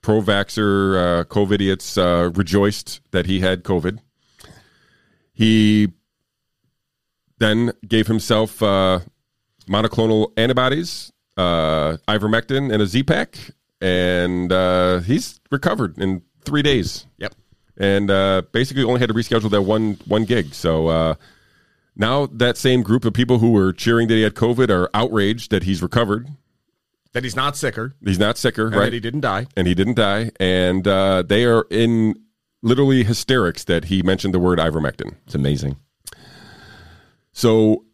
pro 0.03 0.21
vaxxer 0.21 1.21
uh, 1.21 1.25
COVID 1.25 1.55
idiots 1.55 1.97
uh, 1.97 2.31
rejoiced 2.35 3.01
that 3.13 3.27
he 3.27 3.41
had 3.41 3.63
COVID. 3.63 3.99
He 5.33 5.93
then 7.39 7.73
gave 7.87 8.07
himself 8.07 8.63
uh, 8.63 9.01
monoclonal 9.67 10.33
antibodies, 10.37 11.13
uh, 11.37 11.97
ivermectin, 12.09 12.73
and 12.73 12.83
a 12.83 12.87
Z 12.87 13.05
pack, 13.05 13.39
and 13.81 14.53
uh, 14.53 15.01
he's 15.01 15.41
recovered 15.51 15.99
in 15.99 16.23
three 16.45 16.63
days. 16.63 17.07
Yep. 17.19 17.35
And 17.79 18.11
uh, 18.11 18.43
basically 18.53 18.85
only 18.85 19.01
had 19.01 19.09
to 19.09 19.15
reschedule 19.15 19.51
that 19.51 19.63
one 19.63 19.99
one 20.07 20.25
gig. 20.25 20.55
So 20.55 20.89
uh, 20.89 21.15
now 21.97 22.27
that 22.27 22.57
same 22.57 22.83
group 22.83 23.05
of 23.05 23.13
people 23.15 23.39
who 23.39 23.53
were 23.53 23.73
cheering 23.73 24.09
that 24.09 24.15
he 24.15 24.23
had 24.23 24.35
COVID 24.35 24.69
are 24.71 24.91
outraged 24.93 25.51
that 25.51 25.63
he's 25.63 25.83
recovered. 25.83 26.29
That 27.13 27.25
he's 27.25 27.37
not 27.37 27.57
sicker, 27.57 27.95
He's 28.05 28.19
not 28.19 28.39
sicker, 28.39 28.67
and 28.69 28.77
right? 28.77 28.85
that 28.87 28.93
he 28.95 29.01
didn't 29.01 29.21
die. 29.21 29.47
and 29.57 29.67
he 29.67 29.75
didn't 29.75 29.95
die. 29.95 30.31
And 30.41 30.87
uh, 30.89 31.23
they 31.23 31.45
are 31.45 31.67
in 31.71 32.15
literally 32.63 33.05
hysterics 33.05 33.65
that 33.65 33.87
he 33.87 34.03
mentioned 34.03 34.33
the 34.33 34.39
word 34.39 34.59
ivermectin. 34.59 35.15
It's 35.27 35.35
amazing. 35.35 35.77
So 37.33 37.85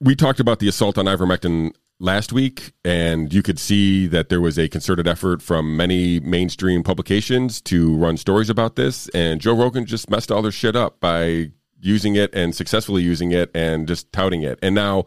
we 0.00 0.14
talked 0.14 0.40
about 0.40 0.58
the 0.58 0.68
assault 0.68 0.98
on 0.98 1.06
ivermectin 1.06 1.72
last 1.98 2.32
week, 2.32 2.72
and 2.84 3.32
you 3.32 3.42
could 3.42 3.58
see 3.58 4.06
that 4.06 4.30
there 4.30 4.40
was 4.40 4.58
a 4.58 4.68
concerted 4.68 5.06
effort 5.06 5.42
from 5.42 5.76
many 5.76 6.18
mainstream 6.20 6.82
publications 6.82 7.60
to 7.62 7.94
run 7.96 8.16
stories 8.16 8.48
about 8.50 8.76
this. 8.76 9.08
And 9.10 9.40
Joe 9.40 9.54
Rogan 9.54 9.86
just 9.86 10.08
messed 10.10 10.30
all 10.32 10.42
their 10.42 10.52
shit 10.52 10.74
up 10.76 10.98
by 11.00 11.50
using 11.80 12.14
it 12.16 12.34
and 12.34 12.54
successfully 12.54 13.02
using 13.02 13.32
it 13.32 13.50
and 13.54 13.86
just 13.86 14.12
touting 14.12 14.42
it. 14.42 14.58
And 14.62 14.74
now 14.74 15.04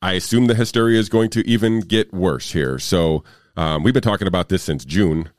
I 0.00 0.12
assume 0.12 0.46
the 0.46 0.54
hysteria 0.54 0.98
is 0.98 1.08
going 1.08 1.30
to 1.30 1.48
even 1.48 1.80
get 1.80 2.12
worse 2.12 2.52
here. 2.52 2.78
So 2.78 3.24
um, 3.56 3.82
we've 3.82 3.94
been 3.94 4.02
talking 4.02 4.28
about 4.28 4.48
this 4.48 4.62
since 4.62 4.84
June. 4.84 5.30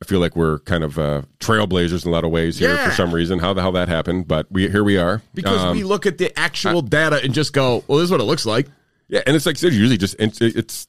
I 0.00 0.04
feel 0.04 0.18
like 0.18 0.34
we're 0.34 0.58
kind 0.60 0.82
of 0.82 0.98
uh, 0.98 1.22
trailblazers 1.38 2.04
in 2.04 2.08
a 2.10 2.12
lot 2.12 2.24
of 2.24 2.32
ways 2.32 2.58
here 2.58 2.74
Yeah. 2.74 2.88
for 2.88 2.94
some 2.94 3.14
reason. 3.14 3.38
How 3.38 3.52
the 3.52 3.60
hell 3.62 3.70
that 3.72 3.88
happened? 3.88 4.26
But 4.26 4.50
we 4.50 4.68
here 4.68 4.82
we 4.82 4.96
are 4.98 5.22
Because 5.32 5.60
Um, 5.60 5.76
we 5.76 5.84
look 5.84 6.06
at 6.06 6.18
the 6.18 6.36
actual 6.36 6.82
data 6.82 7.20
and 7.22 7.32
just 7.32 7.52
go, 7.52 7.84
well, 7.86 7.98
this 7.98 8.06
is 8.06 8.10
what 8.10 8.20
it 8.20 8.24
looks 8.24 8.44
like. 8.44 8.66
Yeah, 9.08 9.20
and 9.26 9.36
it's 9.36 9.46
like 9.46 9.56
I 9.56 9.58
said, 9.60 9.72
usually 9.74 9.96
just 9.98 10.16
it's, 10.18 10.40
it's 10.40 10.88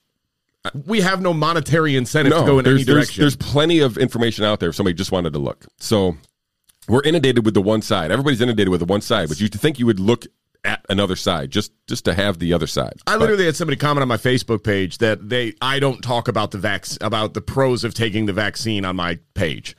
We 0.88 1.02
have 1.02 1.22
no 1.22 1.32
monetary 1.32 1.96
incentive 1.96 2.32
no. 2.34 2.40
to 2.40 2.46
go 2.48 2.58
in 2.58 2.66
there's, 2.66 2.76
any 2.78 2.84
there's 2.86 2.96
direction. 3.08 3.22
there's 3.22 3.36
plenty 3.36 3.80
of 3.82 4.00
information 4.00 4.46
out 4.46 4.60
there. 4.60 4.70
If 4.70 4.76
somebody 4.76 4.96
just 4.96 5.12
wanted 5.12 5.34
to 5.34 5.40
look, 5.40 5.66
so 5.78 6.18
we're 6.88 7.04
inundated 7.04 7.46
with 7.46 7.54
the 7.54 7.62
one 7.62 7.84
side. 7.84 8.12
Everybody's 8.12 8.42
inundated 8.42 8.70
with 8.70 8.80
the 8.80 8.86
one 8.88 9.02
side, 9.02 9.30
but 9.30 9.40
you 9.40 9.48
think 9.48 9.78
you 9.78 9.86
would 9.86 10.00
look 10.00 10.26
at 10.66 10.86
another 10.90 11.16
side 11.16 11.52
just 11.52 11.72
just 11.88 12.06
to 12.06 12.14
have 12.14 12.40
the 12.40 12.54
other 12.54 12.68
side. 12.68 12.94
I 13.06 13.18
literally 13.18 13.46
had 13.46 13.56
somebody 13.56 13.76
comment 13.78 14.02
on 14.02 14.08
my 14.08 14.18
Facebook 14.18 14.64
page 14.64 15.00
that 15.00 15.30
they 15.30 15.54
I 15.62 15.80
don't 15.80 16.02
talk 16.02 16.28
about 16.28 16.52
the 16.52 16.58
vac 16.58 16.86
about 17.02 17.34
the 17.34 17.42
pros 17.42 17.84
of 17.84 17.94
taking 17.94 18.26
the 18.26 18.34
vaccine 18.34 18.86
on 18.86 18.96
my 18.96 19.20
page, 19.34 19.76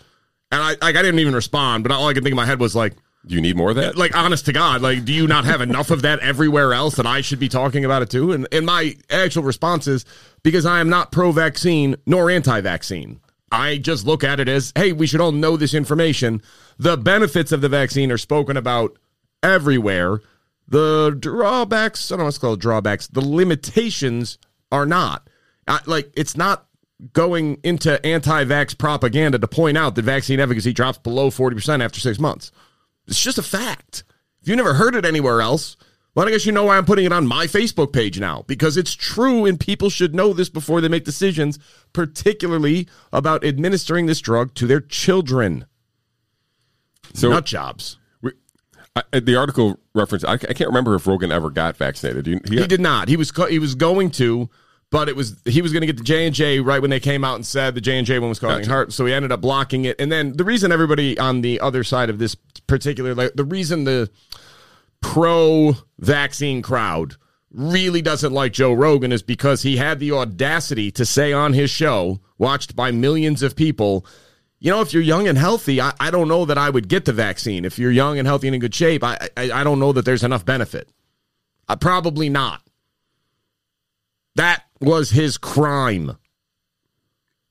and 0.53 0.62
I 0.62 0.70
like 0.82 0.97
I 0.97 1.03
didn't 1.03 1.20
even 1.20 1.35
respond. 1.35 1.85
But 1.85 1.93
all 1.93 2.09
I 2.09 2.12
could 2.14 2.22
think 2.22 2.32
in 2.32 2.37
my 2.37 2.47
head 2.47 2.61
was 2.61 2.74
like, 2.76 2.95
Do 3.26 3.35
you 3.35 3.41
need 3.41 3.57
more 3.57 3.70
of 3.70 3.76
that? 3.76 3.97
like 3.97 4.14
honest 4.16 4.45
to 4.47 4.53
God, 4.53 4.82
like 4.82 5.05
do 5.05 5.12
you 5.14 5.26
not 5.26 5.45
have 5.47 5.61
enough 5.62 5.91
of 5.91 6.03
that 6.03 6.20
everywhere 6.20 6.74
else 6.74 6.97
that 6.97 7.07
I 7.07 7.22
should 7.22 7.39
be 7.41 7.49
talking 7.49 7.85
about 7.85 8.03
it 8.03 8.11
too? 8.11 8.32
And 8.32 8.47
and 8.53 8.66
my 8.66 8.95
actual 9.11 9.43
response 9.43 9.87
is 9.87 10.05
because 10.43 10.66
I 10.66 10.80
am 10.80 10.91
not 10.91 11.12
pro-vaccine 11.12 11.97
nor 12.07 12.30
anti-vaccine. 12.30 13.20
I 13.51 13.78
just 13.78 14.05
look 14.05 14.24
at 14.24 14.41
it 14.41 14.49
as, 14.49 14.72
hey, 14.76 14.93
we 14.93 15.07
should 15.07 15.20
all 15.20 15.30
know 15.30 15.57
this 15.57 15.74
information. 15.74 16.43
The 16.76 16.97
benefits 16.97 17.53
of 17.53 17.61
the 17.61 17.68
vaccine 17.68 18.11
are 18.11 18.18
spoken 18.18 18.57
about 18.57 18.99
everywhere. 19.45 20.20
The 20.67 21.17
drawbacks, 21.19 22.11
I 22.11 22.15
don't 22.15 22.21
know 22.21 22.25
what's 22.27 22.39
called 22.39 22.61
drawbacks. 22.61 23.07
The 23.07 23.21
limitations 23.21 24.39
are 24.73 24.87
not. 24.87 25.29
I, 25.69 25.81
like 25.87 26.12
it's 26.17 26.37
not 26.37 26.67
going 27.12 27.59
into 27.62 28.05
anti-vax 28.07 28.79
propaganda 28.79 29.39
to 29.39 29.49
point 29.49 29.77
out 29.77 29.95
that 29.95 30.03
vaccine 30.03 30.41
efficacy 30.41 30.73
drops 30.73 30.99
below 30.99 31.31
40% 31.31 31.85
after 31.85 32.01
6 32.01 32.19
months. 32.19 32.53
It's 33.07 33.23
just 33.23 33.39
a 33.39 33.43
fact. 33.43 34.05
If 34.41 34.49
you 34.49 34.57
never 34.57 34.75
heard 34.75 34.95
it 34.95 35.05
anywhere 35.05 35.41
else, 35.41 35.77
well, 36.15 36.29
I 36.29 36.31
guess 36.31 36.47
you 36.47 36.53
know 36.53 36.65
why 36.65 36.77
I'm 36.77 36.85
putting 36.85 37.07
it 37.07 37.12
on 37.12 37.27
my 37.27 37.47
Facebook 37.47 37.93
page 37.93 38.21
now 38.21 38.45
because 38.47 38.77
it's 38.77 38.95
true 38.95 39.45
and 39.45 39.59
people 39.59 39.91
should 39.91 40.15
know 40.15 40.33
this 40.33 40.49
before 40.49 40.81
they 40.81 40.89
make 40.89 41.05
decisions, 41.05 41.59
particularly 41.93 42.89
about 43.12 43.45
administering 43.45 44.07
this 44.07 44.21
drug 44.21 44.55
to 44.55 44.67
their 44.67 44.81
children. 44.81 45.67
so 47.12 47.31
Nut 47.31 47.45
jobs. 47.45 47.99
I, 48.97 49.20
the 49.20 49.34
article 49.36 49.78
reference. 49.95 50.24
I, 50.24 50.34
I 50.34 50.36
can't 50.36 50.68
remember 50.68 50.95
if 50.95 51.07
Rogan 51.07 51.32
ever 51.32 51.51
got 51.51 51.76
vaccinated. 51.76 52.26
You- 52.26 52.40
He 52.49 52.66
did 52.66 52.80
not. 52.80 53.09
He 53.09 53.16
was 53.16 53.32
co- 53.32 53.47
he 53.47 53.59
was 53.59 53.74
going 53.74 54.11
to, 54.12 54.49
but 54.90 55.09
it 55.09 55.16
was 55.16 55.36
he 55.45 55.62
was 55.62 55.72
going 55.72 55.80
to 55.80 55.86
get 55.86 55.97
the 55.97 56.05
J 56.05 56.26
and 56.26 56.34
J 56.34 56.61
right 56.61 56.80
when 56.80 56.90
they 56.90 57.01
came 57.01 57.24
out 57.24 57.34
and 57.34 57.45
said 57.45 57.74
the 57.74 57.80
J 57.80 57.99
and 57.99 58.07
J 58.07 58.18
one 58.20 58.28
was 58.28 58.38
causing 58.38 58.59
Gotcha. 58.61 58.70
heart. 58.70 58.92
So 58.92 59.05
he 59.07 59.12
ended 59.12 59.32
up 59.32 59.40
blocking 59.40 59.84
it. 59.84 60.01
And 60.01 60.12
then 60.12 60.36
the 60.36 60.45
reason 60.45 60.70
everybody 60.70 61.18
on 61.18 61.40
the 61.40 61.59
other 61.61 61.82
side 61.82 62.09
of 62.09 62.18
this 62.18 62.36
particular, 62.68 63.14
like, 63.14 63.32
the 63.34 63.45
reason 63.45 63.82
the 63.84 64.09
pro 65.01 65.74
vaccine 65.99 66.62
crowd 66.62 67.16
really 67.51 68.03
doesn't 68.03 68.32
like 68.32 68.53
Joe 68.53 68.72
Rogan 68.72 69.12
is 69.12 69.22
because 69.22 69.62
he 69.62 69.76
had 69.76 69.99
the 70.01 70.12
audacity 70.12 70.90
to 70.92 71.05
say 71.05 71.32
on 71.32 71.53
his 71.53 71.70
show, 71.70 72.20
watched 72.38 72.74
by 72.74 72.90
millions 72.90 73.42
of 73.42 73.55
people, 73.55 74.05
you 74.65 74.71
know, 74.71 74.81
if 74.81 74.95
you're 74.95 75.03
young 75.03 75.29
and 75.29 75.37
healthy, 75.37 75.79
I, 75.79 75.93
I 76.01 76.11
don't 76.11 76.27
know 76.27 76.47
that 76.47 76.57
I 76.57 76.71
would 76.71 76.89
get 76.89 77.05
the 77.05 77.12
vaccine. 77.12 77.67
If 77.67 77.79
you're 77.79 77.91
young 77.91 78.19
and 78.19 78.27
healthy 78.27 78.49
and 78.49 78.55
in 78.55 78.62
good 78.62 78.75
shape, 78.75 79.05
I, 79.05 79.19
I, 79.37 79.53
I 79.53 79.62
don't 79.62 79.79
know 79.79 79.93
that 79.93 80.07
there's 80.07 80.25
enough 80.25 80.47
benefit. 80.47 80.89
Uh, 81.69 81.77
probably 81.77 82.31
not. 82.31 82.62
That 84.37 84.65
was 84.81 85.11
his 85.11 85.37
crime. 85.37 86.17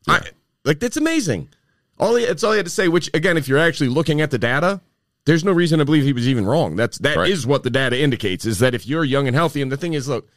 I, 0.07 0.22
like 0.66 0.80
that's 0.80 0.97
amazing. 0.97 1.49
All 1.99 2.16
he, 2.16 2.24
it's 2.24 2.43
all 2.43 2.53
he 2.53 2.57
had 2.57 2.66
to 2.66 2.72
say. 2.72 2.88
Which 2.88 3.11
again, 3.14 3.38
if 3.38 3.47
you're 3.47 3.59
actually 3.59 3.89
looking 3.89 4.20
at 4.20 4.32
the 4.32 4.39
data, 4.39 4.82
there's 5.26 5.43
no 5.43 5.51
reason 5.51 5.78
to 5.78 5.86
believe 5.86 6.03
he 6.05 6.14
was 6.14 6.28
even 6.28 6.47
wrong. 6.47 6.76
That's 6.76 6.97
that 6.97 7.28
is 7.28 7.45
Right. 7.45 7.49
what 7.51 7.61
the 7.61 7.70
data 7.70 7.95
indicates. 8.01 8.43
Is 8.43 8.57
that 8.57 8.74
if 8.74 8.88
you're 8.88 9.03
young 9.03 9.28
and 9.28 9.36
healthy, 9.36 9.61
and 9.61 9.72
the 9.72 9.78
thing 9.78 9.93
is, 9.93 10.07
look, 10.07 10.28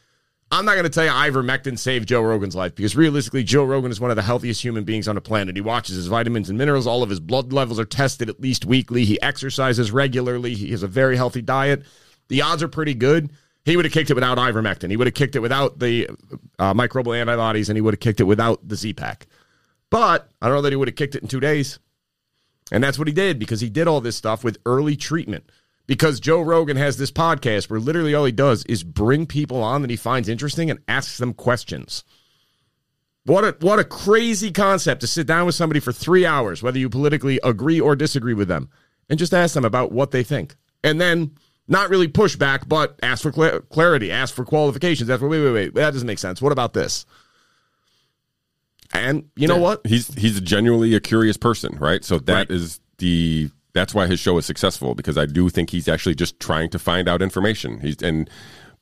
I'm 0.49 0.63
not 0.63 0.73
going 0.73 0.85
to 0.85 0.89
tell 0.89 1.03
you 1.03 1.11
ivermectin 1.11 1.77
saved 1.77 2.07
Joe 2.07 2.21
Rogan's 2.21 2.55
life 2.55 2.73
because 2.73 2.95
realistically, 2.95 3.43
Joe 3.43 3.65
Rogan 3.65 3.91
is 3.91 3.99
one 3.99 4.11
of 4.11 4.15
the 4.15 4.21
healthiest 4.21 4.63
human 4.63 4.85
beings 4.85 5.07
on 5.07 5.15
the 5.15 5.21
planet. 5.21 5.55
He 5.55 5.61
watches 5.61 5.97
his 5.97 6.07
vitamins 6.07 6.49
and 6.49 6.57
minerals. 6.57 6.87
All 6.87 7.03
of 7.03 7.09
his 7.09 7.19
blood 7.19 7.51
levels 7.51 7.79
are 7.79 7.85
tested 7.85 8.29
at 8.29 8.39
least 8.39 8.65
weekly. 8.65 9.03
He 9.03 9.21
exercises 9.21 9.91
regularly. 9.91 10.53
He 10.53 10.71
has 10.71 10.83
a 10.83 10.87
very 10.87 11.17
healthy 11.17 11.41
diet. 11.41 11.83
The 12.29 12.41
odds 12.41 12.63
are 12.63 12.69
pretty 12.69 12.93
good. 12.93 13.29
He 13.65 13.75
would 13.75 13.83
have 13.83 13.93
kicked 13.93 14.09
it 14.09 14.13
without 14.13 14.37
ivermectin. 14.37 14.89
He 14.89 14.95
would 14.95 15.07
have 15.07 15.13
kicked 15.13 15.35
it 15.35 15.41
without 15.41 15.79
the 15.79 16.07
uh, 16.57 16.73
microbial 16.73 17.19
antibodies, 17.19 17.67
and 17.67 17.75
he 17.75 17.81
would 17.81 17.95
have 17.95 17.99
kicked 17.99 18.21
it 18.21 18.23
without 18.23 18.65
the 18.65 18.77
Z 18.77 18.93
pack. 18.93 19.27
But 19.89 20.29
I 20.41 20.47
don't 20.47 20.55
know 20.55 20.61
that 20.61 20.71
he 20.71 20.77
would 20.77 20.87
have 20.87 20.95
kicked 20.95 21.15
it 21.15 21.21
in 21.21 21.27
two 21.27 21.41
days. 21.41 21.79
And 22.71 22.81
that's 22.81 22.97
what 22.97 23.07
he 23.07 23.13
did 23.13 23.39
because 23.39 23.59
he 23.59 23.69
did 23.69 23.87
all 23.87 23.99
this 23.99 24.15
stuff 24.15 24.43
with 24.43 24.57
early 24.65 24.95
treatment. 24.95 25.49
Because 25.87 26.19
Joe 26.19 26.41
Rogan 26.41 26.75
has 26.75 26.97
this 26.97 27.11
podcast 27.11 27.69
where 27.69 27.79
literally 27.79 28.13
all 28.13 28.25
he 28.25 28.31
does 28.33 28.65
is 28.65 28.83
bring 28.83 29.25
people 29.25 29.63
on 29.63 29.81
that 29.81 29.89
he 29.89 29.95
finds 29.95 30.27
interesting 30.27 30.69
and 30.69 30.79
asks 30.87 31.17
them 31.17 31.33
questions. 31.33 32.03
What 33.23 33.43
a 33.43 33.55
what 33.65 33.79
a 33.79 33.83
crazy 33.83 34.51
concept 34.51 35.01
to 35.01 35.07
sit 35.07 35.27
down 35.27 35.45
with 35.45 35.55
somebody 35.55 35.79
for 35.79 35.91
three 35.91 36.25
hours, 36.25 36.61
whether 36.61 36.77
you 36.79 36.89
politically 36.89 37.39
agree 37.43 37.79
or 37.79 37.95
disagree 37.95 38.33
with 38.33 38.47
them, 38.47 38.69
and 39.09 39.17
just 39.19 39.33
ask 39.33 39.53
them 39.53 39.65
about 39.65 39.91
what 39.91 40.11
they 40.11 40.23
think, 40.23 40.55
and 40.83 40.99
then 40.99 41.31
not 41.69 41.89
really 41.89 42.07
push 42.07 42.37
back, 42.37 42.67
but 42.69 42.97
ask 43.03 43.23
for 43.23 43.31
cl- 43.33 43.59
clarity, 43.63 44.11
ask 44.11 44.33
for 44.33 44.45
qualifications. 44.45 45.09
Ask 45.09 45.19
for 45.19 45.27
wait, 45.27 45.41
wait, 45.43 45.51
wait, 45.51 45.73
that 45.75 45.91
doesn't 45.91 46.07
make 46.07 46.19
sense. 46.19 46.41
What 46.41 46.53
about 46.53 46.73
this? 46.73 47.05
And 48.93 49.29
you 49.35 49.47
know 49.47 49.57
what? 49.57 49.85
He's 49.85 50.13
he's 50.15 50.39
genuinely 50.41 50.95
a 50.95 51.01
curious 51.01 51.35
person, 51.37 51.77
right? 51.79 52.03
So 52.05 52.19
that 52.19 52.49
is 52.49 52.79
Right. 52.79 52.97
the 52.99 53.49
that's 53.77 53.93
why 53.93 54.07
his 54.07 54.19
show 54.19 54.37
is 54.37 54.45
successful 54.45 54.95
because 54.95 55.17
I 55.17 55.25
do 55.25 55.49
think 55.49 55.69
he's 55.69 55.87
actually 55.87 56.15
just 56.15 56.39
trying 56.39 56.69
to 56.71 56.79
find 56.79 57.07
out 57.07 57.21
information. 57.21 57.79
He's 57.79 58.01
and 58.01 58.29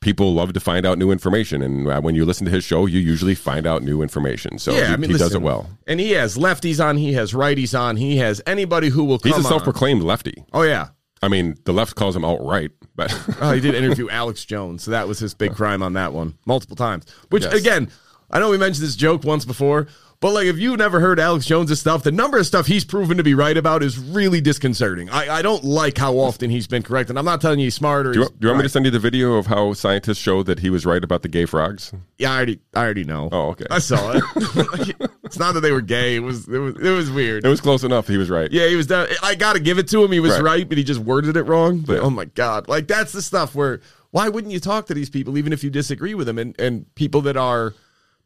people 0.00 0.34
love 0.34 0.52
to 0.52 0.60
find 0.60 0.84
out 0.86 0.98
new 0.98 1.10
information, 1.10 1.62
and 1.62 1.88
uh, 1.88 2.00
when 2.00 2.14
you 2.14 2.24
listen 2.24 2.44
to 2.46 2.50
his 2.50 2.64
show, 2.64 2.86
you 2.86 3.00
usually 3.00 3.34
find 3.34 3.66
out 3.66 3.82
new 3.82 4.02
information. 4.02 4.58
So 4.58 4.72
he, 4.72 5.06
he 5.06 5.12
does 5.14 5.34
it 5.34 5.42
well. 5.42 5.68
And 5.86 6.00
he 6.00 6.12
has 6.12 6.36
lefties 6.36 6.84
on, 6.84 6.96
he 6.96 7.12
has 7.14 7.32
righties 7.32 7.78
on, 7.78 7.96
he 7.96 8.16
has 8.18 8.40
anybody 8.46 8.88
who 8.88 9.04
will 9.04 9.18
come 9.18 9.32
He's 9.32 9.44
a 9.44 9.48
self-proclaimed 9.48 10.02
lefty. 10.02 10.44
Oh 10.52 10.62
yeah. 10.62 10.88
I 11.22 11.28
mean, 11.28 11.56
the 11.64 11.72
left 11.72 11.94
calls 11.96 12.14
him 12.14 12.24
outright, 12.24 12.72
but 12.94 13.10
Oh, 13.40 13.52
he 13.52 13.60
did 13.60 13.74
interview 13.74 14.08
Alex 14.10 14.44
Jones, 14.44 14.82
so 14.82 14.90
that 14.90 15.08
was 15.08 15.18
his 15.18 15.34
big 15.34 15.54
crime 15.54 15.82
on 15.82 15.94
that 15.94 16.12
one, 16.12 16.36
multiple 16.46 16.76
times. 16.76 17.06
Which 17.30 17.44
Yes. 17.44 17.54
again, 17.54 17.90
I 18.30 18.38
know 18.38 18.50
we 18.50 18.58
mentioned 18.58 18.86
this 18.86 18.96
joke 18.96 19.24
once 19.24 19.44
before, 19.44 19.86
but 20.20 20.32
like 20.32 20.46
if 20.46 20.56
you've 20.58 20.78
never 20.78 21.00
heard 21.00 21.20
Alex 21.20 21.46
Jones' 21.46 21.78
stuff, 21.78 22.02
the 22.02 22.12
number 22.12 22.38
of 22.38 22.46
stuff 22.46 22.66
he's 22.66 22.84
proven 22.84 23.16
to 23.18 23.22
be 23.22 23.34
right 23.34 23.56
about 23.56 23.82
is 23.82 23.98
really 23.98 24.40
disconcerting. 24.40 25.10
I, 25.10 25.36
I 25.38 25.42
don't 25.42 25.62
like 25.64 25.98
how 25.98 26.14
often 26.14 26.50
he's 26.50 26.66
been 26.66 26.82
correct, 26.82 27.10
and 27.10 27.18
I'm 27.18 27.24
not 27.24 27.40
telling 27.40 27.58
you 27.58 27.66
he's 27.66 27.74
smart 27.74 28.06
or 28.06 28.12
do 28.12 28.18
you, 28.20 28.24
he's 28.24 28.30
do 28.32 28.36
you 28.40 28.48
want 28.48 28.58
me 28.58 28.62
to 28.64 28.68
send 28.68 28.84
you 28.84 28.90
the 28.90 28.98
video 28.98 29.34
of 29.34 29.46
how 29.46 29.72
scientists 29.74 30.18
show 30.18 30.42
that 30.44 30.60
he 30.60 30.70
was 30.70 30.86
right 30.86 31.02
about 31.02 31.22
the 31.22 31.28
gay 31.28 31.44
frogs? 31.44 31.92
Yeah, 32.18 32.32
I 32.32 32.36
already, 32.36 32.60
I 32.74 32.80
already 32.84 33.04
know. 33.04 33.28
Oh, 33.30 33.48
okay. 33.50 33.66
I 33.70 33.78
saw 33.78 34.12
it. 34.14 34.22
it's 35.24 35.38
not 35.38 35.52
that 35.52 35.60
they 35.60 35.72
were 35.72 35.80
gay. 35.82 36.16
It 36.16 36.20
was, 36.20 36.48
it 36.48 36.58
was, 36.58 36.76
it 36.76 36.90
was 36.90 37.10
weird. 37.10 37.44
It 37.44 37.48
was 37.48 37.60
close 37.60 37.84
enough. 37.84 38.08
He 38.08 38.16
was 38.16 38.30
right. 38.30 38.50
Yeah, 38.50 38.66
he 38.68 38.76
was 38.76 38.86
down. 38.86 39.06
I 39.22 39.34
got 39.34 39.52
to 39.54 39.60
give 39.60 39.78
it 39.78 39.88
to 39.88 40.02
him. 40.02 40.12
He 40.12 40.20
was 40.20 40.32
Right. 40.32 40.42
right. 40.42 40.68
but 40.68 40.78
he 40.78 40.84
just 40.84 41.00
worded 41.00 41.36
it 41.36 41.42
wrong. 41.42 41.78
But 41.80 41.94
Yeah. 41.94 42.00
oh 42.00 42.10
my 42.10 42.24
god, 42.26 42.68
like 42.68 42.86
that's 42.88 43.12
the 43.12 43.22
stuff 43.22 43.54
where 43.54 43.80
why 44.12 44.28
wouldn't 44.28 44.52
you 44.52 44.60
talk 44.60 44.86
to 44.86 44.94
these 44.94 45.10
people 45.10 45.36
even 45.36 45.52
if 45.52 45.62
you 45.62 45.68
disagree 45.68 46.14
with 46.14 46.26
them 46.26 46.38
and 46.38 46.58
and 46.58 46.92
people 46.94 47.20
that 47.22 47.36
are 47.36 47.74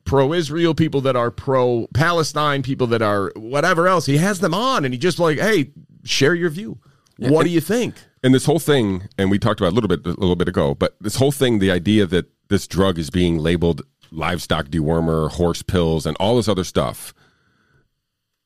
pro 0.04 0.32
Israel, 0.32 0.74
people 0.74 1.00
that 1.02 1.16
are 1.16 1.30
pro 1.30 1.86
Palestine, 1.94 2.62
people 2.62 2.86
that 2.88 3.02
are 3.02 3.32
whatever 3.36 3.86
else. 3.86 4.06
He 4.06 4.16
has 4.18 4.40
them 4.40 4.54
on 4.54 4.84
and 4.84 4.94
he 4.94 4.98
just 4.98 5.18
like, 5.18 5.38
hey, 5.38 5.70
share 6.04 6.34
your 6.34 6.50
view. 6.50 6.78
what 7.18 7.44
do 7.44 7.50
you 7.50 7.60
think? 7.60 7.94
And 8.22 8.34
this 8.34 8.44
whole 8.44 8.58
thing, 8.58 9.08
and 9.18 9.30
we 9.30 9.38
talked 9.38 9.60
about 9.60 9.72
a 9.72 9.74
little 9.74 9.88
bit 9.88 10.04
a 10.06 10.10
little 10.10 10.36
bit 10.36 10.48
ago, 10.48 10.74
but 10.74 10.96
this 11.00 11.16
whole 11.16 11.32
thing, 11.32 11.58
the 11.58 11.70
idea 11.70 12.06
that 12.06 12.26
this 12.48 12.66
drug 12.66 12.98
is 12.98 13.10
being 13.10 13.38
labeled 13.38 13.82
livestock 14.10 14.66
dewormer, 14.66 15.30
horse 15.30 15.62
pills, 15.62 16.04
and 16.06 16.16
all 16.18 16.36
this 16.36 16.48
other 16.48 16.64
stuff 16.64 17.14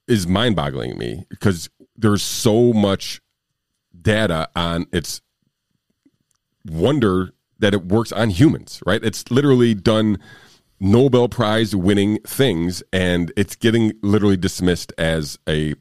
is 0.07 0.27
mind-boggling 0.27 0.99
me 0.99 1.25
because 1.31 1.71
there's 1.97 2.23
so 2.23 2.73
much 2.73 3.21
data 4.03 4.49
on 4.55 4.87
its 4.93 5.23
wonder 6.67 7.33
that 7.59 7.73
it 7.73 7.87
works 7.87 8.13
on 8.13 8.31
humans, 8.31 8.81
right? 8.85 9.03
It's 9.03 9.31
literally 9.31 9.75
done 9.75 10.19
Nobel 10.81 11.29
Prize 11.29 11.75
winning 11.75 12.19
things, 12.27 12.83
and 12.93 13.33
it's 13.37 13.57
getting 13.57 13.93
literally 14.03 14.37
dismissed 14.37 14.93
as 14.99 15.39
a 15.49 15.75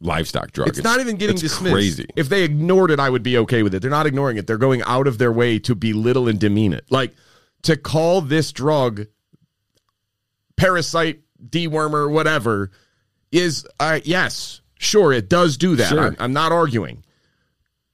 livestock 0.00 0.52
drug. 0.52 0.68
It's, 0.68 0.82
not 0.82 1.00
even 1.00 1.16
getting 1.16 1.34
it's 1.34 1.42
dismissed. 1.42 1.72
Crazy. 1.72 2.06
If 2.16 2.28
they 2.28 2.42
ignored 2.42 2.90
it, 2.90 3.00
I 3.00 3.10
would 3.10 3.22
be 3.22 3.38
okay 3.38 3.62
with 3.62 3.74
it. 3.74 3.80
They're 3.80 3.90
not 3.90 4.06
ignoring 4.06 4.36
it. 4.36 4.46
They're 4.46 4.58
going 4.58 4.82
out 4.82 5.06
of 5.06 5.18
their 5.18 5.32
way 5.32 5.58
to 5.60 5.74
belittle 5.74 6.28
and 6.28 6.38
demean 6.38 6.72
it. 6.72 6.84
Like 6.90 7.14
to 7.62 7.76
call 7.76 8.20
this 8.20 8.52
drug 8.52 9.06
parasite, 10.56 11.20
dewormer, 11.44 12.10
whatever, 12.10 12.70
is 13.32 13.66
uh, 13.80 14.00
yes, 14.04 14.60
sure, 14.78 15.12
it 15.12 15.28
does 15.28 15.56
do 15.56 15.76
that. 15.76 15.88
Sure. 15.88 16.06
I'm, 16.06 16.16
I'm 16.18 16.32
not 16.32 16.52
arguing, 16.52 17.04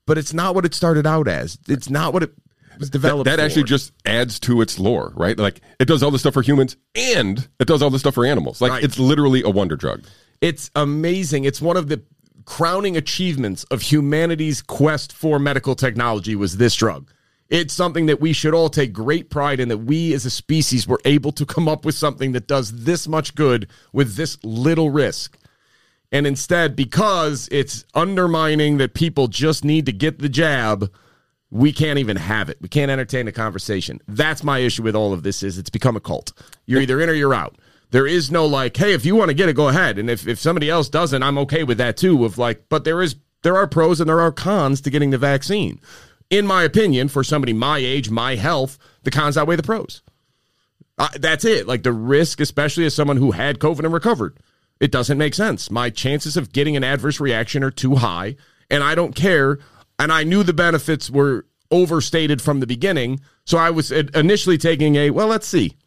but 0.05 0.17
it's 0.17 0.33
not 0.33 0.55
what 0.55 0.65
it 0.65 0.73
started 0.73 1.07
out 1.07 1.27
as. 1.27 1.57
It's 1.67 1.89
not 1.89 2.13
what 2.13 2.23
it 2.23 2.31
was 2.79 2.89
that, 2.89 2.99
developed. 2.99 3.25
that 3.25 3.39
actually 3.39 3.63
just 3.63 3.91
adds 4.05 4.39
to 4.41 4.61
its 4.61 4.79
lore, 4.79 5.13
right? 5.15 5.37
Like 5.37 5.61
it 5.79 5.85
does 5.85 6.03
all 6.03 6.11
the 6.11 6.19
stuff 6.19 6.33
for 6.33 6.41
humans 6.41 6.77
and 6.95 7.47
it 7.59 7.67
does 7.67 7.81
all 7.81 7.89
the 7.89 7.99
stuff 7.99 8.15
for 8.15 8.25
animals. 8.25 8.61
Like 8.61 8.71
Right. 8.71 8.83
it's 8.83 8.99
literally 8.99 9.41
a 9.43 9.49
wonder 9.49 9.75
drug. 9.75 10.03
It's 10.41 10.69
amazing. 10.75 11.45
It's 11.45 11.61
one 11.61 11.77
of 11.77 11.87
the 11.89 12.01
crowning 12.45 12.97
achievements 12.97 13.63
of 13.65 13.81
humanity's 13.81 14.61
quest 14.61 15.13
for 15.13 15.39
medical 15.39 15.75
technology 15.75 16.35
was 16.35 16.57
this 16.57 16.75
drug. 16.75 17.09
It's 17.49 17.73
something 17.73 18.07
that 18.07 18.19
we 18.19 18.33
should 18.33 18.53
all 18.53 18.69
take 18.69 18.91
great 18.93 19.29
pride 19.29 19.59
in 19.59 19.69
that 19.69 19.77
we 19.79 20.13
as 20.13 20.25
a 20.25 20.29
species 20.29 20.87
were 20.87 20.99
able 21.05 21.31
to 21.33 21.45
come 21.45 21.67
up 21.67 21.85
with 21.85 21.95
something 21.95 22.31
that 22.31 22.47
does 22.47 22.83
this 22.83 23.07
much 23.07 23.35
good 23.35 23.67
with 23.91 24.15
this 24.15 24.37
little 24.43 24.89
risk. 24.89 25.37
And 26.11 26.27
instead, 26.27 26.75
because 26.75 27.47
it's 27.51 27.85
undermining 27.93 28.77
that 28.77 28.93
people 28.93 29.27
just 29.27 29.63
need 29.65 29.85
to 29.87 29.91
get 29.91 30.19
the 30.19 30.29
jab, 30.29 30.91
we 31.53 31.71
can't 31.71 31.99
even 31.99 32.17
have 32.17 32.49
it. 32.49 32.57
We 32.61 32.67
can't 32.67 32.89
entertain 32.89 33.27
a 33.27 33.31
conversation. 33.31 34.01
That's 34.07 34.43
my 34.43 34.57
issue 34.57 34.81
with 34.81 34.95
all 34.95 35.13
of 35.13 35.21
this 35.21 35.43
is 35.43 35.59
it's 35.59 35.69
become 35.69 35.95
a 35.95 35.99
cult. 35.99 36.33
You're 36.65 36.81
either 36.81 36.99
in 36.99 37.09
or 37.09 37.13
you're 37.13 37.33
out. 37.33 37.57
There 37.91 38.07
is 38.07 38.31
no 38.31 38.47
like, 38.47 38.75
hey, 38.75 38.93
if 38.93 39.05
you 39.05 39.15
want 39.15 39.29
to 39.29 39.35
get 39.35 39.49
it, 39.49 39.55
go 39.55 39.67
ahead. 39.67 39.99
And 39.99 40.09
if, 40.09 40.27
if 40.27 40.39
somebody 40.39 40.67
else 40.67 40.89
doesn't, 40.89 41.21
I'm 41.21 41.37
okay 41.37 41.63
with 41.63 41.77
that 41.77 41.95
too. 41.95 42.25
Of 42.25 42.39
like, 42.39 42.67
but 42.69 42.85
there 42.85 43.03
is 43.03 43.17
there 43.43 43.55
are 43.55 43.67
pros 43.67 43.99
and 43.99 44.09
there 44.09 44.19
are 44.19 44.31
cons 44.31 44.81
to 44.81 44.89
getting 44.89 45.11
the 45.11 45.19
vaccine. 45.19 45.79
In 46.31 46.47
my 46.47 46.63
opinion, 46.63 47.07
for 47.07 47.23
somebody 47.23 47.53
my 47.53 47.77
age, 47.77 48.09
my 48.09 48.35
health, 48.35 48.79
the 49.03 49.11
cons 49.11 49.37
outweigh 49.37 49.55
the 49.55 49.61
pros. 49.61 50.01
Uh, 50.97 51.09
that's 51.19 51.45
it. 51.45 51.67
Like 51.67 51.83
the 51.83 51.93
risk, 51.93 52.39
especially 52.39 52.85
as 52.85 52.95
someone 52.95 53.17
who 53.17 53.29
had 53.29 53.59
COVID 53.59 53.79
and 53.79 53.93
recovered, 53.93 54.39
it 54.79 54.91
doesn't 54.91 55.19
make 55.19 55.35
sense. 55.35 55.69
My 55.69 55.91
chances 55.91 56.35
of 56.35 56.51
getting 56.51 56.75
an 56.75 56.83
adverse 56.83 57.19
reaction 57.19 57.63
are 57.63 57.69
too 57.69 57.97
high, 57.97 58.37
and 58.71 58.83
I 58.83 58.95
don't 58.95 59.15
care. 59.15 59.59
And 60.03 60.11
I 60.11 60.25
knew 60.25 60.43
the 60.43 60.51
benefits 60.51 61.09
were 61.09 61.45
overstated 61.71 62.41
from 62.41 62.59
the 62.59 62.67
beginning, 62.67 63.21
so 63.45 63.57
I 63.57 63.69
was 63.69 63.89
initially 63.89 64.57
taking 64.57 64.97
a 64.97 65.11
well, 65.11 65.27
let's 65.27 65.47
see. 65.47 65.77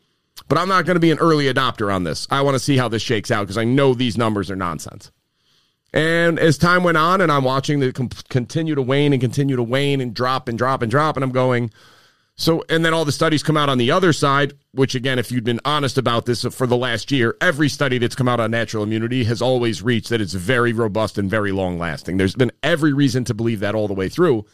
But 0.49 0.57
I'm 0.57 0.69
not 0.69 0.87
going 0.87 0.95
to 0.95 1.01
be 1.01 1.11
an 1.11 1.19
early 1.19 1.53
adopter 1.53 1.95
on 1.95 2.05
this. 2.05 2.27
I 2.31 2.41
want 2.41 2.55
to 2.55 2.59
see 2.59 2.79
how 2.79 2.89
this 2.89 3.03
shakes 3.03 3.31
out 3.31 3.43
because 3.43 3.59
I 3.59 3.64
know 3.64 3.93
these 3.93 4.17
numbers 4.17 4.51
are 4.51 4.57
nonsense. 4.57 5.12
And 5.93 6.39
as 6.39 6.57
time 6.57 6.83
went 6.83 6.97
on, 6.97 7.21
and 7.21 7.31
I'm 7.31 7.45
watching 7.45 7.81
the 7.81 7.93
continue 8.31 8.75
to 8.75 8.81
wane 8.81 9.12
and 9.12 9.21
continue 9.21 9.55
to 9.55 9.62
wane 9.62 10.01
and 10.01 10.14
drop 10.14 10.49
and 10.49 10.57
drop 10.57 10.81
and 10.81 10.91
drop, 10.91 11.19
and 11.19 11.23
I'm 11.23 11.31
going, 11.31 11.71
so, 12.39 12.62
and 12.68 12.84
then 12.84 12.93
all 12.93 13.07
the 13.07 13.12
studies 13.12 13.43
come 13.43 13.57
out 13.57 13.70
on 13.70 13.78
the 13.78 13.91
other 13.91 14.12
side, 14.12 14.53
which 14.72 14.95
again, 14.95 15.18
if 15.18 15.32
you'd 15.32 15.43
been 15.43 15.61
honest 15.64 15.97
about 15.97 16.26
this 16.26 16.45
for 16.45 16.66
the 16.66 16.76
last 16.76 17.11
year, 17.11 17.34
every 17.41 17.70
study 17.70 17.97
that's 17.97 18.14
come 18.14 18.28
out 18.28 18.41
on 18.41 18.51
natural 18.51 18.82
immunity 18.82 19.24
has 19.24 19.41
always 19.41 19.82
reached 19.82 20.11
that 20.11 20.20
it's 20.20 20.34
very 20.34 20.74
robust 20.74 21.16
and 21.16 21.30
very 21.30 21.51
long 21.51 21.78
lasting. 21.78 22.18
There's 22.18 22.34
been 22.34 22.53
every 22.62 22.93
reason 22.93 23.24
to 23.24 23.34
believe 23.34 23.61
that 23.61 23.74
all 23.74 23.89
the 23.89 23.95
way 23.95 24.11
through. 24.11 24.45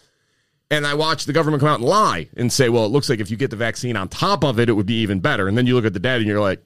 And 0.70 0.86
I 0.86 0.94
watched 0.94 1.26
the 1.26 1.32
government 1.32 1.60
come 1.60 1.68
out 1.68 1.80
and 1.80 1.88
lie 1.88 2.28
and 2.36 2.52
say, 2.52 2.68
well, 2.68 2.86
it 2.86 2.92
looks 2.92 3.10
like 3.10 3.18
if 3.18 3.32
you 3.32 3.36
get 3.36 3.50
the 3.50 3.56
vaccine 3.56 3.96
on 3.96 4.08
top 4.08 4.44
of 4.44 4.60
it, 4.60 4.68
it 4.68 4.74
would 4.74 4.86
be 4.86 5.00
even 5.02 5.18
better. 5.18 5.48
And 5.48 5.58
then 5.58 5.66
you 5.66 5.74
look 5.74 5.84
at 5.84 5.92
the 5.92 5.98
data 5.98 6.18
and 6.18 6.26
you're 6.26 6.40
like, 6.40 6.64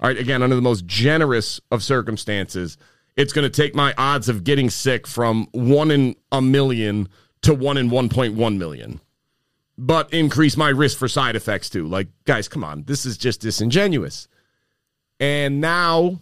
all 0.00 0.08
right, 0.08 0.18
again, 0.18 0.42
under 0.42 0.56
the 0.56 0.62
most 0.62 0.86
generous 0.86 1.60
of 1.70 1.84
circumstances, 1.84 2.78
it's 3.16 3.34
going 3.34 3.48
to 3.48 3.62
take 3.62 3.74
my 3.74 3.94
odds 3.98 4.30
of 4.30 4.44
getting 4.44 4.70
sick 4.70 5.06
from 5.06 5.46
one 5.52 5.90
in 5.90 6.16
a 6.32 6.40
million 6.40 7.08
to 7.42 7.52
one 7.52 7.76
in 7.76 7.90
1.1 7.90 8.56
million 8.56 9.00
but 9.76 10.12
increase 10.12 10.56
my 10.56 10.68
risk 10.68 10.98
for 10.98 11.08
side 11.08 11.36
effects 11.36 11.68
too. 11.70 11.86
Like, 11.86 12.08
guys, 12.24 12.48
come 12.48 12.64
on. 12.64 12.84
This 12.84 13.04
is 13.04 13.16
just 13.16 13.40
disingenuous. 13.40 14.28
And 15.20 15.60
now 15.60 16.20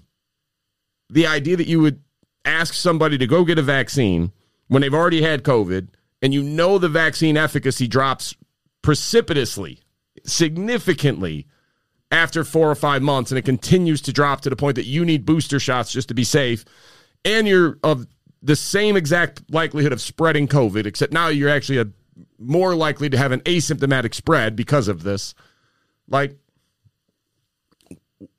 the 1.11 1.27
idea 1.27 1.57
that 1.57 1.67
you 1.67 1.81
would 1.81 2.03
ask 2.45 2.75
somebody 2.75 3.19
to 3.19 3.27
go 3.27 3.45
get 3.45 3.59
a 3.59 3.63
vaccine 3.63 4.33
when 4.69 4.83
they've 4.83 4.95
already 4.95 5.23
had 5.23 5.43
COVID 5.43 5.89
and 6.23 6.33
you 6.33 6.43
know 6.43 6.79
the 6.79 6.89
vaccine 6.89 7.37
efficacy 7.37 7.89
drops 7.89 8.35
precipitously, 8.81 9.81
significantly 10.25 11.47
after 12.11 12.45
four 12.45 12.71
or 12.71 12.75
five 12.75 13.03
months, 13.03 13.31
and 13.31 13.39
it 13.39 13.45
continues 13.45 14.01
to 14.03 14.13
drop 14.13 14.43
to 14.43 14.51
the 14.51 14.57
point 14.57 14.77
that 14.77 14.87
you 14.87 15.05
need 15.05 15.25
booster 15.25 15.59
shots 15.59 15.93
just 15.93 16.09
to 16.09 16.15
be 16.15 16.25
safe, 16.25 16.65
and 17.25 17.49
you're 17.49 17.79
of 17.83 18.07
the 18.43 18.57
same 18.57 18.97
exact 18.97 19.43
likelihood 19.51 19.93
of 19.93 20.01
spreading 20.01 20.47
COVID, 20.47 20.85
except 20.85 21.13
now 21.13 21.29
you're 21.29 21.49
actually 21.49 21.79
a 21.79 21.87
more 22.43 22.75
likely 22.75 23.09
to 23.11 23.17
have 23.19 23.33
an 23.33 23.41
asymptomatic 23.41 24.15
spread 24.15 24.57
because 24.57 24.89
of 24.89 25.03
this. 25.03 25.35
Like, 26.09 26.37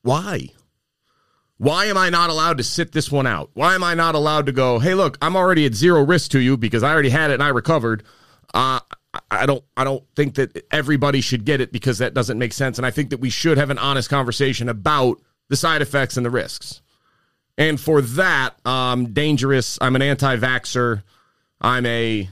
why? 0.01 0.49
Why 1.57 1.85
am 1.85 1.97
I 1.97 2.09
not 2.09 2.29
allowed 2.29 2.57
to 2.57 2.63
sit 2.63 2.91
this 2.91 3.11
one 3.11 3.27
out? 3.27 3.51
Why 3.53 3.75
am 3.75 3.83
I 3.83 3.93
not 3.93 4.15
allowed 4.15 4.47
to 4.47 4.51
go, 4.51 4.79
hey, 4.79 4.95
look, 4.95 5.17
I'm 5.21 5.35
already 5.35 5.65
at 5.65 5.73
zero 5.73 6.03
risk 6.03 6.31
to 6.31 6.39
you 6.39 6.57
because 6.57 6.83
I 6.83 6.91
already 6.91 7.09
had 7.09 7.31
it 7.31 7.35
and 7.35 7.43
I 7.43 7.49
recovered. 7.49 8.03
Uh, 8.53 8.79
I- 9.29 9.45
don't 9.45 9.63
I 9.77 9.83
don't 9.83 10.03
think 10.15 10.35
that 10.35 10.65
everybody 10.71 11.21
should 11.21 11.45
get 11.45 11.61
it 11.61 11.71
because 11.71 11.99
that 11.99 12.13
doesn't 12.13 12.39
make 12.39 12.51
sense. 12.53 12.77
And 12.77 12.85
I 12.85 12.91
think 12.91 13.11
that 13.11 13.19
we 13.19 13.29
should 13.29 13.57
have 13.57 13.69
an 13.69 13.77
honest 13.77 14.09
conversation 14.09 14.67
about 14.69 15.21
the 15.49 15.55
side 15.55 15.81
effects 15.81 16.17
and 16.17 16.25
the 16.25 16.31
risks. 16.31 16.81
And 17.57 17.79
for 17.79 18.01
that, 18.01 18.55
um, 18.65 19.13
dangerous. 19.13 19.77
I'm 19.79 19.95
an 19.95 20.01
anti-vaxxer. 20.01 21.03
I'm 21.61 21.85
a 21.85 22.29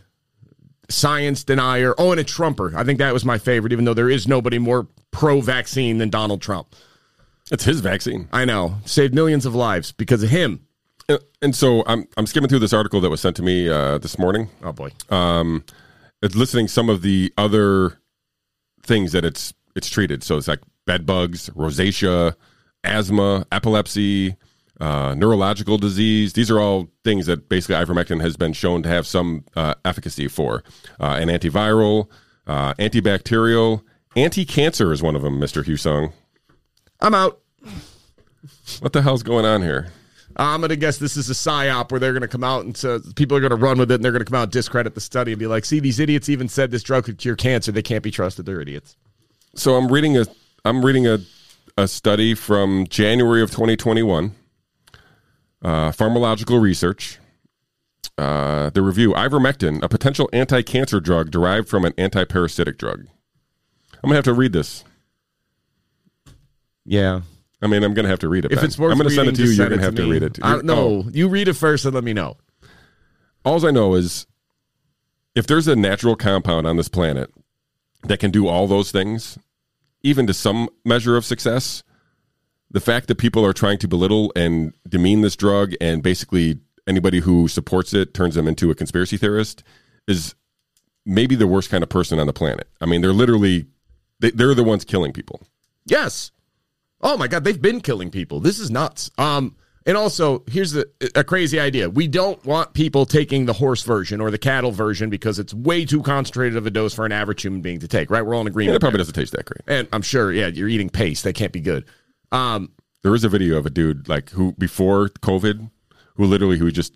science 0.92 1.44
denier. 1.44 1.96
Oh, 1.98 2.12
and 2.12 2.20
a 2.20 2.24
Trumper. 2.24 2.74
I 2.76 2.84
think 2.84 3.00
that 3.00 3.14
was 3.14 3.26
my 3.26 3.38
favorite, 3.38 3.74
even 3.74 3.86
though 3.86 3.94
there 3.94 4.10
is 4.10 4.28
nobody 4.28 4.60
more 4.60 4.88
pro-vaccine 5.12 5.98
than 5.98 6.10
Donald 6.10 6.42
Trump. 6.42 6.76
It's 7.52 7.64
his 7.64 7.82
vaccine. 7.82 8.30
I 8.32 8.46
know. 8.46 8.76
Saved 8.86 9.14
millions 9.14 9.46
of 9.46 9.56
lives 9.56 9.92
because 9.92 10.24
of 10.24 10.30
him. 10.30 10.66
And 11.42 11.56
so 11.56 11.84
I'm 11.88 12.08
I'm 12.16 12.26
skimming 12.26 12.48
through 12.48 12.60
this 12.60 12.74
article 12.74 13.02
that 13.02 13.10
was 13.10 13.20
sent 13.20 13.36
to 13.38 13.44
me 13.44 13.68
uh, 13.68 13.98
this 13.98 14.18
morning. 14.18 14.50
Oh 14.64 14.72
boy. 14.72 14.92
Um, 15.10 15.66
it's 16.22 16.36
listing 16.36 16.68
some 16.68 16.90
of 16.90 17.02
the 17.02 17.34
other 17.38 18.00
things 18.84 19.12
that 19.12 19.26
it's 19.26 19.54
it's 19.76 19.90
treated. 19.90 20.24
So 20.24 20.38
it's 20.38 20.48
like 20.48 20.60
bed 20.86 21.06
bugs, 21.06 21.50
rosacea, 21.50 22.36
asthma, 22.84 23.46
epilepsy, 23.52 24.38
uh, 24.82 25.14
neurological 25.16 25.78
disease. 25.78 26.34
These 26.34 26.50
are 26.50 26.60
all 26.60 26.90
things 27.04 27.28
that 27.28 27.48
basically 27.48 27.76
ivermectin 27.76 28.20
has 28.22 28.36
been 28.36 28.52
shown 28.52 28.82
to 28.84 28.90
have 28.90 29.06
some 29.06 29.46
uh, 29.56 29.76
efficacy 29.86 30.28
for. 30.28 30.64
Uh, 31.00 31.18
an 31.22 31.30
antiviral, 31.30 32.10
uh, 32.48 32.74
antibacterial, 32.74 33.84
anti-cancer 34.16 34.92
is 34.92 35.04
one 35.04 35.16
of 35.16 35.22
them. 35.22 35.40
Mister 35.40 35.64
Husung, 35.64 36.12
I'm 37.00 37.14
out. 37.14 37.40
what 38.80 38.92
the 38.92 39.04
hell's 39.04 39.24
going 39.24 39.46
on 39.46 39.62
here? 39.62 39.92
I'm 40.36 40.62
gonna 40.62 40.76
guess 40.76 40.98
this 40.98 41.16
is 41.16 41.30
a 41.30 41.34
psyop 41.34 41.92
where 41.92 42.00
they're 42.00 42.14
gonna 42.14 42.28
come 42.28 42.44
out 42.44 42.66
and 42.66 42.76
so 42.76 43.02
people 43.16 43.38
are 43.38 43.42
gonna 43.42 43.56
run 43.56 43.78
with 43.78 43.92
it 43.92 43.96
and 43.96 44.04
they're 44.04 44.12
gonna 44.12 44.26
come 44.26 44.38
out 44.38 44.44
and 44.44 44.52
discredit 44.52 44.96
the 44.96 45.02
study 45.02 45.34
and 45.34 45.40
be 45.40 45.46
like, 45.46 45.64
see, 45.64 45.80
these 45.80 46.00
idiots 46.00 46.28
even 46.30 46.48
said 46.48 46.72
this 46.72 46.82
drug 46.82 47.04
could 47.04 47.20
cure 47.20 47.36
cancer. 47.36 47.72
They 47.72 47.84
can't 47.84 48.04
be 48.04 48.12
trusted. 48.12 48.46
They're 48.48 48.62
idiots. 48.62 48.96
So 49.56 49.76
I'm 49.76 49.92
reading 49.92 50.18
a 50.18 50.26
I'm 50.66 50.84
reading 50.84 51.06
a 51.06 51.20
a 51.78 51.88
study 51.88 52.34
from 52.34 52.88
January 52.88 53.42
of 53.42 53.52
2021. 53.52 54.36
Uh, 55.62 55.92
pharmacological 55.92 56.60
research. 56.62 57.20
Uh, 58.18 58.70
the 58.72 58.82
review: 58.82 59.14
ivermectin, 59.14 59.82
a 59.84 59.90
potential 59.90 60.30
anti-cancer 60.34 61.00
drug 61.00 61.32
derived 61.32 61.70
from 61.70 61.86
an 61.86 61.94
anti-parasitic 61.98 62.78
drug. 62.78 63.06
I'm 64.04 64.10
gonna 64.10 64.16
have 64.16 64.26
to 64.26 64.34
read 64.34 64.54
this. 64.54 64.84
Yeah. 66.86 67.22
I 67.62 67.68
mean, 67.68 67.84
I'm 67.84 67.94
gonna 67.94 68.08
have 68.08 68.20
to 68.20 68.30
read 68.30 68.46
it. 68.46 68.52
If 68.52 68.58
Ben. 68.58 68.66
it's 68.66 68.78
worth 68.80 68.92
I'm 68.92 68.98
gonna 68.98 69.12
send 69.12 69.30
it 69.30 69.36
to 69.36 69.44
you. 69.44 69.52
You're 69.52 69.70
gonna 69.70 69.82
it 69.82 69.86
have 69.86 69.96
to 69.96 70.10
read 70.10 70.24
it. 70.24 70.40
I, 70.42 70.62
no, 70.62 70.76
Oh. 70.76 71.10
you 71.12 71.28
read 71.30 71.48
it 71.48 71.54
first 71.54 71.86
and 71.86 71.94
let 71.94 72.04
me 72.04 72.14
know. 72.14 72.38
All 73.46 73.64
I 73.66 73.72
know 73.72 73.94
is 73.96 74.26
if 75.36 75.46
there's 75.48 75.68
a 75.68 75.76
natural 75.76 76.16
compound 76.16 76.66
on 76.68 76.78
this 76.78 76.90
planet 76.90 77.32
that 78.04 78.20
can 78.20 78.32
do 78.32 78.48
all 78.48 78.68
those 78.68 78.92
things, 78.92 79.38
even 80.02 80.26
to 80.28 80.34
some 80.34 80.70
measure 80.84 81.16
of 81.16 81.24
success, 81.26 81.84
the 82.72 82.80
fact 82.80 83.08
that 83.08 83.16
people 83.16 83.46
are 83.46 83.54
trying 83.54 83.78
to 83.80 83.88
belittle 83.88 84.32
and 84.36 84.74
demean 84.88 85.22
this 85.22 85.36
drug 85.36 85.74
and 85.82 86.02
basically 86.02 86.60
anybody 86.88 87.20
who 87.20 87.48
supports 87.48 87.94
it 87.94 88.14
turns 88.14 88.36
them 88.36 88.48
into 88.48 88.72
a 88.72 88.76
conspiracy 88.76 89.18
theorist 89.18 89.64
is 90.08 90.36
maybe 91.06 91.36
the 91.36 91.48
worst 91.48 91.70
kind 91.70 91.84
of 91.84 91.90
person 91.90 92.20
on 92.20 92.28
the 92.28 92.34
planet. 92.34 92.68
I 92.80 92.86
mean, 92.86 93.02
they're 93.02 93.14
literally 93.14 93.66
they, 94.20 94.32
they're 94.32 94.54
the 94.54 94.64
ones 94.64 94.86
killing 94.86 95.14
people. 95.14 95.42
Yes. 95.86 96.32
Oh 97.02 97.18
my 97.18 97.28
God, 97.28 97.44
they've 97.44 97.62
been 97.62 97.82
killing 97.82 98.12
people. 98.12 98.40
This 98.40 98.60
is 98.60 98.70
nuts. 98.70 99.10
Um, 99.18 99.56
and 99.84 99.98
also, 99.98 100.44
here's 100.48 100.74
the, 100.74 100.88
a 101.16 101.24
crazy 101.24 101.60
idea. 101.60 101.90
We 101.90 102.08
don't 102.08 102.44
want 102.46 102.74
people 102.74 103.08
taking 103.08 103.48
the 103.48 103.54
horse 103.54 103.82
version 103.82 104.22
or 104.22 104.30
the 104.30 104.38
cattle 104.38 104.72
version 104.72 105.10
because 105.10 105.40
it's 105.40 105.56
way 105.56 105.86
too 105.86 106.04
concentrated 106.04 106.56
of 106.56 106.68
a 106.68 106.70
dose 106.70 106.94
for 106.94 107.04
an 107.04 107.12
average 107.12 107.42
human 107.42 107.62
being 107.62 107.80
to 107.80 107.88
take. 107.88 108.12
Right? 108.12 108.24
We're 108.24 108.36
all 108.36 108.42
in 108.42 108.48
agreement. 108.48 108.76
it 108.76 108.80
probably 108.80 108.98
there. 108.98 109.06
doesn't 109.06 109.16
taste 109.16 109.32
that 109.32 109.46
great. 109.46 109.62
And 109.66 109.88
I'm 109.92 110.04
sure, 110.04 110.32
yeah, 110.32 110.48
you're 110.48 110.70
eating 110.70 110.92
paste. 110.92 111.24
That 111.24 111.34
can't 111.34 111.52
be 111.52 111.62
good. 111.62 111.86
Um, 112.32 112.72
There 113.04 113.16
is 113.16 113.24
a 113.24 113.30
video 113.30 113.58
of 113.58 113.66
a 113.66 113.70
dude 113.70 114.08
like 114.08 114.30
who 114.32 114.54
before 114.54 115.10
COVID, 115.10 115.70
who 116.16 116.26
literally 116.26 116.58
who 116.58 116.72
just 116.72 116.94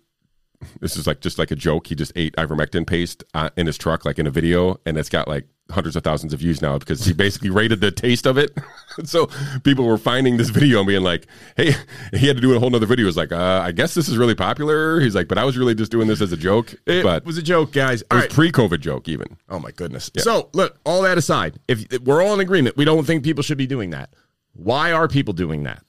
this 0.80 0.96
is 0.96 1.06
like 1.06 1.20
just 1.20 1.38
like 1.38 1.50
a 1.50 1.56
joke. 1.56 1.88
He 1.88 1.94
just 1.94 2.12
ate 2.16 2.34
ivermectin 2.36 2.86
paste 2.86 3.24
uh, 3.34 3.50
in 3.56 3.66
his 3.66 3.76
truck, 3.76 4.04
like 4.04 4.18
in 4.18 4.26
a 4.26 4.30
video, 4.30 4.80
and 4.86 4.96
it's 4.96 5.08
got 5.08 5.28
like 5.28 5.46
hundreds 5.70 5.96
of 5.96 6.04
thousands 6.04 6.32
of 6.32 6.38
views 6.38 6.62
now 6.62 6.78
because 6.78 7.04
he 7.04 7.12
basically 7.12 7.50
rated 7.50 7.80
the 7.80 7.90
taste 7.90 8.24
of 8.24 8.38
it. 8.38 8.56
so 9.04 9.28
people 9.64 9.84
were 9.84 9.98
finding 9.98 10.36
this 10.36 10.48
video 10.48 10.78
and 10.78 10.86
being 10.86 11.02
like, 11.02 11.26
"Hey," 11.56 11.74
he 12.12 12.26
had 12.26 12.36
to 12.36 12.40
do 12.42 12.54
a 12.54 12.60
whole 12.60 12.74
other 12.74 12.86
video. 12.86 13.04
Was 13.06 13.16
like, 13.16 13.32
uh, 13.32 13.62
"I 13.64 13.72
guess 13.72 13.94
this 13.94 14.08
is 14.08 14.16
really 14.16 14.34
popular." 14.34 15.00
He's 15.00 15.14
like, 15.14 15.28
"But 15.28 15.38
I 15.38 15.44
was 15.44 15.58
really 15.58 15.74
just 15.74 15.90
doing 15.90 16.06
this 16.08 16.20
as 16.20 16.32
a 16.32 16.36
joke." 16.36 16.74
it 16.86 17.02
but 17.02 17.24
was 17.24 17.36
a 17.36 17.42
joke, 17.42 17.72
guys. 17.72 18.02
it 18.02 18.12
was 18.12 18.22
right. 18.22 18.30
pre-COVID 18.30 18.80
joke 18.80 19.08
even. 19.08 19.36
Oh 19.48 19.58
my 19.58 19.72
goodness. 19.72 20.10
So 20.18 20.48
look, 20.54 20.78
all 20.86 21.02
that 21.02 21.18
aside, 21.18 21.58
if 21.68 21.92
if 21.92 22.02
we're 22.02 22.22
all 22.22 22.34
in 22.34 22.40
agreement, 22.40 22.76
we 22.76 22.84
don't 22.84 23.04
think 23.04 23.24
people 23.24 23.42
should 23.42 23.58
be 23.58 23.66
doing 23.66 23.90
that. 23.90 24.10
Why 24.56 24.92
are 24.92 25.08
people 25.08 25.34
doing 25.34 25.64
that? 25.64 25.82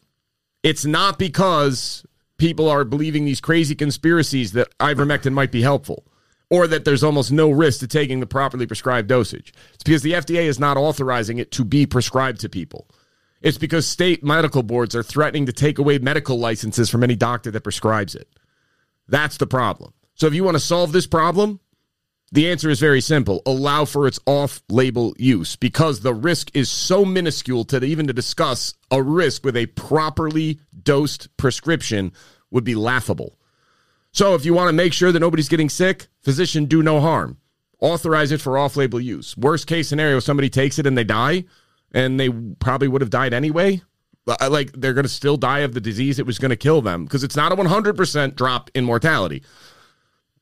It's 0.63 0.86
not 0.86 1.18
because 1.18 2.05
people 2.38 2.70
are 2.70 2.84
believing 2.84 3.26
these 3.26 3.41
crazy 3.41 3.76
conspiracies 3.76 4.51
that 4.53 4.78
ivermectin 4.80 5.34
might 5.34 5.51
be 5.51 5.61
helpful 5.61 6.05
or 6.49 6.68
that 6.68 6.86
there's 6.86 7.03
almost 7.03 7.32
no 7.32 7.49
risk 7.49 7.80
to 7.82 7.88
taking 7.88 8.20
the 8.20 8.28
properly 8.28 8.65
prescribed 8.65 9.07
dosage. 9.07 9.53
It's 9.74 9.84
because 9.84 10.01
the 10.01 10.13
FDA 10.13 10.43
is 10.43 10.59
not 10.59 10.78
authorizing 10.78 11.39
it 11.39 11.51
to 11.51 11.65
be 11.65 11.86
prescribed 11.86 12.39
to 12.41 12.49
people. 12.49 12.88
It's 13.41 13.57
because 13.57 13.86
state 13.86 14.24
medical 14.24 14.63
boards 14.63 14.95
are 14.95 15.03
threatening 15.03 15.45
to 15.45 15.53
take 15.53 15.78
away 15.78 15.99
medical 15.99 16.39
licenses 16.39 16.89
from 16.89 17.03
any 17.03 17.15
doctor 17.15 17.51
that 17.51 17.63
prescribes 17.63 18.15
it. 18.15 18.28
That's 19.07 19.38
the 19.38 19.47
problem. 19.47 19.93
So 20.15 20.28
if 20.28 20.34
you 20.34 20.43
want 20.43 20.55
to 20.55 20.59
solve 20.59 20.91
this 20.91 21.07
problem, 21.07 21.59
the 22.32 22.49
answer 22.49 22.69
is 22.69 22.80
very 22.80 22.99
simple. 23.01 23.41
Allow 23.45 23.86
for 23.86 24.05
its 24.05 24.19
off-label 24.25 25.13
use 25.17 25.55
because 25.55 26.01
the 26.01 26.13
risk 26.13 26.51
is 26.53 26.69
so 26.69 27.05
minuscule 27.05 27.63
to 27.65 27.84
even 27.84 28.07
to 28.07 28.13
discuss 28.13 28.73
a 28.91 29.01
risk 29.01 29.45
with 29.45 29.55
a 29.55 29.67
properly 29.67 30.59
dosed 30.84 31.36
prescription 31.38 32.11
would 32.51 32.65
be 32.65 32.75
laughable. 32.75 33.38
So 34.11 34.36
if 34.36 34.45
you 34.45 34.53
want 34.53 34.69
to 34.69 34.73
make 34.73 34.93
sure 34.93 35.11
that 35.11 35.19
nobody's 35.19 35.49
getting 35.49 35.69
sick, 35.69 36.07
physician 36.21 36.65
do 36.65 36.84
no 36.84 36.99
harm. 36.99 37.38
Authorize 37.80 38.32
it 38.32 38.41
for 38.41 38.57
off-label 38.57 38.99
use. 38.99 39.38
Worst 39.38 39.67
case 39.67 39.88
scenario, 39.88 40.19
somebody 40.19 40.49
takes 40.49 40.80
it 40.80 40.88
and 40.88 40.97
they 40.97 41.03
die, 41.03 41.45
and 41.93 42.19
they 42.19 42.30
probably 42.30 42.88
would 42.88 43.01
have 43.01 43.09
died 43.09 43.34
anyway. 43.34 43.82
Uh, 44.28 44.49
Like 44.49 44.73
they're 44.73 44.93
going 44.93 45.05
to 45.05 45.09
still 45.09 45.38
die 45.38 45.59
of 45.59 45.73
the 45.73 45.80
disease 45.80 46.19
it 46.19 46.25
was 46.25 46.39
going 46.39 46.49
to 46.49 46.57
kill 46.57 46.82
them 46.82 47.05
because 47.05 47.23
it's 47.23 47.38
not 47.38 47.53
a 47.53 47.55
100% 47.55 48.36
drop 48.36 48.69
in 48.73 48.84
mortality 48.84 49.43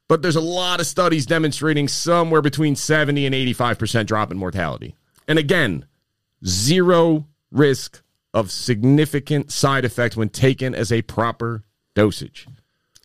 but 0.08 0.22
there's 0.22 0.36
a 0.36 0.41
lot 0.41 0.80
of 0.80 0.88
studies 0.88 1.26
demonstrating 1.26 1.88
somewhere 1.88 2.41
between 2.41 2.76
70 2.76 3.26
and 3.26 3.36
85% 3.36 4.06
drop 4.06 4.32
in 4.32 4.38
mortality. 4.38 4.95
And 5.28 5.39
again, 5.39 5.86
zero 6.45 7.28
risk 7.51 8.01
of 8.34 8.51
significant 8.51 9.51
side 9.51 9.86
effects 9.86 10.18
when 10.18 10.30
taken 10.30 10.76
as 10.76 10.91
a 10.91 11.01
proper 11.03 11.64
dosage. 11.95 12.47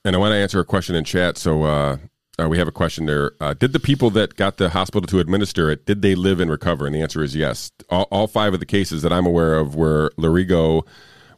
And 0.04 0.16
I 0.16 0.18
want 0.18 0.32
to 0.32 0.36
answer 0.36 0.60
a 0.60 0.64
question 0.64 0.94
in 0.94 1.04
chat. 1.04 1.38
So 1.38 1.62
uh, 1.62 1.96
uh, 2.40 2.48
we 2.48 2.58
have 2.58 2.68
a 2.68 2.72
question 2.72 3.06
there. 3.06 3.32
Uh, 3.40 3.54
did 3.54 3.72
the 3.72 3.80
people 3.80 4.10
that 4.10 4.36
got 4.36 4.56
the 4.56 4.70
hospital 4.70 5.06
to 5.06 5.20
administer 5.20 5.70
it, 5.70 5.86
did 5.86 6.02
they 6.02 6.14
live 6.14 6.40
and 6.40 6.50
recover? 6.50 6.86
And 6.86 6.94
the 6.94 7.02
answer 7.02 7.22
is 7.22 7.36
yes. 7.36 7.70
All, 7.88 8.08
all 8.10 8.26
five 8.26 8.54
of 8.54 8.60
the 8.60 8.66
cases 8.66 9.02
that 9.02 9.12
I'm 9.12 9.26
aware 9.26 9.54
of 9.56 9.74
where 9.74 10.10
Lorigo 10.10 10.86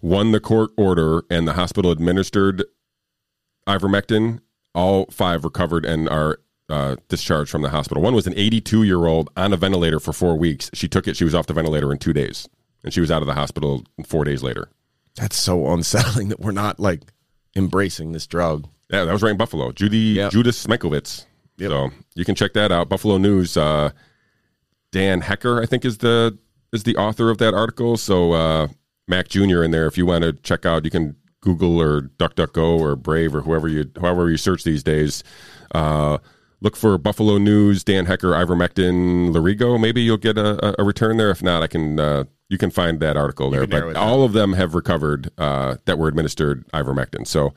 won 0.00 0.32
the 0.32 0.40
court 0.40 0.70
order 0.76 1.22
and 1.30 1.46
the 1.46 1.52
hospital 1.52 1.90
administered 1.90 2.64
ivermectin, 3.68 4.40
all 4.74 5.06
five 5.10 5.44
recovered 5.44 5.84
and 5.84 6.08
are 6.08 6.38
uh, 6.68 6.96
discharged 7.08 7.50
from 7.50 7.62
the 7.62 7.68
hospital. 7.70 8.02
One 8.02 8.14
was 8.14 8.26
an 8.26 8.34
82 8.36 8.82
year 8.84 9.06
old 9.06 9.30
on 9.36 9.52
a 9.52 9.56
ventilator 9.56 10.00
for 10.00 10.12
four 10.12 10.36
weeks. 10.38 10.70
She 10.74 10.88
took 10.88 11.06
it. 11.06 11.16
She 11.16 11.24
was 11.24 11.34
off 11.34 11.46
the 11.46 11.52
ventilator 11.54 11.92
in 11.92 11.98
two 11.98 12.12
days, 12.12 12.48
and 12.82 12.92
she 12.92 13.00
was 13.00 13.10
out 13.10 13.22
of 13.22 13.26
the 13.26 13.34
hospital 13.34 13.84
four 14.06 14.24
days 14.24 14.42
later. 14.42 14.68
That's 15.16 15.36
so 15.36 15.70
unsettling 15.72 16.28
that 16.28 16.40
we're 16.40 16.52
not 16.52 16.80
like 16.80 17.02
embracing 17.54 18.12
this 18.12 18.26
drug. 18.26 18.66
Yeah, 18.90 19.04
that 19.04 19.12
was 19.12 19.22
right 19.22 19.30
in 19.32 19.36
Buffalo. 19.36 19.72
Judy 19.72 19.96
Yep. 19.98 20.32
Judith 20.32 20.54
Smentkiewicz. 20.54 21.26
Yep. 21.58 21.70
So 21.70 21.90
you 22.14 22.24
can 22.24 22.34
check 22.34 22.54
that 22.54 22.72
out. 22.72 22.88
Buffalo 22.88 23.18
News. 23.18 23.56
Uh, 23.56 23.90
Dan 24.90 25.20
Hecker, 25.22 25.62
I 25.62 25.66
think, 25.66 25.84
is 25.84 25.98
the 25.98 26.38
is 26.72 26.84
the 26.84 26.96
author 26.96 27.30
of 27.30 27.38
that 27.38 27.52
article. 27.54 27.96
So 27.98 28.32
uh, 28.32 28.68
Mac 29.08 29.28
Jr. 29.28 29.62
in 29.62 29.70
there. 29.70 29.86
If 29.86 29.98
you 29.98 30.06
want 30.06 30.24
to 30.24 30.32
check 30.32 30.64
out, 30.64 30.84
you 30.84 30.90
can 30.90 31.16
Google 31.42 31.80
or 31.80 32.02
DuckDuckGo 32.02 32.80
or 32.80 32.96
Brave 32.96 33.34
or 33.34 33.42
whoever 33.42 33.68
you 33.68 33.90
however 34.00 34.30
you 34.30 34.36
search 34.36 34.64
these 34.64 34.82
days. 34.82 35.22
Uh, 35.74 36.18
look 36.60 36.76
for 36.76 36.96
Buffalo 36.96 37.38
News, 37.38 37.84
Dan 37.84 38.06
Hecker, 38.06 38.32
ivermectin, 38.32 39.32
Lorigo. 39.32 39.78
Maybe 39.78 40.02
you'll 40.02 40.16
get 40.16 40.38
a, 40.38 40.80
a- 40.80 40.84
return 40.84 41.18
there. 41.18 41.30
If 41.30 41.42
not, 41.42 41.62
I 41.62 41.66
can. 41.66 42.00
Uh, 42.00 42.24
you 42.48 42.58
can 42.58 42.70
find 42.70 43.00
that 43.00 43.16
article 43.16 43.50
there. 43.50 43.66
But 43.66 43.96
all 43.96 44.24
of 44.24 44.32
them 44.34 44.52
have 44.52 44.74
recovered 44.74 45.30
uh, 45.38 45.76
that 45.86 45.98
were 45.98 46.08
administered 46.08 46.66
ivermectin. 46.68 47.26
So 47.26 47.54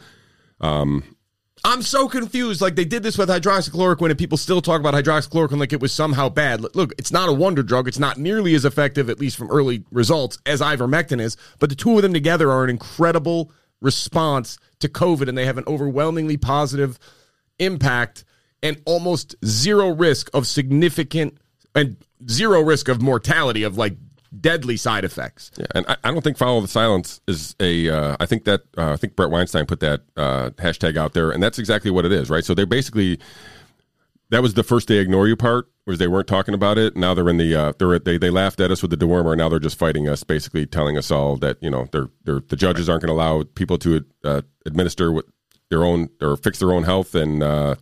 I'm 1.66 1.82
so 1.82 2.08
confused. 2.08 2.62
Like 2.62 2.76
they 2.76 2.86
did 2.86 3.04
this 3.04 3.18
with 3.18 3.28
hydroxychloroquine, 3.28 4.10
and 4.10 4.18
people 4.20 4.38
still 4.38 4.62
talk 4.62 4.80
about 4.80 4.94
hydroxychloroquine 4.94 5.58
like 5.58 5.74
it 5.74 5.82
was 5.82 5.92
somehow 5.92 6.30
bad. 6.30 6.64
Look, 6.76 6.94
it's 6.98 7.12
not 7.12 7.28
a 7.28 7.34
wonder 7.34 7.64
drug. 7.64 7.88
It's 7.88 8.00
not 8.00 8.18
nearly 8.18 8.54
as 8.54 8.66
effective, 8.66 9.10
at 9.10 9.20
least 9.20 9.36
from 9.36 9.50
early 9.50 9.84
results, 9.92 10.38
as 10.46 10.62
ivermectin 10.62 11.20
is. 11.20 11.38
But 11.60 11.70
the 11.70 11.76
two 11.76 11.96
of 11.96 12.04
them 12.04 12.14
together 12.14 12.52
are 12.52 12.64
an 12.64 12.70
incredible 12.70 13.52
response 13.82 14.58
to 14.80 14.90
COVID, 14.90 15.28
and 15.28 15.38
they 15.38 15.46
have 15.46 15.58
an 15.58 15.66
overwhelmingly 15.68 16.38
positive 16.38 17.00
impact 17.60 18.26
and 18.64 18.82
almost 18.86 19.36
zero 19.46 19.90
risk 19.90 20.30
of 20.34 20.48
significant 20.48 21.38
and 21.74 21.98
zero 22.30 22.62
risk 22.62 22.88
of 22.88 23.02
mortality 23.02 23.64
of 23.64 23.78
like 23.78 23.96
deadly 24.42 24.78
side 24.78 25.04
effects. 25.04 25.52
Yeah, 25.58 25.66
and 25.76 25.86
I, 25.88 25.98
I 26.04 26.12
don't 26.12 26.24
think 26.24 26.38
follow 26.38 26.62
the 26.62 26.68
silence 26.68 27.22
is 27.28 27.56
a. 27.60 27.90
Uh, 27.90 28.18
I 28.20 28.26
think 28.26 28.46
that 28.46 28.62
uh, 28.78 28.92
I 28.92 28.96
think 28.98 29.16
Bret 29.16 29.30
Weinstein 29.30 29.66
put 29.66 29.80
that 29.82 30.02
uh, 30.18 30.50
hashtag 30.52 30.98
out 30.98 31.14
there, 31.14 31.32
and 31.32 31.42
that's 31.42 31.60
exactly 31.60 31.92
what 31.92 32.06
it 32.06 32.12
is, 32.12 32.30
right? 32.30 32.44
So 32.44 32.54
they're 32.54 32.66
basically 32.66 33.20
that 34.30 34.42
was 34.42 34.54
the 34.54 34.64
first 34.64 34.88
they 34.88 34.98
ignore 34.98 35.28
you 35.28 35.36
part 35.36 35.68
was 35.86 36.00
they 36.00 36.08
weren't 36.08 36.28
talking 36.28 36.54
about 36.54 36.78
it. 36.78 36.96
Now 36.96 37.14
they're 37.14 37.30
in 37.30 37.38
the 37.38 37.56
uh, 37.56 37.74
they're 37.78 38.00
they 38.00 38.18
they 38.18 38.30
laughed 38.30 38.60
at 38.60 38.72
us 38.72 38.82
with 38.82 38.92
the 38.92 38.98
dewormer. 38.98 39.38
Now 39.38 39.50
they're 39.50 39.60
just 39.60 39.78
fighting 39.78 40.10
us, 40.10 40.24
basically 40.24 40.66
telling 40.66 40.98
us 40.98 41.12
all 41.12 41.38
that 41.38 41.62
you 41.62 41.70
know 41.70 41.88
they're 41.92 42.10
they're 42.24 42.42
the 42.48 42.56
judges 42.56 42.90
aren't 42.90 43.04
going 43.04 43.16
to 43.16 43.22
allow 43.22 43.44
people 43.56 43.78
to 43.80 44.04
uh, 44.24 44.42
administer 44.66 45.12
what 45.12 45.26
their 45.70 45.84
own 45.84 46.10
or 46.22 46.38
fix 46.38 46.60
their 46.60 46.72
own 46.72 46.84
health, 46.84 47.14
and 47.14 47.44
uh, 47.44 47.76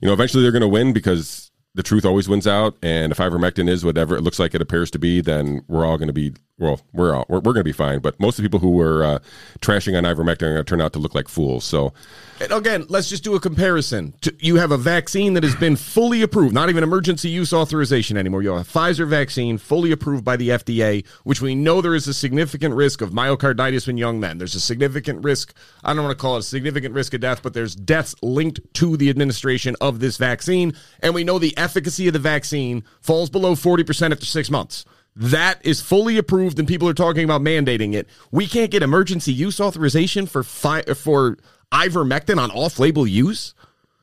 you 0.00 0.06
know 0.06 0.12
eventually 0.12 0.42
they're 0.42 0.52
going 0.52 0.60
to 0.60 0.68
win 0.68 0.92
because 0.92 1.50
the 1.74 1.82
truth 1.82 2.04
always 2.04 2.28
wins 2.28 2.46
out. 2.46 2.76
And 2.82 3.12
if 3.12 3.18
ivermectin 3.18 3.68
is 3.68 3.84
whatever 3.84 4.16
it 4.16 4.22
looks 4.22 4.38
like 4.38 4.54
it 4.54 4.62
appears 4.62 4.90
to 4.92 4.98
be, 4.98 5.20
then 5.20 5.62
we're 5.68 5.86
all 5.86 5.98
going 5.98 6.08
to 6.08 6.14
be 6.14 6.34
well, 6.58 6.80
we're 6.92 7.14
all 7.14 7.26
we're, 7.28 7.36
we're 7.38 7.52
going 7.52 7.56
to 7.60 7.64
be 7.64 7.72
fine. 7.72 7.98
But 7.98 8.18
most 8.18 8.38
of 8.38 8.42
the 8.42 8.48
people 8.48 8.60
who 8.60 8.70
were 8.70 9.04
uh, 9.04 9.18
trashing 9.60 9.96
on 9.96 10.04
ivermectin 10.04 10.42
are 10.42 10.52
going 10.54 10.56
to 10.56 10.64
turn 10.64 10.80
out 10.80 10.92
to 10.94 10.98
look 10.98 11.14
like 11.14 11.28
fools. 11.28 11.64
So 11.64 11.92
And 12.40 12.50
again, 12.50 12.86
let's 12.88 13.10
just 13.10 13.22
do 13.24 13.34
a 13.34 13.40
comparison. 13.40 14.14
To- 14.22 14.34
You 14.40 14.56
have 14.56 14.70
a 14.70 14.78
vaccine 14.78 15.34
that 15.34 15.42
has 15.44 15.54
been 15.54 15.76
fully 15.76 16.22
approved, 16.22 16.54
not 16.54 16.70
even 16.70 16.82
emergency 16.82 17.28
use 17.28 17.52
authorization 17.52 18.16
anymore. 18.16 18.42
You 18.42 18.52
have 18.52 18.66
a 18.66 18.70
Pfizer 18.78 19.06
vaccine 19.06 19.58
fully 19.58 19.92
approved 19.92 20.24
by 20.24 20.36
the 20.36 20.48
FDA, 20.50 21.06
which 21.24 21.42
we 21.42 21.54
know 21.54 21.82
there 21.82 21.94
is 21.94 22.08
a 22.08 22.14
significant 22.14 22.74
risk 22.74 23.02
of 23.02 23.10
myocarditis 23.10 23.86
in 23.86 23.98
young 23.98 24.18
men. 24.18 24.38
There's 24.38 24.54
a 24.54 24.60
significant 24.60 25.22
risk, 25.24 25.54
I 25.84 25.92
don't 25.92 26.04
want 26.04 26.16
to 26.16 26.22
call 26.22 26.36
it 26.36 26.40
a 26.40 26.42
significant 26.42 26.94
risk 26.94 27.12
of 27.12 27.20
death, 27.20 27.42
but 27.42 27.52
there's 27.52 27.74
deaths 27.74 28.14
linked 28.22 28.60
to 28.74 28.96
the 28.96 29.10
administration 29.10 29.76
of 29.82 30.00
this 30.00 30.16
vaccine. 30.16 30.74
And 31.00 31.14
we 31.14 31.22
know 31.24 31.38
the 31.38 31.56
efficacy 31.58 32.06
of 32.06 32.14
the 32.14 32.18
vaccine 32.18 32.82
falls 33.02 33.28
below 33.28 33.54
40% 33.54 34.12
after 34.12 34.24
six 34.24 34.50
months. 34.50 34.86
That 35.18 35.64
is 35.64 35.80
fully 35.80 36.18
approved, 36.18 36.58
and 36.58 36.68
people 36.68 36.88
are 36.88 36.94
talking 36.94 37.24
about 37.24 37.40
mandating 37.40 37.94
it. 37.94 38.06
We 38.30 38.46
can't 38.46 38.70
get 38.70 38.82
emergency 38.82 39.32
use 39.32 39.58
authorization 39.60 40.26
for 40.26 40.42
fi- 40.42 40.82
for 40.82 41.38
ivermectin 41.72 42.38
on 42.38 42.50
off-label 42.50 43.06
use. 43.06 43.54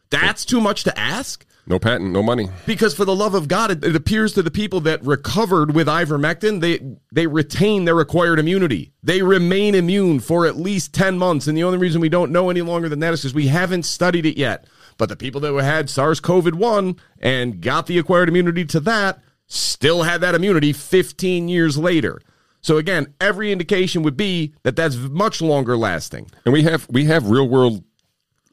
That's 0.09 0.43
too 0.43 0.59
much 0.59 0.84
to 0.86 0.99
ask. 0.99 1.45
no 1.68 1.78
patent, 1.80 2.11
no 2.11 2.22
money. 2.24 2.49
Because 2.66 2.93
for 2.95 3.05
the 3.05 3.16
love 3.16 3.36
of 3.36 3.47
God, 3.47 3.72
it, 3.72 3.84
it 3.84 3.95
appears 3.95 4.34
to 4.34 4.41
the 4.41 4.51
people 4.51 4.80
that 4.82 5.03
recovered 5.05 5.74
with 5.76 5.88
ivermectin, 5.88 6.61
they 6.61 6.80
they 7.11 7.28
retain 7.28 7.86
their 7.86 7.99
acquired 7.99 8.39
immunity. 8.39 8.91
They 9.03 9.22
remain 9.22 9.76
immune 9.76 10.20
for 10.20 10.47
at 10.47 10.57
least 10.57 10.93
ten 10.95 11.20
months, 11.20 11.45
and 11.45 11.55
the 11.55 11.64
only 11.64 11.78
reason 11.78 12.01
we 12.01 12.09
don't 12.09 12.32
know 12.32 12.49
any 12.49 12.61
longer 12.61 12.89
than 12.89 12.99
that 13.01 13.14
is 13.14 13.22
because 13.22 13.36
we 13.36 13.47
haven't 13.47 13.84
studied 13.84 14.26
it 14.26 14.38
yet. 14.38 14.66
But 14.97 15.09
the 15.09 15.16
people 15.16 15.41
that 15.41 15.64
had 15.64 15.89
SARS-CoV-1 15.89 16.97
and 17.20 17.61
got 17.61 17.88
the 17.88 17.97
acquired 17.97 18.30
immunity 18.30 18.66
to 18.66 18.80
that 18.82 19.20
still 19.48 20.04
had 20.04 20.22
that 20.22 20.36
immunity 20.36 20.74
15 20.74 21.48
years 21.48 21.78
later. 21.78 22.22
So 22.62 22.78
again, 22.78 23.14
every 23.20 23.52
indication 23.52 24.04
would 24.04 24.16
be 24.16 24.54
that 24.64 24.76
that's 24.76 24.96
much 24.96 25.41
longer 25.41 25.76
lasting. 25.76 26.32
And 26.46 26.54
we 26.54 26.64
have 26.64 26.88
we 26.89 27.06
have 27.06 27.30
real 27.30 27.48
world 27.48 27.84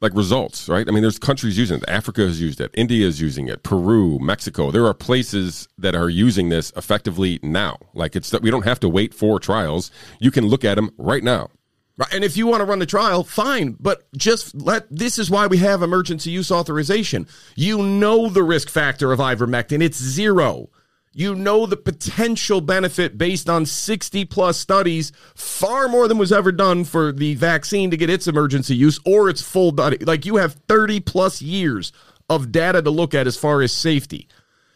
like 0.01 0.13
results, 0.15 0.67
right? 0.67 0.87
I 0.87 0.91
mean, 0.91 1.03
there's 1.03 1.19
countries 1.19 1.57
using 1.57 1.77
it. 1.77 1.85
Africa 1.87 2.21
has 2.21 2.41
used 2.41 2.59
it. 2.59 2.71
India 2.73 3.07
is 3.07 3.21
using 3.21 3.47
it. 3.47 3.63
Peru, 3.63 4.19
Mexico. 4.19 4.71
There 4.71 4.85
are 4.85 4.95
places 4.95 5.67
that 5.77 5.95
are 5.95 6.09
using 6.09 6.49
this 6.49 6.73
effectively 6.75 7.39
now. 7.43 7.77
Like 7.93 8.15
it's 8.15 8.31
that 8.31 8.41
we 8.41 8.51
don't 8.51 8.65
have 8.65 8.79
to 8.81 8.89
wait 8.89 9.13
for 9.13 9.39
trials. 9.39 9.91
You 10.19 10.31
can 10.31 10.47
look 10.47 10.65
at 10.65 10.75
them 10.75 10.91
right 10.97 11.23
now. 11.23 11.49
Right. 11.97 12.13
And 12.13 12.23
if 12.23 12.35
you 12.35 12.47
want 12.47 12.61
to 12.61 12.65
run 12.65 12.79
the 12.79 12.85
trial, 12.85 13.23
fine. 13.23 13.77
But 13.79 14.11
just 14.17 14.55
let 14.55 14.87
this 14.89 15.19
is 15.19 15.29
why 15.29 15.47
we 15.47 15.57
have 15.57 15.83
emergency 15.83 16.31
use 16.31 16.51
authorization. 16.51 17.27
You 17.55 17.83
know 17.83 18.27
the 18.27 18.43
risk 18.43 18.69
factor 18.69 19.11
of 19.11 19.19
ivermectin, 19.19 19.81
it's 19.83 20.01
zero. 20.01 20.69
You 21.13 21.35
know 21.35 21.65
the 21.65 21.75
potential 21.75 22.61
benefit 22.61 23.17
based 23.17 23.49
on 23.49 23.65
60 23.65 24.23
plus 24.25 24.57
studies, 24.57 25.11
far 25.35 25.89
more 25.89 26.07
than 26.07 26.17
was 26.17 26.31
ever 26.31 26.53
done 26.53 26.85
for 26.85 27.11
the 27.11 27.35
vaccine 27.35 27.91
to 27.91 27.97
get 27.97 28.09
its 28.09 28.27
emergency 28.27 28.75
use 28.77 28.97
or 29.05 29.29
its 29.29 29.41
full 29.41 29.73
body. 29.73 29.97
Like 29.97 30.25
you 30.25 30.37
have 30.37 30.53
30 30.69 31.01
plus 31.01 31.41
years 31.41 31.91
of 32.29 32.53
data 32.53 32.81
to 32.81 32.89
look 32.89 33.13
at 33.13 33.27
as 33.27 33.35
far 33.35 33.61
as 33.61 33.73
safety. 33.73 34.29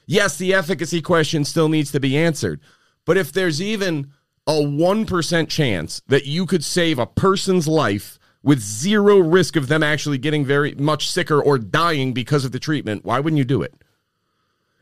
Yes, 0.06 0.38
the 0.38 0.54
efficacy 0.54 1.02
question 1.02 1.46
still 1.46 1.70
needs 1.70 1.92
to 1.94 2.02
be 2.02 2.18
answered. 2.18 2.60
But 3.06 3.16
if 3.16 3.32
there's 3.32 3.62
even 3.62 4.12
a 4.46 4.52
1% 4.52 5.48
chance 5.48 6.02
that 6.08 6.26
you 6.26 6.46
could 6.46 6.66
save 6.66 7.00
a 7.00 7.08
person's 7.08 7.66
life 7.66 8.20
with 8.44 8.60
zero 8.60 9.20
risk 9.20 9.56
of 9.56 9.70
them 9.70 9.84
actually 9.84 10.18
getting 10.18 10.46
very 10.46 10.76
much 10.76 11.10
sicker 11.10 11.42
or 11.42 11.58
dying 11.58 12.14
because 12.14 12.44
of 12.44 12.52
the 12.52 12.60
treatment, 12.60 13.06
why 13.06 13.22
wouldn't 13.22 13.38
you 13.38 13.46
do 13.46 13.62
it? 13.62 13.74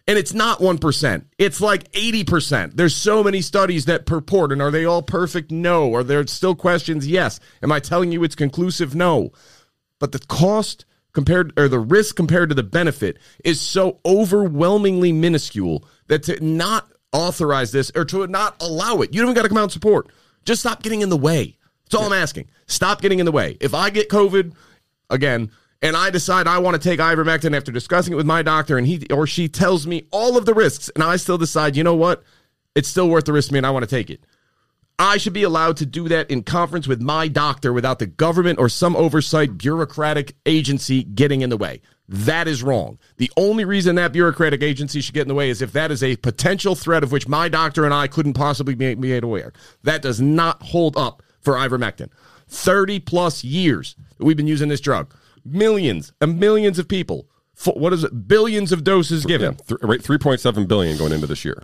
And 0.06 0.18
it's 0.18 0.34
not 0.34 0.60
1%. 0.60 1.26
It's 1.38 1.62
like 1.62 1.89
80%. 1.93 2.76
There's 2.76 2.95
so 2.95 3.24
many 3.24 3.41
studies 3.41 3.86
that 3.86 4.06
purport, 4.06 4.51
and 4.51 4.62
are 4.62 4.72
they 4.72 4.84
all 4.84 5.01
perfect? 5.01 5.49
No. 5.49 5.93
Are 5.95 6.04
there 6.04 6.28
still 6.28 6.56
questions? 6.56 7.08
Yes. 7.08 7.39
Am 7.62 7.72
I 7.72 7.80
telling 7.80 8.12
you 8.12 8.24
it's 8.24 8.36
conclusive? 8.36 8.95
No. 8.95 9.32
But 9.99 10.12
the 10.12 10.20
cost 10.20 10.86
compared, 11.14 11.58
or 11.58 11.70
the 11.70 11.80
risk 11.80 12.16
compared 12.18 12.49
to 12.49 12.56
the 12.56 12.64
benefit 12.64 13.18
is 13.45 13.62
so 13.62 13.99
overwhelmingly 14.06 15.14
minuscule 15.14 15.88
that 16.08 16.24
to 16.24 16.43
not 16.43 16.91
authorize 17.14 17.72
this 17.72 17.91
or 17.95 18.04
to 18.06 18.28
not 18.28 18.62
allow 18.62 18.97
it, 18.97 19.14
you 19.14 19.22
don't 19.22 19.30
even 19.30 19.36
got 19.36 19.43
to 19.43 19.49
come 19.49 19.58
out 19.58 19.64
and 19.64 19.72
support. 19.72 20.12
Just 20.43 20.62
stop 20.62 20.84
getting 20.84 21.01
in 21.01 21.10
the 21.10 21.16
way. 21.16 21.58
That's 21.86 21.95
all 21.95 22.08
I'm 22.08 22.22
asking. 22.22 22.49
Stop 22.68 23.01
getting 23.01 23.20
in 23.20 23.26
the 23.26 23.32
way. 23.32 23.58
If 23.62 23.74
I 23.74 23.89
get 23.89 24.10
COVID, 24.10 24.54
again, 25.10 25.51
and 25.84 25.98
I 25.98 26.10
decide 26.10 26.48
I 26.48 26.60
want 26.60 26.82
to 26.82 26.90
take 26.90 27.02
ivermectin 27.02 27.56
after 27.56 27.72
discussing 27.72 28.14
it 28.14 28.16
with 28.16 28.26
my 28.26 28.42
doctor, 28.42 28.78
and 28.78 28.88
he 28.88 29.06
or 29.12 29.28
she 29.28 29.50
tells 29.50 29.86
me 29.86 30.08
all 30.12 30.38
of 30.38 30.46
the 30.46 30.54
risks, 30.54 30.90
and 30.96 31.04
I 31.04 31.18
still 31.18 31.38
decide, 31.38 31.76
you 31.76 31.84
know 31.84 31.94
what, 31.94 32.24
it's 32.74 32.88
still 32.88 33.10
worth 33.10 33.26
the 33.26 33.34
risk 33.34 33.50
to 33.50 33.54
me, 33.54 33.60
and 33.60 33.68
I 33.68 33.72
want 33.72 33.84
to 33.84 33.96
take 33.96 34.10
it. 34.10 34.26
I 34.98 35.18
should 35.18 35.34
be 35.34 35.44
allowed 35.44 35.78
to 35.78 35.86
do 35.86 36.08
that 36.08 36.32
in 36.32 36.44
conference 36.44 36.88
with 36.88 37.02
my 37.02 37.28
doctor 37.28 37.74
without 37.74 38.00
the 38.00 38.06
government 38.06 38.60
or 38.60 38.70
some 38.70 38.96
oversight 38.96 39.58
bureaucratic 39.58 40.36
agency 40.46 41.04
getting 41.04 41.42
in 41.42 41.50
the 41.50 41.58
way. 41.58 41.82
That 42.08 42.48
is 42.48 42.64
wrong. 42.64 42.98
The 43.18 43.32
only 43.36 43.66
reason 43.66 43.96
that 43.96 44.14
bureaucratic 44.14 44.62
agency 44.62 45.02
should 45.02 45.16
get 45.16 45.24
in 45.24 45.28
the 45.28 45.34
way 45.34 45.50
is 45.50 45.62
if 45.62 45.74
that 45.74 45.92
is 45.92 46.04
a 46.04 46.16
potential 46.18 46.76
threat 46.76 47.04
of 47.04 47.12
which 47.12 47.28
my 47.28 47.50
doctor 47.50 47.84
and 47.86 47.94
I 47.94 48.08
couldn't 48.08 48.34
possibly 48.34 48.76
be 48.76 48.96
made 48.96 49.24
aware. 49.24 49.52
That 49.84 50.02
does 50.02 50.22
not 50.22 50.62
hold 50.62 50.96
up 50.96 51.24
for 51.42 51.56
ivermectin. 51.56 52.10
30 52.48 53.00
plus 53.00 53.44
years 53.44 53.96
we've 54.20 54.38
been 54.38 54.48
using 54.48 54.70
this 54.70 54.82
drug. 54.82 55.14
Millions 55.46 56.14
and 56.22 56.39
millions 56.39 56.80
of 56.80 56.88
people. 56.88 57.28
For, 57.54 57.74
what 57.74 57.94
is 57.94 58.04
it? 58.04 58.28
Billions 58.28 58.72
of 58.72 58.84
doses 58.84 59.26
given. 59.26 59.56
Th- 59.56 59.80
right, 59.82 60.02
3.7 60.02 60.68
billion 60.68 60.98
going 60.98 61.12
into 61.12 61.28
this 61.28 61.46
year. 61.46 61.64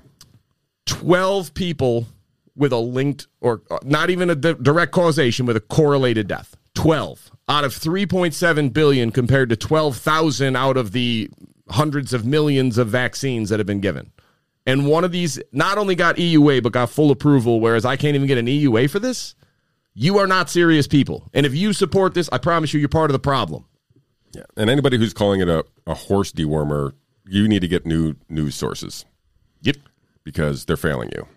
12 0.85 1.53
people 1.53 2.07
with 2.55 2.73
a 2.73 2.77
linked 2.77 3.27
or 3.41 3.61
uh, 3.71 3.77
not 3.83 4.09
even 4.09 4.29
a 4.29 4.35
di- 4.35 4.53
direct 4.53 4.91
causation 4.91 5.45
with 5.45 5.55
a 5.55 5.61
correlated 5.61 6.27
death 6.27 6.57
12 6.75 7.31
out 7.47 7.63
of 7.63 7.73
3.7 7.73 8.73
billion 8.73 9.11
compared 9.11 9.49
to 9.49 9.55
12,000 9.55 10.55
out 10.55 10.77
of 10.77 10.91
the 10.91 11.29
hundreds 11.69 12.13
of 12.13 12.25
millions 12.25 12.77
of 12.77 12.87
vaccines 12.87 13.49
that 13.49 13.59
have 13.59 13.67
been 13.67 13.79
given 13.79 14.11
and 14.65 14.87
one 14.87 15.03
of 15.03 15.11
these 15.11 15.39
not 15.51 15.77
only 15.77 15.95
got 15.95 16.17
EUA 16.17 16.61
but 16.61 16.73
got 16.73 16.89
full 16.89 17.11
approval 17.11 17.59
whereas 17.61 17.85
I 17.85 17.95
can't 17.95 18.15
even 18.15 18.27
get 18.27 18.37
an 18.37 18.47
EUA 18.47 18.89
for 18.89 18.99
this 18.99 19.35
you 19.93 20.17
are 20.17 20.27
not 20.27 20.49
serious 20.49 20.87
people 20.87 21.29
and 21.33 21.45
if 21.45 21.55
you 21.55 21.71
support 21.71 22.13
this 22.13 22.29
I 22.31 22.39
promise 22.39 22.73
you 22.73 22.79
you're 22.79 22.89
part 22.89 23.09
of 23.09 23.13
the 23.13 23.19
problem 23.19 23.65
Yeah. 24.31 24.43
And 24.57 24.69
anybody 24.69 24.97
who's 24.97 25.13
calling 25.13 25.41
it 25.41 25.49
a, 25.49 25.65
a 25.87 25.93
horse 25.93 26.31
dewormer, 26.31 26.93
you 27.25 27.47
need 27.47 27.61
to 27.61 27.67
get 27.67 27.85
new 27.85 28.15
news 28.29 28.55
sources. 28.55 29.05
Yep. 29.61 29.77
Because 30.23 30.65
they're 30.65 30.77
failing 30.77 31.09
you. 31.15 31.27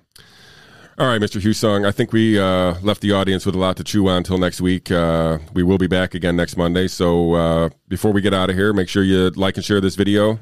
All 0.99 1.07
right, 1.07 1.21
Mr. 1.21 1.41
Husong, 1.41 1.87
I 1.87 1.91
think 1.91 2.13
we 2.13 2.39
uh, 2.39 2.79
left 2.83 3.01
the 3.01 3.13
audience 3.13 3.47
with 3.47 3.55
a 3.55 3.59
lot 3.59 3.79
to 3.79 3.85
chew 3.85 4.09
on 4.09 4.19
until 4.19 4.37
next 4.37 4.61
week. 4.61 4.91
Uh, 4.91 5.39
we 5.55 5.63
will 5.63 5.79
be 5.79 5.87
back 5.87 6.15
again 6.15 6.37
next 6.37 6.57
Monday. 6.59 6.87
So 6.87 7.33
uh, 7.33 7.71
before 7.89 8.13
we 8.13 8.21
get 8.21 8.35
out 8.35 8.51
of 8.51 8.57
here, 8.57 8.75
make 8.75 8.91
sure 8.91 9.03
you 9.03 9.31
like 9.31 9.57
and 9.57 9.65
share 9.65 9.81
this 9.81 9.95
video 9.95 10.39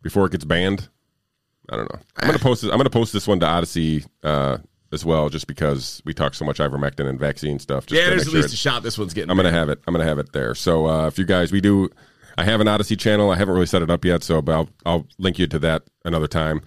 before 0.00 0.26
it 0.26 0.32
gets 0.32 0.44
banned. 0.44 0.88
I 1.70 1.76
don't 1.76 1.92
know. 1.92 2.00
I'm 2.16 2.26
gonna 2.28 2.38
post 2.38 2.62
this. 2.62 2.70
I'm 2.70 2.76
gonna 2.76 2.90
post 2.90 3.12
this 3.12 3.26
one 3.26 3.40
to 3.40 3.46
Odysee 3.46 4.04
uh, 4.22 4.58
as 4.94 5.04
well, 5.04 5.28
just 5.28 5.46
because 5.46 6.00
we 6.06 6.14
talk 6.14 6.32
so 6.34 6.44
much 6.44 6.58
ivermectin 6.58 7.06
and 7.06 7.18
vaccine 7.18 7.58
stuff. 7.58 7.86
Just 7.86 8.00
yeah 8.00 8.08
there's 8.08 8.22
at 8.22 8.30
sure 8.30 8.40
least 8.40 8.54
a 8.54 8.56
shot 8.56 8.82
this 8.82 8.96
one's 8.96 9.12
getting 9.12 9.30
I'm 9.30 9.36
gonna 9.36 9.52
have 9.52 9.68
it. 9.68 9.80
I'm 9.86 9.92
gonna 9.92 10.04
have 10.04 10.18
it 10.18 10.32
there. 10.32 10.54
So 10.54 10.86
uh, 10.86 11.06
if 11.06 11.18
you 11.18 11.26
guys, 11.26 11.52
we 11.52 11.60
do. 11.60 11.90
I 12.38 12.44
have 12.44 12.60
an 12.60 12.66
Odysee 12.66 12.98
channel. 12.98 13.30
I 13.30 13.36
haven't 13.36 13.54
really 13.54 13.66
set 13.66 13.82
it 13.82 13.90
up 13.90 14.04
yet, 14.04 14.22
so 14.22 14.40
but 14.40 14.52
I'll, 14.52 14.68
I'll 14.86 15.06
link 15.18 15.38
you 15.38 15.46
to 15.48 15.58
that 15.60 15.82
another 16.04 16.26
time. 16.26 16.62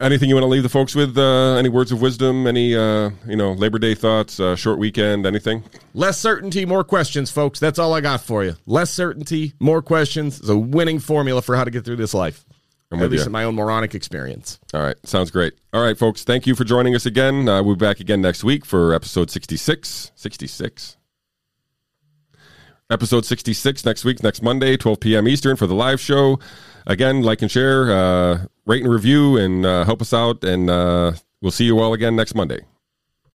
Anything 0.00 0.28
you 0.28 0.34
want 0.34 0.42
to 0.42 0.48
leave 0.48 0.64
the 0.64 0.68
folks 0.68 0.96
with? 0.96 1.16
Uh, 1.16 1.54
any 1.54 1.68
words 1.68 1.92
of 1.92 2.00
wisdom? 2.00 2.46
Any 2.48 2.74
uh, 2.74 3.10
you 3.26 3.36
know 3.36 3.52
Labor 3.52 3.78
Day 3.78 3.94
thoughts? 3.94 4.40
Uh, 4.40 4.56
short 4.56 4.78
weekend? 4.78 5.26
Anything? 5.26 5.62
Less 5.94 6.18
certainty, 6.18 6.66
more 6.66 6.82
questions, 6.82 7.30
folks. 7.30 7.60
That's 7.60 7.78
all 7.78 7.94
I 7.94 8.00
got 8.00 8.20
for 8.20 8.42
you. 8.42 8.56
Less 8.66 8.90
certainty, 8.90 9.52
more 9.60 9.80
questions 9.80 10.40
is 10.40 10.48
a 10.48 10.58
winning 10.58 10.98
formula 10.98 11.40
for 11.40 11.54
how 11.54 11.62
to 11.62 11.70
get 11.70 11.84
through 11.84 11.96
this 11.96 12.14
life. 12.14 12.44
I'm 12.92 13.02
At 13.02 13.10
least 13.10 13.22
you. 13.22 13.26
in 13.26 13.32
my 13.32 13.44
own 13.44 13.54
moronic 13.54 13.94
experience. 13.94 14.60
All 14.74 14.82
right, 14.82 14.96
sounds 15.06 15.30
great. 15.30 15.54
All 15.72 15.82
right, 15.82 15.96
folks, 15.96 16.24
thank 16.24 16.46
you 16.46 16.54
for 16.54 16.64
joining 16.64 16.94
us 16.94 17.06
again. 17.06 17.48
Uh, 17.48 17.62
we'll 17.62 17.74
be 17.74 17.84
back 17.86 18.00
again 18.00 18.20
next 18.20 18.44
week 18.44 18.64
for 18.66 18.92
episode 18.92 19.30
66. 19.30 20.12
66. 20.14 20.96
Episode 22.90 23.24
66 23.24 23.84
next 23.86 24.04
week, 24.04 24.22
next 24.22 24.42
Monday, 24.42 24.76
12 24.76 25.00
p.m. 25.00 25.26
Eastern 25.26 25.56
for 25.56 25.66
the 25.66 25.74
live 25.74 25.98
show. 26.00 26.38
Again, 26.86 27.22
like 27.22 27.40
and 27.40 27.50
share, 27.50 27.90
uh, 27.90 28.44
rate 28.66 28.82
and 28.82 28.92
review, 28.92 29.38
and 29.38 29.64
uh, 29.64 29.84
help 29.84 30.02
us 30.02 30.12
out. 30.12 30.44
And 30.44 30.68
uh, 30.68 31.12
we'll 31.40 31.52
see 31.52 31.64
you 31.64 31.78
all 31.78 31.94
again 31.94 32.16
next 32.16 32.34
Monday. 32.34 32.60